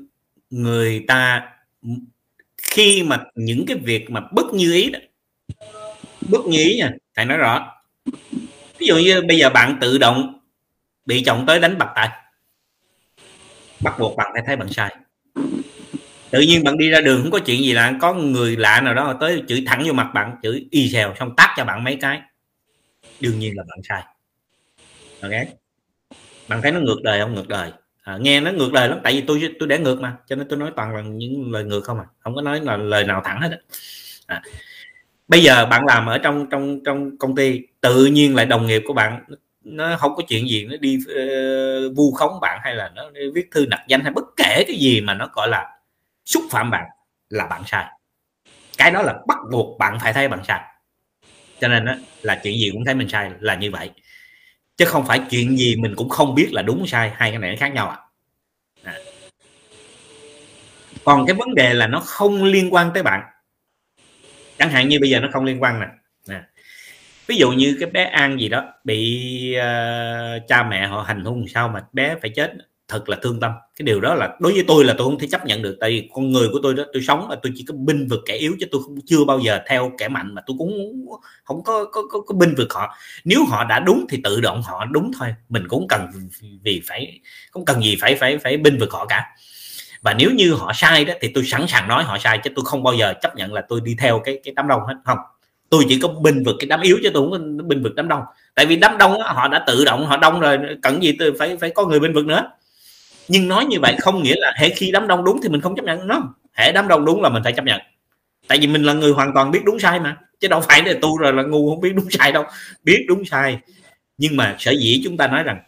người 0.50 1.04
ta, 1.08 1.48
khi 2.62 3.02
mà 3.02 3.24
những 3.34 3.66
cái 3.66 3.76
việc 3.76 4.10
mà 4.10 4.20
bất 4.32 4.54
như 4.54 4.72
ý 4.72 4.90
đó 4.90 4.98
bất 6.28 6.46
nhí 6.46 6.76
nha. 6.78 6.90
Thầy 7.16 7.24
nói 7.24 7.38
rõ. 7.38 7.72
Ví 8.78 8.86
dụ 8.86 8.96
như 8.96 9.22
bây 9.28 9.38
giờ 9.38 9.50
bạn 9.50 9.78
tự 9.80 9.98
động 9.98 10.40
bị 11.06 11.22
chồng 11.26 11.44
tới 11.46 11.60
đánh 11.60 11.78
bạc 11.78 11.92
tài. 11.94 12.08
Bắt 13.80 13.98
buộc 13.98 14.16
bạn 14.16 14.30
phải 14.32 14.42
thấy 14.46 14.56
bạn 14.56 14.68
sai. 14.68 14.96
Tự 16.30 16.40
nhiên 16.40 16.64
bạn 16.64 16.78
đi 16.78 16.90
ra 16.90 17.00
đường 17.00 17.22
không 17.22 17.30
có 17.30 17.38
chuyện 17.38 17.62
gì 17.62 17.72
là 17.72 17.94
có 18.00 18.14
người 18.14 18.56
lạ 18.56 18.80
nào 18.80 18.94
đó 18.94 19.16
tới 19.20 19.42
chửi 19.48 19.64
thẳng 19.66 19.82
vô 19.86 19.92
mặt 19.92 20.10
bạn 20.14 20.36
chửi 20.42 20.66
y 20.70 20.88
xèo 20.88 21.14
xong 21.18 21.36
tát 21.36 21.50
cho 21.56 21.64
bạn 21.64 21.84
mấy 21.84 21.98
cái. 22.00 22.20
Đương 23.20 23.38
nhiên 23.38 23.56
là 23.56 23.64
bạn 23.68 23.78
sai. 23.88 24.02
Ok? 25.20 25.30
Bạn 26.48 26.62
thấy 26.62 26.72
nó 26.72 26.80
ngược 26.80 27.02
đời 27.02 27.20
không? 27.20 27.34
Ngược 27.34 27.48
đời. 27.48 27.72
À, 28.02 28.18
nghe 28.20 28.40
nó 28.40 28.50
ngược 28.50 28.72
đời 28.72 28.88
lắm 28.88 28.98
tại 29.02 29.12
vì 29.12 29.20
tôi 29.20 29.48
tôi 29.58 29.68
để 29.68 29.78
ngược 29.78 30.00
mà 30.00 30.16
cho 30.26 30.36
nên 30.36 30.48
tôi 30.48 30.58
nói 30.58 30.70
toàn 30.76 30.96
là 30.96 31.02
những 31.02 31.52
lời 31.52 31.64
ngược 31.64 31.80
không 31.80 31.98
à. 31.98 32.06
Không 32.18 32.34
có 32.34 32.42
nói 32.42 32.60
là 32.60 32.76
lời 32.76 33.04
nào 33.04 33.22
thẳng 33.24 33.40
hết 33.40 33.50
á. 33.50 33.58
À 34.26 34.42
bây 35.32 35.42
giờ 35.42 35.66
bạn 35.66 35.86
làm 35.86 36.06
ở 36.06 36.18
trong 36.18 36.46
trong 36.50 36.84
trong 36.84 37.18
công 37.18 37.34
ty 37.34 37.60
tự 37.80 38.06
nhiên 38.06 38.36
lại 38.36 38.46
đồng 38.46 38.66
nghiệp 38.66 38.82
của 38.86 38.92
bạn 38.92 39.24
nó 39.64 39.96
không 39.96 40.14
có 40.16 40.22
chuyện 40.28 40.48
gì 40.48 40.64
nó 40.64 40.76
đi 40.80 40.98
uh, 40.98 41.96
vu 41.96 42.12
khống 42.12 42.40
bạn 42.40 42.60
hay 42.62 42.74
là 42.74 42.90
nó 42.94 43.02
viết 43.34 43.50
thư 43.50 43.66
nặc 43.66 43.80
danh 43.88 44.00
hay 44.00 44.12
bất 44.12 44.24
kể 44.36 44.64
cái 44.66 44.76
gì 44.76 45.00
mà 45.00 45.14
nó 45.14 45.28
gọi 45.32 45.48
là 45.48 45.66
xúc 46.24 46.42
phạm 46.50 46.70
bạn 46.70 46.84
là 47.28 47.46
bạn 47.46 47.62
sai 47.66 47.84
cái 48.78 48.90
đó 48.90 49.02
là 49.02 49.14
bắt 49.26 49.38
buộc 49.52 49.78
bạn 49.78 49.98
phải 50.00 50.12
thấy 50.12 50.28
bạn 50.28 50.40
sai 50.48 50.60
cho 51.60 51.68
nên 51.68 51.84
đó, 51.84 51.92
là 52.22 52.40
chuyện 52.42 52.58
gì 52.58 52.70
cũng 52.72 52.84
thấy 52.84 52.94
mình 52.94 53.08
sai 53.08 53.30
là 53.40 53.54
như 53.54 53.70
vậy 53.70 53.90
chứ 54.76 54.84
không 54.84 55.06
phải 55.06 55.20
chuyện 55.30 55.56
gì 55.56 55.76
mình 55.76 55.94
cũng 55.96 56.08
không 56.08 56.34
biết 56.34 56.48
là 56.52 56.62
đúng 56.62 56.86
sai 56.86 57.12
hai 57.14 57.30
cái 57.30 57.38
này 57.38 57.50
nó 57.50 57.56
khác 57.60 57.74
nhau 57.74 57.88
à. 57.88 57.98
à. 58.82 58.94
còn 61.04 61.26
cái 61.26 61.34
vấn 61.34 61.54
đề 61.54 61.74
là 61.74 61.86
nó 61.86 62.00
không 62.00 62.44
liên 62.44 62.74
quan 62.74 62.90
tới 62.94 63.02
bạn 63.02 63.22
chẳng 64.58 64.70
hạn 64.70 64.88
như 64.88 64.98
bây 65.00 65.10
giờ 65.10 65.20
nó 65.20 65.28
không 65.32 65.44
liên 65.44 65.62
quan 65.62 65.80
nè. 65.80 65.86
Nè. 66.28 66.42
Ví 67.26 67.36
dụ 67.36 67.50
như 67.50 67.76
cái 67.80 67.90
bé 67.90 68.04
an 68.04 68.40
gì 68.40 68.48
đó 68.48 68.64
bị 68.84 69.56
uh, 69.58 70.42
cha 70.48 70.62
mẹ 70.62 70.86
họ 70.86 71.02
hành 71.02 71.24
hung 71.24 71.48
sao 71.48 71.68
mà 71.68 71.84
bé 71.92 72.16
phải 72.20 72.30
chết 72.30 72.52
thật 72.88 73.08
là 73.08 73.16
thương 73.22 73.40
tâm. 73.40 73.52
Cái 73.76 73.84
điều 73.84 74.00
đó 74.00 74.14
là 74.14 74.36
đối 74.40 74.52
với 74.52 74.64
tôi 74.68 74.84
là 74.84 74.94
tôi 74.98 75.06
không 75.06 75.18
thể 75.18 75.26
chấp 75.30 75.46
nhận 75.46 75.62
được 75.62 75.76
tại 75.80 75.90
vì 75.90 76.08
con 76.12 76.32
người 76.32 76.48
của 76.52 76.58
tôi 76.62 76.74
đó 76.74 76.84
tôi 76.92 77.02
sống 77.02 77.30
là 77.30 77.36
tôi 77.42 77.52
chỉ 77.56 77.64
có 77.68 77.74
binh 77.74 78.06
vực 78.08 78.20
kẻ 78.26 78.34
yếu 78.34 78.56
chứ 78.60 78.66
tôi 78.70 78.82
không 78.82 78.96
chưa 79.06 79.24
bao 79.24 79.40
giờ 79.40 79.60
theo 79.68 79.92
kẻ 79.98 80.08
mạnh 80.08 80.34
mà 80.34 80.42
tôi 80.46 80.56
cũng 80.58 81.06
không 81.44 81.62
có 81.64 81.84
có, 81.92 82.02
có, 82.10 82.20
có 82.20 82.34
binh 82.34 82.54
vực 82.54 82.72
họ. 82.72 82.96
Nếu 83.24 83.44
họ 83.44 83.64
đã 83.64 83.80
đúng 83.80 84.06
thì 84.10 84.20
tự 84.24 84.40
động 84.40 84.62
họ 84.62 84.84
đúng 84.84 85.10
thôi. 85.18 85.34
Mình 85.48 85.68
cũng 85.68 85.88
cần 85.88 86.06
vì 86.62 86.82
phải 86.86 87.20
không 87.50 87.64
cần 87.64 87.82
gì 87.82 87.96
phải 88.00 88.14
phải 88.14 88.38
phải 88.38 88.56
binh 88.56 88.78
vực 88.78 88.92
họ 88.92 89.06
cả 89.06 89.24
và 90.02 90.14
nếu 90.14 90.30
như 90.30 90.54
họ 90.54 90.72
sai 90.74 91.04
đó 91.04 91.14
thì 91.20 91.30
tôi 91.34 91.44
sẵn 91.44 91.66
sàng 91.68 91.88
nói 91.88 92.04
họ 92.04 92.18
sai 92.18 92.38
chứ 92.44 92.50
tôi 92.56 92.64
không 92.64 92.82
bao 92.82 92.94
giờ 92.94 93.14
chấp 93.22 93.36
nhận 93.36 93.52
là 93.52 93.62
tôi 93.68 93.80
đi 93.84 93.96
theo 93.98 94.20
cái 94.24 94.40
cái 94.44 94.54
đám 94.56 94.68
đông 94.68 94.80
hết 94.86 94.94
không. 95.04 95.18
Tôi 95.68 95.84
chỉ 95.88 96.00
có 96.00 96.08
binh 96.08 96.42
vực 96.44 96.56
cái 96.58 96.66
đám 96.66 96.80
yếu 96.80 96.98
chứ 97.02 97.10
tôi 97.14 97.22
không 97.22 97.58
có 97.58 97.64
binh 97.64 97.82
vực 97.82 97.94
đám 97.94 98.08
đông. 98.08 98.22
Tại 98.54 98.66
vì 98.66 98.76
đám 98.76 98.98
đông 98.98 99.18
đó, 99.18 99.32
họ 99.32 99.48
đã 99.48 99.64
tự 99.66 99.84
động 99.84 100.06
họ 100.06 100.16
đông 100.16 100.40
rồi 100.40 100.58
cần 100.82 101.02
gì 101.02 101.16
tôi 101.18 101.32
phải 101.38 101.56
phải 101.56 101.70
có 101.70 101.86
người 101.86 102.00
binh 102.00 102.12
vực 102.12 102.26
nữa. 102.26 102.50
Nhưng 103.28 103.48
nói 103.48 103.64
như 103.64 103.80
vậy 103.80 103.96
không 104.00 104.22
nghĩa 104.22 104.34
là 104.36 104.52
hệ 104.56 104.68
khi 104.68 104.90
đám 104.90 105.06
đông 105.06 105.24
đúng 105.24 105.40
thì 105.42 105.48
mình 105.48 105.60
không 105.60 105.76
chấp 105.76 105.84
nhận 105.84 106.06
nó 106.06 106.34
hệ 106.52 106.72
đám 106.72 106.88
đông 106.88 107.04
đúng 107.04 107.22
là 107.22 107.28
mình 107.28 107.42
phải 107.44 107.52
chấp 107.52 107.64
nhận. 107.64 107.80
Tại 108.48 108.58
vì 108.58 108.66
mình 108.66 108.82
là 108.82 108.92
người 108.92 109.12
hoàn 109.12 109.34
toàn 109.34 109.50
biết 109.50 109.60
đúng 109.64 109.78
sai 109.78 110.00
mà 110.00 110.16
chứ 110.40 110.48
đâu 110.48 110.60
phải 110.60 110.82
là 110.82 110.92
tu 111.02 111.18
rồi 111.18 111.32
là 111.32 111.42
ngu 111.42 111.70
không 111.70 111.80
biết 111.80 111.92
đúng 111.94 112.10
sai 112.10 112.32
đâu. 112.32 112.44
Biết 112.84 113.04
đúng 113.08 113.24
sai. 113.24 113.58
Nhưng 114.18 114.36
mà 114.36 114.56
sở 114.58 114.70
dĩ 114.70 115.00
chúng 115.04 115.16
ta 115.16 115.26
nói 115.26 115.42
rằng 115.42 115.62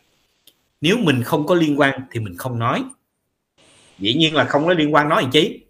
nếu 0.81 0.97
mình 0.99 1.23
không 1.23 1.47
có 1.47 1.55
liên 1.55 1.81
quan 1.81 2.01
thì 2.13 2.21
mình 2.21 2.37
không 2.37 2.59
nói 2.59 2.85
dĩ 3.99 4.15
nhiên 4.15 4.35
là 4.35 4.45
không 4.45 4.67
có 4.67 4.73
liên 4.73 4.95
quan 4.95 5.09
nói 5.09 5.23
gì 5.23 5.29
chí 5.33 5.61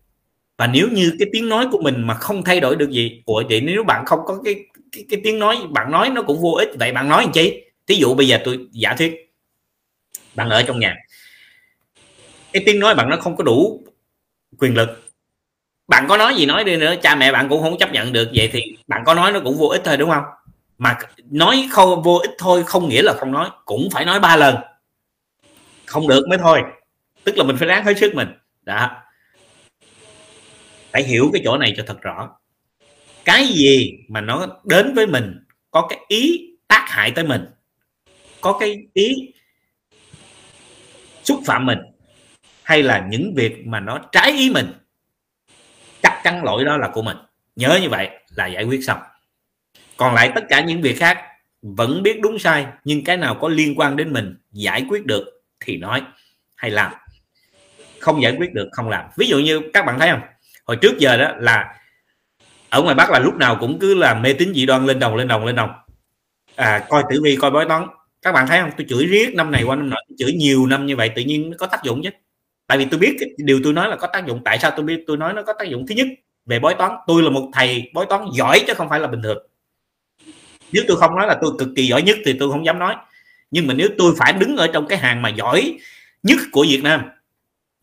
và 0.58 0.66
nếu 0.66 0.88
như 0.92 1.12
cái 1.18 1.28
tiếng 1.32 1.48
nói 1.48 1.66
của 1.72 1.80
mình 1.82 2.06
mà 2.06 2.14
không 2.14 2.44
thay 2.44 2.60
đổi 2.60 2.76
được 2.76 2.90
gì 2.90 3.22
của 3.26 3.42
vậy 3.48 3.60
nếu 3.60 3.84
bạn 3.84 4.04
không 4.06 4.20
có 4.26 4.40
cái, 4.44 4.54
cái 4.92 5.04
cái 5.10 5.20
tiếng 5.24 5.38
nói 5.38 5.58
bạn 5.70 5.90
nói 5.90 6.10
nó 6.10 6.22
cũng 6.22 6.42
vô 6.42 6.50
ích 6.50 6.68
vậy 6.78 6.92
bạn 6.92 7.08
nói 7.08 7.24
gì 7.24 7.30
chí 7.34 7.64
thí 7.86 7.94
dụ 7.94 8.14
bây 8.14 8.28
giờ 8.28 8.38
tôi 8.44 8.58
giả 8.72 8.94
thuyết 8.98 9.24
bạn 10.34 10.50
ở 10.50 10.62
trong 10.62 10.78
nhà. 10.78 10.96
Cái 12.52 12.62
tiếng 12.66 12.80
nói 12.80 12.94
bạn 12.94 13.08
nó 13.10 13.16
không 13.16 13.36
có 13.36 13.44
đủ 13.44 13.84
quyền 14.58 14.74
lực. 14.76 14.88
Bạn 15.88 16.06
có 16.08 16.16
nói 16.16 16.34
gì 16.34 16.46
nói 16.46 16.64
đi 16.64 16.76
nữa 16.76 16.94
cha 17.02 17.14
mẹ 17.14 17.32
bạn 17.32 17.48
cũng 17.48 17.62
không 17.62 17.78
chấp 17.78 17.92
nhận 17.92 18.12
được 18.12 18.30
vậy 18.34 18.50
thì 18.52 18.76
bạn 18.86 19.02
có 19.06 19.14
nói 19.14 19.32
nó 19.32 19.40
cũng 19.44 19.56
vô 19.58 19.66
ích 19.66 19.82
thôi 19.84 19.96
đúng 19.96 20.10
không? 20.10 20.24
Mà 20.78 20.98
nói 21.30 21.68
không 21.70 22.02
vô 22.02 22.16
ích 22.16 22.30
thôi 22.38 22.64
không 22.66 22.88
nghĩa 22.88 23.02
là 23.02 23.12
không 23.12 23.32
nói 23.32 23.50
cũng 23.64 23.88
phải 23.92 24.04
nói 24.04 24.20
ba 24.20 24.36
lần. 24.36 24.56
Không 25.86 26.08
được 26.08 26.28
mới 26.28 26.38
thôi 26.38 26.62
tức 27.24 27.36
là 27.38 27.44
mình 27.44 27.56
phải 27.56 27.68
ráng 27.68 27.84
hết 27.84 27.98
sức 27.98 28.14
mình. 28.14 28.28
Đó. 28.62 29.02
Phải 30.92 31.02
hiểu 31.02 31.30
cái 31.32 31.42
chỗ 31.44 31.58
này 31.58 31.74
cho 31.76 31.84
thật 31.86 32.02
rõ. 32.02 32.30
Cái 33.24 33.46
gì 33.46 33.92
mà 34.08 34.20
nó 34.20 34.46
đến 34.64 34.94
với 34.94 35.06
mình 35.06 35.44
có 35.70 35.86
cái 35.90 35.98
ý 36.08 36.50
tác 36.68 36.84
hại 36.88 37.10
tới 37.10 37.24
mình, 37.24 37.44
có 38.40 38.56
cái 38.60 38.76
ý 38.92 39.32
xúc 41.24 41.40
phạm 41.46 41.66
mình, 41.66 41.78
hay 42.62 42.82
là 42.82 43.06
những 43.10 43.34
việc 43.36 43.66
mà 43.66 43.80
nó 43.80 44.00
trái 44.12 44.32
ý 44.32 44.50
mình, 44.50 44.72
chắc 46.02 46.20
chắn 46.24 46.44
lỗi 46.44 46.64
đó 46.64 46.76
là 46.76 46.88
của 46.88 47.02
mình. 47.02 47.16
Nhớ 47.56 47.78
như 47.82 47.88
vậy 47.88 48.08
là 48.36 48.46
giải 48.46 48.64
quyết 48.64 48.84
xong. 48.84 48.98
Còn 49.96 50.14
lại 50.14 50.32
tất 50.34 50.44
cả 50.48 50.60
những 50.60 50.82
việc 50.82 50.98
khác 50.98 51.18
vẫn 51.62 52.02
biết 52.02 52.20
đúng 52.20 52.38
sai, 52.38 52.66
nhưng 52.84 53.04
cái 53.04 53.16
nào 53.16 53.38
có 53.40 53.48
liên 53.48 53.74
quan 53.78 53.96
đến 53.96 54.12
mình 54.12 54.36
giải 54.52 54.84
quyết 54.88 55.06
được 55.06 55.42
thì 55.60 55.76
nói 55.76 56.02
hay 56.56 56.70
làm 56.70 56.92
không 58.04 58.22
giải 58.22 58.34
quyết 58.38 58.54
được 58.54 58.68
không 58.72 58.88
làm. 58.88 59.04
Ví 59.16 59.26
dụ 59.26 59.38
như 59.38 59.60
các 59.72 59.86
bạn 59.86 59.98
thấy 59.98 60.10
không? 60.10 60.20
Hồi 60.66 60.76
trước 60.76 60.98
giờ 60.98 61.16
đó 61.16 61.32
là 61.38 61.74
ở 62.70 62.82
ngoài 62.82 62.94
bắc 62.94 63.10
là 63.10 63.18
lúc 63.18 63.34
nào 63.34 63.56
cũng 63.60 63.78
cứ 63.78 63.94
là 63.94 64.14
mê 64.14 64.32
tín 64.32 64.54
dị 64.54 64.66
đoan 64.66 64.86
lên 64.86 64.98
đồng 64.98 65.16
lên 65.16 65.28
đồng 65.28 65.44
lên 65.44 65.56
đồng. 65.56 65.70
À, 66.56 66.84
coi 66.88 67.02
tử 67.10 67.20
vi 67.22 67.36
coi 67.36 67.50
bói 67.50 67.64
toán. 67.68 67.86
Các 68.22 68.32
bạn 68.32 68.46
thấy 68.46 68.60
không? 68.60 68.70
Tôi 68.76 68.86
chửi 68.88 69.06
riết 69.06 69.34
năm 69.34 69.50
này 69.50 69.62
qua 69.62 69.76
năm 69.76 69.90
nọ 69.90 69.96
chửi 70.18 70.32
nhiều 70.32 70.66
năm 70.66 70.86
như 70.86 70.96
vậy 70.96 71.10
tự 71.16 71.22
nhiên 71.22 71.50
nó 71.50 71.56
có 71.58 71.66
tác 71.66 71.82
dụng 71.84 72.00
chứ. 72.04 72.10
Tại 72.66 72.78
vì 72.78 72.84
tôi 72.84 73.00
biết 73.00 73.16
điều 73.36 73.60
tôi 73.64 73.72
nói 73.72 73.88
là 73.88 73.96
có 73.96 74.06
tác 74.06 74.26
dụng. 74.26 74.40
Tại 74.44 74.58
sao 74.58 74.70
tôi 74.76 74.84
biết? 74.84 75.04
Tôi 75.06 75.16
nói 75.16 75.32
nó 75.32 75.42
có 75.42 75.52
tác 75.58 75.64
dụng. 75.64 75.86
Thứ 75.86 75.94
nhất 75.94 76.06
về 76.46 76.58
bói 76.58 76.74
toán. 76.74 76.92
Tôi 77.06 77.22
là 77.22 77.30
một 77.30 77.50
thầy 77.52 77.90
bói 77.94 78.06
toán 78.08 78.24
giỏi 78.34 78.64
chứ 78.66 78.74
không 78.74 78.88
phải 78.88 79.00
là 79.00 79.06
bình 79.06 79.22
thường. 79.22 79.46
Nếu 80.72 80.84
tôi 80.88 80.96
không 80.96 81.16
nói 81.16 81.26
là 81.26 81.38
tôi 81.42 81.50
cực 81.58 81.68
kỳ 81.76 81.86
giỏi 81.86 82.02
nhất 82.02 82.16
thì 82.24 82.36
tôi 82.38 82.50
không 82.50 82.66
dám 82.66 82.78
nói. 82.78 82.94
Nhưng 83.50 83.66
mà 83.66 83.74
nếu 83.74 83.88
tôi 83.98 84.12
phải 84.18 84.32
đứng 84.32 84.56
ở 84.56 84.66
trong 84.72 84.86
cái 84.88 84.98
hàng 84.98 85.22
mà 85.22 85.28
giỏi 85.28 85.78
nhất 86.22 86.38
của 86.52 86.66
Việt 86.68 86.80
Nam 86.82 87.02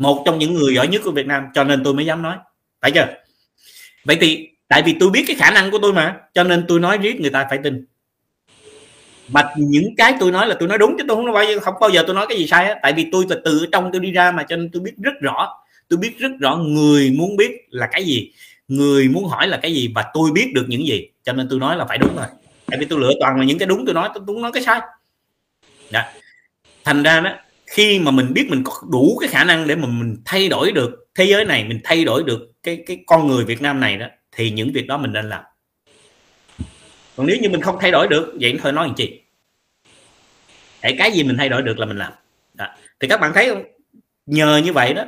một 0.01 0.23
trong 0.25 0.39
những 0.39 0.53
người 0.53 0.73
giỏi 0.75 0.87
nhất 0.87 1.01
của 1.05 1.11
Việt 1.11 1.25
Nam, 1.25 1.43
cho 1.53 1.63
nên 1.63 1.83
tôi 1.83 1.93
mới 1.93 2.05
dám 2.05 2.21
nói. 2.21 2.37
Phải 2.81 2.91
chưa? 2.91 3.07
Vậy 4.05 4.17
thì, 4.21 4.47
tại 4.67 4.83
vì 4.85 4.95
tôi 4.99 5.09
biết 5.09 5.23
cái 5.27 5.35
khả 5.35 5.51
năng 5.51 5.71
của 5.71 5.79
tôi 5.81 5.93
mà, 5.93 6.17
cho 6.33 6.43
nên 6.43 6.65
tôi 6.67 6.79
nói 6.79 6.97
riết 6.97 7.21
người 7.21 7.29
ta 7.29 7.47
phải 7.49 7.59
tin. 7.63 7.85
Mà 9.27 9.43
những 9.57 9.95
cái 9.97 10.13
tôi 10.19 10.31
nói 10.31 10.47
là 10.47 10.55
tôi 10.59 10.69
nói 10.69 10.77
đúng 10.77 10.95
chứ 10.97 11.03
tôi 11.07 11.17
không 11.17 11.33
bao 11.33 11.45
giờ 11.45 11.59
không 11.59 11.73
bao 11.81 11.89
giờ 11.89 12.03
tôi 12.07 12.15
nói 12.15 12.25
cái 12.29 12.37
gì 12.37 12.47
sai 12.47 12.65
á. 12.65 12.75
Tại 12.81 12.93
vì 12.93 13.07
tôi 13.11 13.25
là 13.29 13.35
từ 13.45 13.65
trong 13.71 13.89
tôi 13.91 14.01
đi 14.01 14.11
ra 14.11 14.31
mà, 14.31 14.43
cho 14.43 14.55
nên 14.55 14.69
tôi 14.73 14.81
biết 14.81 14.93
rất 14.97 15.13
rõ. 15.21 15.49
Tôi 15.89 15.97
biết 15.97 16.17
rất 16.17 16.31
rõ 16.39 16.55
người 16.55 17.11
muốn 17.17 17.37
biết 17.37 17.51
là 17.69 17.87
cái 17.91 18.03
gì, 18.03 18.31
người 18.67 19.09
muốn 19.09 19.25
hỏi 19.25 19.47
là 19.47 19.57
cái 19.57 19.73
gì 19.73 19.91
và 19.95 20.05
tôi 20.13 20.31
biết 20.31 20.51
được 20.53 20.65
những 20.67 20.87
gì. 20.87 21.07
Cho 21.23 21.33
nên 21.33 21.47
tôi 21.49 21.59
nói 21.59 21.77
là 21.77 21.85
phải 21.85 21.97
đúng 21.97 22.15
rồi. 22.15 22.27
Tại 22.65 22.79
vì 22.79 22.85
tôi 22.85 22.99
lựa 22.99 23.11
toàn 23.19 23.39
là 23.39 23.45
những 23.45 23.57
cái 23.57 23.67
đúng 23.67 23.85
tôi 23.85 23.93
nói, 23.93 24.09
tôi 24.13 24.23
đúng 24.27 24.41
nói 24.41 24.51
cái 24.53 24.63
sai. 24.63 24.79
Đó. 25.91 26.01
thành 26.83 27.03
ra 27.03 27.19
đó 27.19 27.31
khi 27.71 27.99
mà 27.99 28.11
mình 28.11 28.33
biết 28.33 28.47
mình 28.49 28.63
có 28.63 28.73
đủ 28.91 29.17
cái 29.21 29.29
khả 29.29 29.43
năng 29.43 29.67
để 29.67 29.75
mà 29.75 29.87
mình 29.87 30.17
thay 30.25 30.49
đổi 30.49 30.71
được 30.71 31.07
thế 31.15 31.25
giới 31.25 31.45
này 31.45 31.63
mình 31.63 31.79
thay 31.83 32.05
đổi 32.05 32.23
được 32.23 32.51
cái 32.63 32.83
cái 32.87 33.03
con 33.07 33.27
người 33.27 33.45
Việt 33.45 33.61
Nam 33.61 33.79
này 33.79 33.97
đó 33.97 34.07
thì 34.31 34.51
những 34.51 34.71
việc 34.73 34.87
đó 34.87 34.97
mình 34.97 35.13
nên 35.13 35.29
làm. 35.29 35.43
Còn 37.15 37.27
nếu 37.27 37.37
như 37.41 37.49
mình 37.49 37.61
không 37.61 37.77
thay 37.81 37.91
đổi 37.91 38.07
được 38.07 38.37
vậy 38.41 38.59
thôi 38.63 38.71
nói 38.71 38.87
làm 38.87 38.95
chi? 38.95 39.21
Để 40.83 40.95
cái 40.97 41.11
gì 41.11 41.23
mình 41.23 41.37
thay 41.37 41.49
đổi 41.49 41.61
được 41.61 41.79
là 41.79 41.85
mình 41.85 41.97
làm. 41.97 42.11
Đó. 42.53 42.67
thì 42.99 43.07
các 43.07 43.21
bạn 43.21 43.31
thấy 43.33 43.49
không? 43.49 43.63
Nhờ 44.25 44.57
như 44.57 44.73
vậy 44.73 44.93
đó 44.93 45.05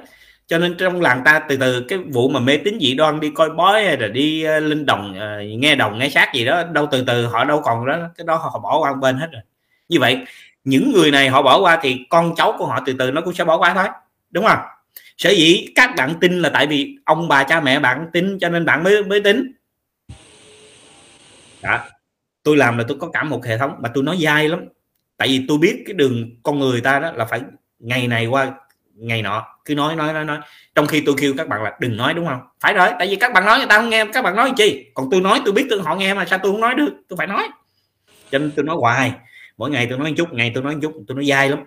cho 0.48 0.58
nên 0.58 0.76
trong 0.78 1.02
làng 1.02 1.22
ta 1.26 1.40
từ 1.50 1.58
từ 1.58 1.86
cái 1.88 2.00
vụ 2.00 2.30
mà 2.30 2.40
mê 2.40 2.58
tín 2.58 2.78
dị 2.82 2.94
đoan 2.94 3.20
đi 3.20 3.32
coi 3.36 3.50
bói 3.50 3.86
hay 3.86 3.98
là 3.98 4.08
đi 4.08 4.46
uh, 4.58 4.64
linh 4.64 4.86
đồng 4.86 5.12
uh, 5.12 5.20
ờ, 5.20 5.42
nghe 5.42 5.76
đồng 5.76 6.00
nghe 6.00 6.10
sát 6.10 6.34
gì 6.34 6.46
đó 6.46 6.64
đâu 6.64 6.88
từ 6.92 7.04
từ 7.08 7.26
họ 7.26 7.46
đâu 7.46 7.62
còn 7.64 7.86
đó 7.86 7.98
cái 8.18 8.26
đó 8.26 8.36
họ 8.36 8.60
bỏ 8.64 8.80
qua 8.80 8.94
bên 8.94 9.18
hết 9.18 9.28
rồi. 9.32 9.42
Như 9.90 10.00
vậy 10.00 10.18
những 10.64 10.92
người 10.92 11.12
này 11.12 11.30
họ 11.30 11.42
bỏ 11.42 11.60
qua 11.60 11.80
thì 11.82 12.06
con 12.10 12.36
cháu 12.36 12.56
của 12.58 12.66
họ 12.66 12.80
từ 12.86 12.94
từ 13.00 13.12
nó 13.12 13.22
cũng 13.22 13.34
sẽ 13.34 13.44
bỏ 13.44 13.58
qua 13.58 13.74
thôi. 13.74 13.88
Đúng 14.32 14.46
không? 14.46 14.60
Sở 15.18 15.30
dĩ 15.30 15.68
các 15.76 15.94
bạn 15.98 16.16
tin 16.22 16.42
là 16.42 16.50
tại 16.50 16.68
vì 16.68 16.98
ông 17.06 17.28
bà 17.28 17.44
cha 17.44 17.62
mẹ 17.62 17.80
bạn 17.80 18.08
tin 18.14 18.40
cho 18.40 18.50
nên 18.50 18.66
bạn 18.66 18.84
mới 18.84 19.04
mới 19.04 19.22
tính 19.22 19.52
đó 21.64 21.70
dạ. 21.72 21.90
tôi 22.44 22.58
làm 22.58 22.78
là 22.78 22.84
tôi 22.88 22.98
có 23.02 23.10
cả 23.10 23.24
một 23.24 23.46
hệ 23.46 23.58
thống 23.58 23.76
mà 23.80 23.90
tôi 23.94 24.04
nói 24.04 24.18
dai 24.22 24.50
lắm. 24.50 24.66
Tại 25.18 25.28
vì 25.28 25.46
tôi 25.48 25.58
biết 25.58 25.84
cái 25.86 25.94
đường 25.94 26.30
con 26.44 26.60
người 26.60 26.82
ta 26.82 27.00
đó 27.00 27.12
là 27.12 27.26
phải 27.26 27.42
ngày 27.80 28.08
này 28.08 28.26
qua 28.26 28.52
ngày 28.94 29.22
nọ. 29.22 29.46
Cứ 29.66 29.76
nói 29.76 29.96
nói 29.96 30.14
nói 30.14 30.26
nói. 30.26 30.38
Trong 30.76 30.88
khi 30.88 31.04
tôi 31.06 31.16
kêu 31.18 31.34
các 31.38 31.48
bạn 31.48 31.64
là 31.64 31.78
đừng 31.80 31.98
nói, 31.98 32.14
đúng 32.14 32.28
không? 32.28 32.40
Phải 32.60 32.74
rồi, 32.74 32.90
tại 33.00 33.08
vì 33.08 33.16
các 33.16 33.34
bạn 33.34 33.46
nói 33.46 33.58
người 33.58 33.68
ta 33.68 33.78
không 33.78 33.90
nghe, 33.90 34.06
các 34.14 34.22
bạn 34.22 34.36
nói 34.36 34.54
chi? 34.58 34.86
Còn 34.94 35.08
tôi 35.12 35.22
nói, 35.22 35.42
tôi 35.46 35.54
biết 35.54 35.66
tôi 35.70 35.82
họ 35.82 35.96
nghe 35.96 36.14
mà 36.14 36.26
sao 36.26 36.40
tôi 36.44 36.52
không 36.52 36.62
nói 36.62 36.76
được? 36.76 36.94
Tôi 37.10 37.18
phải 37.18 37.28
nói. 37.28 37.50
Cho 38.32 38.40
nên 38.40 38.52
tôi 38.56 38.66
nói 38.66 38.76
hoài 38.80 39.14
mỗi 39.58 39.70
ngày 39.70 39.88
tôi 39.90 39.98
nói 40.00 40.10
một 40.10 40.16
chút, 40.18 40.34
ngày 40.34 40.52
tôi 40.54 40.64
nói 40.64 40.74
một 40.74 40.80
chút, 40.82 41.04
tôi 41.08 41.16
nói 41.16 41.26
dai 41.26 41.50
lắm. 41.50 41.60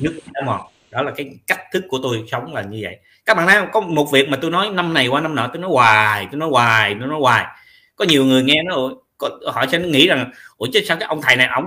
Nước 0.00 0.20
đã 0.32 0.40
mòn. 0.46 0.60
Đó 0.90 1.02
là 1.02 1.12
cái 1.16 1.30
cách 1.46 1.60
thức 1.72 1.84
của 1.88 1.98
tôi 2.02 2.24
sống 2.30 2.54
là 2.54 2.62
như 2.62 2.78
vậy. 2.82 2.96
Các 3.24 3.36
bạn 3.36 3.46
thấy 3.46 3.56
không? 3.56 3.68
Có 3.72 3.80
một 3.80 4.12
việc 4.12 4.28
mà 4.28 4.38
tôi 4.42 4.50
nói 4.50 4.70
năm 4.70 4.94
này 4.94 5.06
qua 5.06 5.20
năm 5.20 5.34
nọ, 5.34 5.50
tôi 5.52 5.62
nói 5.62 5.70
hoài, 5.70 6.26
tôi 6.30 6.40
nói 6.40 6.48
hoài, 6.48 6.96
tôi 7.00 7.08
nói 7.08 7.18
hoài. 7.20 7.44
Có 7.96 8.04
nhiều 8.04 8.24
người 8.24 8.42
nghe 8.42 8.62
nó 8.62 8.90
họ 9.52 9.66
sẽ 9.72 9.78
nghĩ 9.78 10.08
rằng, 10.08 10.30
ủa, 10.56 10.66
chứ 10.72 10.80
sao 10.84 10.96
cái 10.96 11.08
ông 11.08 11.22
thầy 11.22 11.36
này 11.36 11.46
ông 11.46 11.64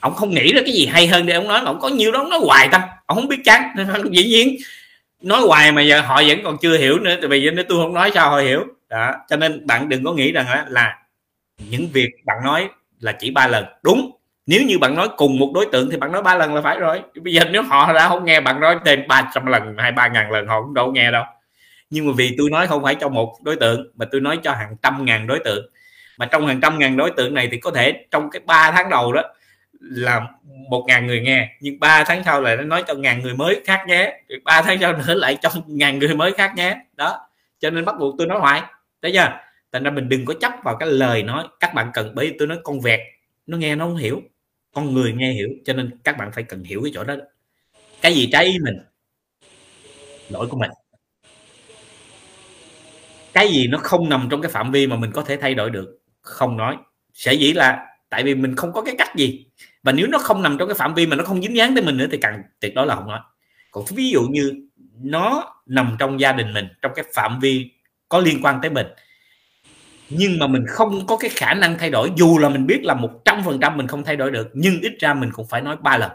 ông 0.00 0.14
không 0.14 0.30
nghĩ 0.30 0.52
ra 0.52 0.60
cái 0.64 0.72
gì 0.72 0.86
hay 0.86 1.06
hơn 1.06 1.26
để 1.26 1.34
ông 1.34 1.48
nói, 1.48 1.60
mà 1.62 1.66
ông 1.66 1.80
có 1.80 1.88
nhiều 1.88 2.12
đó 2.12 2.18
ông 2.18 2.30
nói 2.30 2.40
hoài 2.42 2.68
ta. 2.68 2.88
Ông 3.06 3.16
không 3.16 3.28
biết 3.28 3.40
chán. 3.44 3.74
Dĩ 4.10 4.24
nhiên, 4.24 4.56
nói 5.22 5.40
hoài 5.40 5.72
mà 5.72 5.82
giờ 5.82 6.00
họ 6.00 6.22
vẫn 6.26 6.38
còn 6.44 6.56
chưa 6.60 6.78
hiểu 6.78 6.98
nữa, 6.98 7.16
tại 7.20 7.28
vì 7.28 7.50
nếu 7.50 7.64
tôi 7.68 7.78
không 7.78 7.94
nói 7.94 8.10
sao 8.14 8.30
họ 8.30 8.38
hiểu. 8.38 8.64
Đó, 8.88 9.14
cho 9.28 9.36
nên 9.36 9.66
bạn 9.66 9.88
đừng 9.88 10.04
có 10.04 10.12
nghĩ 10.12 10.32
rằng 10.32 10.46
là 10.68 10.98
những 11.58 11.88
việc 11.92 12.08
bạn 12.24 12.36
nói 12.44 12.68
là 13.00 13.12
chỉ 13.12 13.30
ba 13.30 13.46
lần. 13.46 13.64
Đúng 13.82 14.10
nếu 14.46 14.62
như 14.62 14.78
bạn 14.78 14.94
nói 14.94 15.08
cùng 15.16 15.38
một 15.38 15.50
đối 15.54 15.66
tượng 15.72 15.90
thì 15.90 15.96
bạn 15.96 16.12
nói 16.12 16.22
ba 16.22 16.36
lần 16.36 16.54
là 16.54 16.60
phải 16.60 16.78
rồi. 16.78 17.02
Bây 17.22 17.34
giờ 17.34 17.42
nếu 17.50 17.62
họ 17.62 17.92
đã 17.92 18.08
không 18.08 18.24
nghe, 18.24 18.40
bạn 18.40 18.60
nói 18.60 18.78
thêm 18.84 19.08
300 19.08 19.46
lần 19.46 19.74
hay 19.78 19.92
ba 19.92 20.08
ngàn 20.08 20.30
lần, 20.30 20.46
họ 20.46 20.62
cũng 20.62 20.74
đâu 20.74 20.92
nghe 20.92 21.10
đâu. 21.10 21.24
Nhưng 21.90 22.06
mà 22.06 22.12
vì 22.16 22.34
tôi 22.38 22.50
nói 22.50 22.66
không 22.66 22.82
phải 22.82 22.94
cho 22.94 23.08
một 23.08 23.36
đối 23.42 23.56
tượng, 23.56 23.90
mà 23.94 24.06
tôi 24.12 24.20
nói 24.20 24.38
cho 24.42 24.52
hàng 24.52 24.76
trăm 24.82 25.04
ngàn 25.04 25.26
đối 25.26 25.38
tượng. 25.44 25.66
Mà 26.18 26.26
trong 26.26 26.46
hàng 26.46 26.60
trăm 26.60 26.78
ngàn 26.78 26.96
đối 26.96 27.10
tượng 27.10 27.34
này 27.34 27.48
thì 27.50 27.58
có 27.58 27.70
thể 27.70 28.06
trong 28.10 28.30
cái 28.30 28.40
ba 28.46 28.70
tháng 28.70 28.90
đầu 28.90 29.12
đó 29.12 29.22
là 29.80 30.20
một 30.70 30.84
ngàn 30.86 31.06
người 31.06 31.20
nghe, 31.20 31.48
nhưng 31.60 31.80
ba 31.80 32.04
tháng 32.04 32.24
sau 32.24 32.40
lại 32.40 32.56
nó 32.56 32.62
nói 32.62 32.84
cho 32.86 32.94
ngàn 32.94 33.22
người 33.22 33.34
mới 33.34 33.60
khác 33.64 33.84
nhé. 33.88 34.22
Ba 34.44 34.62
tháng 34.62 34.78
sau 34.80 34.92
nữa 34.92 35.14
lại 35.14 35.38
cho 35.42 35.50
ngàn 35.66 35.98
người 35.98 36.14
mới 36.14 36.32
khác 36.32 36.52
nhé. 36.56 36.76
Đó, 36.96 37.18
cho 37.60 37.70
nên 37.70 37.84
bắt 37.84 37.94
buộc 37.98 38.14
tôi 38.18 38.26
nói 38.26 38.40
hoài. 38.40 38.62
Thấy 39.02 39.12
chưa? 39.12 39.28
Thành 39.72 39.82
ra 39.82 39.90
mình 39.90 40.08
đừng 40.08 40.24
có 40.24 40.34
chấp 40.40 40.52
vào 40.64 40.76
cái 40.76 40.88
lời 40.88 41.22
nói. 41.22 41.44
Các 41.60 41.74
bạn 41.74 41.90
cần 41.94 42.12
bởi 42.14 42.26
vì 42.26 42.36
tôi 42.38 42.48
nói 42.48 42.58
con 42.64 42.80
vẹt 42.80 43.00
nó 43.50 43.56
nghe 43.56 43.76
nó 43.76 43.86
không 43.86 43.96
hiểu. 43.96 44.22
Con 44.74 44.94
người 44.94 45.12
nghe 45.12 45.32
hiểu 45.32 45.48
cho 45.64 45.72
nên 45.72 45.90
các 46.04 46.16
bạn 46.18 46.30
phải 46.32 46.44
cần 46.44 46.64
hiểu 46.64 46.80
cái 46.82 46.92
chỗ 46.94 47.04
đó. 47.04 47.16
Cái 48.02 48.14
gì 48.14 48.28
trái 48.32 48.44
ý 48.44 48.58
mình 48.64 48.74
lỗi 50.28 50.46
của 50.46 50.56
mình. 50.56 50.70
Cái 53.32 53.48
gì 53.48 53.66
nó 53.66 53.78
không 53.78 54.08
nằm 54.08 54.28
trong 54.30 54.42
cái 54.42 54.50
phạm 54.50 54.70
vi 54.70 54.86
mà 54.86 54.96
mình 54.96 55.10
có 55.12 55.22
thể 55.22 55.36
thay 55.36 55.54
đổi 55.54 55.70
được 55.70 55.98
không 56.20 56.56
nói. 56.56 56.76
Sẽ 57.14 57.34
dĩ 57.34 57.52
là 57.52 57.86
tại 58.08 58.24
vì 58.24 58.34
mình 58.34 58.56
không 58.56 58.72
có 58.72 58.82
cái 58.82 58.94
cách 58.98 59.16
gì. 59.16 59.46
Và 59.82 59.92
nếu 59.92 60.06
nó 60.06 60.18
không 60.18 60.42
nằm 60.42 60.56
trong 60.58 60.68
cái 60.68 60.74
phạm 60.74 60.94
vi 60.94 61.06
mà 61.06 61.16
nó 61.16 61.24
không 61.24 61.42
dính 61.42 61.56
dáng 61.56 61.74
tới 61.74 61.84
mình 61.84 61.96
nữa 61.96 62.06
thì 62.12 62.18
càng 62.20 62.42
tuyệt 62.60 62.74
đối 62.74 62.86
là 62.86 62.94
không 62.94 63.08
nói. 63.08 63.20
Còn 63.70 63.84
ví 63.96 64.10
dụ 64.10 64.22
như 64.22 64.68
nó 65.02 65.54
nằm 65.66 65.96
trong 65.98 66.20
gia 66.20 66.32
đình 66.32 66.52
mình 66.52 66.68
trong 66.82 66.92
cái 66.94 67.04
phạm 67.14 67.40
vi 67.40 67.70
có 68.08 68.18
liên 68.18 68.42
quan 68.42 68.58
tới 68.62 68.70
mình 68.70 68.86
nhưng 70.10 70.38
mà 70.38 70.46
mình 70.46 70.64
không 70.68 71.06
có 71.06 71.16
cái 71.16 71.30
khả 71.30 71.54
năng 71.54 71.78
thay 71.78 71.90
đổi, 71.90 72.10
dù 72.16 72.38
là 72.38 72.48
mình 72.48 72.66
biết 72.66 72.80
là 72.82 72.94
một 72.94 73.10
trăm 73.24 73.42
phần 73.44 73.60
trăm 73.60 73.76
mình 73.76 73.86
không 73.86 74.04
thay 74.04 74.16
đổi 74.16 74.30
được, 74.30 74.50
nhưng 74.52 74.80
ít 74.80 74.92
ra 74.98 75.14
mình 75.14 75.30
cũng 75.32 75.46
phải 75.46 75.60
nói 75.60 75.76
ba 75.80 75.98
lần. 75.98 76.10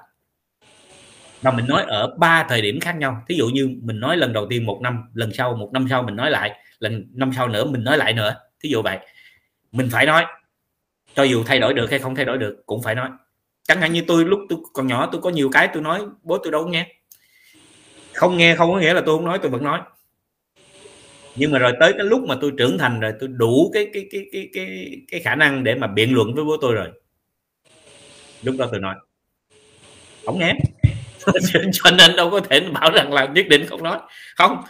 Và 1.41 1.51
mình 1.51 1.65
nói 1.67 1.83
ở 1.87 2.15
ba 2.17 2.45
thời 2.49 2.61
điểm 2.61 2.79
khác 2.79 2.95
nhau. 2.95 3.23
Thí 3.27 3.35
dụ 3.35 3.47
như 3.47 3.69
mình 3.81 3.99
nói 3.99 4.17
lần 4.17 4.33
đầu 4.33 4.47
tiên 4.49 4.65
một 4.65 4.79
năm, 4.81 5.03
lần 5.13 5.33
sau 5.33 5.55
một 5.55 5.69
năm 5.73 5.87
sau 5.89 6.03
mình 6.03 6.15
nói 6.15 6.31
lại, 6.31 6.51
lần 6.79 7.05
năm 7.13 7.31
sau 7.35 7.47
nữa 7.47 7.65
mình 7.65 7.83
nói 7.83 7.97
lại 7.97 8.13
nữa. 8.13 8.35
Thí 8.63 8.69
dụ 8.69 8.81
vậy. 8.81 8.97
Mình 9.71 9.89
phải 9.91 10.05
nói, 10.05 10.25
cho 11.15 11.23
dù 11.23 11.43
thay 11.43 11.59
đổi 11.59 11.73
được 11.73 11.89
hay 11.89 11.99
không 11.99 12.15
thay 12.15 12.25
đổi 12.25 12.37
được, 12.37 12.63
cũng 12.65 12.81
phải 12.83 12.95
nói. 12.95 13.09
Chẳng 13.67 13.81
hạn 13.81 13.93
như 13.93 14.03
tôi 14.07 14.25
lúc 14.25 14.39
tôi 14.49 14.59
còn 14.73 14.87
nhỏ, 14.87 15.09
tôi 15.11 15.21
có 15.21 15.29
nhiều 15.29 15.49
cái 15.51 15.69
tôi 15.73 15.83
nói, 15.83 16.01
bố, 16.23 16.37
tôi 16.37 16.51
đâu 16.51 16.67
nghe. 16.67 16.87
Không 18.13 18.37
nghe 18.37 18.55
không 18.55 18.73
có 18.73 18.79
nghĩa 18.79 18.93
là 18.93 19.01
tôi 19.05 19.17
không 19.17 19.25
nói, 19.25 19.39
tôi 19.41 19.51
vẫn 19.51 19.63
nói 19.63 19.79
nhưng 21.36 21.51
mà 21.51 21.59
rồi 21.59 21.73
tới 21.79 21.93
cái 21.97 22.05
lúc 22.05 22.21
mà 22.27 22.36
tôi 22.41 22.51
trưởng 22.57 22.77
thành 22.77 22.99
rồi 22.99 23.13
tôi 23.19 23.29
đủ 23.29 23.71
cái 23.73 23.88
cái 23.93 24.05
cái 24.11 24.25
cái 24.31 24.49
cái 24.53 24.89
cái 25.11 25.21
khả 25.21 25.36
năng 25.36 25.63
để 25.63 25.75
mà 25.75 25.88
biện 25.88 26.13
luận 26.13 26.33
với 26.36 26.43
bố 26.43 26.57
tôi 26.61 26.73
rồi. 26.73 26.88
Lúc 28.43 28.55
đó 28.57 28.67
tôi 28.71 28.79
nói 28.79 28.95
không 30.25 30.39
nghe 30.39 30.53
cho 31.73 31.91
nên 31.91 32.15
đâu 32.15 32.29
có 32.29 32.39
thể 32.39 32.59
bảo 32.59 32.91
rằng 32.91 33.13
là 33.13 33.25
nhất 33.25 33.45
định 33.49 33.65
không 33.65 33.83
nói. 33.83 33.99
Không 34.36 34.63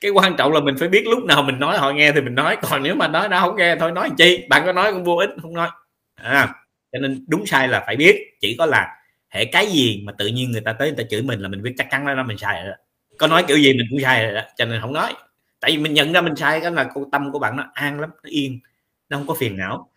cái 0.00 0.10
quan 0.10 0.36
trọng 0.36 0.52
là 0.52 0.60
mình 0.60 0.76
phải 0.78 0.88
biết 0.88 1.06
lúc 1.06 1.24
nào 1.24 1.42
mình 1.42 1.58
nói 1.58 1.78
họ 1.78 1.92
nghe 1.92 2.12
thì 2.12 2.20
mình 2.20 2.34
nói. 2.34 2.56
Còn 2.62 2.82
nếu 2.82 2.94
mà 2.94 3.08
nói 3.08 3.28
nó 3.28 3.40
không 3.40 3.56
nghe 3.56 3.76
thôi 3.76 3.92
nói 3.92 4.10
chi? 4.18 4.46
Bạn 4.48 4.62
có 4.66 4.72
nói 4.72 4.92
cũng 4.92 5.04
vô 5.04 5.16
ích 5.16 5.30
không 5.42 5.54
nói. 5.54 5.68
À, 6.14 6.54
cho 6.92 6.98
nên 6.98 7.24
đúng 7.28 7.46
sai 7.46 7.68
là 7.68 7.82
phải 7.86 7.96
biết 7.96 8.16
chỉ 8.40 8.56
có 8.58 8.66
là 8.66 8.88
hệ 9.28 9.44
cái 9.44 9.66
gì 9.66 10.02
mà 10.06 10.12
tự 10.18 10.26
nhiên 10.26 10.50
người 10.50 10.60
ta 10.60 10.72
tới 10.72 10.88
người 10.88 11.04
ta 11.04 11.08
chửi 11.10 11.22
mình 11.22 11.40
là 11.40 11.48
mình 11.48 11.62
biết 11.62 11.74
chắc 11.78 11.90
chắn 11.90 12.06
là 12.06 12.22
mình 12.22 12.38
sai 12.38 12.62
rồi 12.62 12.70
đó. 12.70 12.76
có 13.18 13.26
nói 13.26 13.44
kiểu 13.48 13.56
gì 13.56 13.72
mình 13.72 13.86
cũng 13.90 14.00
sai 14.00 14.24
rồi 14.24 14.34
đó 14.34 14.42
cho 14.56 14.64
nên 14.64 14.80
không 14.80 14.92
nói 14.92 15.14
tại 15.62 15.70
vì 15.70 15.78
mình 15.78 15.94
nhận 15.94 16.12
ra 16.12 16.20
mình 16.20 16.36
sai 16.36 16.60
cái 16.60 16.72
là 16.72 16.90
cô 16.94 17.08
tâm 17.12 17.32
của 17.32 17.38
bạn 17.38 17.56
nó 17.56 17.64
an 17.74 18.00
lắm 18.00 18.10
nó 18.22 18.30
yên 18.30 18.60
nó 19.08 19.16
không 19.16 19.26
có 19.26 19.34
phiền 19.34 19.56
não. 19.56 19.88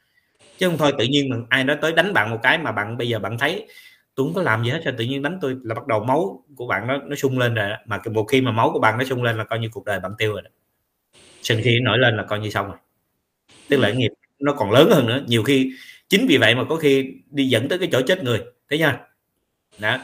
Chứ 0.57 0.70
không 0.70 0.78
thôi 0.78 0.93
tự 0.97 1.05
nhiên 1.05 1.30
mà 1.30 1.38
ai 1.49 1.63
nói 1.63 1.78
tới 1.82 1.93
đánh 1.93 2.13
bạn 2.13 2.30
một 2.30 2.39
cái 2.43 2.57
mà 2.57 2.72
bạn 2.72 2.97
bây 2.97 3.09
giờ 3.09 3.20
bạn 3.20 3.38
thấy 3.38 3.68
tôi 4.16 4.26
không 4.26 4.34
có 4.34 4.41
làm 4.41 4.63
gì 4.63 4.70
hết 4.70 4.82
sao 4.84 4.93
tự 4.97 5.05
nhiên 5.05 5.22
đánh 5.22 5.38
tôi 5.41 5.57
là 5.63 5.76
bắt 5.76 5.88
đầu 5.88 6.03
máu 6.03 6.43
của 6.55 6.68
bạn 6.68 6.88
nó 6.88 6.97
nó 6.97 7.16
sung 7.16 7.39
lên 7.39 7.53
rồi 7.53 7.70
đó. 7.70 7.76
mà 7.86 7.99
một 8.13 8.24
khi 8.24 8.41
mà 8.41 8.51
máu 8.51 8.70
của 8.74 8.80
bạn 8.80 8.97
nó 8.97 9.03
sung 9.03 9.24
lên 9.24 9.38
là 9.38 9.43
coi 9.43 9.59
như 9.59 9.70
cuộc 9.72 9.86
đời 9.86 9.99
bạn 9.99 10.11
tiêu 10.18 10.32
rồi 10.34 10.41
đó. 10.41 10.49
sân 11.41 11.59
khi 11.63 11.80
nổi 11.80 11.97
lên 11.97 12.18
là 12.18 12.24
coi 12.24 12.39
như 12.39 12.49
xong 12.49 12.68
rồi. 12.68 12.78
Tức 13.70 13.78
là 13.78 13.91
nghiệp 13.91 14.11
nó 14.39 14.53
còn 14.53 14.72
lớn 14.72 14.89
hơn 14.91 15.07
nữa. 15.07 15.24
Nhiều 15.28 15.43
khi 15.43 15.72
chính 16.09 16.26
vì 16.28 16.38
vậy 16.38 16.55
mà 16.55 16.63
có 16.70 16.76
khi 16.76 17.13
đi 17.32 17.45
dẫn 17.45 17.68
tới 17.68 17.80
cái 17.80 17.89
chỗ 17.91 18.01
chết 18.01 18.24
người 18.24 18.41
thấy 18.70 18.80
nha 18.80 18.99
đó. 19.80 19.97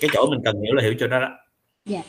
Cái 0.00 0.10
chỗ 0.12 0.26
mình 0.30 0.40
cần 0.44 0.60
hiểu 0.60 0.74
là 0.74 0.82
hiểu 0.82 0.94
cho 0.98 1.06
đó 1.06 1.20
đó. 1.20 1.30
Dạ. 1.84 2.02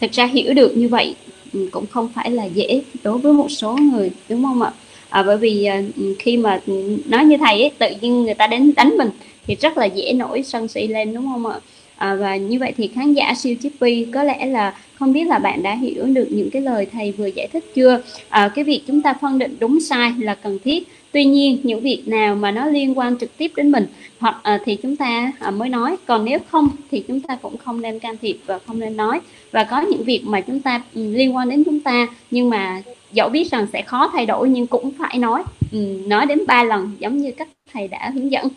Thực 0.00 0.12
ra 0.12 0.26
hiểu 0.26 0.54
được 0.54 0.72
như 0.76 0.88
vậy. 0.88 1.16
ừ, 1.26 1.32
cũng 1.70 1.86
không 1.86 2.08
phải 2.14 2.30
là 2.30 2.44
dễ 2.44 2.82
đối 3.02 3.18
với 3.18 3.32
một 3.32 3.48
số 3.50 3.76
người 3.76 4.10
đúng 4.28 4.44
không 4.44 4.62
ạ? 4.62 4.72
À, 5.08 5.22
bởi 5.22 5.36
vì 5.36 5.64
à, 5.64 5.82
khi 6.18 6.36
mà 6.36 6.60
nói 7.06 7.24
như 7.24 7.36
thầy 7.36 7.62
ấy, 7.62 7.70
tự 7.78 7.86
nhiên 8.00 8.22
người 8.22 8.34
ta 8.34 8.46
đến 8.46 8.72
đánh 8.76 8.96
mình 8.98 9.10
thì 9.46 9.56
rất 9.60 9.78
là 9.78 9.84
dễ 9.84 10.12
nổi 10.12 10.42
sân 10.42 10.68
si 10.68 10.86
lên 10.86 11.14
đúng 11.14 11.26
không 11.26 11.46
ạ? 11.46 11.60
À, 11.96 12.14
và 12.14 12.36
như 12.36 12.58
vậy 12.58 12.72
thì 12.76 12.90
khán 12.94 13.12
giả 13.12 13.34
siêu 13.34 13.54
chippy 13.62 14.04
có 14.04 14.22
lẽ 14.22 14.46
là 14.46 14.74
không 14.94 15.12
biết 15.12 15.24
là 15.24 15.38
bạn 15.38 15.62
đã 15.62 15.74
hiểu 15.74 16.04
được 16.04 16.28
những 16.30 16.50
cái 16.50 16.62
lời 16.62 16.86
thầy 16.92 17.12
vừa 17.12 17.26
giải 17.26 17.48
thích 17.52 17.64
chưa? 17.74 18.02
À, 18.28 18.50
cái 18.54 18.64
việc 18.64 18.82
chúng 18.86 19.02
ta 19.02 19.14
phân 19.20 19.38
định 19.38 19.56
đúng 19.60 19.80
sai 19.80 20.12
là 20.18 20.34
cần 20.34 20.58
thiết 20.64 20.88
tuy 21.12 21.24
nhiên 21.24 21.58
những 21.62 21.80
việc 21.80 22.02
nào 22.06 22.34
mà 22.34 22.50
nó 22.50 22.66
liên 22.66 22.98
quan 22.98 23.18
trực 23.18 23.36
tiếp 23.36 23.52
đến 23.56 23.70
mình 23.70 23.86
hoặc 24.18 24.36
à, 24.42 24.58
thì 24.64 24.76
chúng 24.76 24.96
ta 24.96 25.32
à, 25.40 25.50
mới 25.50 25.68
nói. 25.68 25.96
Còn 26.06 26.24
nếu 26.24 26.38
không 26.50 26.68
thì 26.90 27.04
chúng 27.08 27.20
ta 27.20 27.38
cũng 27.42 27.56
không 27.56 27.80
nên 27.80 27.98
can 27.98 28.16
thiệp 28.22 28.36
và 28.46 28.58
không 28.66 28.80
nên 28.80 28.96
nói. 28.96 29.20
Và 29.52 29.64
có 29.64 29.80
những 29.80 30.04
việc 30.04 30.22
mà 30.24 30.40
chúng 30.40 30.60
ta 30.60 30.82
um, 30.94 31.12
liên 31.12 31.36
quan 31.36 31.48
đến 31.48 31.64
chúng 31.64 31.80
ta 31.80 32.06
nhưng 32.30 32.50
mà 32.50 32.82
dẫu 33.12 33.28
biết 33.28 33.50
rằng 33.50 33.66
sẽ 33.72 33.82
khó 33.82 34.10
thay 34.12 34.26
đổi 34.26 34.48
nhưng 34.48 34.66
cũng 34.66 34.90
phải 34.98 35.18
nói. 35.18 35.42
Um, 35.72 36.08
nói 36.08 36.26
đến 36.26 36.38
ba 36.46 36.64
lần 36.64 36.96
giống 36.98 37.18
như 37.18 37.32
cách 37.32 37.48
thầy 37.72 37.88
đã 37.88 38.10
hướng 38.14 38.32
dẫn. 38.32 38.48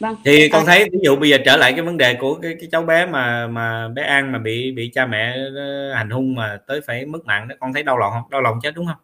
Vâng 0.00 0.16
thì 0.24 0.48
con 0.48 0.66
thấy 0.66 0.88
ví 0.92 0.98
dụ 1.02 1.16
bây 1.16 1.30
giờ 1.30 1.38
trở 1.44 1.56
lại 1.56 1.72
cái 1.72 1.82
vấn 1.82 1.96
đề 1.96 2.14
của 2.14 2.34
cái, 2.34 2.54
cái 2.60 2.68
cháu 2.72 2.82
bé 2.82 3.06
mà 3.06 3.46
mà 3.46 3.88
bé 3.88 4.02
An 4.02 4.32
mà 4.32 4.38
bị 4.38 4.72
bị 4.72 4.90
cha 4.94 5.06
mẹ 5.06 5.36
ờ, 5.56 5.92
hành 5.94 6.10
hung 6.10 6.34
mà 6.34 6.58
tới 6.66 6.80
phải 6.86 7.06
mất 7.06 7.24
mạng 7.24 7.48
đó 7.48 7.54
con 7.60 7.72
thấy 7.72 7.82
đau 7.82 7.98
lòng 7.98 8.12
không? 8.12 8.30
Đau 8.30 8.40
lòng 8.40 8.58
chết 8.62 8.74
đúng 8.74 8.86
không 8.86 8.96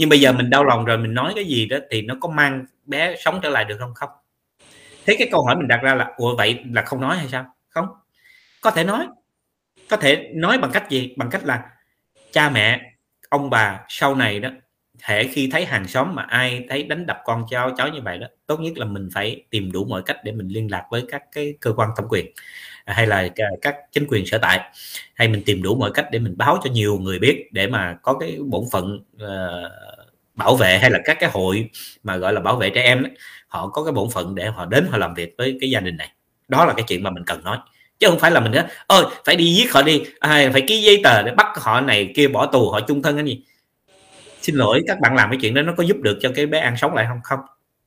nhưng 0.00 0.08
bây 0.08 0.20
giờ 0.20 0.32
mình 0.32 0.50
đau 0.50 0.64
lòng 0.64 0.84
rồi 0.84 0.98
mình 0.98 1.14
nói 1.14 1.32
cái 1.34 1.44
gì 1.44 1.66
đó 1.66 1.76
thì 1.90 2.02
nó 2.02 2.14
có 2.20 2.28
mang 2.28 2.64
bé 2.84 3.16
sống 3.16 3.40
trở 3.42 3.50
lại 3.50 3.64
được 3.64 3.76
không? 3.78 3.94
Không. 3.94 4.10
Thế 5.06 5.16
cái 5.18 5.28
câu 5.32 5.44
hỏi 5.44 5.56
mình 5.56 5.68
đặt 5.68 5.80
ra 5.82 5.94
là 5.94 6.12
ủa 6.16 6.36
vậy 6.36 6.64
là 6.72 6.82
không 6.82 7.00
nói 7.00 7.16
hay 7.16 7.28
sao? 7.28 7.54
Không. 7.68 7.86
Có 8.60 8.70
thể 8.70 8.84
nói. 8.84 9.06
Có 9.90 9.96
thể 9.96 10.30
nói 10.34 10.58
bằng 10.58 10.70
cách 10.72 10.90
gì? 10.90 11.14
Bằng 11.16 11.30
cách 11.30 11.44
là 11.44 11.62
cha 12.32 12.50
mẹ 12.50 12.80
ông 13.28 13.50
bà 13.50 13.80
sau 13.88 14.14
này 14.14 14.40
đó 14.40 14.48
thể 15.02 15.28
khi 15.32 15.48
thấy 15.52 15.64
hàng 15.64 15.88
xóm 15.88 16.14
mà 16.14 16.22
ai 16.22 16.66
thấy 16.68 16.82
đánh 16.82 17.06
đập 17.06 17.20
con 17.24 17.44
cháu 17.50 17.70
cháu 17.76 17.88
như 17.88 18.00
vậy 18.04 18.18
đó 18.18 18.26
tốt 18.46 18.60
nhất 18.60 18.78
là 18.78 18.84
mình 18.84 19.08
phải 19.14 19.44
tìm 19.50 19.72
đủ 19.72 19.84
mọi 19.84 20.02
cách 20.06 20.16
để 20.24 20.32
mình 20.32 20.48
liên 20.48 20.70
lạc 20.70 20.86
với 20.90 21.04
các 21.08 21.22
cái 21.32 21.54
cơ 21.60 21.72
quan 21.76 21.90
thẩm 21.96 22.06
quyền 22.08 22.26
hay 22.86 23.06
là 23.06 23.28
các 23.62 23.76
chính 23.92 24.06
quyền 24.08 24.26
sở 24.26 24.38
tại. 24.38 24.60
Hay 25.14 25.28
mình 25.28 25.42
tìm 25.46 25.62
đủ 25.62 25.74
mọi 25.74 25.90
cách 25.94 26.06
để 26.12 26.18
mình 26.18 26.34
báo 26.36 26.60
cho 26.64 26.70
nhiều 26.70 26.98
người 26.98 27.18
biết 27.18 27.48
để 27.52 27.66
mà 27.66 27.96
có 28.02 28.14
cái 28.18 28.36
bổn 28.46 28.64
phận 28.72 29.00
uh, 29.14 29.70
bảo 30.34 30.56
vệ 30.56 30.78
hay 30.78 30.90
là 30.90 30.98
các 31.04 31.16
cái 31.20 31.30
hội 31.32 31.70
mà 32.02 32.16
gọi 32.16 32.32
là 32.32 32.40
bảo 32.40 32.56
vệ 32.56 32.70
trẻ 32.70 32.82
em 32.82 33.04
họ 33.48 33.68
có 33.68 33.84
cái 33.84 33.92
bổn 33.92 34.10
phận 34.10 34.34
để 34.34 34.46
họ 34.46 34.66
đến 34.66 34.86
họ 34.90 34.98
làm 34.98 35.14
việc 35.14 35.34
với 35.38 35.58
cái 35.60 35.70
gia 35.70 35.80
đình 35.80 35.96
này. 35.96 36.12
Đó 36.48 36.64
là 36.64 36.72
cái 36.72 36.84
chuyện 36.88 37.02
mà 37.02 37.10
mình 37.10 37.24
cần 37.26 37.44
nói. 37.44 37.58
Chứ 37.98 38.08
không 38.08 38.18
phải 38.18 38.30
là 38.30 38.40
mình 38.40 38.52
nói 38.52 38.64
ơi 38.86 39.04
phải 39.24 39.36
đi 39.36 39.54
giết 39.54 39.72
họ 39.72 39.82
đi 39.82 40.02
à, 40.18 40.50
phải 40.52 40.62
ký 40.68 40.82
giấy 40.82 41.00
tờ 41.04 41.22
để 41.22 41.32
bắt 41.32 41.46
họ 41.56 41.80
này 41.80 42.12
kia 42.16 42.28
bỏ 42.28 42.46
tù 42.46 42.70
họ 42.70 42.80
chung 42.80 43.02
thân 43.02 43.16
cái 43.16 43.24
gì. 43.24 43.42
Xin 44.42 44.54
lỗi 44.54 44.82
các 44.86 45.00
bạn 45.00 45.16
làm 45.16 45.30
cái 45.30 45.38
chuyện 45.42 45.54
đó 45.54 45.62
nó 45.62 45.72
có 45.76 45.82
giúp 45.82 45.96
được 45.96 46.18
cho 46.20 46.30
cái 46.34 46.46
bé 46.46 46.58
ăn 46.58 46.76
sống 46.76 46.94
lại 46.94 47.06
không? 47.08 47.20
Không 47.24 47.40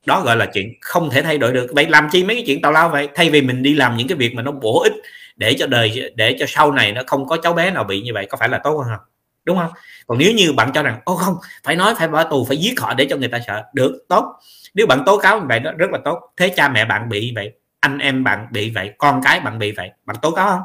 đó 0.06 0.20
gọi 0.20 0.36
là 0.36 0.46
chuyện 0.46 0.74
không 0.80 1.10
thể 1.10 1.22
thay 1.22 1.38
đổi 1.38 1.52
được. 1.52 1.66
Vậy 1.72 1.86
làm 1.88 2.08
chi 2.12 2.24
mấy 2.24 2.36
cái 2.36 2.44
chuyện 2.46 2.62
tào 2.62 2.72
lao 2.72 2.88
vậy? 2.88 3.08
Thay 3.14 3.30
vì 3.30 3.42
mình 3.42 3.62
đi 3.62 3.74
làm 3.74 3.96
những 3.96 4.08
cái 4.08 4.16
việc 4.18 4.34
mà 4.34 4.42
nó 4.42 4.52
bổ 4.52 4.82
ích 4.82 4.92
để 5.36 5.54
cho 5.58 5.66
đời, 5.66 6.12
để 6.14 6.36
cho 6.38 6.46
sau 6.48 6.72
này 6.72 6.92
nó 6.92 7.02
không 7.06 7.26
có 7.26 7.36
cháu 7.36 7.52
bé 7.52 7.70
nào 7.70 7.84
bị 7.84 8.02
như 8.02 8.10
vậy, 8.14 8.26
có 8.30 8.36
phải 8.36 8.48
là 8.48 8.58
tốt 8.64 8.78
hơn 8.78 8.96
không? 8.96 9.06
Đúng 9.44 9.58
không? 9.58 9.70
Còn 10.06 10.18
nếu 10.18 10.32
như 10.32 10.52
bạn 10.52 10.70
cho 10.74 10.82
rằng, 10.82 11.00
ô, 11.04 11.16
không, 11.16 11.34
phải 11.64 11.76
nói, 11.76 11.94
phải 11.94 12.08
bỏ 12.08 12.24
tù, 12.24 12.44
phải 12.44 12.56
giết 12.56 12.80
họ 12.80 12.94
để 12.94 13.06
cho 13.10 13.16
người 13.16 13.28
ta 13.28 13.38
sợ. 13.46 13.64
Được, 13.72 14.04
tốt. 14.08 14.36
Nếu 14.74 14.86
bạn 14.86 15.02
tố 15.06 15.18
cáo 15.18 15.40
như 15.40 15.46
vậy 15.48 15.60
đó, 15.60 15.72
rất 15.78 15.90
là 15.90 15.98
tốt. 16.04 16.32
Thế 16.36 16.48
cha 16.48 16.68
mẹ 16.68 16.84
bạn 16.84 17.08
bị 17.08 17.32
vậy, 17.34 17.52
anh 17.80 17.98
em 17.98 18.24
bạn 18.24 18.46
bị 18.50 18.70
vậy, 18.70 18.90
con 18.98 19.20
cái 19.24 19.40
bạn 19.40 19.58
bị 19.58 19.72
vậy, 19.72 19.90
bạn 20.04 20.16
tố 20.22 20.30
cáo 20.30 20.46
không? 20.46 20.62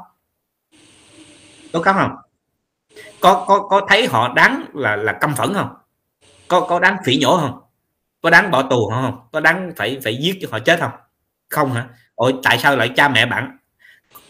Tố 1.71 1.81
cáo 1.81 1.93
không? 1.93 2.15
Có 3.19 3.45
có 3.47 3.59
có 3.59 3.85
thấy 3.89 4.07
họ 4.07 4.33
đáng 4.33 4.65
là 4.73 4.95
là 4.95 5.13
căm 5.13 5.35
phẫn 5.35 5.53
không? 5.53 5.69
Có 6.47 6.61
có 6.61 6.79
đáng 6.79 6.97
phỉ 7.05 7.17
nhổ 7.21 7.37
không? 7.37 7.59
Có 8.21 8.29
đáng 8.29 8.51
bỏ 8.51 8.63
tù 8.63 8.89
không? 8.89 9.19
Có 9.31 9.39
đáng 9.39 9.71
phải 9.77 9.99
phải 10.03 10.15
giết 10.15 10.37
cho 10.41 10.47
họ 10.51 10.59
chết 10.59 10.79
không? 10.79 10.91
Không 11.49 11.73
hả? 11.73 11.87
Ôi, 12.15 12.33
tại 12.43 12.57
sao 12.57 12.75
lại 12.77 12.89
cha 12.95 13.09
mẹ 13.09 13.25
bạn, 13.25 13.57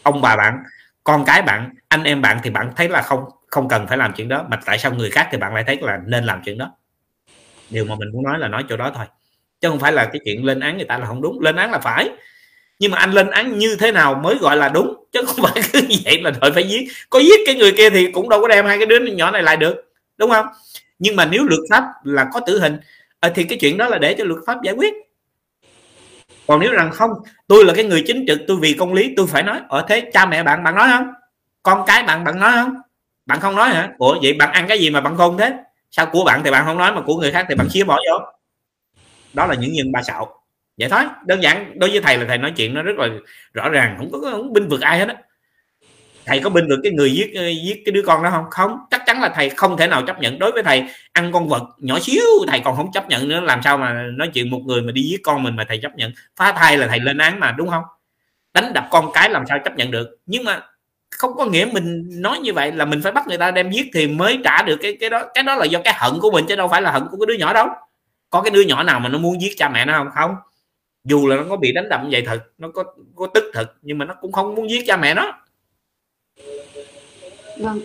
ông 0.02 0.20
bà 0.20 0.36
bạn, 0.36 0.62
con 1.04 1.24
cái 1.24 1.42
bạn, 1.42 1.74
anh 1.88 2.04
em 2.04 2.22
bạn 2.22 2.40
thì 2.42 2.50
bạn 2.50 2.72
thấy 2.76 2.88
là 2.88 3.02
không 3.02 3.24
không 3.46 3.68
cần 3.68 3.86
phải 3.86 3.98
làm 3.98 4.12
chuyện 4.16 4.28
đó, 4.28 4.44
mà 4.50 4.58
tại 4.66 4.78
sao 4.78 4.94
người 4.94 5.10
khác 5.10 5.28
thì 5.32 5.38
bạn 5.38 5.54
lại 5.54 5.64
thấy 5.66 5.78
là 5.80 5.98
nên 6.06 6.24
làm 6.24 6.42
chuyện 6.44 6.58
đó? 6.58 6.72
Điều 7.70 7.84
mà 7.84 7.94
mình 7.94 8.08
muốn 8.12 8.22
nói 8.22 8.38
là 8.38 8.48
nói 8.48 8.64
chỗ 8.68 8.76
đó 8.76 8.92
thôi. 8.94 9.06
Chứ 9.60 9.68
không 9.68 9.78
phải 9.78 9.92
là 9.92 10.04
cái 10.04 10.20
chuyện 10.24 10.44
lên 10.44 10.60
án 10.60 10.76
người 10.76 10.86
ta 10.86 10.98
là 10.98 11.06
không 11.06 11.22
đúng, 11.22 11.40
lên 11.40 11.56
án 11.56 11.70
là 11.70 11.78
phải. 11.78 12.10
Nhưng 12.78 12.90
mà 12.90 12.98
anh 12.98 13.12
lên 13.12 13.30
án 13.30 13.58
như 13.58 13.76
thế 13.80 13.92
nào 13.92 14.14
mới 14.14 14.38
gọi 14.40 14.56
là 14.56 14.68
đúng? 14.68 15.04
Chứ 15.12 15.20
không 15.26 15.44
phải 15.44 15.62
cứ 15.72 15.80
vậy 16.04 16.22
là 16.22 16.30
đợi 16.40 16.50
phải 16.52 16.68
giết. 16.68 16.88
Có 17.10 17.18
giết 17.18 17.40
cái 17.46 17.54
người 17.54 17.72
kia 17.72 17.90
thì 17.90 18.12
cũng 18.12 18.28
đâu 18.28 18.40
có 18.42 18.48
đem 18.48 18.66
hai 18.66 18.78
cái 18.78 18.86
đứa 18.86 18.98
nhỏ 19.00 19.30
này 19.30 19.42
lại 19.42 19.56
được, 19.56 19.92
đúng 20.16 20.30
không? 20.30 20.46
Nhưng 20.98 21.16
mà 21.16 21.24
nếu 21.24 21.44
luật 21.44 21.60
pháp 21.70 21.84
là 22.04 22.26
có 22.32 22.40
tử 22.40 22.60
hình 22.60 22.80
à, 23.20 23.30
thì 23.34 23.44
cái 23.44 23.58
chuyện 23.60 23.76
đó 23.76 23.88
là 23.88 23.98
để 23.98 24.14
cho 24.14 24.24
luật 24.24 24.40
pháp 24.46 24.62
giải 24.62 24.74
quyết. 24.74 24.94
Còn 26.46 26.60
nếu 26.60 26.72
rằng 26.72 26.90
không 26.90 27.10
tôi 27.46 27.64
là 27.64 27.74
cái 27.74 27.84
người 27.84 28.04
chính 28.06 28.24
trực 28.26 28.40
tôi 28.48 28.56
vì 28.60 28.74
công 28.78 28.94
lý 28.94 29.14
tôi 29.16 29.26
phải 29.26 29.42
nói 29.42 29.60
ở 29.68 29.84
thế 29.88 30.10
cha 30.12 30.26
mẹ 30.26 30.42
bạn 30.42 30.64
bạn 30.64 30.74
nói 30.74 30.88
không? 30.90 31.06
Con 31.62 31.84
cái 31.86 32.02
bạn 32.02 32.24
bạn 32.24 32.40
nói 32.40 32.52
không? 32.54 32.74
Bạn 33.26 33.40
không 33.40 33.56
nói 33.56 33.68
hả? 33.68 33.92
Ủa 33.98 34.16
vậy 34.22 34.32
bạn 34.32 34.52
ăn 34.52 34.66
cái 34.68 34.78
gì 34.78 34.90
mà 34.90 35.00
bạn 35.00 35.16
khôn 35.16 35.38
thế? 35.38 35.54
Sao 35.90 36.06
của 36.06 36.24
bạn 36.24 36.40
thì 36.44 36.50
bạn 36.50 36.64
không 36.64 36.78
nói 36.78 36.92
mà 36.92 37.00
của 37.00 37.16
người 37.16 37.32
khác 37.32 37.46
thì 37.48 37.54
bạn 37.54 37.68
chia 37.70 37.84
bỏ 37.84 37.98
vô? 38.10 38.18
Đó 39.32 39.46
là 39.46 39.54
những 39.54 39.72
nhân 39.72 39.92
ba 39.92 40.02
xạo 40.02 40.40
vậy 40.78 40.88
thôi 40.88 41.00
đơn 41.26 41.42
giản 41.42 41.78
đối 41.78 41.90
với 41.90 42.00
thầy 42.00 42.18
là 42.18 42.24
thầy 42.28 42.38
nói 42.38 42.52
chuyện 42.56 42.74
nó 42.74 42.82
rất 42.82 42.96
là 42.96 43.08
rõ 43.54 43.68
ràng 43.68 43.94
không 43.98 44.10
có 44.12 44.18
không 44.30 44.52
binh 44.52 44.68
vực 44.68 44.80
ai 44.80 44.98
hết 44.98 45.08
á 45.08 45.14
thầy 46.30 46.40
có 46.40 46.50
binh 46.50 46.68
vực 46.68 46.78
cái 46.82 46.92
người 46.92 47.12
giết 47.12 47.34
ờ, 47.34 47.48
giết 47.48 47.82
cái 47.84 47.92
đứa 47.92 48.02
con 48.06 48.22
đó 48.22 48.30
không? 48.30 48.44
Không, 48.50 48.78
chắc 48.90 49.02
chắn 49.06 49.20
là 49.20 49.28
thầy 49.34 49.50
không 49.50 49.76
thể 49.76 49.86
nào 49.86 50.02
chấp 50.06 50.20
nhận. 50.20 50.38
Đối 50.38 50.52
với 50.52 50.62
thầy, 50.62 50.84
ăn 51.12 51.32
con 51.32 51.48
vật 51.48 51.62
nhỏ 51.78 51.98
xíu, 52.00 52.22
thầy 52.48 52.60
còn 52.60 52.76
không 52.76 52.92
chấp 52.92 53.08
nhận 53.08 53.28
nữa. 53.28 53.40
Làm 53.40 53.62
sao 53.62 53.78
mà 53.78 54.06
nói 54.16 54.28
chuyện 54.34 54.50
một 54.50 54.60
người 54.66 54.82
mà 54.82 54.92
đi 54.92 55.02
giết 55.02 55.20
con 55.22 55.42
mình 55.42 55.56
mà 55.56 55.64
thầy 55.68 55.78
chấp 55.82 55.96
nhận? 55.96 56.12
Phá 56.36 56.52
thai 56.52 56.78
là 56.78 56.86
thầy 56.86 57.00
lên 57.00 57.18
án 57.18 57.40
mà, 57.40 57.52
đúng 57.52 57.68
không? 57.68 57.82
Đánh 58.54 58.72
đập 58.72 58.84
con 58.90 59.10
cái 59.14 59.30
làm 59.30 59.44
sao 59.48 59.58
chấp 59.64 59.76
nhận 59.76 59.90
được? 59.90 60.18
Nhưng 60.26 60.44
mà 60.44 60.60
không 61.10 61.36
có 61.36 61.46
nghĩa 61.46 61.66
mình 61.72 62.08
nói 62.22 62.38
như 62.38 62.52
vậy 62.52 62.72
là 62.72 62.84
mình 62.84 63.02
phải 63.02 63.12
bắt 63.12 63.26
người 63.28 63.38
ta 63.38 63.50
đem 63.50 63.70
giết 63.70 63.86
thì 63.94 64.06
mới 64.06 64.38
trả 64.44 64.62
được 64.62 64.76
cái 64.82 64.96
cái 65.00 65.10
đó. 65.10 65.22
Cái 65.34 65.44
đó 65.44 65.54
là 65.54 65.64
do 65.64 65.80
cái 65.84 65.94
hận 65.96 66.20
của 66.20 66.30
mình 66.30 66.44
chứ 66.48 66.56
đâu 66.56 66.68
phải 66.68 66.82
là 66.82 66.90
hận 66.90 67.02
của 67.10 67.16
cái 67.20 67.26
đứa 67.26 67.34
nhỏ 67.34 67.52
đâu. 67.52 67.68
Có 68.30 68.42
cái 68.42 68.50
đứa 68.50 68.62
nhỏ 68.62 68.82
nào 68.82 69.00
mà 69.00 69.08
nó 69.08 69.18
muốn 69.18 69.40
giết 69.40 69.52
cha 69.56 69.68
mẹ 69.68 69.84
nó 69.84 69.92
không? 69.98 70.08
Không. 70.14 70.34
Dù 71.04 71.26
là 71.26 71.36
nó 71.36 71.44
có 71.48 71.56
bị 71.56 71.72
đánh 71.72 71.88
đập 71.88 72.00
vậy 72.10 72.22
thật, 72.26 72.40
nó 72.58 72.68
có 72.74 72.84
có 73.16 73.26
tức 73.34 73.44
thật, 73.54 73.72
nhưng 73.82 73.98
mà 73.98 74.04
nó 74.04 74.14
cũng 74.20 74.32
không 74.32 74.54
muốn 74.54 74.70
giết 74.70 74.84
cha 74.86 74.96
mẹ 74.96 75.14
nó 75.14 75.32
vâng 77.60 77.80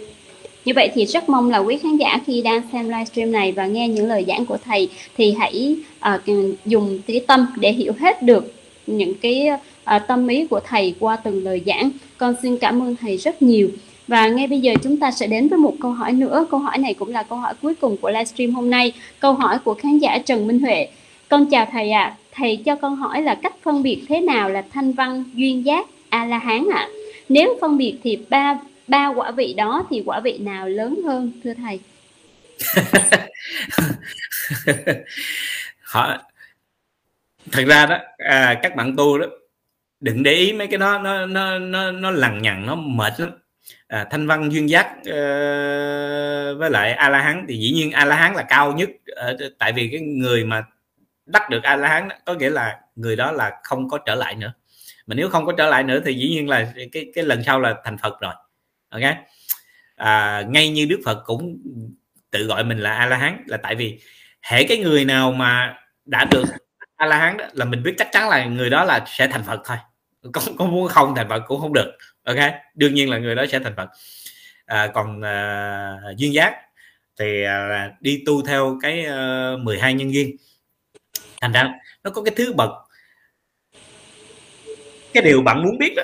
như 0.66 0.74
vậy 0.76 0.90
thì 0.94 1.06
rất 1.06 1.30
mong 1.30 1.50
là 1.50 1.58
quý 1.58 1.78
khán 1.78 1.98
giả 1.98 2.20
khi 2.26 2.42
đang 2.42 2.62
xem 2.72 2.86
livestream 2.86 3.32
này 3.32 3.52
và 3.52 3.66
nghe 3.66 3.88
những 3.88 4.08
lời 4.08 4.26
giảng 4.28 4.46
của 4.46 4.58
thầy 4.66 4.90
thì 5.18 5.36
hãy 5.40 5.76
uh, 6.16 6.22
dùng 6.66 7.00
cái 7.08 7.22
tâm 7.28 7.48
để 7.60 7.72
hiểu 7.72 7.94
hết 8.00 8.22
được 8.22 8.54
những 8.88 9.14
cái 9.22 9.48
uh, 9.96 10.02
tâm 10.08 10.28
ý 10.28 10.48
của 10.48 10.60
thầy 10.60 10.96
qua 11.00 11.16
từng 11.16 11.44
lời 11.44 11.62
giảng. 11.66 11.90
Con 12.18 12.36
xin 12.42 12.58
cảm 12.58 12.82
ơn 12.82 12.96
thầy 12.96 13.18
rất 13.18 13.42
nhiều. 13.42 13.70
Và 14.08 14.28
ngay 14.28 14.48
bây 14.48 14.60
giờ 14.60 14.74
chúng 14.84 14.98
ta 14.98 15.12
sẽ 15.12 15.28
đến 15.28 15.48
với 15.48 15.58
một 15.58 15.74
câu 15.80 15.92
hỏi 15.92 16.12
nữa. 16.12 16.46
Câu 16.52 16.60
hỏi 16.60 16.78
này 16.78 16.94
cũng 16.94 17.12
là 17.12 17.24
câu 17.24 17.38
hỏi 17.38 17.54
cuối 17.62 17.76
cùng 17.76 17.98
của 17.98 18.10
livestream 18.10 18.52
hôm 18.52 18.70
nay. 18.70 18.92
Câu 19.20 19.34
hỏi 19.34 19.60
của 19.60 19.74
khán 19.74 19.98
giả 19.98 20.18
Trần 20.18 20.48
Minh 20.48 20.60
Huệ. 20.60 20.88
Con 21.30 21.46
chào 21.46 21.68
thầy 21.72 21.92
ạ. 21.92 22.04
À. 22.04 22.16
Thầy 22.32 22.58
cho 22.58 22.76
con 22.76 22.96
hỏi 22.96 23.22
là 23.22 23.36
cách 23.36 23.56
phân 23.64 23.84
biệt 23.84 24.02
thế 24.10 24.20
nào 24.20 24.50
là 24.50 24.64
thanh 24.74 24.92
văn, 24.92 25.24
duyên 25.34 25.66
giác, 25.66 25.88
a 26.10 26.26
la 26.26 26.38
hán 26.38 26.68
ạ? 26.74 26.80
À? 26.80 26.90
Nếu 27.30 27.58
phân 27.62 27.78
biệt 27.78 27.96
thì 28.04 28.18
ba 28.30 28.58
ba 28.88 29.08
quả 29.08 29.32
vị 29.32 29.54
đó 29.58 29.88
thì 29.90 30.04
quả 30.06 30.20
vị 30.20 30.38
nào 30.38 30.70
lớn 30.70 31.00
hơn 31.06 31.32
thưa 31.44 31.54
thầy? 31.54 31.80
họ 35.82 36.18
thật 37.52 37.64
ra 37.68 37.86
đó 37.86 37.98
à, 38.18 38.60
các 38.64 38.76
bạn 38.76 38.96
tu 38.96 39.18
đó 39.18 39.26
đừng 40.00 40.24
để 40.24 40.34
ý 40.34 40.54
mấy 40.54 40.68
cái 40.68 40.78
đó 40.78 41.00
nó 41.00 41.26
nó 41.26 41.60
nó 41.60 41.92
nó 41.92 42.12
lằng 42.12 42.42
nhằng 42.42 42.66
nó 42.66 42.76
mệt 42.76 43.20
lắm. 43.20 43.32
À, 43.88 44.08
thanh 44.12 44.28
văn 44.28 44.52
duyên 44.52 44.70
giác 44.70 44.96
uh, 45.00 46.60
với 46.60 46.70
lại 46.70 46.94
a 46.94 47.10
la 47.10 47.22
hán 47.22 47.46
thì 47.50 47.58
dĩ 47.58 47.72
nhiên 47.72 47.92
a 47.92 48.06
la 48.06 48.16
hán 48.16 48.34
là 48.34 48.44
cao 48.44 48.72
nhất 48.72 48.90
uh, 49.12 49.42
tại 49.60 49.74
vì 49.74 49.90
cái 49.92 50.02
người 50.02 50.46
mà 50.46 50.64
đắc 51.26 51.50
được 51.50 51.64
a 51.64 51.76
la 51.76 51.88
hán 51.88 52.10
có 52.26 52.34
nghĩa 52.34 52.50
là 52.50 52.80
người 52.96 53.16
đó 53.16 53.32
là 53.32 53.52
không 53.64 53.90
có 53.90 53.98
trở 54.06 54.16
lại 54.16 54.36
nữa. 54.36 54.54
Mà 55.08 55.16
nếu 55.16 55.30
không 55.30 55.46
có 55.46 55.54
trở 55.58 55.70
lại 55.70 55.84
nữa 55.84 56.00
thì 56.06 56.14
dĩ 56.14 56.30
nhiên 56.30 56.50
là 56.50 56.74
cái 56.92 57.12
cái 57.16 57.24
lần 57.24 57.44
sau 57.44 57.60
là 57.60 57.76
thành 57.84 57.98
phật 57.98 58.22
rồi 58.22 58.34
ok. 58.90 59.04
À, 59.96 60.44
ngay 60.50 60.70
như 60.70 60.86
đức 60.86 61.00
phật 61.06 61.24
cũng 61.26 61.58
tự 62.32 62.46
gọi 62.46 62.64
mình 62.64 62.80
là 62.80 62.94
a 62.94 63.06
la 63.06 63.18
hán 63.18 63.44
là 63.48 63.58
tại 63.58 63.76
vì 63.76 64.00
hệ 64.42 64.64
cái 64.64 64.78
người 64.78 65.06
nào 65.06 65.32
mà 65.32 65.78
đã 66.06 66.26
được 66.26 66.46
a 66.96 67.06
la 67.06 67.18
hán 67.18 67.38
đó 67.38 67.46
là 67.54 67.66
mình 67.66 67.84
biết 67.84 67.94
chắc 67.98 68.08
chắn 68.12 68.30
là 68.30 68.46
người 68.46 68.70
đó 68.70 68.84
là 68.84 69.04
sẽ 69.08 69.28
thành 69.28 69.44
phật 69.44 69.62
thôi. 69.66 69.78
Có, 70.34 70.42
có 70.58 70.66
muốn 70.66 70.88
không 70.88 71.16
thành 71.16 71.30
phật 71.30 71.44
cũng 71.48 71.62
không 71.62 71.74
được. 71.74 71.98
Ok? 72.24 72.38
Đương 72.76 72.94
nhiên 72.94 73.10
là 73.10 73.18
người 73.18 73.36
đó 73.36 73.46
sẽ 73.52 73.60
thành 73.60 73.74
phật. 73.78 73.90
À, 74.66 74.92
còn 74.94 75.22
à, 75.22 75.98
duyên 76.18 76.34
giác 76.34 76.62
thì 77.20 77.44
à, 77.44 77.92
đi 78.00 78.24
tu 78.26 78.42
theo 78.42 78.78
cái 78.82 79.06
ờ, 79.06 79.54
à, 79.56 79.58
12 79.58 79.94
nhân 79.94 80.14
duyên. 80.14 80.36
Thành 81.42 81.52
ra 81.52 81.74
nó 82.04 82.12
có 82.12 82.24
cái 82.24 82.34
thứ 82.38 82.54
bậc. 82.54 82.70
Cái 85.14 85.24
điều 85.24 85.42
bạn 85.42 85.64
muốn 85.64 85.78
biết 85.78 85.94
đó 85.96 86.04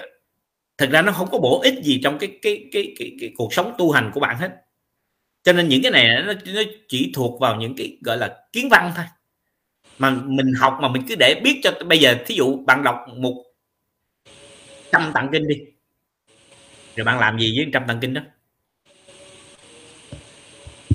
thật 0.82 0.90
ra 0.91 1.02
nó 1.02 1.12
không 1.12 1.28
có 1.32 1.38
bổ 1.38 1.62
ích 1.62 1.84
gì 1.84 1.99
trong 2.03 2.18
cái 2.20 2.40
cái 2.41 2.66
cái 2.72 2.94
cái, 2.99 3.12
cái 3.20 3.32
cuộc 3.36 3.53
sống 3.53 3.74
tu 3.78 3.91
hành 3.91 4.12
của 4.14 4.20
bạn 4.20 4.38
hết. 4.38 4.49
Cho 5.44 5.53
nên 5.53 5.68
những 5.68 5.82
cái 5.84 5.91
này 5.91 6.08
nó, 6.26 6.34
nó 6.53 6.62
chỉ 6.88 7.12
thuộc 7.16 7.41
vào 7.41 7.56
những 7.56 7.76
cái 7.76 7.98
gọi 8.02 8.18
là 8.18 8.38
kiến 8.53 8.70
văn 8.70 8.91
thôi. 8.95 9.06
Mà 9.98 10.10
mình 10.26 10.53
học 10.60 10.78
mà 10.82 10.88
mình 10.88 11.02
cứ 11.08 11.16
để 11.20 11.41
biết 11.44 11.60
cho 11.64 11.72
bây 11.86 11.99
giờ 11.99 12.16
thí 12.26 12.36
dụ 12.36 12.58
bạn 12.66 12.84
đọc 12.84 12.95
một 13.18 13.44
trăm 14.91 15.12
tặng 15.14 15.30
kinh 15.32 15.48
đi 15.48 15.56
rồi 16.95 17.06
bạn 17.06 17.20
làm 17.20 17.40
gì 17.40 17.53
với 17.58 17.70
trăm 17.74 17.84
tặng 17.88 17.99
kinh 18.02 18.14
đó? 18.14 18.22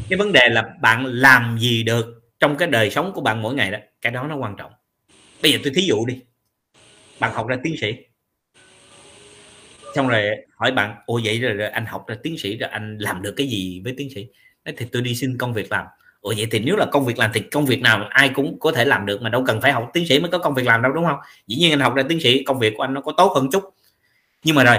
Cái 0.09 0.17
vấn 0.19 0.33
đề 0.33 0.49
là 0.49 0.75
bạn 0.81 1.07
làm 1.07 1.59
gì 1.61 1.83
được 1.83 2.23
trong 2.41 2.57
cái 2.57 2.69
đời 2.69 2.91
sống 2.91 3.13
của 3.15 3.21
bạn 3.21 3.43
mỗi 3.43 3.55
ngày 3.55 3.71
đó 3.71 3.79
cái 4.03 4.13
đó 4.13 4.27
nó 4.27 4.37
quan 4.37 4.55
trọng. 4.59 4.73
Bây 5.43 5.53
giờ 5.53 5.59
tôi 5.65 5.73
thí 5.77 5.83
dụ 5.83 6.07
đi 6.07 6.21
bạn 7.21 7.33
học 7.35 7.47
ra 7.47 7.57
tiến 7.63 7.75
sĩ 7.81 7.93
xong 9.97 10.09
rồi 10.09 10.31
hỏi 10.57 10.73
bạn 10.73 10.95
ồ 11.07 11.21
vậy 11.25 11.41
rồi, 11.41 11.53
rồi 11.53 11.69
anh 11.69 11.87
học 11.87 12.05
ra 12.09 12.17
tiến 12.23 12.39
sĩ 12.39 12.57
rồi 12.57 12.71
anh 12.71 12.99
làm 12.99 13.23
được 13.23 13.35
cái 13.37 13.47
gì 13.47 13.81
với 13.85 13.95
tiến 13.97 14.11
sĩ? 14.15 14.27
Nói, 14.65 14.75
thì 14.77 14.87
tôi 14.93 15.03
đi 15.03 15.15
xin 15.15 15.39
công 15.39 15.53
việc 15.53 15.73
làm. 15.73 15.87
Ồ 16.21 16.33
vậy 16.37 16.47
thì 16.51 16.59
nếu 16.59 16.77
là 16.77 16.87
công 16.93 17.05
việc 17.05 17.19
làm 17.19 17.31
thì 17.35 17.41
công 17.41 17.67
việc 17.67 17.81
nào 17.81 18.07
ai 18.11 18.29
cũng 18.29 18.61
có 18.61 18.73
thể 18.73 18.85
làm 18.85 19.07
được 19.07 19.23
mà 19.23 19.31
đâu 19.31 19.45
cần 19.47 19.61
phải 19.61 19.73
học 19.73 19.91
tiến 19.93 20.07
sĩ 20.09 20.21
mới 20.21 20.31
có 20.31 20.39
công 20.39 20.55
việc 20.55 20.67
làm 20.67 20.83
đâu 20.83 20.93
đúng 20.93 21.05
không? 21.05 21.19
Dĩ 21.47 21.57
nhiên 21.57 21.73
anh 21.73 21.81
học 21.81 21.95
ra 21.95 22.03
tiến 22.09 22.21
sĩ 22.21 22.45
công 22.45 22.59
việc 22.59 22.75
của 22.77 22.85
anh 22.85 22.95
nó 22.95 23.01
có 23.01 23.13
tốt 23.17 23.33
hơn 23.35 23.49
chút. 23.53 23.65
Nhưng 24.45 24.57
mà 24.57 24.65
rồi 24.65 24.77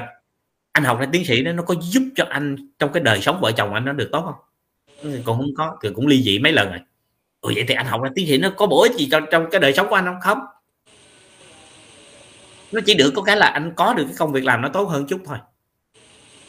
anh 0.71 0.83
học 0.83 0.99
ra 0.99 1.05
tiến 1.11 1.25
sĩ 1.25 1.43
đó 1.43 1.51
nó 1.51 1.63
có 1.63 1.75
giúp 1.81 2.03
cho 2.15 2.25
anh 2.29 2.55
trong 2.79 2.91
cái 2.93 3.03
đời 3.03 3.21
sống 3.21 3.39
vợ 3.41 3.51
chồng 3.51 3.73
anh 3.73 3.85
nó 3.85 3.93
được 3.93 4.09
tốt 4.11 4.21
không? 4.21 4.35
Còn 5.25 5.37
không 5.37 5.55
có 5.57 5.77
thì 5.83 5.89
cũng 5.95 6.07
ly 6.07 6.23
dị 6.23 6.39
mấy 6.39 6.51
lần 6.51 6.69
rồi. 6.69 6.79
Ồ 7.39 7.51
vậy 7.55 7.65
thì 7.67 7.75
anh 7.75 7.85
học 7.85 8.01
ra 8.01 8.09
tiến 8.15 8.27
sĩ 8.27 8.37
nó 8.37 8.49
có 8.49 8.67
bổ 8.67 8.81
ích 8.81 8.95
gì 8.95 9.07
trong 9.11 9.23
trong 9.31 9.49
cái 9.51 9.61
đời 9.61 9.73
sống 9.73 9.87
của 9.89 9.95
anh 9.95 10.05
không? 10.05 10.19
Không 10.21 10.39
nó 12.71 12.81
chỉ 12.85 12.93
được 12.93 13.11
có 13.15 13.21
cái 13.21 13.37
là 13.37 13.47
anh 13.47 13.73
có 13.75 13.93
được 13.93 14.03
cái 14.05 14.15
công 14.17 14.31
việc 14.31 14.45
làm 14.45 14.61
nó 14.61 14.69
tốt 14.69 14.83
hơn 14.83 15.07
chút 15.07 15.21
thôi. 15.25 15.37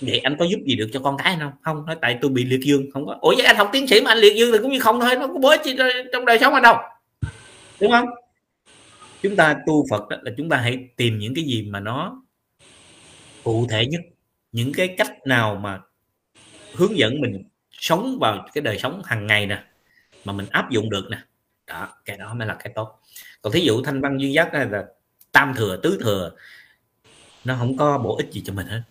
Vậy 0.01 0.19
anh 0.19 0.37
có 0.39 0.45
giúp 0.45 0.59
gì 0.67 0.77
được 0.77 0.91
cho 0.93 1.01
con 1.01 1.17
cái 1.25 1.37
không? 1.41 1.53
Không, 1.63 1.87
nói 1.87 1.97
tại 2.01 2.19
tôi 2.21 2.31
bị 2.31 2.45
liệt 2.45 2.61
dương, 2.63 2.91
không 2.93 3.07
có. 3.07 3.19
Ủa, 3.21 3.35
vậy 3.37 3.47
anh 3.47 3.57
học 3.57 3.71
tiến 3.73 3.87
sĩ 3.87 4.01
mà 4.01 4.11
anh 4.11 4.19
liệt 4.19 4.37
dương 4.37 4.53
thì 4.53 4.59
cũng 4.59 4.73
như 4.73 4.81
không 4.81 5.01
thôi, 5.01 5.17
nó 5.17 5.27
có 5.27 5.39
bố 5.41 5.55
gì 5.65 5.77
trong 6.13 6.25
đời 6.25 6.39
sống 6.39 6.55
anh 6.55 6.63
đâu. 6.63 6.77
Đúng 7.81 7.91
không? 7.91 8.09
Chúng 9.23 9.37
ta 9.37 9.57
tu 9.67 9.87
phật 9.91 10.09
đó 10.09 10.17
là 10.23 10.33
chúng 10.37 10.49
ta 10.49 10.57
hãy 10.57 10.89
tìm 10.97 11.19
những 11.19 11.35
cái 11.35 11.45
gì 11.45 11.63
mà 11.71 11.81
nó 11.81 12.23
cụ 13.45 13.67
thể 13.71 13.87
nhất. 13.87 14.01
Những 14.53 14.73
cái 14.73 14.89
cách 14.99 15.13
nào 15.27 15.55
mà 15.55 15.81
hướng 16.75 16.99
dẫn 16.99 17.21
mình 17.21 17.45
sống 17.73 18.19
vào 18.21 18.47
cái 18.55 18.63
đời 18.63 18.79
sống 18.79 19.03
hàng 19.05 19.27
ngày 19.27 19.47
nè, 19.47 19.63
mà 20.25 20.33
mình 20.33 20.47
áp 20.51 20.71
dụng 20.71 20.91
được 20.91 21.09
nè. 21.11 21.19
Đó, 21.67 21.89
cái 22.05 22.17
đó 22.17 22.35
mới 22.35 22.49
là 22.49 22.55
cái 22.55 22.73
tốt. 22.75 23.01
Còn 23.43 23.53
thí 23.53 23.61
dụ 23.61 23.83
thanh 23.83 24.01
văn 24.01 24.19
duyên 24.21 24.35
giác 24.35 24.55
là 24.55 24.85
tam 25.33 25.55
thừa 25.57 25.77
tứ 25.83 25.99
thừa 26.01 26.31
nó 27.45 27.57
không 27.59 27.77
có 27.77 27.99
bổ 27.99 28.17
ích 28.17 28.33
gì 28.33 28.43
cho 28.47 28.53
mình 28.53 28.67
hết. 28.67 28.83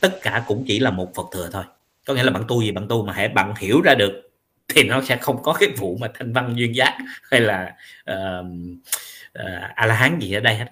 Tất 0.00 0.18
cả 0.22 0.44
cũng 0.46 0.64
chỉ 0.66 0.78
là 0.78 0.90
một 0.90 1.14
phật 1.14 1.26
thừa 1.32 1.48
thôi. 1.52 1.64
Có 2.06 2.14
nghĩa 2.14 2.22
là 2.22 2.30
bạn 2.30 2.44
tu 2.48 2.62
gì 2.62 2.72
bạn 2.72 2.88
tu 2.88 3.04
mà 3.04 3.12
hãy 3.12 3.28
bạn 3.28 3.54
hiểu 3.58 3.80
ra 3.84 3.94
được 3.94 4.30
thì 4.68 4.82
nó 4.82 5.02
sẽ 5.02 5.16
không 5.16 5.42
có 5.42 5.52
cái 5.52 5.68
vụ 5.76 5.96
mà 6.00 6.08
thanh 6.14 6.32
văn 6.32 6.54
duyên 6.56 6.74
giác 6.74 6.98
hay 7.30 7.40
là 7.40 7.76
uh, 8.10 8.14
uh, 8.14 8.46
ờ, 9.32 9.44
a 9.74 9.86
la 9.86 9.94
hán 9.94 10.18
gì 10.18 10.32
ở 10.32 10.40
đây 10.40 10.54
hết. 10.56 10.66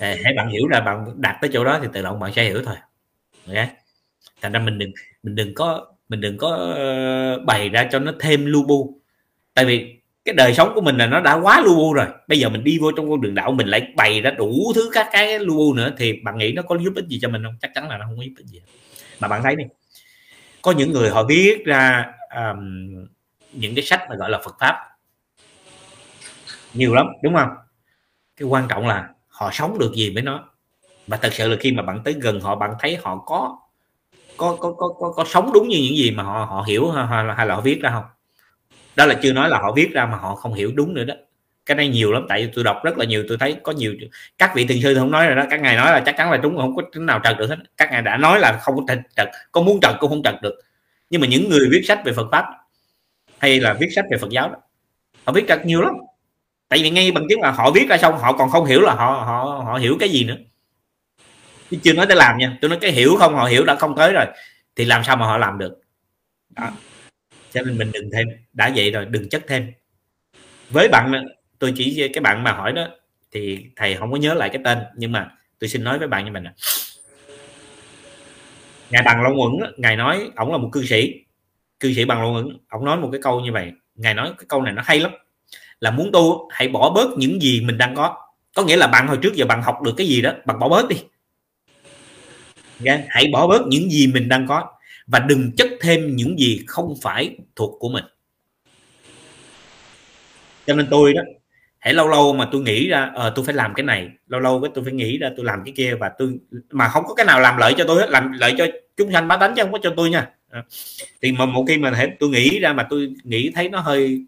Ờ, 0.00 0.14
hãy 0.24 0.32
bạn 0.36 0.48
hiểu 0.48 0.66
ra 0.66 0.80
bạn 0.80 1.04
đạt 1.16 1.36
tới 1.40 1.50
chỗ 1.52 1.64
đó 1.64 1.78
thì 1.82 1.88
tự 1.92 2.02
động 2.02 2.20
bạn 2.20 2.32
sẽ 2.32 2.44
hiểu 2.44 2.62
thôi. 2.64 2.76
Okay? 3.46 3.68
thành 4.42 4.52
ra 4.52 4.58
mình 4.58 4.78
đừng 4.78 4.92
mình 5.22 5.34
đừng 5.34 5.54
có 5.54 5.86
mình 6.08 6.20
đừng 6.20 6.38
có 6.38 6.48
ờ, 6.76 7.38
bày 7.46 7.68
ra 7.68 7.88
cho 7.92 7.98
nó 7.98 8.12
thêm 8.20 8.46
lu 8.46 8.66
bu. 8.66 9.00
Tại 9.54 9.64
vì 9.64 10.01
cái 10.24 10.34
đời 10.34 10.54
sống 10.54 10.72
của 10.74 10.80
mình 10.80 10.96
là 10.96 11.06
nó 11.06 11.20
đã 11.20 11.34
quá 11.34 11.60
lu 11.60 11.76
bu 11.76 11.92
rồi. 11.92 12.06
Bây 12.28 12.38
giờ 12.38 12.48
mình 12.48 12.64
đi 12.64 12.78
vô 12.78 12.92
trong 12.92 13.10
con 13.10 13.20
đường 13.20 13.34
đạo 13.34 13.52
mình 13.52 13.66
lại 13.66 13.92
bày 13.96 14.20
ra 14.20 14.30
đủ 14.30 14.72
thứ 14.74 14.90
các 14.92 15.08
cái 15.12 15.38
lu 15.38 15.56
bu 15.56 15.74
nữa 15.74 15.90
thì 15.98 16.12
bạn 16.24 16.38
nghĩ 16.38 16.52
nó 16.52 16.62
có 16.62 16.78
giúp 16.78 16.92
ích 16.96 17.06
gì 17.06 17.18
cho 17.22 17.28
mình 17.28 17.42
không? 17.44 17.54
Chắc 17.60 17.70
chắn 17.74 17.88
là 17.88 17.98
nó 17.98 18.04
không 18.06 18.16
có 18.16 18.22
giúp 18.22 18.32
ích 18.36 18.46
gì. 18.46 18.60
Mà 19.20 19.28
bạn 19.28 19.42
thấy 19.42 19.56
đi 19.56 19.64
có 20.62 20.72
những 20.72 20.92
người 20.92 21.10
họ 21.10 21.24
viết 21.24 21.64
ra 21.64 22.06
um, 22.36 23.06
những 23.52 23.74
cái 23.74 23.84
sách 23.84 24.00
mà 24.10 24.16
gọi 24.16 24.30
là 24.30 24.38
Phật 24.44 24.56
pháp. 24.60 24.76
Nhiều 26.74 26.94
lắm 26.94 27.06
đúng 27.22 27.34
không? 27.34 27.48
Cái 28.36 28.48
quan 28.48 28.68
trọng 28.68 28.86
là 28.86 29.08
họ 29.28 29.50
sống 29.52 29.78
được 29.78 29.92
gì 29.94 30.10
với 30.14 30.22
nó. 30.22 30.48
Và 31.06 31.16
thật 31.16 31.32
sự 31.32 31.48
là 31.48 31.56
khi 31.60 31.72
mà 31.72 31.82
bạn 31.82 32.00
tới 32.04 32.14
gần 32.20 32.40
họ 32.40 32.56
bạn 32.56 32.74
thấy 32.80 32.98
họ 33.02 33.16
có 33.26 33.58
có 34.36 34.56
có 34.60 34.72
có 34.72 34.88
có, 34.98 35.12
có 35.16 35.24
sống 35.24 35.52
đúng 35.52 35.68
như 35.68 35.78
những 35.82 35.96
gì 35.96 36.10
mà 36.10 36.22
họ 36.22 36.44
họ 36.44 36.64
hiểu 36.68 36.90
hay 36.90 37.24
là, 37.24 37.34
hay 37.34 37.46
là 37.46 37.54
họ 37.54 37.60
viết 37.60 37.80
ra 37.82 37.90
không? 37.90 38.04
Đó 38.96 39.06
là 39.06 39.14
chưa 39.22 39.32
nói 39.32 39.48
là 39.48 39.58
họ 39.58 39.72
viết 39.72 39.90
ra 39.92 40.06
mà 40.06 40.16
họ 40.16 40.34
không 40.34 40.54
hiểu 40.54 40.72
đúng 40.74 40.94
nữa 40.94 41.04
đó. 41.04 41.14
Cái 41.66 41.76
này 41.76 41.88
nhiều 41.88 42.12
lắm, 42.12 42.26
tại 42.28 42.42
vì 42.42 42.52
tôi 42.54 42.64
đọc 42.64 42.80
rất 42.84 42.98
là 42.98 43.04
nhiều, 43.04 43.24
tôi 43.28 43.38
thấy 43.38 43.56
có 43.62 43.72
nhiều 43.72 43.94
các 44.38 44.52
vị 44.54 44.66
thiền 44.66 44.82
sư 44.82 44.94
không 44.98 45.10
nói 45.10 45.26
rồi 45.26 45.36
đó, 45.36 45.44
các 45.50 45.60
ngài 45.60 45.76
nói 45.76 45.92
là 45.92 46.02
chắc 46.06 46.16
chắn 46.16 46.30
là 46.30 46.36
đúng, 46.36 46.56
không 46.56 46.76
có 46.76 46.82
tính 46.92 47.06
nào 47.06 47.20
trật 47.24 47.38
được 47.38 47.46
hết. 47.50 47.56
Các 47.76 47.88
ngài 47.92 48.02
đã 48.02 48.16
nói 48.16 48.40
là 48.40 48.58
không 48.62 48.76
có 48.76 48.94
trật 49.16 49.28
có 49.52 49.62
muốn 49.62 49.80
trật 49.80 49.94
cũng 50.00 50.10
không 50.10 50.22
trật 50.22 50.34
được. 50.42 50.54
Nhưng 51.10 51.20
mà 51.20 51.26
những 51.26 51.50
người 51.50 51.68
viết 51.70 51.82
sách 51.84 52.00
về 52.04 52.12
Phật 52.12 52.26
pháp 52.32 52.44
hay 53.38 53.60
là 53.60 53.72
viết 53.72 53.88
sách 53.94 54.04
về 54.10 54.18
Phật 54.18 54.30
giáo 54.30 54.48
đó, 54.48 54.56
họ 55.24 55.32
viết 55.32 55.44
trật 55.48 55.66
nhiều 55.66 55.80
lắm. 55.80 55.94
Tại 56.68 56.78
vì 56.82 56.90
ngay 56.90 57.12
bằng 57.12 57.26
chứng 57.28 57.40
là 57.40 57.50
họ 57.50 57.70
viết 57.70 57.86
ra 57.88 57.98
xong, 57.98 58.18
họ 58.18 58.32
còn 58.32 58.50
không 58.50 58.64
hiểu 58.64 58.80
là 58.80 58.94
họ 58.94 59.06
họ 59.06 59.62
họ 59.64 59.78
hiểu 59.78 59.96
cái 60.00 60.08
gì 60.08 60.24
nữa. 60.24 60.36
Tôi 61.70 61.80
chưa 61.82 61.92
nói 61.92 62.06
tới 62.06 62.16
làm 62.16 62.38
nha, 62.38 62.58
tôi 62.60 62.68
nói 62.68 62.78
cái 62.80 62.92
hiểu 62.92 63.16
không, 63.18 63.34
họ 63.34 63.44
hiểu 63.44 63.64
đã 63.64 63.74
không 63.74 63.96
tới 63.96 64.12
rồi, 64.12 64.26
thì 64.76 64.84
làm 64.84 65.04
sao 65.04 65.16
mà 65.16 65.26
họ 65.26 65.38
làm 65.38 65.58
được? 65.58 65.80
Đó 66.50 66.70
cho 67.52 67.62
nên 67.62 67.78
mình 67.78 67.90
đừng 67.92 68.10
thêm, 68.12 68.26
đã 68.52 68.72
vậy 68.76 68.90
rồi, 68.90 69.04
đừng 69.04 69.28
chất 69.28 69.44
thêm. 69.48 69.72
Với 70.70 70.88
bạn 70.88 71.12
tôi 71.58 71.72
chỉ 71.76 72.08
cái 72.14 72.20
bạn 72.20 72.44
mà 72.44 72.52
hỏi 72.52 72.72
đó, 72.72 72.88
thì 73.32 73.66
thầy 73.76 73.94
không 73.94 74.12
có 74.12 74.16
nhớ 74.18 74.34
lại 74.34 74.48
cái 74.48 74.60
tên, 74.64 74.78
nhưng 74.96 75.12
mà 75.12 75.30
tôi 75.58 75.68
xin 75.68 75.84
nói 75.84 75.98
với 75.98 76.08
bạn 76.08 76.24
như 76.24 76.30
mình 76.30 76.42
nè. 76.42 76.52
Ngài 78.90 79.02
bằng 79.02 79.22
long 79.22 79.40
quẩn 79.40 79.72
ngài 79.76 79.96
nói, 79.96 80.30
ổng 80.36 80.52
là 80.52 80.58
một 80.58 80.68
cư 80.72 80.84
sĩ 80.84 81.14
cư 81.80 81.92
sĩ 81.92 82.04
bằng 82.04 82.22
long 82.22 82.34
quẩn 82.34 82.58
ổng 82.68 82.84
nói 82.84 82.96
một 82.96 83.08
cái 83.12 83.20
câu 83.22 83.40
như 83.40 83.52
vậy, 83.52 83.72
ngài 83.94 84.14
nói 84.14 84.32
cái 84.38 84.44
câu 84.48 84.62
này 84.62 84.72
nó 84.72 84.82
hay 84.84 85.00
lắm. 85.00 85.12
Là 85.80 85.90
muốn 85.90 86.10
tu, 86.12 86.48
hãy 86.52 86.68
bỏ 86.68 86.90
bớt 86.90 87.10
những 87.18 87.42
gì 87.42 87.60
mình 87.60 87.78
đang 87.78 87.94
có. 87.94 88.16
Có 88.54 88.64
nghĩa 88.64 88.76
là 88.76 88.86
bạn 88.86 89.06
hồi 89.06 89.18
trước 89.22 89.34
giờ 89.34 89.46
bạn 89.46 89.62
học 89.62 89.82
được 89.82 89.94
cái 89.96 90.06
gì 90.06 90.22
đó, 90.22 90.32
bạn 90.44 90.58
bỏ 90.58 90.68
bớt 90.68 90.88
đi. 90.88 90.96
Okay? 92.86 93.04
hãy 93.08 93.28
bỏ 93.32 93.46
bớt 93.46 93.66
những 93.66 93.90
gì 93.90 94.06
mình 94.06 94.28
đang 94.28 94.46
có 94.46 94.72
và 95.12 95.18
đừng 95.18 95.52
chất 95.56 95.68
thêm 95.80 96.16
những 96.16 96.38
gì 96.38 96.64
không 96.66 96.94
phải 97.02 97.36
thuộc 97.56 97.76
của 97.78 97.88
mình 97.88 98.04
cho 100.66 100.74
nên 100.74 100.86
tôi 100.90 101.14
đó 101.14 101.22
hãy 101.78 101.94
lâu 101.94 102.08
lâu 102.08 102.32
mà 102.32 102.48
tôi 102.52 102.60
nghĩ 102.60 102.88
ra 102.88 103.10
ờ, 103.14 103.32
tôi 103.36 103.44
phải 103.44 103.54
làm 103.54 103.74
cái 103.74 103.84
này 103.84 104.08
lâu 104.26 104.40
lâu 104.40 104.60
cái 104.60 104.70
tôi 104.74 104.84
phải 104.84 104.92
nghĩ 104.92 105.18
ra 105.18 105.30
tôi 105.36 105.46
làm 105.46 105.62
cái 105.64 105.74
kia 105.76 105.94
và 106.00 106.10
tôi 106.18 106.38
mà 106.70 106.88
không 106.88 107.04
có 107.06 107.14
cái 107.14 107.26
nào 107.26 107.40
làm 107.40 107.56
lợi 107.56 107.74
cho 107.78 107.84
tôi 107.84 108.00
hết 108.00 108.10
làm 108.10 108.32
lợi 108.32 108.54
cho 108.58 108.66
chúng 108.96 109.12
sanh 109.12 109.28
bá 109.28 109.36
tánh 109.36 109.54
chứ 109.56 109.62
không 109.62 109.72
có 109.72 109.78
cho 109.82 109.94
tôi 109.96 110.10
nha 110.10 110.30
à. 110.50 110.62
thì 111.22 111.32
mà 111.32 111.46
một 111.46 111.64
khi 111.68 111.78
mà 111.78 111.90
thể 111.90 112.08
tôi 112.20 112.30
nghĩ 112.30 112.58
ra 112.58 112.72
mà 112.72 112.86
tôi 112.90 113.14
nghĩ 113.24 113.50
thấy 113.54 113.68
nó 113.68 113.80
hơi 113.80 114.24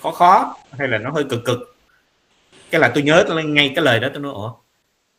khó 0.00 0.10
khó 0.10 0.56
hay 0.78 0.88
là 0.88 0.98
nó 0.98 1.10
hơi 1.10 1.24
cực 1.24 1.44
cực 1.44 1.76
cái 2.70 2.80
là 2.80 2.88
tôi 2.94 3.02
nhớ 3.02 3.24
tôi 3.28 3.44
ngay 3.44 3.72
cái 3.74 3.84
lời 3.84 4.00
đó 4.00 4.08
tôi 4.14 4.22
nói 4.22 4.32
ủa 4.32 4.52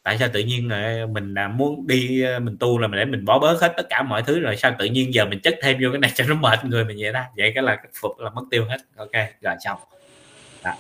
tại 0.04 0.18
sao 0.18 0.30
tự 0.34 0.40
nhiên 0.40 0.70
mình 1.14 1.36
à, 1.36 1.48
muốn 1.48 1.88
đi 1.88 2.22
ờ, 2.22 2.40
mình 2.40 2.58
tu 2.60 2.80
là 2.80 2.88
để 2.88 3.06
mình 3.06 3.26
bỏ 3.26 3.40
bớt 3.40 3.62
hết 3.62 3.74
tất 3.78 3.86
cả 3.90 4.04
mọi 4.04 4.24
thứ 4.24 4.40
rồi 4.40 4.58
sao 4.58 4.76
tự 4.80 4.86
nhiên 4.86 5.14
giờ 5.14 5.26
mình 5.26 5.40
chất 5.40 5.56
thêm 5.62 5.78
vô 5.82 5.90
cái 5.92 6.00
này 6.00 6.12
cho 6.16 6.24
nó 6.28 6.36
mệt 6.36 6.66
người 6.66 6.86
mình 6.86 6.98
vậy 7.00 7.14
đó 7.14 7.22
vậy 7.38 7.52
cái 7.56 7.64
là 7.64 7.78
phục 8.02 8.20
là 8.20 8.30
mất 8.30 8.42
tiêu 8.52 8.66
hết. 8.70 8.78
Ok 8.96 9.12
rồi 9.42 9.56
xong. 9.66 9.80
Đó. 10.64 10.72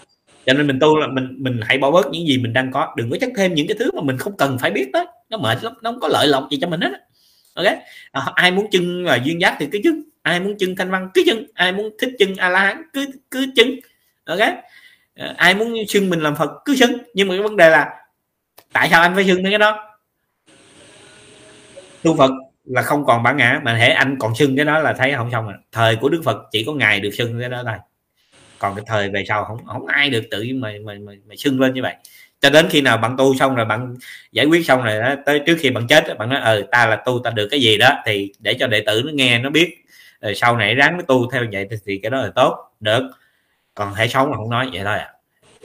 cho 0.45 0.53
nên 0.53 0.67
mình 0.67 0.79
tu 0.79 0.97
là 0.97 1.07
mình 1.07 1.35
mình 1.37 1.59
hãy 1.63 1.77
bỏ 1.77 1.91
bớt 1.91 2.07
những 2.11 2.27
gì 2.27 2.37
mình 2.37 2.53
đang 2.53 2.71
có. 2.71 2.93
Đừng 2.97 3.09
có 3.11 3.17
chất 3.21 3.29
thêm 3.37 3.53
những 3.53 3.67
cái 3.67 3.77
thứ 3.79 3.91
mà 3.95 4.01
mình 4.01 4.17
không 4.17 4.37
cần 4.37 4.57
phải 4.57 4.71
biết 4.71 4.91
đó 4.93 5.05
nó 5.29 5.37
mệt 5.37 5.63
lắm 5.63 5.73
nó 5.81 5.91
không 5.91 5.99
có 5.99 6.07
lợi 6.07 6.27
lộc 6.27 6.47
gì 6.51 6.57
cho 6.61 6.67
mình 6.67 6.81
hết 6.81 6.91
ok? 7.53 7.77
À, 8.11 8.21
ai 8.35 8.51
muốn 8.51 8.67
chân 8.71 9.05
là 9.05 9.15
duyên 9.23 9.41
giác 9.41 9.55
thì 9.59 9.67
cứ 9.71 9.79
chân 9.83 10.03
ai 10.21 10.39
muốn 10.39 10.57
chân 10.57 10.75
thanh 10.75 10.91
văn 10.91 11.09
cứ 11.13 11.23
chân 11.25 11.45
ai 11.53 11.71
muốn 11.71 11.89
thích 11.99 12.09
chân 12.19 12.35
a 12.35 12.49
la 12.49 12.59
hán 12.59 12.83
cứ 12.93 13.05
cứ 13.31 13.45
chân. 13.55 13.67
Ok? 14.25 14.39
À, 15.15 15.33
ai 15.37 15.55
muốn 15.55 15.73
xưng 15.87 16.09
mình 16.09 16.19
làm 16.19 16.35
phật 16.35 16.49
cứ 16.65 16.75
xưng 16.75 16.97
nhưng 17.13 17.27
mà 17.27 17.33
cái 17.35 17.43
vấn 17.43 17.57
đề 17.57 17.69
là 17.69 17.98
tại 18.73 18.89
sao 18.89 19.01
anh 19.01 19.15
phải 19.15 19.25
xưng 19.25 19.43
cái 19.43 19.57
đó? 19.57 19.85
Tu 22.03 22.17
phật 22.17 22.31
là 22.65 22.81
không 22.81 23.05
còn 23.05 23.23
bản 23.23 23.37
ngã 23.37 23.59
mà 23.63 23.73
hễ 23.73 23.89
anh 23.89 24.15
còn 24.19 24.35
xưng 24.35 24.55
cái 24.55 24.65
đó 24.65 24.79
là 24.79 24.93
thấy 24.93 25.13
không 25.15 25.31
xong 25.31 25.45
rồi. 25.45 25.55
Thời 25.71 25.95
của 25.95 26.09
đức 26.09 26.21
phật 26.25 26.37
chỉ 26.51 26.63
có 26.63 26.73
ngài 26.73 26.99
được 26.99 27.11
xưng 27.13 27.39
cái 27.39 27.49
đó 27.49 27.63
thôi. 27.65 27.77
Còn 28.59 28.75
cái 28.75 28.83
thời 28.87 29.09
về 29.09 29.23
sau 29.27 29.43
không 29.43 29.65
không 29.65 29.87
ai 29.87 30.09
được 30.09 30.23
tự 30.31 30.45
mà 30.55 30.73
mà 30.85 30.93
mà, 31.01 31.13
mà 31.27 31.35
xưng 31.37 31.59
lên 31.59 31.73
như 31.73 31.81
vậy. 31.81 31.95
Cho 32.41 32.49
đến 32.49 32.67
khi 32.69 32.81
nào 32.81 32.97
bạn 32.97 33.17
tu 33.17 33.35
xong 33.35 33.55
rồi 33.55 33.65
bạn 33.65 33.95
giải 34.31 34.45
quyết 34.45 34.65
xong 34.65 34.83
rồi 34.83 34.99
đó 34.99 35.15
tới 35.25 35.41
trước 35.45 35.57
khi 35.59 35.69
bạn 35.69 35.87
chết 35.87 36.17
bạn 36.17 36.29
nói 36.29 36.39
ờ 36.41 36.61
ta 36.71 36.85
là 36.85 36.95
tu 36.95 37.21
ta 37.23 37.29
được 37.29 37.47
cái 37.51 37.59
gì 37.61 37.77
đó 37.77 37.89
thì 38.05 38.33
để 38.39 38.53
cho 38.59 38.67
đệ 38.67 38.83
tử 38.85 39.01
nó 39.05 39.11
nghe 39.13 39.39
nó 39.39 39.49
biết. 39.49 39.85
Rồi 40.21 40.35
sau 40.35 40.57
này 40.57 40.75
ráng 40.75 40.97
nó 40.97 41.03
tu 41.07 41.31
theo 41.31 41.45
vậy 41.51 41.67
thì, 41.71 41.77
thì 41.85 41.99
cái 42.03 42.09
đó 42.09 42.21
là 42.21 42.31
tốt 42.35 42.71
được. 42.79 43.09
Còn 43.75 43.95
thể 43.95 44.07
sống 44.07 44.31
là 44.31 44.37
không 44.37 44.49
nói 44.49 44.69
vậy 44.73 44.81
thôi 44.85 44.97
à. 44.97 45.13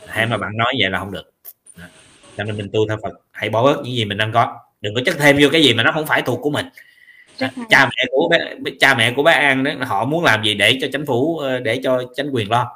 Hay 0.06 0.26
mà 0.26 0.36
bạn 0.36 0.50
nói 0.56 0.74
vậy 0.80 0.90
là 0.90 0.98
không 0.98 1.12
được 1.12 1.33
cho 2.36 2.44
nên 2.44 2.56
mình 2.56 2.68
tu 2.72 2.88
theo 2.88 2.96
Phật. 3.02 3.12
Hãy 3.32 3.50
bỏ 3.50 3.62
bớt 3.62 3.76
những 3.84 3.94
gì 3.94 4.04
mình 4.04 4.18
đang 4.18 4.32
có. 4.32 4.56
Đừng 4.80 4.94
có 4.94 5.00
chất 5.06 5.16
thêm 5.18 5.36
vô 5.40 5.48
cái 5.52 5.62
gì 5.62 5.74
mà 5.74 5.82
nó 5.82 5.92
không 5.92 6.06
phải 6.06 6.22
thuộc 6.22 6.40
của 6.42 6.50
mình. 6.50 6.66
Cha 7.68 7.86
mẹ 7.86 8.04
của 8.10 8.28
bé, 8.30 8.38
cha 8.80 8.94
mẹ 8.94 9.12
của 9.16 9.22
bé 9.22 9.32
An 9.32 9.64
đó 9.64 9.70
họ 9.80 10.04
muốn 10.04 10.24
làm 10.24 10.44
gì 10.44 10.54
để 10.54 10.78
cho 10.80 10.88
chính 10.92 11.06
phủ 11.06 11.38
ờ, 11.38 11.60
để 11.60 11.80
cho 11.84 12.02
chính 12.16 12.30
quyền 12.30 12.50
lo. 12.50 12.70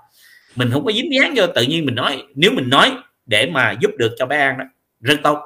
Mình 0.56 0.70
không 0.72 0.84
có 0.84 0.92
dính 0.92 1.12
dáng 1.12 1.32
vô 1.36 1.46
tự 1.46 1.62
nhiên 1.62 1.86
mình 1.86 1.94
nói 1.94 2.22
nếu 2.34 2.50
mình 2.50 2.70
nói 2.70 2.92
để 3.26 3.46
mà 3.46 3.74
giúp 3.80 3.90
được 3.98 4.14
cho 4.18 4.26
bé 4.26 4.38
An 4.38 4.58
đó 4.58 4.64
rất 5.00 5.18
tốt. 5.22 5.38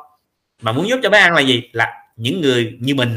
Mà 0.63 0.73
muốn 0.73 0.89
giúp 0.89 1.01
cho 1.03 1.11
bé 1.11 1.19
An 1.19 1.35
là 1.35 1.41
gì? 1.41 1.63
Là 1.73 1.93
những 2.17 2.41
người 2.41 2.73
như 2.81 2.95
mình 2.95 3.15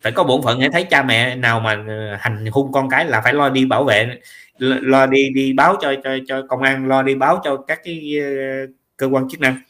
phải 0.00 0.12
có 0.12 0.24
bổn 0.24 0.42
phận 0.42 0.60
để 0.60 0.68
thấy 0.72 0.84
cha 0.84 1.02
mẹ 1.02 1.34
nào 1.34 1.60
mà 1.60 1.84
ờ, 1.88 2.16
hành 2.20 2.46
hung 2.52 2.72
con 2.72 2.90
cái 2.90 3.04
là 3.04 3.20
phải 3.20 3.34
lo 3.34 3.48
đi 3.48 3.64
bảo 3.64 3.84
vệ 3.84 4.18
lo 4.58 5.06
đi 5.06 5.30
đi 5.34 5.52
báo 5.52 5.76
cho 5.80 5.94
cho 6.04 6.10
cho 6.28 6.42
công 6.48 6.62
an 6.62 6.88
lo 6.88 7.02
đi 7.02 7.14
báo 7.14 7.40
cho 7.44 7.56
các 7.56 7.80
cái 7.84 8.14
ờ, 8.20 8.26
cơ 8.96 9.06
quan 9.06 9.28
chức 9.28 9.40
năng 9.40 9.60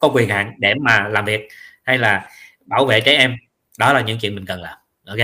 có 0.00 0.08
quyền 0.08 0.28
hạn 0.28 0.52
để 0.58 0.74
mà 0.74 1.08
làm 1.08 1.24
việc 1.24 1.48
hay 1.82 1.98
là 1.98 2.28
bảo 2.66 2.86
vệ 2.86 3.00
trẻ 3.00 3.16
em. 3.16 3.36
Đó 3.78 3.92
là 3.92 4.00
những 4.00 4.18
chuyện 4.18 4.34
mình 4.34 4.46
cần 4.46 4.62
làm, 4.62 4.76
ok? 5.06 5.18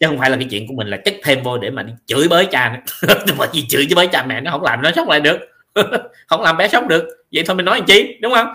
Chứ 0.00 0.06
không 0.06 0.18
phải 0.18 0.30
là 0.30 0.36
cái 0.36 0.46
chuyện 0.50 0.66
của 0.66 0.74
mình 0.74 0.86
là 0.86 0.96
chất 0.96 1.14
thêm 1.24 1.42
vô 1.42 1.58
để 1.58 1.70
mà 1.70 1.82
đi 1.82 1.92
chửi 2.06 2.28
bới 2.28 2.46
cha 2.46 2.82
nó 3.08 3.34
mà 3.38 3.46
gì 3.52 3.66
chửi 3.68 3.86
bới 3.96 4.06
cha 4.06 4.26
mẹ 4.26 4.40
nó 4.40 4.50
không 4.50 4.62
làm, 4.62 4.82
nó 4.82 4.90
sống 4.96 5.08
lại 5.08 5.20
được. 5.20 5.38
Không 6.26 6.42
làm 6.42 6.56
bé 6.56 6.68
sống 6.68 6.88
được. 6.88 7.04
Vậy 7.32 7.44
thôi 7.46 7.56
mình 7.56 7.64
nói 7.64 7.78
làm 7.78 7.86
chi, 7.86 8.18
đúng 8.20 8.32
không? 8.32 8.54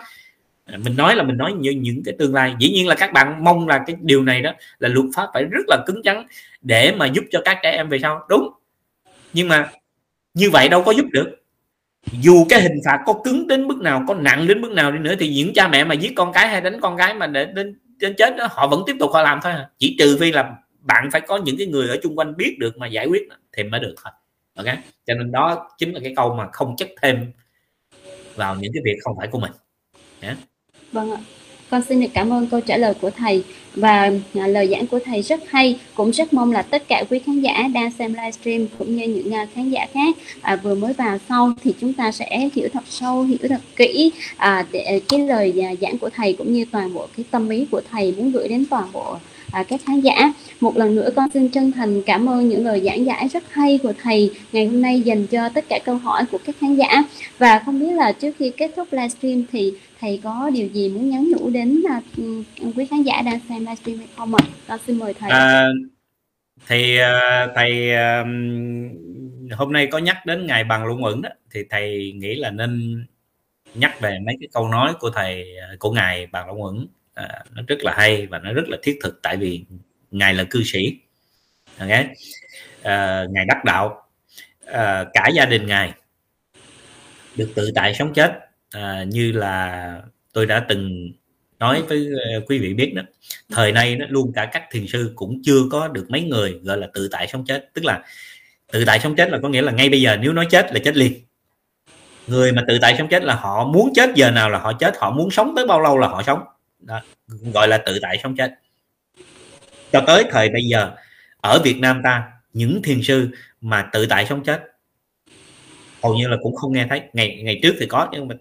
À, 0.65 0.77
mình 0.77 0.98
nói 0.98 1.15
là 1.15 1.23
mình 1.23 1.38
nói 1.38 1.53
như 1.53 1.72
những 1.72 2.02
cái 2.06 2.15
tương 2.19 2.34
lai. 2.34 2.56
Dĩ 2.60 2.69
nhiên 2.69 2.88
là 2.88 2.95
các 2.95 3.14
bạn 3.14 3.44
mong 3.44 3.68
là 3.68 3.84
cái 3.88 3.95
điều 4.02 4.23
này 4.23 4.41
đó 4.41 4.53
là 4.80 4.89
luật 4.89 5.06
pháp 5.15 5.27
phải 5.34 5.44
rất 5.44 5.65
là 5.68 5.77
cứng 5.88 6.02
rắn 6.06 6.26
để 6.61 6.94
mà 6.98 7.06
giúp 7.06 7.23
cho 7.31 7.41
các 7.45 7.60
trẻ 7.64 7.72
em 7.72 7.89
về 7.89 7.99
sau. 7.99 8.26
Đúng. 8.30 8.49
Nhưng 9.34 9.48
mà 9.48 9.69
như 10.34 10.49
vậy 10.49 10.69
đâu 10.69 10.84
có 10.84 10.91
giúp 10.91 11.06
được 11.11 11.35
dù 12.12 12.46
cái 12.50 12.62
hình 12.62 12.80
phạt 12.86 13.00
có 13.06 13.14
cứng 13.24 13.48
đến 13.48 13.68
mức 13.68 13.78
nào 13.78 14.04
có 14.08 14.14
nặng 14.14 14.48
đến 14.48 14.62
mức 14.62 14.72
nào 14.72 14.92
đi 14.92 15.00
nữa 15.00 15.16
thì 15.20 15.36
những 15.36 15.54
cha 15.54 15.68
mẹ 15.68 15.84
mà 15.84 15.94
giết 15.94 16.14
con 16.16 16.34
cái 16.34 16.48
hay 16.48 16.62
đánh 16.62 16.80
con 16.82 16.98
cái 16.98 17.14
mà 17.14 17.28
để 17.28 17.46
đến 17.46 17.80
đến 17.98 18.16
chết 18.18 18.38
đó, 18.38 18.48
họ 18.52 18.68
vẫn 18.68 18.84
tiếp 18.88 18.96
tục 19.00 19.12
họ 19.14 19.22
làm 19.22 19.40
thôi 19.44 19.52
à. 19.52 19.70
chỉ 19.78 19.96
trừ 20.00 20.18
phi 20.20 20.32
là 20.32 20.56
bạn 20.82 21.10
phải 21.12 21.22
có 21.22 21.38
những 21.38 21.58
cái 21.58 21.68
người 21.68 21.88
ở 21.88 21.98
chung 22.04 22.18
quanh 22.18 22.38
biết 22.38 22.56
được 22.60 22.78
mà 22.78 22.88
giải 22.88 23.08
quyết 23.08 23.28
thì 23.54 23.64
mới 23.64 23.80
được 23.80 23.96
thôi 24.04 24.14
ok 24.56 24.78
cho 25.08 25.14
nên 25.14 25.32
đó 25.32 25.70
chính 25.78 25.94
là 25.94 26.00
cái 26.04 26.14
câu 26.16 26.36
mà 26.36 26.48
không 26.52 26.76
chất 26.78 26.90
thêm 27.02 27.32
vào 28.36 28.56
những 28.56 28.72
cái 28.74 28.82
việc 28.86 28.98
không 29.02 29.18
phải 29.18 29.28
của 29.28 29.40
mình 29.40 29.52
yeah. 30.22 30.38
vâng 30.92 31.12
ạ 31.12 31.18
con 31.69 31.81
xin 31.89 32.02
được 32.02 32.07
cảm 32.14 32.34
ơn 32.34 32.48
câu 32.48 32.61
trả 32.61 32.77
lời 32.77 32.94
của 33.02 33.10
thầy 33.10 33.44
và 33.76 34.11
à, 34.34 34.48
lời 34.48 34.68
giảng 34.68 34.88
của 34.88 34.99
thầy 35.06 35.22
rất 35.22 35.39
hay. 35.49 35.80
Cũng 35.95 36.11
rất 36.11 36.34
mong 36.34 36.52
là 36.52 36.61
tất 36.61 36.88
cả 36.88 37.03
quý 37.10 37.19
khán 37.19 37.41
giả 37.41 37.68
đang 37.73 37.91
xem 37.91 38.14
livestream 38.14 38.68
cũng 38.77 38.95
như 38.95 39.07
những 39.07 39.34
à, 39.34 39.48
khán 39.56 39.69
giả 39.69 39.88
khác 39.94 40.15
à, 40.41 40.56
vừa 40.56 40.76
mới 40.76 40.94
vào 40.94 41.18
sau 41.30 41.53
thì 41.64 41.73
chúng 41.81 41.94
ta 41.94 42.11
sẽ 42.11 42.49
hiểu 42.53 42.69
thật 42.73 42.84
sâu, 42.89 43.23
hiểu 43.23 43.38
thật 43.49 43.61
kỹ 43.76 44.11
à, 44.38 44.65
để 44.72 44.80
à, 44.80 44.95
cái 45.10 45.19
lời 45.19 45.53
giảng 45.81 45.98
của 45.98 46.10
thầy 46.10 46.34
cũng 46.34 46.53
như 46.53 46.65
toàn 46.72 46.94
bộ 46.94 47.07
cái 47.18 47.26
tâm 47.31 47.49
ý 47.49 47.65
của 47.72 47.81
thầy 47.91 48.14
muốn 48.18 48.31
gửi 48.31 48.48
đến 48.48 48.65
toàn 48.69 48.88
bộ 48.94 49.15
à, 49.52 49.64
các 49.64 49.81
khán 49.85 50.02
giả. 50.02 50.34
Một 50.60 50.77
lần 50.77 50.95
nữa 50.95 51.10
con 51.15 51.30
xin 51.34 51.49
chân 51.49 51.72
thành 51.72 52.02
cảm 52.02 52.30
ơn 52.30 52.49
những 52.49 52.65
lời 52.65 52.81
giảng 52.85 53.06
giải 53.06 53.27
rất 53.27 53.44
hay 53.53 53.80
của 53.84 53.94
thầy 54.03 54.31
ngày 54.52 54.65
hôm 54.65 54.81
nay 54.81 55.02
dành 55.02 55.27
cho 55.27 55.49
tất 55.49 55.65
cả 55.69 55.80
câu 55.85 55.95
hỏi 55.95 56.23
của 56.31 56.38
các 56.45 56.56
khán 56.61 56.76
giả. 56.76 57.03
Và 57.38 57.61
không 57.65 57.80
biết 57.80 57.91
là 57.91 58.11
trước 58.11 58.31
khi 58.39 58.52
kết 58.57 58.72
thúc 58.76 58.88
livestream 58.91 59.44
thì 59.52 59.73
thầy 59.99 60.19
có 60.24 60.49
điều 60.53 60.68
gì 60.68 60.90
muốn 60.90 61.10
nhắn 61.10 61.32
nhủ 61.32 61.49
đến 61.49 61.84
uh, 61.98 62.76
quý 62.76 62.86
khán 62.86 63.03
giả 63.03 63.22
đang 63.22 63.40
xem 63.49 63.60
livestream 63.60 63.98
hay 63.98 64.07
không 64.15 64.36
ạ? 64.36 64.44
À? 64.44 64.49
Con 64.68 64.80
xin 64.88 64.99
mời 64.99 65.14
thầy. 65.14 65.30
À, 65.30 65.68
thì 66.68 66.98
uh, 66.99 67.52
thầy 67.56 67.90
uh, 67.94 68.28
hôm 69.52 69.74
nay 69.74 69.88
có 69.91 69.98
nhắc 69.98 70.26
đến 70.26 70.48
ngày 70.48 70.64
bằng 70.64 70.86
luận 70.86 71.03
ẩn 71.03 71.22
đó 71.22 71.30
thì 71.52 71.64
thầy 71.69 72.14
nghĩ 72.15 72.36
là 72.36 72.52
nên 72.52 73.06
nhắc 73.74 74.02
về 74.02 74.19
mấy 74.26 74.36
cái 74.40 74.48
câu 74.53 74.69
nói 74.69 74.94
của 74.99 75.10
thầy 75.10 75.57
à, 75.57 75.76
của 75.80 75.91
ngài 75.91 76.28
bằng 76.28 76.48
luân 76.48 76.60
ẩn 76.61 76.88
à, 77.14 77.44
nó 77.56 77.61
rất 77.68 77.84
là 77.84 77.94
hay 77.98 78.28
và 78.28 78.40
nó 78.40 78.53
rất 78.53 78.69
là 78.69 78.78
thiết 78.84 78.99
thực 79.03 79.19
tại 79.22 79.38
vì 79.38 79.65
ngài 80.11 80.34
là 80.34 80.44
cư 80.49 80.64
sĩ 80.64 80.99
okay? 81.80 82.07
à, 82.84 83.26
ngài 83.30 83.45
đắc 83.45 83.65
đạo 83.65 84.07
à, 84.65 85.06
cả 85.14 85.28
gia 85.36 85.45
đình 85.45 85.68
ngài 85.68 85.94
được 87.36 87.52
tự 87.56 87.72
tại 87.76 87.94
sống 87.94 88.14
chết 88.14 88.47
à, 88.72 89.03
như 89.07 89.31
là 89.31 90.02
tôi 90.34 90.45
đã 90.45 90.65
từng 90.69 91.11
nói 91.60 91.81
với 91.81 92.07
ờ, 92.34 92.41
quý 92.48 92.60
vị 92.60 92.73
biết 92.73 92.94
đó 92.95 93.02
thời 93.49 93.72
nay 93.72 93.95
nó 93.95 94.06
luôn 94.10 94.31
cả 94.35 94.49
các 94.53 94.64
thiền 94.72 94.88
sư 94.88 95.11
cũng 95.15 95.41
chưa 95.44 95.61
có 95.72 95.88
được 95.88 96.06
mấy 96.10 96.22
người 96.22 96.60
gọi 96.64 96.77
là 96.77 96.88
tự 96.94 97.07
tại 97.11 97.27
sống 97.27 97.45
chết. 97.45 97.69
Tức 97.73 97.85
là 97.85 98.03
tự 98.72 98.85
tại 98.85 98.99
sống 98.99 99.15
chết 99.15 99.30
là 99.30 99.39
có 99.44 99.49
nghĩa 99.49 99.61
là 99.61 99.72
ngay 99.72 99.89
bây 99.89 100.02
giờ 100.02 100.18
nếu 100.18 100.34
nói 100.34 100.48
chết 100.49 100.73
là 100.73 100.80
chết 100.84 100.98
liền. 100.98 101.14
Người 102.27 102.52
mà 102.52 102.64
tự 102.68 102.77
tại 102.81 102.95
sống 102.98 103.07
chết 103.07 103.23
là 103.23 103.35
họ 103.35 103.65
muốn 103.68 103.94
chết 103.95 104.10
giờ 104.15 104.31
nào 104.31 104.49
là 104.49 104.60
họ 104.60 104.73
chết 104.73 104.98
họ 104.98 105.11
muốn 105.11 105.31
sống 105.31 105.53
tới 105.56 105.68
bao 105.68 105.81
lâu 105.81 105.98
là 105.98 106.07
họ 106.07 106.23
sống. 106.23 106.39
Đó, 106.80 107.02
gọi 107.53 107.68
là 107.68 107.77
tự 107.77 107.99
tại 108.02 108.19
sống 108.23 108.35
chết. 108.35 108.53
Cho 109.91 110.03
tới 110.07 110.26
thời 110.31 110.49
bây 110.49 110.64
giờ 110.64 110.91
ở 111.41 111.61
Việt 111.64 111.80
Nam 111.80 112.02
ta 112.03 112.23
những 112.53 112.81
thiền 112.84 113.02
sư 113.03 113.30
mà 113.61 113.89
tự 113.94 114.06
tại 114.06 114.26
sống 114.26 114.44
chết 114.44 114.61
hầu 116.03 116.15
như 116.15 116.28
là 116.28 116.38
cũng 116.41 116.56
không 116.56 116.74
nghe 116.74 116.86
thấy. 116.90 117.02
Ngày 117.14 117.41
ngày 117.44 117.60
trước 117.64 117.76
thì 117.80 117.86
có, 117.86 118.10
nhưng 118.11 118.28
mà 118.28 118.36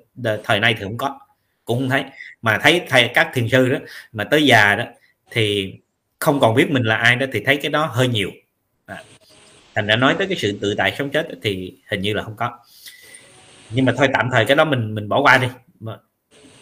thời 0.44 0.60
nay 0.60 0.74
thì 0.78 0.84
không 0.84 0.98
có. 0.98 1.18
Cũng 1.64 1.78
không 1.78 1.88
thấy. 1.88 2.04
Mà 2.42 2.58
thấy 2.62 2.82
thầy 2.88 3.10
các 3.14 3.30
thiền 3.34 3.48
sư 3.48 3.68
đó, 3.68 3.78
mà 4.12 4.24
tới 4.24 4.46
già 4.46 4.74
đó, 4.74 4.84
thì 5.30 5.74
không 6.18 6.40
còn 6.40 6.54
biết 6.54 6.70
mình 6.70 6.82
là 6.82 6.96
ai 6.96 7.16
đó 7.16 7.26
thì 7.32 7.40
thấy 7.44 7.56
cái 7.56 7.70
đó 7.70 7.86
hơi 7.86 8.08
nhiều. 8.08 8.30
À. 8.86 9.02
thành 9.74 9.86
đã 9.86 9.96
nói 9.96 10.14
tới 10.18 10.26
cái 10.26 10.36
sự 10.36 10.58
tự 10.60 10.74
tại 10.74 10.94
sống 10.98 11.10
chết 11.10 11.28
thì 11.42 11.74
hình 11.90 12.00
như 12.00 12.14
là 12.14 12.22
không 12.22 12.36
có. 12.36 12.58
Nhưng 13.70 13.84
mà 13.84 13.92
thôi, 13.96 14.08
tạm 14.12 14.28
thời 14.32 14.44
cái 14.44 14.56
đó 14.56 14.64
mình 14.64 14.94
mình 14.94 15.08
bỏ 15.08 15.20
qua 15.20 15.38
đi. 15.38 15.48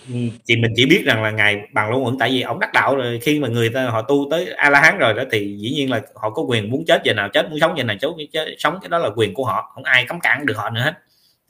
Ừ. 0.09 0.15
chị 0.45 0.57
mình 0.57 0.73
chỉ 0.77 0.87
biết 0.87 1.03
rằng 1.07 1.23
là 1.23 1.31
ngài 1.31 1.59
bằng 1.73 1.91
luôn 1.91 2.05
uẩn 2.05 2.19
tại 2.19 2.31
vì 2.31 2.41
ông 2.41 2.61
đắc 2.61 2.73
đạo 2.73 2.97
rồi 2.97 3.19
khi 3.23 3.41
mà 3.41 3.49
người 3.49 3.69
ta 3.69 3.85
họ 3.85 4.03
tu 4.03 4.29
tới 4.31 4.53
a 4.53 4.71
la 4.71 4.81
hán 4.81 4.99
rồi 4.99 5.15
đó 5.15 5.23
thì 5.33 5.57
dĩ 5.59 5.71
nhiên 5.71 5.91
là 5.91 6.03
họ 6.15 6.31
có 6.31 6.43
quyền 6.43 6.71
muốn 6.71 6.85
chết 6.87 7.03
giờ 7.05 7.15
nào 7.15 7.29
chết 7.29 7.51
muốn 7.51 7.61
sống 7.61 7.79
giờ 7.79 7.85
nào 7.85 7.97
chết, 8.01 8.09
chết 8.33 8.55
sống 8.59 8.79
cái 8.83 8.89
đó 8.89 8.99
là 8.99 9.11
quyền 9.17 9.35
của 9.35 9.45
họ 9.45 9.71
không 9.75 9.85
ai 9.85 10.05
cấm 10.07 10.21
cản 10.21 10.47
được 10.47 10.57
họ 10.57 10.71
nữa 10.71 10.81
hết. 10.81 10.95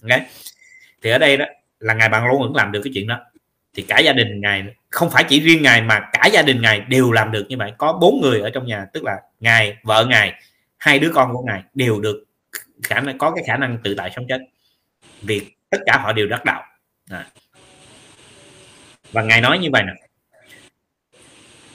Okay. 0.02 0.20
thì 1.02 1.10
ở 1.10 1.18
đây 1.18 1.36
đó 1.36 1.44
là 1.80 1.94
ngài 1.94 2.08
bằng 2.08 2.28
luôn 2.28 2.42
vẫn 2.42 2.56
làm 2.56 2.72
được 2.72 2.80
cái 2.84 2.92
chuyện 2.94 3.06
đó. 3.06 3.20
Thì 3.74 3.82
cả 3.82 3.98
gia 3.98 4.12
đình 4.12 4.40
ngài 4.40 4.64
không 4.90 5.10
phải 5.10 5.24
chỉ 5.28 5.40
riêng 5.40 5.62
ngài 5.62 5.82
mà 5.82 6.00
cả 6.12 6.26
gia 6.32 6.42
đình 6.42 6.62
ngài 6.62 6.80
đều 6.80 7.12
làm 7.12 7.32
được 7.32 7.46
như 7.48 7.56
vậy. 7.56 7.72
Có 7.78 7.92
bốn 7.92 8.20
người 8.20 8.40
ở 8.40 8.50
trong 8.50 8.66
nhà 8.66 8.86
tức 8.92 9.04
là 9.04 9.16
ngài 9.40 9.76
vợ 9.82 10.06
ngài 10.06 10.32
hai 10.78 10.98
đứa 10.98 11.10
con 11.14 11.32
của 11.32 11.42
ngài 11.46 11.62
đều 11.74 12.00
được 12.00 12.24
khả 12.82 13.00
năng 13.00 13.18
có 13.18 13.30
cái 13.30 13.44
khả 13.46 13.56
năng 13.56 13.78
tự 13.84 13.94
tại 13.94 14.10
sống 14.16 14.26
chết. 14.28 14.40
Vì 15.22 15.40
tất 15.70 15.78
cả 15.86 15.98
họ 15.98 16.12
đều 16.12 16.26
đắc 16.26 16.44
đạo. 16.44 16.62
À 17.10 17.26
và 19.14 19.22
ngài 19.22 19.40
nói 19.40 19.58
như 19.58 19.68
vậy 19.72 19.82
nè. 19.86 19.92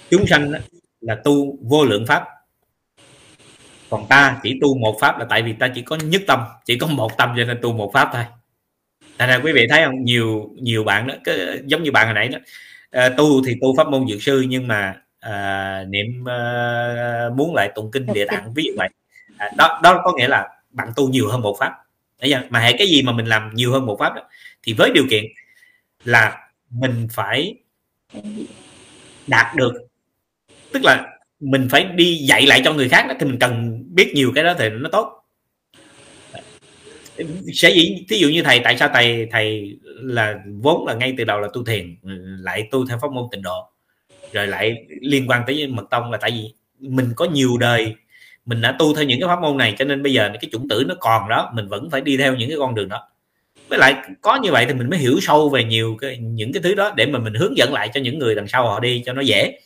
Chúng 0.10 0.28
sanh 0.28 0.52
là 1.02 1.16
tu 1.24 1.58
vô 1.62 1.86
lượng 1.86 2.06
pháp. 2.06 2.26
Còn 3.90 4.08
ta 4.10 4.40
chỉ 4.44 4.60
tu 4.62 4.78
một 4.78 4.98
pháp 5.02 5.20
là 5.20 5.26
tại 5.30 5.42
vì 5.42 5.54
ta 5.54 5.68
chỉ 5.76 5.82
có 5.82 5.96
nhất 5.96 6.22
tâm 6.28 6.44
chỉ 6.66 6.78
có 6.78 6.88
một 6.88 7.18
tâm 7.18 7.34
cho 7.38 7.44
nên 7.44 7.60
tu 7.62 7.74
một 7.74 7.92
pháp 7.94 8.10
thôi. 8.14 8.24
Thành 9.18 9.30
ra 9.30 9.40
quý 9.44 9.52
vị 9.52 9.68
thấy 9.70 9.84
không? 9.86 10.04
Nhiều 10.04 10.50
nhiều 10.62 10.84
bạn 10.84 11.08
đó 11.08 11.14
cái, 11.24 11.38
giống 11.66 11.84
như 11.84 11.92
bạn 11.92 12.06
hồi 12.06 12.14
nãy 12.14 12.28
đó. 12.28 12.40
À, 12.92 13.10
tu 13.18 13.46
thì 13.46 13.56
tu 13.62 13.76
pháp 13.78 13.88
môn 13.88 14.08
dược 14.08 14.22
sư 14.22 14.46
nhưng 14.48 14.68
mà 14.68 14.96
à, 15.20 15.84
niệm 15.90 16.26
à, 16.30 17.30
muốn 17.36 17.56
lại 17.56 17.72
tụng 17.76 17.92
kinh 17.92 18.06
địa 18.14 18.26
tạng 18.26 18.54
ví 18.54 18.64
dụ 18.64 18.72
vậy. 18.78 18.90
À, 19.38 19.52
đó 19.58 19.80
đó 19.84 20.02
có 20.04 20.14
nghĩa 20.18 20.28
là 20.28 20.48
bạn 20.70 20.88
tu 20.96 21.10
nhiều 21.10 21.30
hơn 21.30 21.42
một 21.42 21.56
pháp. 21.60 21.74
Đấy 22.22 22.36
mà 22.50 22.60
hệ 22.60 22.74
cái 22.78 22.88
gì 22.88 23.02
mà 23.02 23.12
mình 23.12 23.26
làm 23.26 23.52
nhiều 23.54 23.72
hơn 23.72 23.86
một 23.86 23.98
pháp 24.00 24.16
đó 24.16 24.22
thì 24.64 24.74
với 24.74 24.92
điều 24.94 25.06
kiện 25.10 25.26
là 26.04 26.49
mình 26.70 27.08
phải 27.12 27.56
đạt 29.28 29.56
được 29.56 29.74
tức 30.74 30.84
là 30.84 31.18
mình 31.40 31.68
phải 31.72 31.84
đi 31.84 32.16
dạy 32.16 32.46
lại 32.46 32.62
cho 32.66 32.74
người 32.74 32.90
khác 32.90 33.06
đó, 33.10 33.16
thì 33.20 33.26
mình 33.26 33.40
cần 33.40 33.84
biết 33.96 34.12
nhiều 34.16 34.32
cái 34.36 34.44
đó 34.44 34.54
thì 34.58 34.70
nó 34.70 34.90
tốt. 34.92 35.16
Sẽ 37.54 37.70
dĩ 37.70 38.06
thí 38.10 38.18
dụ 38.18 38.30
như 38.30 38.44
thầy 38.44 38.60
tại 38.64 38.78
sao 38.78 38.90
thầy 38.94 39.28
thầy 39.32 39.78
là 39.96 40.36
vốn 40.62 40.88
là 40.88 40.94
ngay 40.94 41.14
từ 41.18 41.24
đầu 41.24 41.40
là 41.40 41.48
tu 41.54 41.64
thiền 41.64 41.96
ừ, 42.04 42.10
lại 42.40 42.68
tu 42.72 42.88
theo 42.88 42.98
pháp 43.02 43.12
môn 43.12 43.24
tịnh 43.32 43.42
độ 43.42 43.72
rồi 44.34 44.48
lại 44.48 44.76
liên 45.02 45.28
quan 45.28 45.44
tới 45.48 45.68
mật 45.68 45.84
tông 45.90 46.12
là 46.12 46.18
tại 46.18 46.32
vì 46.32 46.54
mình 46.80 47.14
có 47.16 47.26
nhiều 47.26 47.58
đời 47.58 47.96
mình 48.46 48.62
đã 48.62 48.76
tu 48.80 48.96
theo 48.96 49.06
những 49.06 49.20
cái 49.20 49.28
pháp 49.28 49.42
môn 49.42 49.58
này 49.58 49.76
cho 49.80 49.86
nên 49.86 50.04
bây 50.04 50.14
giờ 50.14 50.30
cái 50.42 50.50
chủng 50.52 50.68
tử 50.68 50.84
nó 50.88 50.96
còn 51.00 51.30
đó 51.30 51.52
mình 51.56 51.68
vẫn 51.68 51.90
phải 51.90 52.02
đi 52.02 52.18
theo 52.18 52.36
những 52.36 52.50
cái 52.50 52.58
con 52.58 52.76
đường 52.76 52.90
đó 52.90 53.10
với 53.70 53.80
lại 53.80 53.96
có 54.22 54.36
như 54.36 54.52
vậy 54.52 54.66
thì 54.68 54.74
mình 54.74 54.90
mới 54.90 55.00
hiểu 55.00 55.20
sâu 55.22 55.50
về 55.50 55.64
nhiều 55.64 55.98
cái, 56.02 56.18
những 56.18 56.54
cái 56.54 56.64
thứ 56.64 56.74
đó 56.76 56.92
để 56.96 57.06
mà 57.06 57.20
mình 57.20 57.34
hướng 57.34 57.58
dẫn 57.58 57.74
lại 57.74 57.90
cho 57.94 58.02
những 58.02 58.20
người 58.20 58.36
đằng 58.36 58.48
sau 58.48 58.68
họ 58.68 58.80
đi 58.80 59.04
cho 59.06 59.14
nó 59.14 59.22
dễ. 59.22 59.60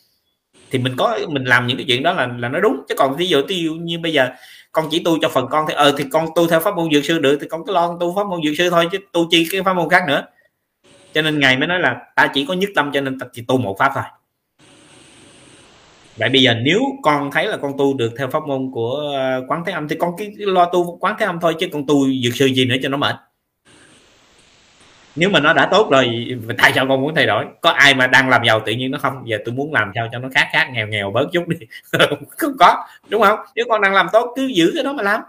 Thì 0.72 0.80
mình 0.80 0.94
có, 0.98 1.20
mình 1.28 1.44
làm 1.44 1.68
những 1.68 1.78
cái 1.78 1.86
chuyện 1.88 2.04
đó 2.04 2.14
là 2.14 2.28
là 2.38 2.50
nó 2.50 2.60
đúng. 2.60 2.76
Chứ 2.90 2.96
còn 2.98 3.18
ví 3.18 3.28
dụ 3.28 3.42
ví 3.48 3.64
dụ 3.64 3.74
như 3.74 4.00
bây 4.00 4.14
giờ 4.14 4.30
con 4.72 4.86
chỉ 4.92 5.02
tu 5.04 5.18
cho 5.22 5.30
phần 5.30 5.48
con 5.52 5.66
thì 5.68 5.74
ờ 5.74 5.94
thì 5.98 6.04
con 6.12 6.28
tu 6.36 6.48
theo 6.48 6.60
pháp 6.60 6.76
môn 6.76 6.90
dược 6.94 7.06
sư 7.06 7.20
được, 7.20 7.38
thì 7.42 7.48
con 7.48 7.66
cứ 7.66 7.74
lo 7.74 7.98
tu 8.00 8.16
pháp 8.16 8.28
môn 8.28 8.40
dược 8.46 8.54
sư 8.58 8.70
thôi 8.70 8.88
chứ 8.92 8.98
tu 9.12 9.28
chi 9.32 9.48
cái 9.52 9.62
pháp 9.62 9.74
môn 9.74 9.90
khác 9.90 10.04
nữa. 10.08 10.24
Cho 11.14 11.22
nên 11.22 11.40
ngài 11.40 11.58
mới 11.58 11.68
nói 11.68 11.80
là 11.80 11.98
ta 12.16 12.28
chỉ 12.34 12.46
có 12.46 12.54
nhất 12.54 12.70
tâm 12.76 12.92
cho 12.94 13.02
nên 13.02 13.20
ta 13.20 13.28
chỉ 13.34 13.44
tu 13.48 13.58
một 13.58 13.76
pháp 13.80 13.92
thôi. 13.96 14.04
Vậy 16.18 16.30
bây 16.30 16.42
giờ 16.42 16.54
nếu 16.62 16.82
con 17.04 17.32
thấy 17.32 17.48
là 17.48 17.58
con 17.58 17.72
tu 17.78 17.94
được 17.94 18.14
theo 18.18 18.28
pháp 18.28 18.44
môn 18.48 18.72
của 18.74 19.12
ờ, 19.16 19.46
quán 19.48 19.64
thế 19.66 19.72
âm 19.72 19.88
thì 19.88 19.96
con 20.00 20.12
cứ 20.18 20.26
lo 20.38 20.66
tu 20.66 20.98
quán 20.98 21.16
thế 21.20 21.26
âm 21.26 21.40
thôi 21.40 21.56
chứ 21.60 21.68
con 21.72 21.88
tu 21.88 22.08
dược 22.24 22.36
sư 22.36 22.46
gì 22.46 22.66
nữa 22.66 22.76
cho 22.84 22.90
nó 22.90 22.98
mệt 22.98 23.16
nếu 25.16 25.30
mà 25.30 25.40
nó 25.40 25.54
đã 25.54 25.68
tốt 25.72 25.88
rồi 25.92 26.28
tại 26.58 26.72
sao 26.76 26.86
con 26.90 27.02
muốn 27.02 27.16
thay 27.16 27.26
đổi? 27.26 27.46
Có 27.62 27.70
ai 27.70 27.94
mà 27.94 28.08
đang 28.08 28.30
làm 28.30 28.44
giàu 28.46 28.60
tự 28.66 28.72
nhiên 28.72 28.92
nó 28.92 28.98
không? 28.98 29.22
Giờ 29.26 29.38
tôi 29.46 29.56
muốn 29.56 29.74
làm 29.74 29.92
sao 29.96 30.08
cho 30.12 30.20
nó 30.20 30.30
khác 30.34 30.48
khác 30.52 30.70
nghèo 30.74 30.88
nghèo 30.88 31.12
bớt 31.12 31.26
chút 31.34 31.48
đi. 31.48 31.58
Không 32.38 32.52
có 32.60 32.86
đúng 33.10 33.22
không? 33.22 33.40
Nếu 33.56 33.66
con 33.70 33.82
đang 33.82 33.94
làm 33.94 34.08
tốt 34.14 34.34
cứ 34.36 34.46
giữ 34.46 34.72
cái 34.76 34.84
đó 34.84 34.94
mà 34.94 35.04
làm. 35.04 35.22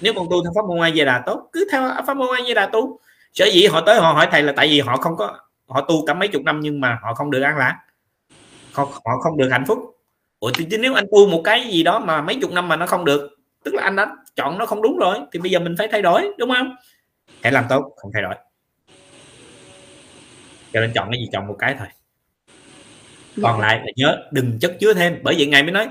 Nếu 0.00 0.12
con 0.16 0.26
tu 0.30 0.44
theo 0.44 0.52
pháp 0.54 0.64
môn 0.68 0.80
ai 0.80 0.92
về 0.94 1.04
đà 1.04 1.22
tốt 1.26 1.48
cứ 1.52 1.68
theo 1.72 1.90
pháp 2.06 2.16
môn 2.16 2.28
ai 2.32 2.42
về 2.48 2.54
đà 2.54 2.66
tu. 2.66 2.98
Sở 3.32 3.46
dĩ 3.46 3.66
họ 3.66 3.80
tới 3.80 4.00
họ 4.00 4.12
hỏi 4.12 4.28
thầy 4.30 4.42
là 4.42 4.52
tại 4.56 4.68
vì 4.68 4.80
họ 4.80 4.96
không 4.96 5.16
có 5.16 5.38
họ 5.68 5.80
tu 5.80 6.06
cả 6.06 6.14
mấy 6.14 6.28
chục 6.28 6.42
năm 6.42 6.60
nhưng 6.60 6.80
mà 6.80 6.98
họ 7.02 7.14
không 7.14 7.30
được 7.30 7.42
an 7.42 7.56
lạc. 7.56 7.78
Họ, 8.72 8.84
họ 8.84 9.18
không 9.22 9.36
được 9.36 9.48
hạnh 9.50 9.64
phúc. 9.68 9.78
Ủa 10.40 10.50
thì 10.54 10.66
nếu 10.78 10.94
anh 10.94 11.06
tu 11.12 11.28
một 11.28 11.40
cái 11.44 11.68
gì 11.68 11.82
đó 11.82 11.98
mà 11.98 12.22
mấy 12.22 12.38
chục 12.40 12.52
năm 12.52 12.68
mà 12.68 12.76
nó 12.76 12.86
không 12.86 13.04
được 13.04 13.30
tức 13.64 13.74
là 13.74 13.82
anh 13.82 13.96
đã 13.96 14.16
chọn 14.36 14.58
nó 14.58 14.66
không 14.66 14.82
đúng 14.82 14.96
rồi 14.96 15.18
thì 15.32 15.38
bây 15.38 15.50
giờ 15.50 15.58
mình 15.58 15.74
phải 15.78 15.88
thay 15.92 16.02
đổi 16.02 16.30
đúng 16.38 16.50
không? 16.50 16.76
Hãy 17.42 17.52
làm 17.52 17.64
tốt 17.68 17.92
không 17.96 18.10
thay 18.14 18.22
đổi 18.22 18.34
cho 20.74 20.80
nên 20.80 20.92
chọn 20.94 21.08
cái 21.10 21.20
gì 21.20 21.28
chọn 21.32 21.46
một 21.46 21.56
cái 21.58 21.74
thôi. 21.78 21.88
Còn 23.42 23.60
lại 23.60 23.78
là 23.78 23.92
nhớ 23.96 24.18
đừng 24.30 24.58
chất 24.60 24.76
chứa 24.80 24.94
thêm. 24.94 25.18
Bởi 25.22 25.34
vậy 25.34 25.46
ngài 25.46 25.62
mới 25.62 25.72
nói 25.72 25.88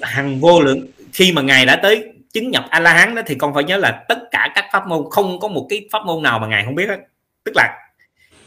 hằng 0.00 0.40
vô 0.40 0.60
lượng 0.60 0.86
khi 1.12 1.32
mà 1.32 1.42
ngài 1.42 1.66
đã 1.66 1.76
tới 1.76 2.12
chứng 2.32 2.50
nhập 2.50 2.64
a 2.70 2.80
la 2.80 2.92
hán 2.92 3.14
đó 3.14 3.22
thì 3.26 3.34
con 3.34 3.54
phải 3.54 3.64
nhớ 3.64 3.76
là 3.76 4.04
tất 4.08 4.18
cả 4.30 4.52
các 4.54 4.64
pháp 4.72 4.86
môn 4.86 5.04
không 5.10 5.40
có 5.40 5.48
một 5.48 5.66
cái 5.70 5.88
pháp 5.92 6.04
môn 6.06 6.22
nào 6.22 6.38
mà 6.38 6.46
ngài 6.46 6.64
không 6.64 6.74
biết 6.74 6.88
hết. 6.88 6.98
Tức 7.44 7.52
là 7.54 7.78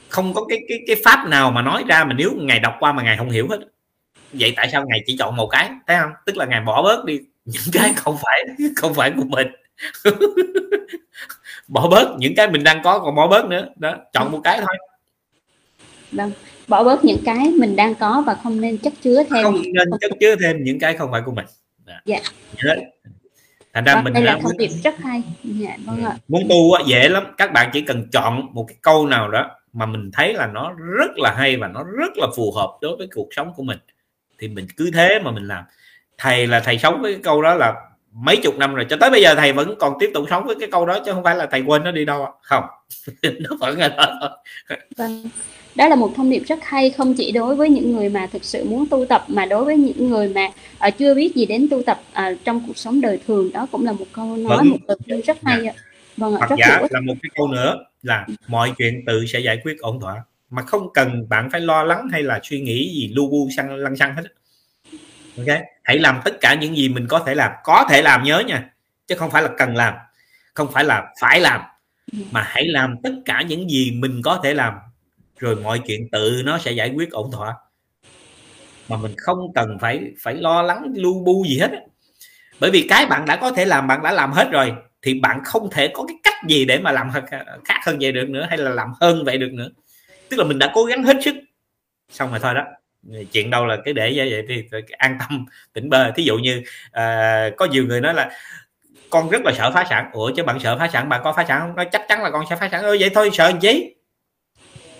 không 0.09 0.33
có 0.33 0.45
cái 0.49 0.59
cái 0.67 0.79
cái 0.87 0.95
pháp 1.05 1.27
nào 1.27 1.51
mà 1.51 1.61
nói 1.61 1.83
ra 1.87 2.03
mà 2.03 2.13
nếu 2.13 2.31
ngài 2.35 2.59
đọc 2.59 2.75
qua 2.79 2.93
mà 2.93 3.03
ngài 3.03 3.17
không 3.17 3.29
hiểu 3.29 3.47
hết. 3.49 3.59
Vậy 4.33 4.53
tại 4.55 4.69
sao 4.71 4.85
ngài 4.87 4.99
chỉ 5.05 5.15
chọn 5.19 5.35
một 5.35 5.47
cái 5.47 5.69
thấy 5.87 5.97
không? 5.99 6.11
Tức 6.25 6.37
là 6.37 6.45
ngài 6.45 6.61
bỏ 6.61 6.83
bớt 6.83 7.05
đi. 7.05 7.19
Những 7.45 7.63
cái 7.73 7.93
không 7.95 8.17
phải 8.23 8.43
không 8.75 8.93
phải 8.93 9.11
của 9.11 9.23
mình 9.23 9.47
bỏ 11.69 11.89
bớt 11.89 12.15
những 12.17 12.35
cái 12.35 12.49
mình 12.49 12.63
đang 12.63 12.81
có 12.83 12.99
còn 12.99 13.15
bỏ 13.15 13.27
bớt 13.27 13.45
nữa. 13.45 13.67
Đó 13.75 13.95
chọn 14.13 14.31
một 14.31 14.41
cái 14.43 14.57
thôi. 14.57 14.77
Vâng 16.11 16.31
bỏ 16.67 16.83
bớt 16.83 17.05
những 17.05 17.19
cái 17.25 17.51
mình 17.59 17.75
đang 17.75 17.95
có 17.95 18.23
và 18.25 18.35
không 18.43 18.61
nên 18.61 18.77
chất 18.77 18.93
chứa 19.01 19.23
thêm. 19.29 19.43
Không 19.43 19.61
nên 19.73 19.87
chất 20.01 20.11
chứa 20.19 20.35
thêm 20.35 20.63
những 20.63 20.79
cái 20.79 20.97
không 20.97 21.11
phải 21.11 21.21
của 21.25 21.31
mình. 21.31 21.45
Đó. 21.85 21.93
dạ. 22.05 22.19
Thành 23.73 23.83
ra 23.83 23.95
vâng, 23.95 24.03
mình 24.03 24.13
đây 24.13 24.23
là 24.23 24.39
thông 24.41 24.57
điệp 24.57 24.69
rất 24.83 24.99
hay. 24.99 25.23
Dạ, 25.43 25.77
vâng 25.85 26.05
ạ. 26.05 26.17
muốn 26.27 26.41
tu 26.49 26.85
dễ 26.85 27.09
lắm. 27.09 27.23
Các 27.37 27.51
bạn 27.51 27.69
chỉ 27.73 27.81
cần 27.81 28.07
chọn 28.11 28.47
một 28.51 28.65
cái 28.67 28.77
câu 28.81 29.05
nào 29.05 29.31
đó 29.31 29.49
mà 29.73 29.85
mình 29.85 30.11
thấy 30.13 30.33
là 30.33 30.47
nó 30.47 30.73
rất 30.97 31.11
là 31.17 31.33
hay 31.37 31.57
và 31.57 31.67
nó 31.67 31.83
rất 31.83 32.17
là 32.17 32.27
phù 32.35 32.51
hợp 32.51 32.77
đối 32.81 32.97
với 32.97 33.07
cuộc 33.15 33.27
sống 33.31 33.53
của 33.55 33.63
mình 33.63 33.77
thì 34.39 34.47
mình 34.47 34.67
cứ 34.77 34.91
thế 34.93 35.19
mà 35.23 35.31
mình 35.31 35.47
làm. 35.47 35.63
Thầy 36.17 36.47
là 36.47 36.59
thầy 36.59 36.77
sống 36.77 37.01
với 37.01 37.13
cái 37.13 37.21
câu 37.23 37.41
đó 37.41 37.55
là 37.55 37.73
mấy 38.13 38.37
chục 38.37 38.57
năm 38.57 38.75
rồi 38.75 38.85
cho 38.89 38.97
tới 38.99 39.09
bây 39.09 39.21
giờ 39.21 39.35
thầy 39.35 39.53
vẫn 39.53 39.75
còn 39.79 39.93
tiếp 39.99 40.11
tục 40.13 40.25
sống 40.29 40.45
với 40.45 40.55
cái 40.59 40.69
câu 40.71 40.85
đó 40.85 40.99
chứ 41.05 41.11
không 41.13 41.23
phải 41.23 41.35
là 41.35 41.47
thầy 41.51 41.61
quên 41.61 41.83
nó 41.83 41.91
đi 41.91 42.05
đâu 42.05 42.25
không 42.41 42.63
nó 43.39 43.55
vẫn 43.59 43.77
là 43.77 43.87
đó 43.87 44.37
vâng 44.97 45.29
đó 45.75 45.87
là 45.87 45.95
một 45.95 46.11
thông 46.15 46.29
điệp 46.29 46.43
rất 46.47 46.59
hay 46.63 46.89
không 46.89 47.13
chỉ 47.17 47.31
đối 47.31 47.55
với 47.55 47.69
những 47.69 47.91
người 47.91 48.09
mà 48.09 48.27
thực 48.27 48.43
sự 48.43 48.63
muốn 48.63 48.85
tu 48.87 49.05
tập 49.05 49.25
mà 49.27 49.45
đối 49.45 49.65
với 49.65 49.77
những 49.77 50.09
người 50.09 50.29
mà 50.29 50.49
uh, 50.87 50.97
chưa 50.97 51.15
biết 51.15 51.35
gì 51.35 51.45
đến 51.45 51.67
tu 51.71 51.83
tập 51.83 52.01
uh, 52.11 52.37
trong 52.45 52.63
cuộc 52.67 52.77
sống 52.77 53.01
đời 53.01 53.19
thường. 53.27 53.51
Đó 53.53 53.67
cũng 53.71 53.85
là 53.85 53.91
một 53.91 54.05
câu 54.13 54.37
nói 54.37 54.57
vâng. 54.57 54.69
một 54.69 54.77
lời 54.87 54.97
khuyên 55.05 55.21
rất 55.21 55.37
hay 55.43 55.65
ạ. 55.65 55.73
Vâng 56.17 56.35
ạ 56.35 56.47
rất 56.49 56.55
giả 56.59 56.81
là 56.89 57.01
một 57.01 57.13
cái 57.23 57.29
câu 57.35 57.47
nữa 57.47 57.77
là 58.03 58.25
mọi 58.47 58.71
chuyện 58.77 59.03
tự 59.05 59.25
sẽ 59.25 59.39
giải 59.39 59.57
quyết 59.63 59.79
ổn 59.79 59.99
thỏa 59.99 60.23
mà 60.49 60.61
không 60.61 60.93
cần 60.93 61.29
bạn 61.29 61.49
phải 61.51 61.61
lo 61.61 61.83
lắng 61.83 62.07
hay 62.11 62.23
là 62.23 62.39
suy 62.43 62.61
nghĩ 62.61 62.93
gì 62.95 63.11
lu 63.15 63.29
bu 63.29 63.49
xăng 63.57 63.75
lăng 63.75 63.95
xăng 63.95 64.15
hết 64.15 64.23
ok? 65.47 65.59
Hãy 65.83 65.99
làm 65.99 66.21
tất 66.25 66.41
cả 66.41 66.53
những 66.53 66.77
gì 66.77 66.89
mình 66.89 67.07
có 67.07 67.19
thể 67.19 67.35
làm. 67.35 67.51
Có 67.63 67.85
thể 67.89 68.01
làm 68.01 68.23
nhớ 68.23 68.39
nha. 68.39 68.69
Chứ 69.07 69.15
không 69.15 69.31
phải 69.31 69.43
là 69.43 69.49
cần 69.57 69.75
làm. 69.75 69.93
Không 70.53 70.71
phải 70.71 70.83
là 70.83 71.13
phải 71.21 71.39
làm. 71.39 71.61
Mà 72.31 72.43
hãy 72.47 72.67
làm 72.67 72.95
tất 73.03 73.13
cả 73.25 73.41
những 73.41 73.69
gì 73.69 73.91
mình 73.91 74.21
có 74.23 74.39
thể 74.43 74.53
làm. 74.53 74.73
Rồi 75.37 75.55
mọi 75.55 75.79
chuyện 75.87 76.09
tự 76.11 76.41
nó 76.45 76.57
sẽ 76.57 76.71
giải 76.71 76.91
quyết 76.95 77.11
ổn 77.11 77.31
thỏa. 77.31 77.55
Mà 78.89 78.97
mình 78.97 79.13
không 79.17 79.39
cần 79.55 79.77
phải 79.81 80.11
phải 80.21 80.35
lo 80.35 80.61
lắng, 80.61 80.93
lu 80.95 81.23
bu 81.23 81.45
gì 81.47 81.59
hết 81.59 81.71
bởi 82.59 82.71
vì 82.71 82.85
cái 82.89 83.05
bạn 83.05 83.25
đã 83.25 83.35
có 83.35 83.51
thể 83.51 83.65
làm, 83.65 83.87
bạn 83.87 84.03
đã 84.03 84.11
làm 84.11 84.31
hết 84.31 84.49
rồi, 84.51 84.73
thì 85.01 85.19
bạn 85.19 85.41
không 85.45 85.69
thể 85.71 85.87
có 85.93 86.05
cái 86.07 86.17
cách 86.23 86.35
gì 86.47 86.65
để 86.65 86.79
mà 86.79 86.91
làm 86.91 87.11
khác 87.65 87.79
hơn 87.85 87.97
vậy 88.01 88.11
được 88.11 88.29
nữa, 88.29 88.45
hay 88.49 88.57
là 88.57 88.69
làm 88.69 88.93
hơn 89.01 89.23
vậy 89.25 89.37
được 89.37 89.51
nữa. 89.53 89.69
Tức 90.29 90.37
là 90.37 90.43
mình 90.43 90.59
đã 90.59 90.71
cố 90.73 90.83
gắng 90.83 91.03
hết 91.03 91.17
sức. 91.25 91.35
Xong 92.09 92.29
rồi 92.29 92.39
thôi 92.39 92.53
đó 92.53 92.63
chuyện 93.31 93.49
đâu 93.49 93.65
là 93.65 93.77
cái 93.85 93.93
để 93.93 94.13
như 94.13 94.27
vậy 94.31 94.45
thì 94.47 94.63
an 94.97 95.17
tâm 95.19 95.45
tỉnh 95.73 95.89
bơ. 95.89 96.11
Thí 96.11 96.23
dụ 96.23 96.37
như 96.37 96.63
à, 96.91 97.49
có 97.57 97.65
nhiều 97.65 97.85
người 97.85 98.01
nói 98.01 98.13
là 98.13 98.31
con 99.09 99.29
rất 99.29 99.41
là 99.45 99.51
sợ 99.57 99.71
phá 99.71 99.85
sản. 99.89 100.09
Ủa 100.13 100.31
chứ 100.35 100.43
bạn 100.43 100.59
sợ 100.59 100.77
phá 100.77 100.87
sản 100.93 101.09
bạn 101.09 101.21
có 101.23 101.33
phá 101.33 101.45
sản 101.47 101.59
không? 101.59 101.75
Nó 101.75 101.83
chắc 101.91 102.01
chắn 102.09 102.23
là 102.23 102.31
con 102.31 102.45
sẽ 102.49 102.55
phá 102.55 102.69
sản. 102.71 102.83
Ơi 102.83 102.97
vậy 102.99 103.09
thôi 103.09 103.29
sợ 103.33 103.51
gì 103.61 103.83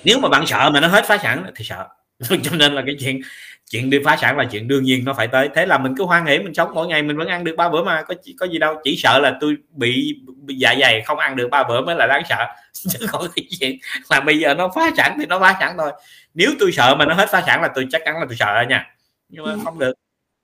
nếu 0.03 0.19
mà 0.19 0.29
bạn 0.29 0.45
sợ 0.47 0.69
mà 0.73 0.79
nó 0.79 0.87
hết 0.87 1.05
phá 1.07 1.17
sản 1.17 1.45
thì 1.55 1.65
sợ. 1.65 1.87
Cho 2.43 2.51
nên 2.55 2.73
là 2.73 2.83
cái 2.85 2.95
chuyện 2.99 3.21
chuyện 3.69 3.89
đi 3.89 3.97
phá 4.05 4.17
sản 4.17 4.37
là 4.37 4.45
chuyện 4.51 4.67
đương 4.67 4.83
nhiên 4.83 5.05
nó 5.05 5.13
phải 5.13 5.27
tới. 5.27 5.49
Thế 5.55 5.65
là 5.65 5.77
mình 5.77 5.93
cứ 5.97 6.03
hoan 6.03 6.25
hỉ 6.25 6.39
mình 6.39 6.53
sống 6.53 6.71
mỗi 6.73 6.87
ngày 6.87 7.03
mình 7.03 7.17
vẫn 7.17 7.27
ăn 7.27 7.43
được 7.43 7.55
ba 7.57 7.69
bữa 7.69 7.83
mà 7.83 8.01
có 8.01 8.13
có 8.39 8.47
gì 8.47 8.57
đâu. 8.57 8.75
Chỉ 8.83 8.95
sợ 8.97 9.19
là 9.19 9.37
tôi 9.41 9.57
bị, 9.69 10.15
bị 10.41 10.55
dạ 10.55 10.75
dày 10.81 11.01
không 11.01 11.19
ăn 11.19 11.35
được 11.35 11.47
ba 11.51 11.63
bữa 11.63 11.81
mới 11.81 11.95
là 11.95 12.07
đáng 12.07 12.23
sợ. 12.29 12.45
Chứ 12.73 13.07
không 13.07 13.25
cái 13.35 13.45
chuyện 13.59 13.77
là 14.09 14.19
bây 14.19 14.39
giờ 14.39 14.53
nó 14.53 14.69
phá 14.75 14.91
sản 14.97 15.17
thì 15.19 15.25
nó 15.25 15.39
phá 15.39 15.57
sản 15.59 15.75
thôi. 15.77 15.91
Nếu 16.33 16.51
tôi 16.59 16.71
sợ 16.71 16.95
mà 16.95 17.05
nó 17.05 17.13
hết 17.13 17.29
phá 17.31 17.43
sản 17.45 17.61
là 17.61 17.69
tôi 17.75 17.87
chắc 17.89 18.01
chắn 18.05 18.15
là 18.19 18.25
tôi 18.25 18.35
sợ 18.35 18.65
nha. 18.69 18.93
Nhưng 19.29 19.45
mà 19.45 19.55
không 19.63 19.79
được. 19.79 19.93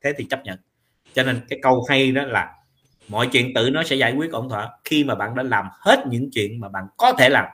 Thế 0.04 0.14
thì 0.18 0.26
chấp 0.30 0.46
nhận. 0.46 0.58
Cho 1.14 1.24
nên 1.24 1.42
cái 1.50 1.60
câu 1.62 1.86
hay 1.90 2.12
đó 2.12 2.24
là 2.26 2.50
mọi 3.08 3.28
chuyện 3.28 3.54
tự 3.54 3.70
nó 3.70 3.84
sẽ 3.84 3.96
giải 3.96 4.14
quyết 4.14 4.32
ổn 4.32 4.50
thỏa. 4.50 4.70
Khi 4.84 5.04
mà 5.04 5.16
bạn 5.16 5.36
đã 5.36 5.44
làm 5.44 5.66
hết 5.72 6.04
những 6.08 6.30
chuyện 6.34 6.60
mà 6.60 6.70
bạn 6.70 6.84
có 6.98 7.14
thể 7.14 7.30
làm 7.30 7.46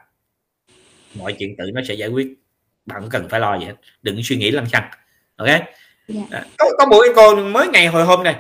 mọi 1.16 1.36
chuyện 1.40 1.56
tự 1.58 1.72
nó 1.74 1.82
sẽ 1.88 1.94
giải 1.94 2.10
quyết. 2.10 2.28
Bạn 2.86 3.02
không 3.02 3.10
cần 3.10 3.30
phải 3.30 3.40
lo 3.40 3.60
gì 3.60 3.66
hết. 3.66 3.76
Đừng 4.02 4.24
suy 4.24 4.38
nghĩ 4.38 4.52
lăng 4.52 4.66
xăng 4.66 4.90
ok? 5.42 5.48
Yeah. 5.48 5.64
Dạ. 6.32 6.44
Có 6.58 6.66
có 6.78 7.02
cái 7.02 7.14
cô 7.16 7.36
mới 7.36 7.68
ngày 7.68 7.88
hồi 7.88 8.04
hôm 8.04 8.24
này. 8.24 8.36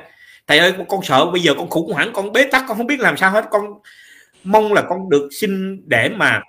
Thầy 0.47 0.59
ơi 0.59 0.73
con 0.89 1.03
sợ 1.03 1.25
bây 1.25 1.41
giờ 1.41 1.53
con 1.57 1.69
khủng 1.69 1.93
hoảng 1.93 2.09
con 2.13 2.31
bế 2.31 2.43
tắc 2.43 2.63
con 2.67 2.77
không 2.77 2.87
biết 2.87 2.99
làm 2.99 3.17
sao 3.17 3.31
hết. 3.31 3.45
Con 3.51 3.63
mong 4.43 4.73
là 4.73 4.81
con 4.81 5.09
được 5.09 5.29
xin 5.31 5.81
để 5.89 6.09
mà 6.09 6.41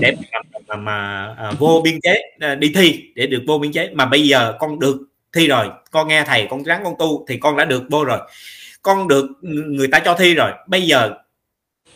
để 0.00 0.14
mà, 0.32 0.38
mà, 0.68 0.76
mà 0.76 1.26
à, 1.38 1.52
vô 1.58 1.80
biên 1.84 2.00
chế 2.02 2.22
à, 2.40 2.54
đi 2.54 2.72
thi 2.74 3.12
để 3.14 3.26
được 3.26 3.42
vô 3.46 3.58
biên 3.58 3.72
chế. 3.72 3.90
Mà 3.92 4.06
bây 4.06 4.28
giờ 4.28 4.54
con 4.58 4.78
được 4.78 4.98
thi 5.32 5.48
rồi. 5.48 5.66
Con 5.90 6.08
nghe 6.08 6.24
thầy 6.24 6.46
con 6.50 6.62
ráng 6.62 6.84
con 6.84 6.94
tu 6.98 7.26
thì 7.28 7.36
con 7.36 7.56
đã 7.56 7.64
được 7.64 7.82
vô 7.90 8.04
rồi. 8.04 8.18
Con 8.82 9.08
được 9.08 9.26
người 9.42 9.88
ta 9.88 9.98
cho 9.98 10.14
thi 10.14 10.34
rồi. 10.34 10.50
Bây 10.66 10.82
giờ 10.82 11.10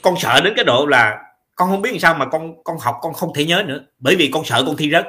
con 0.03 0.15
sợ 0.19 0.41
đến 0.41 0.53
cái 0.57 0.65
độ 0.65 0.87
là 0.87 1.19
con 1.55 1.69
không 1.69 1.83
biết 1.83 1.91
làm 1.91 2.01
sao 2.01 2.15
mà 2.15 2.27
con 2.27 2.65
con 2.65 2.79
học 2.79 2.97
con 3.01 3.13
không 3.13 3.35
thể 3.35 3.45
nhớ 3.45 3.65
nữa. 3.67 3.81
Bởi 3.99 4.17
vì 4.17 4.31
con 4.33 4.45
sợ 4.45 4.63
con 4.67 4.77
thi 4.77 4.91
rớt 4.91 5.07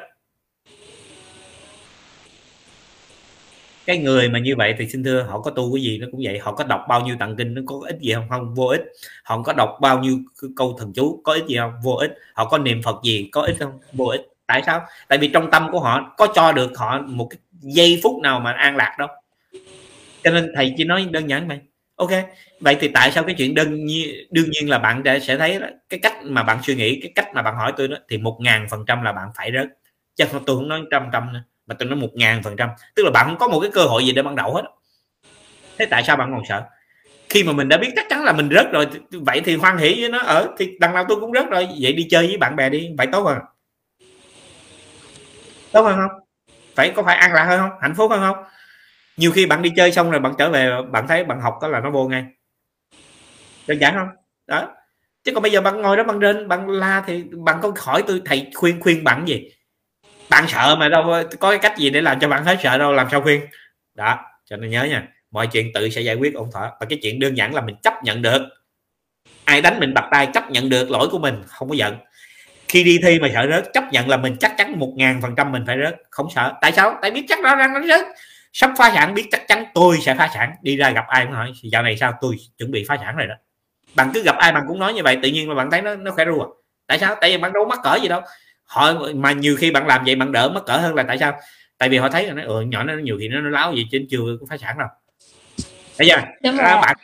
cái 3.88 3.98
người 3.98 4.30
mà 4.30 4.40
như 4.40 4.56
vậy 4.56 4.76
thì 4.78 4.88
xin 4.90 5.04
thưa 5.04 5.22
họ 5.22 5.42
có 5.42 5.52
tu 5.52 5.74
cái 5.76 5.84
gì 5.84 5.98
nó 5.98 6.08
cũng 6.12 6.20
vậy. 6.24 6.40
Họ 6.40 6.52
có 6.52 6.64
đọc 6.64 6.86
bao 6.90 7.02
nhiêu 7.02 7.16
tặng 7.20 7.36
kinh 7.38 7.54
nó 7.54 7.62
có 7.66 7.76
ích 7.88 7.98
gì 8.00 8.14
không? 8.14 8.30
Không 8.30 8.54
vô 8.56 8.66
ích. 8.66 8.82
Họ 9.24 9.42
có 9.42 9.54
đọc 9.54 9.78
bao 9.82 10.00
nhiêu 10.00 10.18
câu 10.56 10.76
thần 10.80 10.94
chú 10.96 11.22
có 11.24 11.34
ích 11.34 11.46
gì 11.48 11.58
không? 11.58 11.74
Vô 11.84 11.92
ích. 11.92 12.12
Họ 12.34 12.46
có 12.46 12.58
niệm 12.58 12.82
phật 12.84 12.96
gì 13.04 13.30
có 13.32 13.42
ích 13.42 13.56
không? 13.60 13.80
Vô 13.94 14.06
ích. 14.06 14.22
Tại 14.48 14.64
sao? 14.66 14.86
Tại 15.08 15.18
vì 15.18 15.28
trong 15.28 15.52
tâm 15.52 15.68
của 15.72 15.80
họ 15.80 16.14
có 16.18 16.28
cho 16.36 16.52
được 16.52 16.78
họ 16.78 17.02
một 17.02 17.28
cái 17.30 17.40
giây 17.62 18.00
phút 18.04 18.22
nào 18.22 18.40
mà 18.40 18.52
an 18.52 18.76
lạc 18.76 18.96
đâu. 19.00 19.08
Cho 20.24 20.32
nên 20.32 20.52
thầy 20.56 20.74
chỉ 20.78 20.84
nói 20.84 21.08
đơn 21.12 21.30
giản 21.30 21.48
vậy. 21.48 21.60
Ok. 21.96 22.12
Vậy 22.60 22.78
thì 22.80 22.88
tại 22.88 23.12
sao 23.12 23.24
cái 23.24 23.36
chuyện 23.38 23.56
đơn 23.56 23.86
nhiên 23.86 24.10
đương 24.32 24.50
nhiên 24.52 24.70
là 24.70 24.80
bạn 24.80 25.04
sẽ 25.22 25.38
thấy 25.38 25.60
đó, 25.60 25.68
cái 25.90 26.00
cách 26.00 26.16
mà 26.24 26.44
bạn 26.44 26.60
suy 26.64 26.76
nghĩ 26.76 27.00
cái 27.02 27.12
cách 27.16 27.28
mà 27.34 27.42
bạn 27.42 27.56
hỏi 27.56 27.74
tôi 27.78 27.88
đó 27.88 27.98
thì 28.10 28.18
một 28.18 28.38
ngàn 28.40 28.68
phần 28.70 28.86
trăm 28.88 29.02
là 29.04 29.12
bạn 29.12 29.30
phải 29.36 29.52
rớt. 29.54 29.68
Chứ 30.16 30.26
tôi 30.46 30.56
không 30.56 30.68
nói 30.68 30.82
trăm 30.92 31.10
trăm 31.14 31.34
nữa 31.34 31.44
mà 31.68 31.76
tôi 31.80 31.90
nói 31.90 32.00
một 32.00 32.10
ngàn 32.14 32.44
phần 32.44 32.56
trăm. 32.58 32.70
Tức 32.96 33.04
là 33.04 33.12
bạn 33.12 33.26
không 33.26 33.38
có 33.38 33.48
một 33.48 33.60
cái 33.60 33.72
cơ 33.74 33.84
hội 33.84 34.06
gì 34.06 34.12
để 34.12 34.22
ban 34.22 34.36
đầu 34.36 34.54
hết. 34.54 34.64
Thế 35.78 35.86
tại 35.86 36.04
sao 36.04 36.16
bạn 36.16 36.32
còn 36.32 36.44
sợ? 36.50 36.64
Khi 37.30 37.44
mà 37.44 37.54
mình 37.54 37.70
đã 37.70 37.78
biết 37.78 37.90
chắc 37.96 38.06
chắn 38.10 38.24
là 38.24 38.34
mình 38.34 38.50
rớt 38.52 38.72
rồi 38.72 38.88
vậy 39.12 39.42
thì 39.46 39.56
hoan 39.56 39.78
hỷ 39.78 40.02
với 40.02 40.10
nó. 40.10 40.20
Ở 40.20 40.50
thì 40.58 40.78
đằng 40.80 40.94
nào 40.94 41.06
tôi 41.10 41.20
cũng 41.20 41.34
rớt 41.34 41.50
rồi. 41.50 41.68
Vậy 41.82 41.94
đi 41.94 42.08
chơi 42.10 42.28
với 42.28 42.38
bạn 42.38 42.56
bè 42.56 42.70
đi. 42.70 42.90
Vậy 42.98 43.08
tốt 43.12 43.24
hơn. 43.24 43.38
Tốt 45.72 45.82
hơn 45.82 45.98
không? 45.98 46.20
Phải, 46.76 46.94
có 46.96 47.04
phải 47.04 47.18
an 47.18 47.34
lạc 47.34 47.46
hơn 47.46 47.60
không? 47.60 47.72
Hạnh 47.82 47.94
phúc 47.98 48.12
hơn 48.12 48.20
không? 48.20 48.44
Nhiều 49.18 49.32
khi 49.32 49.46
bạn 49.46 49.62
đi 49.62 49.72
chơi 49.76 49.92
xong 49.92 50.12
rồi 50.12 50.20
bạn 50.20 50.34
trở 50.38 50.50
về, 50.50 50.70
bạn 50.92 51.08
thấy 51.08 51.24
bạn 51.24 51.42
học 51.42 51.54
đó 51.62 51.68
là 51.68 51.80
nó 51.80 51.92
vô 51.92 52.08
ngay. 52.08 52.26
Đơn 53.68 53.78
giản 53.80 53.94
không? 53.94 54.08
Đó. 54.48 54.68
Chứ 55.24 55.32
còn 55.34 55.44
bây 55.44 55.52
giờ 55.52 55.62
bạn 55.62 55.82
ngồi 55.82 55.98
đó 55.98 56.04
bạn 56.04 56.20
lên 56.20 56.48
bạn 56.48 56.70
la 56.70 57.04
thì 57.08 57.24
bạn 57.32 57.60
có 57.62 57.72
hỏi 57.78 58.04
tôi, 58.08 58.22
thầy 58.26 58.52
khuyên 58.56 58.80
khuyên 58.82 59.04
bạn 59.04 59.28
gì? 59.28 59.50
Bạn 60.30 60.46
sợ 60.48 60.76
mà 60.76 60.90
đâu, 60.90 61.14
có 61.40 61.50
cái 61.50 61.60
cách 61.60 61.78
gì 61.78 61.90
để 61.90 62.02
làm 62.02 62.20
cho 62.20 62.28
bạn 62.28 62.46
hết 62.46 62.58
sợ 62.64 62.78
đâu, 62.78 62.94
làm 62.94 63.08
sao 63.12 63.22
khuyên? 63.22 63.42
Đó, 63.96 64.20
cho 64.46 64.58
nên 64.58 64.70
nhớ 64.70 64.84
nha, 64.84 65.08
mọi 65.32 65.48
chuyện 65.48 65.74
tự 65.74 65.90
sẽ 65.90 66.02
giải 66.02 66.16
quyết 66.16 66.34
ổn 66.34 66.50
thỏa. 66.54 66.72
Và 66.80 66.86
cái 66.90 67.00
chuyện 67.02 67.20
đơn 67.20 67.38
giản 67.38 67.54
là 67.54 67.62
mình 67.62 67.76
chấp 67.84 67.94
nhận 68.04 68.22
được. 68.22 68.42
Ai 69.44 69.62
đánh 69.62 69.80
mình 69.80 69.94
bật 69.94 70.04
tay 70.12 70.28
chấp 70.34 70.52
nhận 70.52 70.70
được 70.70 70.92
lỗi 70.92 71.08
của 71.12 71.20
mình, 71.20 71.44
không 71.48 71.70
có 71.70 71.76
giận. 71.76 71.98
Khi 72.68 72.84
đi 72.84 73.00
thi 73.04 73.20
mà 73.20 73.30
sợ 73.34 73.48
rớt, 73.50 73.74
chấp 73.74 73.84
nhận 73.92 74.10
là 74.10 74.18
mình 74.18 74.38
chắc 74.40 74.54
chắn 74.58 74.80
một 74.80 74.94
ngàn 74.96 75.22
phần 75.22 75.36
trăm 75.36 75.52
mình 75.52 75.64
phải 75.68 75.78
rớt, 75.84 75.96
không 76.10 76.28
sợ. 76.36 76.54
Tại 76.62 76.72
sao? 76.72 77.00
Tại 77.02 77.12
biết 77.12 77.26
chắc 77.28 77.40
nó 77.40 77.56
đang 77.56 77.74
nó 77.74 77.82
rớt. 77.88 78.08
Sắp 78.54 78.72
phá 78.78 78.92
sản, 78.96 79.14
biết 79.14 79.28
chắc 79.32 79.48
chắn 79.48 79.66
tôi 79.74 79.98
sẽ 80.02 80.16
phá 80.16 80.30
sản. 80.34 80.52
Đi 80.62 80.78
ra 80.78 80.90
gặp 80.90 81.06
ai 81.08 81.26
cũng 81.26 81.34
hỏi 81.34 81.52
dạo 81.64 81.84
này 81.84 81.98
sao? 81.98 82.14
Tôi 82.22 82.36
chuẩn 82.58 82.72
bị 82.72 82.86
phá 82.88 82.98
sản 82.98 83.16
rồi 83.16 83.28
đó. 83.28 83.36
Bạn 83.96 84.12
cứ 84.14 84.24
gặp 84.24 84.36
ai 84.38 84.52
bạn 84.52 84.64
cũng 84.68 84.80
nói 84.80 84.94
như 84.94 85.04
vậy, 85.04 85.18
tự 85.24 85.30
nhiên 85.30 85.50
mà 85.50 85.56
bạn 85.56 85.72
thấy 85.72 85.82
nó 85.82 85.96
nó 85.96 86.12
khỏe 86.12 86.26
rùa 86.26 86.48
tại 86.88 87.00
sao? 87.00 87.16
Tại 87.22 87.30
vì 87.30 87.38
bạn 87.38 87.54
đâu 87.54 87.66
mắc 87.66 87.80
cỡ 87.84 87.96
gì 88.02 88.08
đâu 88.08 88.22
họ 88.68 88.94
mà 89.16 89.32
nhiều 89.32 89.56
khi 89.60 89.72
bạn 89.72 89.88
làm 89.88 90.04
vậy 90.06 90.16
bạn 90.16 90.32
đỡ 90.32 90.50
mắc 90.50 90.64
cỡ 90.66 90.78
hơn 90.78 90.96
là 90.96 91.04
tại 91.04 91.18
sao? 91.18 91.40
Tại 91.78 91.90
vì 91.90 91.98
họ 91.98 92.10
thấy 92.10 92.28
là 92.28 92.34
nó 92.34 92.44
ừ, 92.44 92.62
nhỏ 92.62 92.84
nó 92.84 92.94
nhiều 92.94 93.18
khi 93.20 93.28
nó, 93.28 93.42
nó 93.42 93.50
láo 93.50 93.74
gì 93.74 93.88
trên 93.92 94.08
chưa 94.10 94.38
có 94.40 94.46
phá 94.50 94.58
sản 94.58 94.78
đâu. 94.78 94.88
Bây 96.00 96.08
giờ 96.08 96.16
à, 96.60 96.82
bạn 96.82 96.98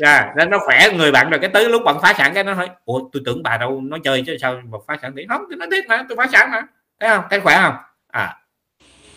à, 0.00 0.34
nó 0.50 0.58
khỏe 0.66 0.88
người 0.96 1.12
bạn 1.12 1.30
rồi 1.30 1.40
cái 1.40 1.50
tới 1.50 1.68
lúc 1.68 1.82
bạn 1.84 1.96
phá 2.02 2.14
sản 2.18 2.34
cái 2.34 2.44
nó 2.44 2.54
nói 2.54 2.68
ủa 2.84 3.00
tôi 3.12 3.22
tưởng 3.26 3.42
bà 3.42 3.56
đâu 3.56 3.80
nói 3.80 4.00
chơi 4.04 4.22
chứ 4.26 4.36
sao 4.40 4.60
mà 4.70 4.78
phá 4.86 4.96
sản 5.02 5.12
thì 5.16 5.26
không 5.28 5.42
tôi 5.50 5.56
nói 5.56 5.68
tiếp 5.70 5.84
mà 5.88 6.04
tôi 6.08 6.16
phá 6.16 6.26
sản 6.32 6.50
mà. 6.50 6.62
Thấy 7.00 7.08
không? 7.10 7.24
Thấy 7.30 7.40
khỏe 7.40 7.58
không? 7.62 7.74
À 8.06 8.36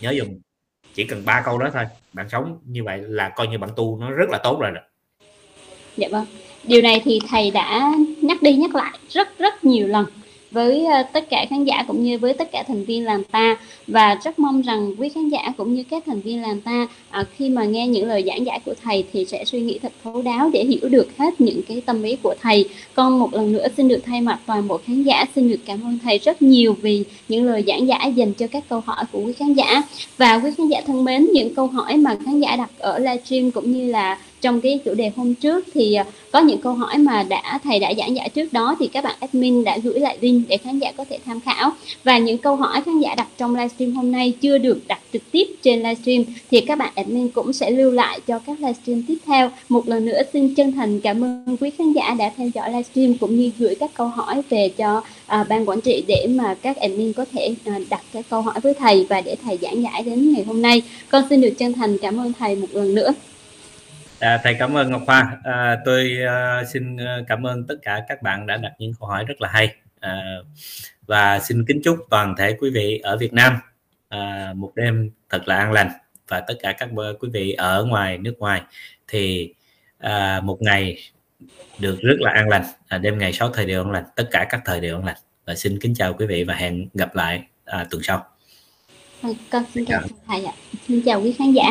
nhớ 0.00 0.10
dùng 0.10 0.40
chỉ 0.94 1.04
cần 1.04 1.22
ba 1.24 1.42
câu 1.44 1.58
đó 1.58 1.70
thôi 1.74 1.84
bạn 2.12 2.28
sống 2.28 2.58
như 2.64 2.84
vậy 2.84 2.98
là 3.02 3.28
coi 3.28 3.46
như 3.46 3.58
bạn 3.58 3.70
tu 3.76 3.98
nó 4.00 4.10
rất 4.10 4.30
là 4.30 4.38
tốt 4.38 4.58
rồi 4.60 4.70
đó. 4.70 4.80
Dạ 5.96 6.08
vâng. 6.10 6.26
Điều 6.64 6.82
này 6.82 7.02
thì 7.04 7.20
thầy 7.28 7.50
đã 7.50 7.92
nhắc 8.22 8.42
đi 8.42 8.52
nhắc 8.52 8.74
lại 8.74 8.98
rất 9.08 9.38
rất 9.38 9.64
nhiều 9.64 9.88
lần 9.88 10.06
với 10.56 10.84
ờ, 10.84 11.02
tất 11.12 11.30
cả 11.30 11.46
khán 11.50 11.64
giả 11.64 11.84
cũng 11.86 12.04
như 12.04 12.18
với 12.18 12.32
tất 12.32 12.52
cả 12.52 12.62
thành 12.68 12.84
viên 12.84 13.04
làm 13.04 13.24
ta. 13.24 13.56
Và 13.86 14.18
rất 14.24 14.38
mong 14.38 14.62
rằng 14.62 14.94
quý 14.98 15.08
khán 15.08 15.28
giả 15.28 15.52
cũng 15.56 15.74
như 15.74 15.82
các 15.90 16.02
thành 16.06 16.20
viên 16.20 16.42
làm 16.42 16.60
ta 16.60 16.86
à, 17.10 17.24
khi 17.36 17.48
mà 17.48 17.64
nghe 17.64 17.86
những 17.86 18.08
lời 18.08 18.24
giảng 18.26 18.46
giải 18.46 18.60
của 18.64 18.74
thầy 18.82 19.04
thì 19.12 19.24
sẽ 19.24 19.44
suy 19.44 19.60
nghĩ 19.60 19.78
thật 19.82 19.92
thấu 20.04 20.22
đáo 20.22 20.50
để 20.52 20.64
hiểu 20.64 20.88
được 20.88 21.08
hết 21.18 21.40
những 21.40 21.62
cái 21.68 21.80
tâm 21.80 22.02
ý 22.02 22.16
của 22.22 22.34
thầy. 22.42 22.68
Con 22.94 23.18
một 23.18 23.34
lần 23.34 23.52
nữa 23.52 23.66
xin 23.76 23.88
được 23.88 24.00
thay 24.06 24.20
mặt 24.20 24.38
toàn 24.46 24.68
bộ 24.68 24.80
khán 24.86 25.02
giả 25.02 25.24
xin 25.34 25.48
được 25.48 25.60
cảm 25.66 25.84
ơn 25.84 25.98
thầy 26.02 26.18
rất 26.18 26.42
nhiều 26.42 26.76
vì 26.82 27.04
những 27.28 27.44
lời 27.44 27.64
giảng 27.66 27.88
giải 27.88 28.12
dành 28.12 28.32
cho 28.32 28.46
các 28.46 28.64
câu 28.68 28.80
hỏi 28.86 29.04
của 29.12 29.20
quý 29.20 29.32
khán 29.32 29.52
giả. 29.52 29.82
Và 30.18 30.38
quý 30.38 30.50
khán 30.56 30.68
giả 30.68 30.80
thân 30.86 31.04
mến 31.04 31.26
những 31.32 31.54
câu 31.54 31.66
hỏi 31.66 31.96
mà 31.96 32.16
khán 32.24 32.40
giả 32.40 32.56
đặt 32.56 32.70
ở 32.78 32.98
livestream 32.98 33.50
cũng 33.50 33.72
như 33.72 33.90
là 33.92 34.18
trong 34.46 34.60
cái 34.60 34.80
chủ 34.84 34.94
đề 34.94 35.10
hôm 35.16 35.34
trước 35.34 35.64
thì 35.74 35.94
à, 35.94 36.04
có 36.32 36.40
những 36.40 36.60
câu 36.60 36.72
hỏi 36.74 36.98
mà 36.98 37.22
đã 37.22 37.58
thầy 37.64 37.78
đã 37.78 37.92
giảng 37.98 38.16
giải 38.16 38.28
trước 38.28 38.52
đó 38.52 38.76
thì 38.78 38.86
các 38.86 39.04
bạn 39.04 39.14
admin 39.20 39.64
đã 39.64 39.78
gửi 39.78 40.00
lại 40.00 40.18
link 40.20 40.48
để 40.48 40.56
khán 40.56 40.78
giả 40.78 40.92
có 40.96 41.04
thể 41.10 41.18
tham 41.26 41.40
khảo. 41.40 41.72
Và 42.04 42.18
những 42.18 42.38
câu 42.38 42.56
hỏi 42.56 42.82
khán 42.86 43.00
giả 43.00 43.14
đặt 43.14 43.28
trong 43.38 43.54
livestream 43.54 43.92
hôm 43.92 44.12
nay 44.12 44.32
chưa 44.40 44.58
được 44.58 44.78
đặt 44.88 45.00
trực 45.12 45.22
tiếp 45.30 45.44
trên 45.62 45.78
livestream 45.78 46.24
thì 46.50 46.60
các 46.60 46.78
bạn 46.78 46.92
admin 46.94 47.28
cũng 47.28 47.52
sẽ 47.52 47.70
lưu 47.70 47.90
lại 47.90 48.20
cho 48.26 48.38
các 48.38 48.60
livestream 48.60 49.02
tiếp 49.08 49.16
theo. 49.26 49.50
Một 49.68 49.88
lần 49.88 50.06
nữa 50.06 50.20
xin 50.32 50.54
chân 50.54 50.72
thành 50.72 51.00
cảm 51.00 51.24
ơn 51.24 51.56
quý 51.60 51.70
khán 51.78 51.92
giả 51.92 52.14
đã 52.18 52.30
theo 52.36 52.48
dõi 52.54 52.70
livestream 52.70 53.14
cũng 53.18 53.36
như 53.36 53.50
gửi 53.58 53.74
các 53.74 53.90
câu 53.94 54.08
hỏi 54.08 54.42
về 54.50 54.68
cho 54.68 55.02
à, 55.26 55.44
ban 55.48 55.68
quản 55.68 55.80
trị 55.80 56.04
để 56.06 56.26
mà 56.30 56.54
các 56.54 56.76
admin 56.76 57.12
có 57.12 57.24
thể 57.32 57.54
à, 57.64 57.78
đặt 57.90 58.00
các 58.12 58.24
câu 58.30 58.42
hỏi 58.42 58.60
với 58.62 58.74
thầy 58.74 59.06
và 59.08 59.20
để 59.20 59.36
thầy 59.44 59.58
giảng 59.62 59.82
giải 59.82 60.02
đến 60.02 60.32
ngày 60.32 60.44
hôm 60.44 60.62
nay. 60.62 60.82
Con 61.08 61.24
xin 61.30 61.40
được 61.40 61.52
chân 61.58 61.72
thành 61.72 61.98
cảm 61.98 62.20
ơn 62.20 62.32
thầy 62.38 62.56
một 62.56 62.68
lần 62.72 62.94
nữa. 62.94 63.12
À, 64.20 64.40
thầy 64.44 64.54
cảm 64.58 64.76
ơn 64.76 64.90
Ngọc 64.90 65.02
Hoa. 65.06 65.36
À, 65.44 65.78
tôi 65.84 66.16
à, 66.26 66.64
xin 66.72 66.96
à, 66.96 67.18
cảm 67.28 67.46
ơn 67.46 67.66
tất 67.66 67.74
cả 67.82 68.04
các 68.08 68.22
bạn 68.22 68.46
đã 68.46 68.56
đặt 68.56 68.72
những 68.78 68.92
câu 69.00 69.08
hỏi 69.08 69.24
rất 69.24 69.40
là 69.40 69.48
hay 69.48 69.74
à, 70.00 70.36
và 71.06 71.38
xin 71.38 71.64
kính 71.68 71.80
chúc 71.84 71.98
toàn 72.10 72.34
thể 72.38 72.56
quý 72.60 72.70
vị 72.70 73.00
ở 73.02 73.16
Việt 73.16 73.32
Nam 73.32 73.58
à, 74.08 74.52
một 74.56 74.72
đêm 74.74 75.10
thật 75.30 75.48
là 75.48 75.56
an 75.56 75.72
lành 75.72 75.90
và 76.28 76.40
tất 76.40 76.54
cả 76.62 76.72
các 76.72 76.88
quý 77.20 77.28
vị 77.32 77.52
ở 77.52 77.84
ngoài 77.84 78.18
nước 78.18 78.34
ngoài 78.38 78.62
thì 79.08 79.54
à, 79.98 80.40
một 80.40 80.62
ngày 80.62 80.98
được 81.78 81.98
rất 82.02 82.16
là 82.18 82.30
an 82.30 82.48
lành 82.48 82.64
à, 82.88 82.98
đêm 82.98 83.18
ngày 83.18 83.32
sáu 83.32 83.50
thời 83.52 83.66
đều 83.66 83.82
an 83.82 83.90
lành 83.90 84.04
tất 84.16 84.28
cả 84.30 84.46
các 84.48 84.60
thời 84.64 84.80
đều 84.80 84.96
an 84.96 85.04
lành 85.04 85.16
và 85.46 85.54
xin 85.54 85.78
kính 85.80 85.94
chào 85.94 86.14
quý 86.14 86.26
vị 86.26 86.44
và 86.44 86.54
hẹn 86.54 86.88
gặp 86.94 87.14
lại 87.14 87.42
à, 87.64 87.86
tuần 87.90 88.02
sau. 88.02 88.26
Con 89.50 89.64
xin 89.74 89.84
chào 89.84 90.02
thầy 90.26 90.44
ạ. 90.44 90.52
Xin 90.88 91.02
chào 91.04 91.22
quý 91.22 91.32
khán 91.38 91.52
giả. 91.52 91.62